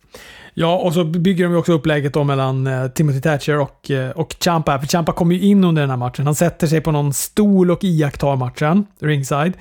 Ja, 0.54 0.76
och 0.78 0.94
så 0.94 1.04
bygger 1.04 1.44
de 1.44 1.52
ju 1.52 1.58
också 1.58 1.72
upplägget 1.72 2.12
då 2.12 2.24
mellan 2.24 2.66
eh, 2.66 2.88
Timothy 2.88 3.20
Thatcher 3.20 3.58
och, 3.58 3.90
eh, 3.90 4.10
och 4.10 4.36
Champa. 4.40 4.78
För 4.78 4.86
Champa 4.86 5.12
kommer 5.12 5.34
ju 5.34 5.40
in 5.40 5.64
under 5.64 5.82
den 5.82 5.90
här 5.90 5.96
matchen. 5.96 6.26
Han 6.26 6.34
sätter 6.34 6.66
sig 6.66 6.80
på 6.80 6.92
någon 6.92 7.12
stol 7.12 7.70
och 7.70 7.84
iakttar 7.84 8.36
matchen, 8.36 8.86
ringside. 9.00 9.52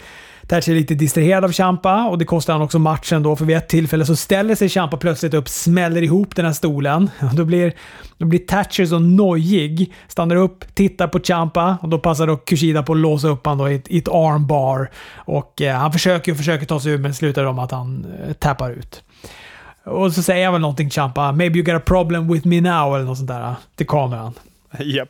Thatcher 0.47 0.71
är 0.71 0.75
lite 0.75 0.95
distraherad 0.95 1.43
av 1.43 1.51
Champa 1.51 2.07
och 2.07 2.17
det 2.17 2.25
kostar 2.25 2.53
han 2.53 2.61
också 2.61 2.79
matchen 2.79 3.23
då, 3.23 3.35
för 3.35 3.45
vid 3.45 3.57
ett 3.57 3.67
tillfälle 3.67 4.05
så 4.05 4.15
ställer 4.15 4.55
sig 4.55 4.69
Champa 4.69 4.97
plötsligt 4.97 5.33
upp, 5.33 5.49
smäller 5.49 6.01
ihop 6.01 6.35
den 6.35 6.45
här 6.45 6.53
stolen. 6.53 7.09
Då 7.33 7.45
blir, 7.45 7.73
då 8.17 8.25
blir 8.25 8.39
Thatcher 8.39 8.85
så 8.85 8.99
nojig, 8.99 9.93
stannar 10.07 10.35
upp, 10.35 10.75
tittar 10.75 11.07
på 11.07 11.19
Champa 11.19 11.77
och 11.81 11.89
då 11.89 11.99
passar 11.99 12.27
då 12.27 12.37
Kushida 12.37 12.83
på 12.83 12.93
att 12.93 12.99
låsa 12.99 13.27
upp 13.27 13.45
honom 13.45 13.67
i 13.67 13.75
ett, 13.75 13.87
i 13.87 13.97
ett 13.97 14.07
armbar. 14.07 14.89
Och 15.15 15.61
eh, 15.61 15.77
han 15.77 15.91
försöker 15.91 16.31
och 16.31 16.37
försöker 16.37 16.65
ta 16.65 16.79
sig 16.79 16.91
ur, 16.91 16.97
men 16.97 17.13
slutar 17.13 17.43
om 17.43 17.59
att 17.59 17.71
han 17.71 18.05
eh, 18.27 18.33
tappar 18.33 18.71
ut. 18.71 19.03
Och 19.83 20.13
så 20.13 20.23
säger 20.23 20.45
han 20.45 20.53
väl 20.53 20.61
någonting 20.61 20.89
Champa, 20.89 21.31
“Maybe 21.31 21.59
you 21.59 21.65
got 21.65 21.75
a 21.75 21.83
problem 21.85 22.27
with 22.31 22.47
me 22.47 22.61
now” 22.61 22.95
eller 22.95 23.05
något 23.05 23.17
sånt 23.17 23.29
där 23.29 23.55
till 23.75 23.87
kameran. 23.87 24.33
Japp. 24.79 25.09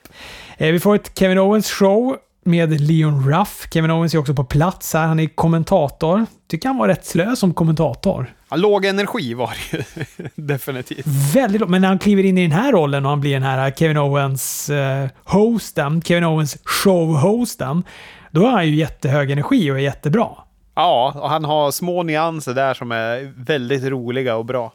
Eh, 0.57 0.71
vi 0.71 0.79
får 0.79 0.95
ett 0.95 1.11
Kevin 1.19 1.37
Owens 1.37 1.71
show 1.71 2.17
med 2.47 2.81
Leon 2.81 3.29
Ruff. 3.29 3.67
Kevin 3.73 3.91
Owens 3.91 4.13
är 4.13 4.17
också 4.17 4.33
på 4.33 4.43
plats 4.43 4.93
här. 4.93 5.07
Han 5.07 5.19
är 5.19 5.27
kommentator. 5.27 6.25
Tycker 6.47 6.69
han 6.69 6.77
var 6.77 6.87
rätt 6.87 7.05
slö 7.05 7.35
som 7.35 7.53
kommentator. 7.53 8.33
Ja, 8.49 8.55
låg 8.55 8.85
energi 8.85 9.33
var 9.33 9.53
det 9.71 9.77
ju 9.77 10.27
definitivt. 10.35 11.07
Väldigt 11.33 11.61
låg. 11.61 11.69
Men 11.69 11.81
när 11.81 11.87
han 11.87 11.99
kliver 11.99 12.23
in 12.23 12.37
i 12.37 12.41
den 12.41 12.51
här 12.51 12.71
rollen 12.71 13.05
och 13.05 13.09
han 13.09 13.21
blir 13.21 13.33
den 13.33 13.43
här 13.43 13.71
Kevin 13.71 13.97
Owens 13.97 14.69
uh, 14.69 15.07
hosten, 15.23 16.01
Kevin 16.01 16.23
Owens 16.23 16.57
show-hosten, 16.63 17.83
då 18.31 18.41
har 18.45 18.51
han 18.51 18.67
ju 18.67 18.75
jättehög 18.75 19.31
energi 19.31 19.71
och 19.71 19.75
är 19.75 19.81
jättebra. 19.81 20.29
Ja, 20.75 21.13
och 21.15 21.29
han 21.29 21.45
har 21.45 21.71
små 21.71 22.03
nyanser 22.03 22.53
där 22.53 22.73
som 22.73 22.91
är 22.91 23.33
väldigt 23.35 23.83
roliga 23.83 24.35
och 24.35 24.45
bra. 24.45 24.73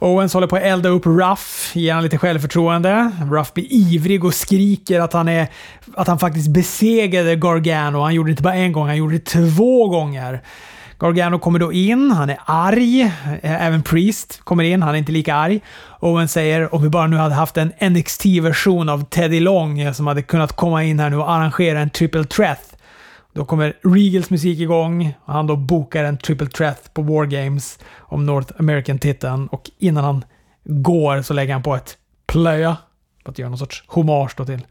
Owens 0.00 0.34
håller 0.34 0.46
på 0.46 0.56
att 0.56 0.62
elda 0.62 0.88
upp 0.88 1.06
Ruff, 1.06 1.70
ger 1.74 1.94
han 1.94 2.02
lite 2.02 2.18
självförtroende. 2.18 3.10
Ruff 3.30 3.54
blir 3.54 3.66
ivrig 3.72 4.24
och 4.24 4.34
skriker 4.34 5.00
att 5.00 5.12
han, 5.12 5.28
är, 5.28 5.48
att 5.94 6.08
han 6.08 6.18
faktiskt 6.18 6.48
besegrade 6.48 7.36
Gargano. 7.36 8.00
Han 8.00 8.14
gjorde 8.14 8.28
det 8.28 8.30
inte 8.30 8.42
bara 8.42 8.54
en 8.54 8.72
gång, 8.72 8.86
han 8.86 8.96
gjorde 8.96 9.14
det 9.14 9.24
två 9.24 9.88
gånger. 9.88 10.40
Gargano 10.98 11.38
kommer 11.38 11.58
då 11.58 11.72
in, 11.72 12.10
han 12.10 12.30
är 12.30 12.38
arg. 12.44 13.12
Även 13.42 13.82
Priest 13.82 14.40
kommer 14.44 14.64
in, 14.64 14.82
han 14.82 14.94
är 14.94 14.98
inte 14.98 15.12
lika 15.12 15.34
arg. 15.34 15.60
Owen 16.00 16.28
säger 16.28 16.74
om 16.74 16.82
vi 16.82 16.88
bara 16.88 17.06
nu 17.06 17.16
hade 17.16 17.34
haft 17.34 17.56
en 17.56 17.72
NXT-version 17.80 18.88
av 18.88 19.04
Teddy 19.04 19.40
Long 19.40 19.94
som 19.94 20.06
hade 20.06 20.22
kunnat 20.22 20.52
komma 20.52 20.84
in 20.84 21.00
här 21.00 21.10
nu 21.10 21.16
och 21.16 21.30
arrangera 21.30 21.80
en 21.80 21.90
triple 21.90 22.24
threat 22.24 22.76
då 23.32 23.44
kommer 23.44 23.76
Regals 23.82 24.30
musik 24.30 24.60
igång 24.60 25.14
och 25.24 25.32
han 25.32 25.46
då 25.46 25.56
bokar 25.56 26.04
en 26.04 26.18
triple 26.18 26.46
threat 26.46 26.94
på 26.94 27.02
War 27.02 27.24
Games 27.26 27.78
om 27.98 28.26
North 28.26 28.52
American-titeln 28.58 29.46
och 29.46 29.70
innan 29.78 30.04
han 30.04 30.24
går 30.64 31.22
så 31.22 31.34
lägger 31.34 31.52
han 31.52 31.62
på 31.62 31.74
ett 31.74 31.96
plöja 32.26 32.76
för 33.24 33.30
att 33.30 33.38
göra 33.38 33.48
någon 33.48 33.58
sorts 33.58 33.84
hommage 33.86 34.34
då 34.36 34.44
till, 34.44 34.66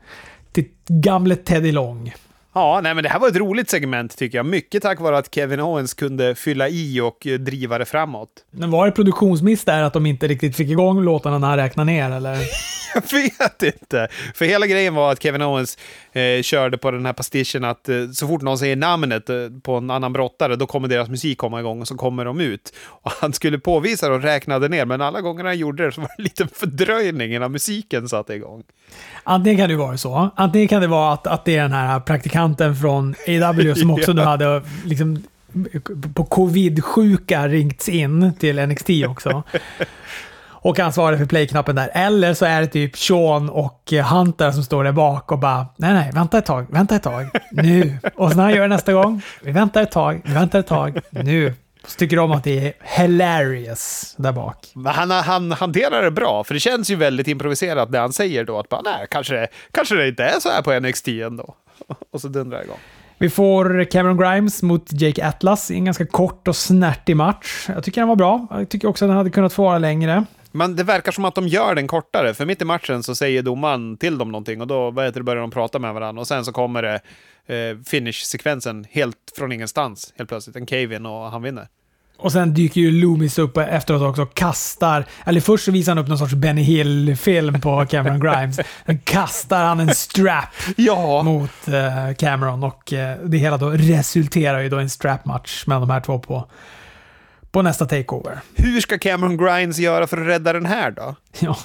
till 0.51 0.65
gamle 0.87 1.35
Teddy 1.35 1.71
Long. 1.71 2.13
Ja, 2.53 2.79
nej, 2.83 2.93
men 2.93 3.03
det 3.03 3.09
här 3.09 3.19
var 3.19 3.27
ett 3.27 3.35
roligt 3.35 3.69
segment 3.69 4.17
tycker 4.17 4.37
jag. 4.37 4.45
Mycket 4.45 4.83
tack 4.83 4.99
vare 4.99 5.17
att 5.17 5.35
Kevin 5.35 5.59
Owens 5.59 5.93
kunde 5.93 6.35
fylla 6.35 6.69
i 6.69 7.01
och 7.01 7.27
driva 7.39 7.77
det 7.77 7.85
framåt. 7.85 8.29
Men 8.51 8.71
var 8.71 8.85
det 8.85 8.91
produktionsmiss 8.91 9.65
där 9.65 9.83
att 9.83 9.93
de 9.93 10.05
inte 10.05 10.27
riktigt 10.27 10.55
fick 10.55 10.69
igång 10.69 11.01
låtarna 11.01 11.37
när 11.37 11.47
han 11.47 11.57
räknade 11.57 11.91
ner, 11.91 12.11
eller? 12.11 12.37
jag 13.11 13.21
vet 13.21 13.63
inte. 13.63 14.07
För 14.33 14.45
hela 14.45 14.67
grejen 14.67 14.95
var 14.95 15.11
att 15.11 15.23
Kevin 15.23 15.41
Owens 15.41 15.77
eh, 16.11 16.41
körde 16.41 16.77
på 16.77 16.91
den 16.91 17.05
här 17.05 17.13
pastischen 17.13 17.63
att 17.63 17.89
eh, 17.89 18.09
så 18.13 18.27
fort 18.27 18.41
någon 18.41 18.57
säger 18.57 18.75
namnet 18.75 19.29
eh, 19.29 19.35
på 19.63 19.75
en 19.75 19.89
annan 19.89 20.13
brottare, 20.13 20.55
då 20.55 20.65
kommer 20.65 20.87
deras 20.87 21.09
musik 21.09 21.37
komma 21.37 21.59
igång 21.59 21.81
och 21.81 21.87
så 21.87 21.95
kommer 21.95 22.25
de 22.25 22.41
ut. 22.41 22.73
Och 22.85 23.11
han 23.21 23.33
skulle 23.33 23.59
påvisa 23.59 24.09
det 24.09 24.15
och 24.15 24.21
räknade 24.21 24.69
ner, 24.69 24.85
men 24.85 25.01
alla 25.01 25.21
gånger 25.21 25.43
han 25.43 25.57
gjorde 25.57 25.85
det 25.85 25.91
så 25.91 26.01
var 26.01 26.07
det 26.07 26.13
en 26.17 26.23
liten 26.23 26.47
fördröjning 26.47 27.33
innan 27.33 27.51
musiken 27.51 28.09
satte 28.09 28.33
igång. 28.33 28.63
Antingen 29.23 29.57
kan 29.57 29.69
det 29.69 29.75
vara 29.75 29.97
så. 29.97 30.29
Antingen 30.35 30.67
kan 30.67 30.81
det 30.81 30.87
vara 30.87 31.13
att, 31.13 31.27
att 31.27 31.45
det 31.45 31.55
är 31.55 31.61
den 31.61 31.71
här 31.71 31.99
praktikanten 31.99 32.75
från 32.75 33.15
AW 33.27 33.75
som 33.75 33.91
också 33.91 34.13
nu 34.13 34.21
hade 34.21 34.61
liksom 34.85 35.23
på 36.15 36.23
covid-sjuka 36.23 37.47
ringts 37.47 37.89
in 37.89 38.33
till 38.39 38.67
NXT 38.67 38.89
också. 39.07 39.43
Och 40.61 40.79
ansvarig 40.79 41.19
för 41.19 41.25
play-knappen 41.25 41.75
där. 41.75 41.89
Eller 41.93 42.33
så 42.33 42.45
är 42.45 42.61
det 42.61 42.67
typ 42.67 42.97
Sean 42.97 43.49
och 43.49 43.93
Hunter 44.11 44.51
som 44.51 44.63
står 44.63 44.83
där 44.83 44.91
bak 44.91 45.31
och 45.31 45.39
bara 45.39 45.65
nej, 45.77 45.93
nej, 45.93 46.11
vänta 46.13 46.37
ett 46.37 46.45
tag, 46.45 46.65
vänta 46.69 46.95
ett 46.95 47.03
tag, 47.03 47.29
nu. 47.51 47.97
Och 48.15 48.35
när 48.35 48.43
han 48.43 48.53
gör 48.53 48.61
det 48.61 48.67
nästa 48.67 48.93
gång, 48.93 49.21
vi 49.41 49.51
väntar 49.51 49.81
ett 49.81 49.91
tag, 49.91 50.21
vi 50.25 50.33
väntar 50.33 50.59
ett 50.59 50.67
tag, 50.67 50.99
nu. 51.09 51.53
Så 51.87 51.97
tycker 51.97 52.17
de 52.17 52.31
att 52.31 52.43
det 52.43 52.67
är 52.67 52.73
hilarious 52.81 54.15
där 54.17 54.31
bak. 54.31 54.67
Han, 54.85 55.11
han 55.11 55.51
hanterar 55.51 56.03
det 56.03 56.11
bra, 56.11 56.43
för 56.43 56.53
det 56.53 56.59
känns 56.59 56.89
ju 56.89 56.95
väldigt 56.95 57.27
improviserat 57.27 57.89
när 57.89 57.99
han 57.99 58.13
säger 58.13 58.43
då 58.43 58.59
att 58.59 58.69
bara, 58.69 58.81
nej, 58.81 59.07
kanske, 59.09 59.47
kanske 59.71 59.95
det 59.95 60.07
inte 60.07 60.23
är 60.23 60.39
så 60.39 60.49
här 60.49 60.61
på 60.61 60.79
NXT 60.79 61.07
ändå. 61.07 61.55
Och 62.11 62.21
så 62.21 62.27
dundrar 62.27 62.57
det 62.57 62.63
igång. 62.63 62.77
Vi 63.17 63.29
får 63.29 63.83
Cameron 63.91 64.17
Grimes 64.17 64.63
mot 64.63 65.01
Jake 65.01 65.27
Atlas 65.27 65.71
i 65.71 65.75
en 65.75 65.85
ganska 65.85 66.05
kort 66.05 66.47
och 66.47 66.55
snärtig 66.55 67.15
match. 67.15 67.65
Jag 67.67 67.83
tycker 67.83 68.01
den 68.01 68.07
var 68.07 68.15
bra. 68.15 68.47
Jag 68.51 68.69
tycker 68.69 68.87
också 68.87 69.05
att 69.05 69.09
den 69.09 69.17
hade 69.17 69.29
kunnat 69.29 69.53
få 69.53 69.63
vara 69.63 69.77
längre. 69.77 70.25
Men 70.51 70.75
det 70.75 70.83
verkar 70.83 71.11
som 71.11 71.25
att 71.25 71.35
de 71.35 71.47
gör 71.47 71.75
den 71.75 71.87
kortare, 71.87 72.33
för 72.33 72.45
mitt 72.45 72.61
i 72.61 72.65
matchen 72.65 73.03
så 73.03 73.15
säger 73.15 73.41
domaren 73.41 73.97
till 73.97 74.17
dem 74.17 74.31
någonting 74.31 74.61
och 74.61 74.67
då 74.67 74.91
vad 74.91 75.05
heter 75.05 75.19
det, 75.19 75.23
börjar 75.23 75.41
de 75.41 75.51
prata 75.51 75.79
med 75.79 75.93
varandra 75.93 76.21
och 76.21 76.27
sen 76.27 76.45
så 76.45 76.51
kommer 76.51 76.81
det 76.81 76.99
eh, 77.55 77.77
finish-sekvensen 77.85 78.85
helt 78.91 79.33
från 79.37 79.51
ingenstans, 79.51 80.13
helt 80.17 80.29
plötsligt. 80.29 80.55
En 80.55 80.65
cave-in 80.65 81.05
och 81.05 81.31
han 81.31 81.41
vinner. 81.41 81.67
Och 82.19 82.31
sen 82.31 82.53
dyker 82.53 82.81
ju 82.81 82.91
Loomis 82.91 83.39
upp 83.39 83.57
efteråt 83.57 84.01
också 84.01 84.21
och 84.21 84.33
kastar, 84.33 85.05
eller 85.25 85.41
först 85.41 85.65
så 85.65 85.71
visar 85.71 85.91
han 85.91 86.03
upp 86.03 86.07
någon 86.07 86.17
sorts 86.17 86.33
Benny 86.33 86.61
Hill-film 86.61 87.61
på 87.61 87.85
Cameron 87.85 88.19
Grimes. 88.23 88.59
Sen 88.85 88.99
kastar 88.99 89.63
han 89.63 89.79
en 89.79 89.95
strap 89.95 90.53
ja. 90.75 91.23
mot 91.23 91.67
uh, 91.67 92.13
Cameron 92.17 92.63
och 92.63 92.93
uh, 92.93 93.29
det 93.29 93.37
hela 93.37 93.57
då 93.57 93.69
resulterar 93.69 94.59
ju 94.59 94.69
då 94.69 94.79
i 94.79 94.83
en 94.83 94.89
strap-match 94.89 95.63
mellan 95.67 95.81
de 95.81 95.89
här 95.89 96.01
två 96.01 96.19
på, 96.19 96.45
på 97.51 97.61
nästa 97.61 97.85
takeover. 97.85 98.39
Hur 98.55 98.81
ska 98.81 98.97
Cameron 98.97 99.37
Grimes 99.37 99.79
göra 99.79 100.07
för 100.07 100.17
att 100.21 100.27
rädda 100.27 100.53
den 100.53 100.65
här 100.65 100.91
då? 100.91 101.15
Ja, 101.39 101.57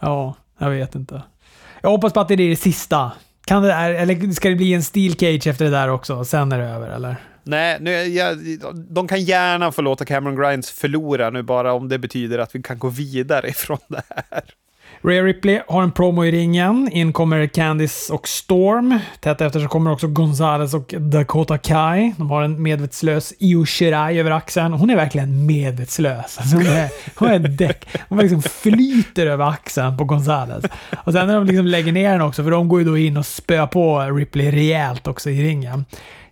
ja 0.00 0.34
jag 0.58 0.70
vet 0.70 0.94
inte. 0.94 1.22
Jag 1.80 1.90
hoppas 1.90 2.12
på 2.12 2.20
att 2.20 2.28
det 2.28 2.34
är 2.34 2.38
det 2.38 2.56
sista. 2.56 3.12
Kan 3.44 3.62
det 3.62 3.68
där, 3.68 3.94
eller 3.94 4.32
ska 4.32 4.48
det 4.48 4.56
bli 4.56 4.74
en 4.74 4.82
steel 4.82 5.14
cage 5.14 5.46
efter 5.46 5.64
det 5.64 5.70
där 5.70 5.88
också? 5.88 6.24
Sen 6.24 6.52
är 6.52 6.58
det 6.58 6.64
över, 6.64 6.88
eller? 6.88 7.16
Nej, 7.44 7.78
nu, 7.80 7.90
jag, 7.90 8.38
de 8.74 9.08
kan 9.08 9.22
gärna 9.22 9.72
få 9.72 9.82
låta 9.82 10.04
Cameron 10.04 10.36
Grimes 10.36 10.70
förlora 10.70 11.30
nu 11.30 11.42
bara 11.42 11.72
om 11.72 11.88
det 11.88 11.98
betyder 11.98 12.38
att 12.38 12.54
vi 12.54 12.62
kan 12.62 12.78
gå 12.78 12.88
vidare 12.88 13.48
ifrån 13.48 13.78
det 13.88 14.02
här. 14.08 14.42
Rhea 15.04 15.22
Ripley 15.22 15.60
har 15.68 15.82
en 15.82 15.92
promo 15.92 16.24
i 16.24 16.30
ringen. 16.30 16.88
In 16.92 17.12
kommer 17.12 17.46
Candice 17.46 18.12
och 18.12 18.28
Storm. 18.28 18.98
Tätt 19.20 19.40
efter 19.40 19.60
så 19.60 19.68
kommer 19.68 19.92
också 19.92 20.06
Gonzales 20.06 20.74
och 20.74 20.94
Dakota 20.98 21.58
Kai. 21.58 22.12
De 22.16 22.30
har 22.30 22.42
en 22.42 22.62
medvetslös 22.62 23.32
Io 23.38 23.66
Shirai 23.66 24.20
över 24.20 24.30
axeln. 24.30 24.72
Hon 24.72 24.90
är 24.90 24.96
verkligen 24.96 25.46
medvetslös. 25.46 26.38
Alltså 26.38 26.56
hon, 26.56 26.66
är, 26.66 26.90
hon, 27.16 27.30
är 27.30 27.38
däck. 27.38 27.88
hon 28.08 28.18
liksom 28.18 28.42
flyter 28.42 29.26
över 29.26 29.48
axeln 29.48 29.96
på 29.96 30.04
Gonzales. 30.04 30.64
Och 31.04 31.12
sen 31.12 31.26
när 31.26 31.34
de 31.34 31.46
liksom 31.46 31.66
lägger 31.66 31.92
ner 31.92 32.12
den 32.12 32.22
också, 32.22 32.44
för 32.44 32.50
de 32.50 32.68
går 32.68 32.80
ju 32.80 32.86
då 32.86 32.98
in 32.98 33.16
och 33.16 33.26
spöar 33.26 33.66
på 33.66 34.00
Ripley 34.00 34.50
rejält 34.50 35.06
också 35.06 35.30
i 35.30 35.42
ringen. 35.42 35.84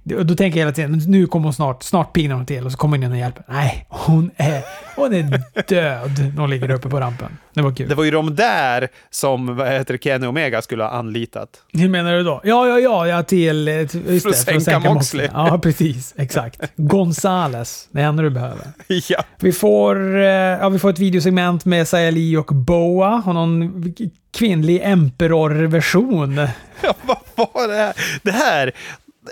Då 0.03 0.35
tänker 0.35 0.61
jag 0.61 0.67
hela 0.67 0.73
tiden, 0.73 1.03
nu 1.07 1.27
kommer 1.27 1.45
hon 1.45 1.53
snart, 1.53 1.83
snart 1.83 2.13
pignar 2.13 2.37
hon 2.37 2.47
till 2.47 2.67
och 2.67 2.73
så 2.73 2.79
kommer 2.79 2.97
hon 2.97 3.05
in 3.05 3.13
och 3.13 3.19
hjälper. 3.19 3.45
Nej, 3.49 3.87
hon 3.89 4.31
är, 4.37 4.63
hon 4.97 5.15
är 5.15 5.43
död 5.69 6.33
när 6.35 6.41
hon 6.41 6.51
ligger 6.51 6.71
uppe 6.71 6.89
på 6.89 7.01
rampen. 7.01 7.39
Det 7.55 7.63
var 7.63 7.75
kul. 7.75 7.89
Det 7.89 7.95
var 7.95 8.05
ju 8.05 8.11
de 8.11 8.35
där 8.35 8.89
som 9.11 9.57
vad 9.57 9.69
heter 9.69 9.99
Kenny 9.99 10.27
Omega 10.27 10.63
skulle 10.63 10.83
ha 10.83 10.91
anlitat. 10.91 11.49
Hur 11.73 11.89
menar 11.89 12.13
du 12.13 12.23
då? 12.23 12.41
Ja, 12.45 12.69
ja, 12.69 12.79
ja, 12.79 13.07
ja 13.07 13.23
till... 13.23 13.69
Just 13.69 13.93
det, 13.93 14.21
för 14.21 14.31
att 14.31 14.37
sänka, 14.37 14.61
sänka 14.61 14.95
Moxley. 14.95 15.29
Ja, 15.33 15.59
precis. 15.63 16.15
Exakt. 16.17 16.61
Gonzales. 16.77 17.89
Det 17.91 18.03
enda 18.03 18.23
du 18.23 18.31
behöver. 18.31 18.67
ja. 19.09 19.23
Vi 19.39 19.53
får, 19.53 20.17
eh, 20.17 20.25
ja, 20.25 20.69
vi 20.69 20.79
får 20.79 20.91
ett 20.91 20.99
videosegment 20.99 21.65
med 21.65 21.89
Sayali 21.89 22.37
och 22.37 22.55
Boa 22.55 23.23
och 23.27 23.35
någon 23.35 23.95
kvinnlig 24.33 24.81
Emperor-version. 24.85 26.41
Ja, 26.83 26.95
vad 27.03 27.19
var 27.37 27.69
det 27.69 27.75
här? 27.75 27.93
Det 28.23 28.31
här 28.31 28.73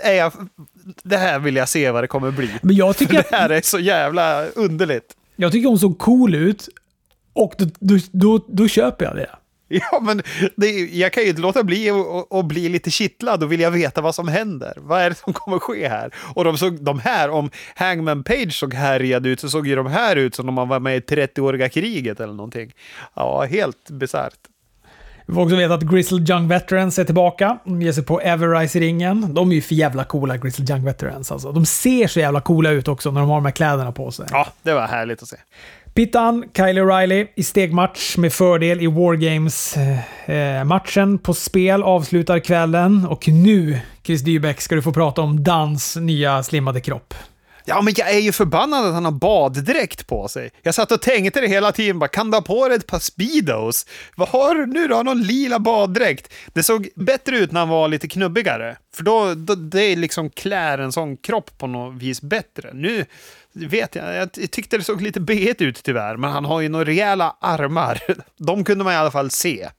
är 0.03 0.13
jag, 0.13 0.33
det 1.03 1.17
här 1.17 1.39
vill 1.39 1.55
jag 1.55 1.69
se 1.69 1.91
vad 1.91 2.03
det 2.03 2.07
kommer 2.07 2.31
bli. 2.31 2.49
Men 2.61 2.75
jag 2.75 2.97
tycker 2.97 3.13
det 3.29 3.35
här 3.37 3.49
är 3.49 3.61
så 3.61 3.79
jävla 3.79 4.45
underligt. 4.45 5.15
Jag 5.35 5.51
tycker 5.51 5.69
hon 5.69 5.79
såg 5.79 5.97
cool 5.97 6.35
ut 6.35 6.69
och 7.33 7.53
då, 7.57 7.65
då, 7.79 7.97
då, 8.11 8.45
då 8.47 8.67
köper 8.67 9.05
jag 9.05 9.15
det. 9.15 9.29
Ja, 9.91 9.99
men 10.01 10.21
det, 10.55 10.69
jag 10.71 11.13
kan 11.13 11.23
ju 11.23 11.29
inte 11.29 11.41
låta 11.41 11.63
bli 11.63 11.89
att 12.29 12.45
bli 12.45 12.69
lite 12.69 12.91
kittlad 12.91 13.43
och 13.43 13.51
vilja 13.51 13.69
veta 13.69 14.01
vad 14.01 14.15
som 14.15 14.27
händer. 14.27 14.73
Vad 14.77 15.01
är 15.01 15.09
det 15.09 15.15
som 15.15 15.33
kommer 15.33 15.59
ske 15.59 15.87
här? 15.87 16.13
Och 16.35 16.43
de, 16.43 16.57
såg, 16.57 16.83
de 16.83 16.99
här, 16.99 17.29
om 17.29 17.49
Hangman 17.75 18.23
Page 18.23 18.53
såg 18.53 18.73
härjad 18.73 19.25
ut 19.25 19.39
så 19.39 19.49
såg 19.49 19.67
ju 19.67 19.75
de 19.75 19.87
här 19.87 20.15
ut 20.15 20.35
som 20.35 20.49
om 20.49 20.55
man 20.55 20.67
var 20.67 20.79
med 20.79 20.97
i 20.97 20.99
30-åriga 20.99 21.69
kriget 21.69 22.19
eller 22.19 22.33
någonting. 22.33 22.73
Ja, 23.13 23.43
helt 23.43 23.89
bisarrt. 23.89 24.39
Vi 25.29 25.35
får 25.35 25.41
också 25.41 25.55
veta 25.55 25.73
att 25.73 25.83
Grizzled 25.83 26.29
Young 26.29 26.47
Veterans 26.47 26.99
är 26.99 27.03
tillbaka. 27.03 27.57
De 27.65 27.81
ger 27.81 27.91
sig 27.91 28.03
på 28.03 28.21
Everrise-ringen. 28.21 29.33
De 29.33 29.51
är 29.51 29.55
ju 29.55 29.61
för 29.61 29.75
jävla 29.75 30.03
coola, 30.03 30.37
Grizzled 30.37 30.69
Young 30.69 30.85
Veterans. 30.85 31.31
Alltså. 31.31 31.51
De 31.51 31.65
ser 31.65 32.07
så 32.07 32.19
jävla 32.19 32.41
coola 32.41 32.69
ut 32.69 32.87
också 32.87 33.11
när 33.11 33.21
de 33.21 33.29
har 33.29 33.37
de 33.37 33.45
här 33.45 33.51
kläderna 33.51 33.91
på 33.91 34.11
sig. 34.11 34.25
Ja, 34.31 34.47
det 34.63 34.73
var 34.73 34.87
härligt 34.87 35.23
att 35.23 35.29
se. 35.29 35.37
Pittan, 35.93 36.43
Kylie 36.57 36.83
O'Reilly 36.83 37.27
i 37.35 37.43
stegmatch 37.43 38.17
med 38.17 38.33
fördel 38.33 38.81
i 38.81 38.87
Wargames-matchen 38.87 41.17
på 41.17 41.33
spel 41.33 41.83
avslutar 41.83 42.39
kvällen. 42.39 43.05
Och 43.05 43.27
nu, 43.27 43.79
Chris 44.03 44.21
Dybeck, 44.21 44.61
ska 44.61 44.75
du 44.75 44.81
få 44.81 44.93
prata 44.93 45.21
om 45.21 45.43
Dans 45.43 45.95
nya 45.95 46.43
slimmade 46.43 46.81
kropp. 46.81 47.13
Ja, 47.69 47.81
men 47.81 47.93
jag 47.97 48.09
är 48.09 48.19
ju 48.19 48.31
förbannad 48.31 48.85
att 48.85 48.93
han 48.93 49.05
har 49.05 49.11
baddräkt 49.11 50.07
på 50.07 50.27
sig. 50.27 50.51
Jag 50.61 50.75
satt 50.75 50.91
och 50.91 51.01
tänkte 51.01 51.41
det 51.41 51.47
hela 51.47 51.71
tiden, 51.71 51.99
bara, 51.99 52.07
kan 52.07 52.31
du 52.31 52.37
ha 52.37 52.41
på 52.41 52.67
dig 52.67 52.77
ett 52.77 52.87
par 52.87 52.99
Speedos? 52.99 53.85
Vad 54.15 54.29
har 54.29 54.55
du 54.55 54.65
nu? 54.65 54.87
Du 54.87 54.93
har 54.93 55.03
någon 55.03 55.21
lila 55.21 55.59
baddräkt. 55.59 56.33
Det 56.53 56.63
såg 56.63 56.89
bättre 56.95 57.37
ut 57.37 57.51
när 57.51 57.59
han 57.59 57.69
var 57.69 57.87
lite 57.87 58.07
knubbigare. 58.07 58.77
För 58.95 59.03
då, 59.03 59.33
då 59.33 59.55
det 59.55 59.95
liksom 59.95 60.29
klär 60.29 60.77
en 60.77 60.91
sån 60.91 61.17
kropp 61.17 61.57
på 61.57 61.67
något 61.67 62.01
vis 62.01 62.21
bättre. 62.21 62.69
Nu 62.73 63.05
vet 63.53 63.95
jag, 63.95 64.15
jag 64.15 64.31
tyckte 64.31 64.77
det 64.77 64.83
såg 64.83 65.01
lite 65.01 65.19
b 65.19 65.53
ut 65.59 65.83
tyvärr, 65.83 66.17
men 66.17 66.31
han 66.31 66.45
har 66.45 66.61
ju 66.61 66.69
några 66.69 66.85
rejäla 66.85 67.35
armar. 67.39 68.01
De 68.37 68.63
kunde 68.63 68.83
man 68.83 68.93
i 68.93 68.97
alla 68.97 69.11
fall 69.11 69.31
se. 69.31 69.69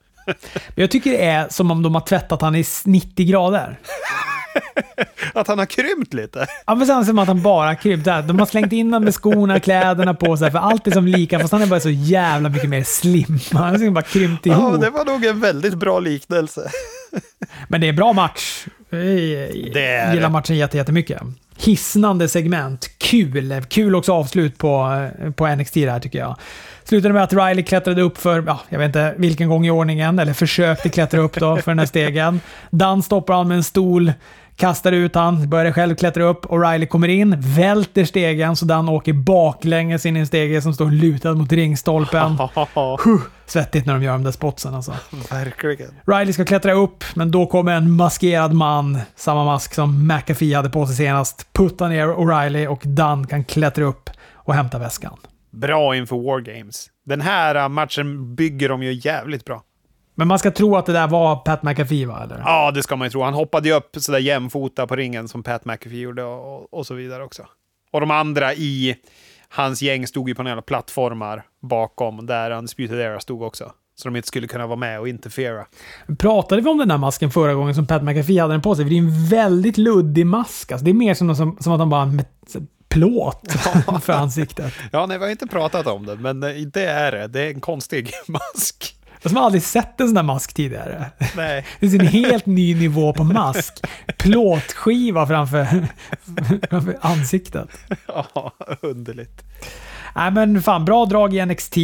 Jag 0.75 0.91
tycker 0.91 1.11
det 1.11 1.25
är 1.25 1.49
som 1.49 1.71
om 1.71 1.83
de 1.83 1.95
har 1.95 2.01
tvättat 2.01 2.41
han 2.41 2.55
i 2.55 2.65
90 2.85 3.27
grader. 3.27 3.79
att 5.33 5.47
han 5.47 5.59
har 5.59 5.65
krympt 5.65 6.13
lite? 6.13 6.47
Ja, 6.65 6.75
men 6.75 6.87
sen 6.87 7.05
som 7.05 7.19
att 7.19 7.27
han 7.27 7.41
bara 7.41 7.67
har 7.67 7.75
krympt. 7.75 8.05
De 8.05 8.39
har 8.39 8.45
slängt 8.45 8.73
in 8.73 8.85
honom 8.85 9.03
med 9.03 9.13
skorna, 9.13 9.59
kläderna 9.59 10.13
på 10.13 10.37
sig, 10.37 10.51
för 10.51 10.59
allt 10.59 10.87
är 10.87 10.91
som 10.91 11.07
lika, 11.07 11.39
fast 11.39 11.51
han 11.51 11.61
är 11.61 11.67
bara 11.67 11.79
så 11.79 11.89
jävla 11.89 12.49
mycket 12.49 12.69
mer 12.69 12.83
slim. 12.83 13.39
Han 13.51 13.81
har 13.81 13.91
bara 13.91 14.01
krympt 14.01 14.45
ihop. 14.45 14.73
Ja, 14.73 14.77
det 14.77 14.89
var 14.89 15.05
nog 15.05 15.25
en 15.25 15.39
väldigt 15.39 15.73
bra 15.73 15.99
liknelse. 15.99 16.71
men 17.67 17.81
det 17.81 17.87
är 17.87 17.93
bra 17.93 18.13
match. 18.13 18.65
Jag 18.89 19.03
gillar 20.13 20.29
matchen 20.29 20.57
jättemycket 20.57 21.21
hisnande 21.61 22.29
segment. 22.29 22.89
Kul! 22.97 23.61
Kul 23.69 23.95
också 23.95 24.13
avslut 24.13 24.57
på, 24.57 25.07
eh, 25.19 25.31
på 25.31 25.47
NXT 25.47 25.73
där 25.73 25.99
tycker 25.99 26.19
jag. 26.19 26.35
Slutade 26.83 27.13
med 27.13 27.23
att 27.23 27.33
Riley 27.33 27.63
klättrade 27.63 28.01
upp 28.01 28.17
för, 28.17 28.43
ja, 28.47 28.59
jag 28.69 28.79
vet 28.79 28.85
inte 28.85 29.13
vilken 29.17 29.49
gång 29.49 29.65
i 29.65 29.71
ordningen, 29.71 30.19
eller 30.19 30.33
försökte 30.33 30.89
klättra 30.89 31.19
upp 31.19 31.33
då 31.39 31.57
för 31.57 31.71
den 31.71 31.79
här 31.79 31.85
stegen. 31.85 32.39
Dan 32.69 33.03
stoppar 33.03 33.33
han 33.33 33.47
med 33.47 33.57
en 33.57 33.63
stol, 33.63 34.13
kastar 34.61 34.91
ut 34.91 35.15
han, 35.15 35.49
börjar 35.49 35.71
själv 35.71 35.95
klättra 35.95 36.23
upp 36.23 36.45
och 36.45 36.61
Riley 36.61 36.87
kommer 36.87 37.07
in, 37.07 37.35
välter 37.37 38.05
stegen 38.05 38.55
så 38.55 38.65
Dan 38.65 38.89
åker 38.89 39.13
baklänges 39.13 40.05
in 40.05 40.17
i 40.17 40.19
en 40.19 40.27
stege 40.27 40.61
som 40.61 40.73
står 40.73 40.91
lutad 40.91 41.33
mot 41.33 41.51
ringstolpen. 41.51 42.37
Svettigt 43.45 43.85
när 43.85 43.93
de 43.93 44.03
gör 44.03 44.11
de 44.11 44.23
där 44.23 44.31
spotsen 44.31 44.75
alltså. 44.75 44.93
Verkligen. 45.31 45.89
Riley 46.07 46.33
ska 46.33 46.45
klättra 46.45 46.73
upp, 46.73 47.03
men 47.13 47.31
då 47.31 47.45
kommer 47.45 47.75
en 47.75 47.91
maskerad 47.91 48.53
man, 48.53 48.99
samma 49.15 49.45
mask 49.45 49.73
som 49.73 50.07
McAfee 50.07 50.55
hade 50.55 50.69
på 50.69 50.87
sig 50.87 50.95
senast, 50.95 51.53
puttar 51.53 51.89
ner 51.89 52.07
O'Reilly 52.07 52.67
och 52.67 52.81
Dan 52.83 53.27
kan 53.27 53.43
klättra 53.43 53.85
upp 53.85 54.09
och 54.33 54.53
hämta 54.53 54.79
väskan. 54.79 55.17
Bra 55.51 55.95
inför 55.95 56.15
War 56.15 56.39
Games. 56.39 56.87
Den 57.05 57.21
här 57.21 57.55
äh, 57.55 57.69
matchen 57.69 58.35
bygger 58.35 58.69
de 58.69 58.83
ju 58.83 58.93
jävligt 58.93 59.45
bra. 59.45 59.63
Men 60.21 60.27
man 60.27 60.39
ska 60.39 60.51
tro 60.51 60.75
att 60.75 60.85
det 60.85 60.93
där 60.93 61.07
var 61.07 61.35
Pat 61.35 61.63
McAfee, 61.63 62.05
va? 62.05 62.23
Eller? 62.23 62.39
Ja, 62.45 62.71
det 62.71 62.83
ska 62.83 62.95
man 62.95 63.05
ju 63.05 63.09
tro. 63.09 63.23
Han 63.23 63.33
hoppade 63.33 63.69
ju 63.69 63.75
upp 63.75 63.95
sådär 63.99 64.19
jämfota 64.19 64.87
på 64.87 64.95
ringen 64.95 65.27
som 65.27 65.43
Pat 65.43 65.65
McAfee 65.65 65.99
gjorde 65.99 66.23
och, 66.23 66.73
och 66.73 66.87
så 66.87 66.93
vidare 66.93 67.23
också. 67.23 67.45
Och 67.91 67.99
de 67.99 68.11
andra 68.11 68.53
i 68.53 68.95
hans 69.49 69.81
gäng 69.81 70.07
stod 70.07 70.29
ju 70.29 70.35
på 70.35 70.43
några 70.43 70.61
plattformar 70.61 71.43
bakom 71.61 72.25
där 72.25 72.51
Undisputed 72.51 72.99
Era 72.99 73.19
stod 73.19 73.41
också. 73.41 73.71
Så 73.95 74.07
de 74.07 74.15
inte 74.15 74.27
skulle 74.27 74.47
kunna 74.47 74.67
vara 74.67 74.75
med 74.75 74.99
och 74.99 75.07
interfera. 75.07 75.65
Pratade 76.19 76.61
vi 76.61 76.69
om 76.69 76.77
den 76.77 76.87
där 76.87 76.97
masken 76.97 77.31
förra 77.31 77.53
gången 77.53 77.75
som 77.75 77.87
Pat 77.87 78.03
McAfee 78.03 78.41
hade 78.41 78.53
den 78.53 78.61
på 78.61 78.75
sig? 78.75 78.85
För 78.85 78.89
det 78.89 78.95
är 78.95 78.99
en 78.99 79.25
väldigt 79.25 79.77
luddig 79.77 80.25
mask. 80.25 80.71
Alltså, 80.71 80.85
det 80.85 80.91
är 80.91 80.93
mer 80.93 81.13
som, 81.13 81.35
som, 81.35 81.57
som 81.59 81.73
att 81.73 81.79
han 81.79 81.89
bara 81.89 82.11
plåt 82.89 83.51
för 84.01 84.13
ansiktet. 84.13 84.73
ja, 84.91 85.05
nej, 85.05 85.17
vi 85.17 85.23
har 85.23 85.31
inte 85.31 85.47
pratat 85.47 85.87
om 85.87 86.05
det, 86.05 86.15
men 86.15 86.39
det 86.39 86.85
är 86.85 87.11
det. 87.11 87.27
Det 87.27 87.41
är 87.41 87.49
en 87.49 87.61
konstig 87.61 88.11
mask. 88.27 88.95
Fast 89.21 89.33
man 89.33 89.41
har 89.41 89.45
aldrig 89.45 89.63
sett 89.63 90.01
en 90.01 90.07
sån 90.07 90.15
där 90.15 90.23
mask 90.23 90.53
tidigare. 90.53 91.05
Nej. 91.35 91.65
Det 91.79 91.87
är 91.87 91.99
en 91.99 92.07
helt 92.07 92.45
ny 92.45 92.75
nivå 92.75 93.13
på 93.13 93.23
mask. 93.23 93.73
Plåtskiva 94.17 95.27
framför, 95.27 95.67
framför 96.69 96.97
ansiktet. 97.01 97.67
Ja, 98.07 98.51
underligt. 98.81 99.43
Nej 100.15 100.31
men 100.31 100.61
fan, 100.61 100.85
bra 100.85 101.05
drag 101.05 101.33
i 101.33 101.45
NXT. 101.45 101.77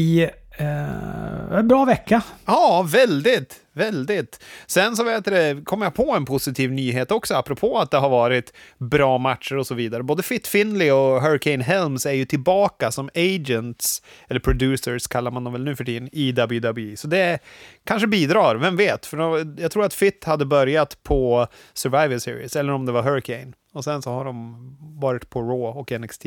Eh, 0.60 1.62
bra 1.62 1.86
vecka. 1.86 2.22
Ja, 2.46 2.86
väldigt. 2.92 3.62
Väldigt. 3.74 4.44
Sen 4.68 4.96
så 4.96 5.04
vet 5.04 5.26
det, 5.26 5.62
kom 5.66 5.82
jag 5.82 5.94
på 5.94 6.14
en 6.16 6.26
positiv 6.26 6.72
nyhet 6.72 7.12
också, 7.12 7.36
apropå 7.36 7.80
att 7.80 7.92
det 7.92 7.98
har 7.98 8.10
varit 8.10 8.54
bra 8.78 9.18
matcher 9.18 9.58
och 9.58 9.68
så 9.68 9.76
vidare. 9.76 10.04
Både 10.04 10.24
Fit 10.24 10.48
Finley 10.48 10.92
och 10.92 11.22
Hurricane 11.22 11.64
Helms 11.64 12.06
är 12.06 12.12
ju 12.12 12.26
tillbaka 12.26 12.92
som 12.92 13.10
agents, 13.16 14.02
eller 14.28 14.40
producers 14.40 15.08
kallar 15.08 15.32
man 15.32 15.44
dem 15.44 15.54
väl 15.54 15.64
nu 15.64 15.76
för 15.76 15.84
tiden, 15.84 16.10
i 16.12 16.32
WWE. 16.32 16.98
Så 16.98 17.08
det 17.08 17.40
kanske 17.84 18.08
bidrar, 18.08 18.56
vem 18.56 18.76
vet? 18.78 19.06
För 19.06 19.46
jag 19.62 19.72
tror 19.72 19.86
att 19.86 19.94
Fit 19.94 20.24
hade 20.24 20.46
börjat 20.46 21.04
på 21.04 21.48
Survivor 21.74 22.18
Series, 22.18 22.56
eller 22.56 22.74
om 22.74 22.86
det 22.86 22.92
var 22.92 23.04
Hurricane. 23.04 23.54
Och 23.74 23.84
sen 23.84 24.02
så 24.02 24.10
har 24.10 24.26
de 24.26 24.56
varit 25.02 25.30
på 25.30 25.42
Raw 25.42 25.80
och 25.80 26.02
NXT. 26.02 26.26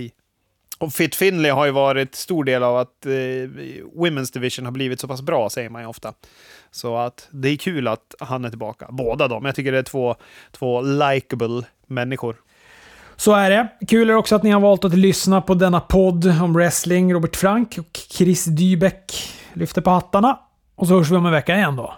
Och 0.81 0.93
Fit 0.93 1.14
Finley 1.14 1.51
har 1.51 1.66
ju 1.66 1.72
varit 1.72 2.14
stor 2.14 2.45
del 2.45 2.62
av 2.62 2.76
att 2.76 3.07
eh, 3.07 3.11
Women's 3.97 4.33
Division 4.33 4.64
har 4.64 4.72
blivit 4.72 5.01
så 5.01 5.09
pass 5.09 5.22
bra, 5.22 5.51
säger 5.51 5.70
man 5.70 5.83
ju 5.83 5.89
ofta. 5.89 6.12
Så 6.70 6.97
att 6.97 7.28
det 7.31 7.49
är 7.49 7.57
kul 7.57 7.89
att 7.89 8.14
han 8.20 8.45
är 8.45 8.49
tillbaka. 8.49 8.87
Båda 8.91 9.28
dem. 9.28 9.45
Jag 9.45 9.55
tycker 9.55 9.72
det 9.72 9.78
är 9.78 9.83
två, 9.83 10.16
två 10.53 10.81
likable 10.81 11.62
människor. 11.87 12.37
Så 13.16 13.35
är 13.35 13.51
det. 13.51 13.68
Kul 13.89 14.11
är 14.11 14.14
också 14.14 14.37
att 14.37 14.43
ni 14.43 14.51
har 14.51 14.61
valt 14.61 14.85
att 14.85 14.95
lyssna 14.95 15.41
på 15.41 15.55
denna 15.55 15.81
podd 15.81 16.26
om 16.43 16.53
wrestling. 16.53 17.14
Robert 17.14 17.37
Frank 17.37 17.78
och 17.78 18.01
Chris 18.09 18.45
Dybeck 18.45 19.33
lyfter 19.53 19.83
på 19.83 19.91
hattarna. 19.91 20.39
Och 20.74 20.87
så 20.87 20.99
hörs 20.99 21.11
vi 21.11 21.16
om 21.16 21.26
en 21.26 21.33
vecka 21.33 21.57
igen 21.57 21.76
då. 21.76 21.95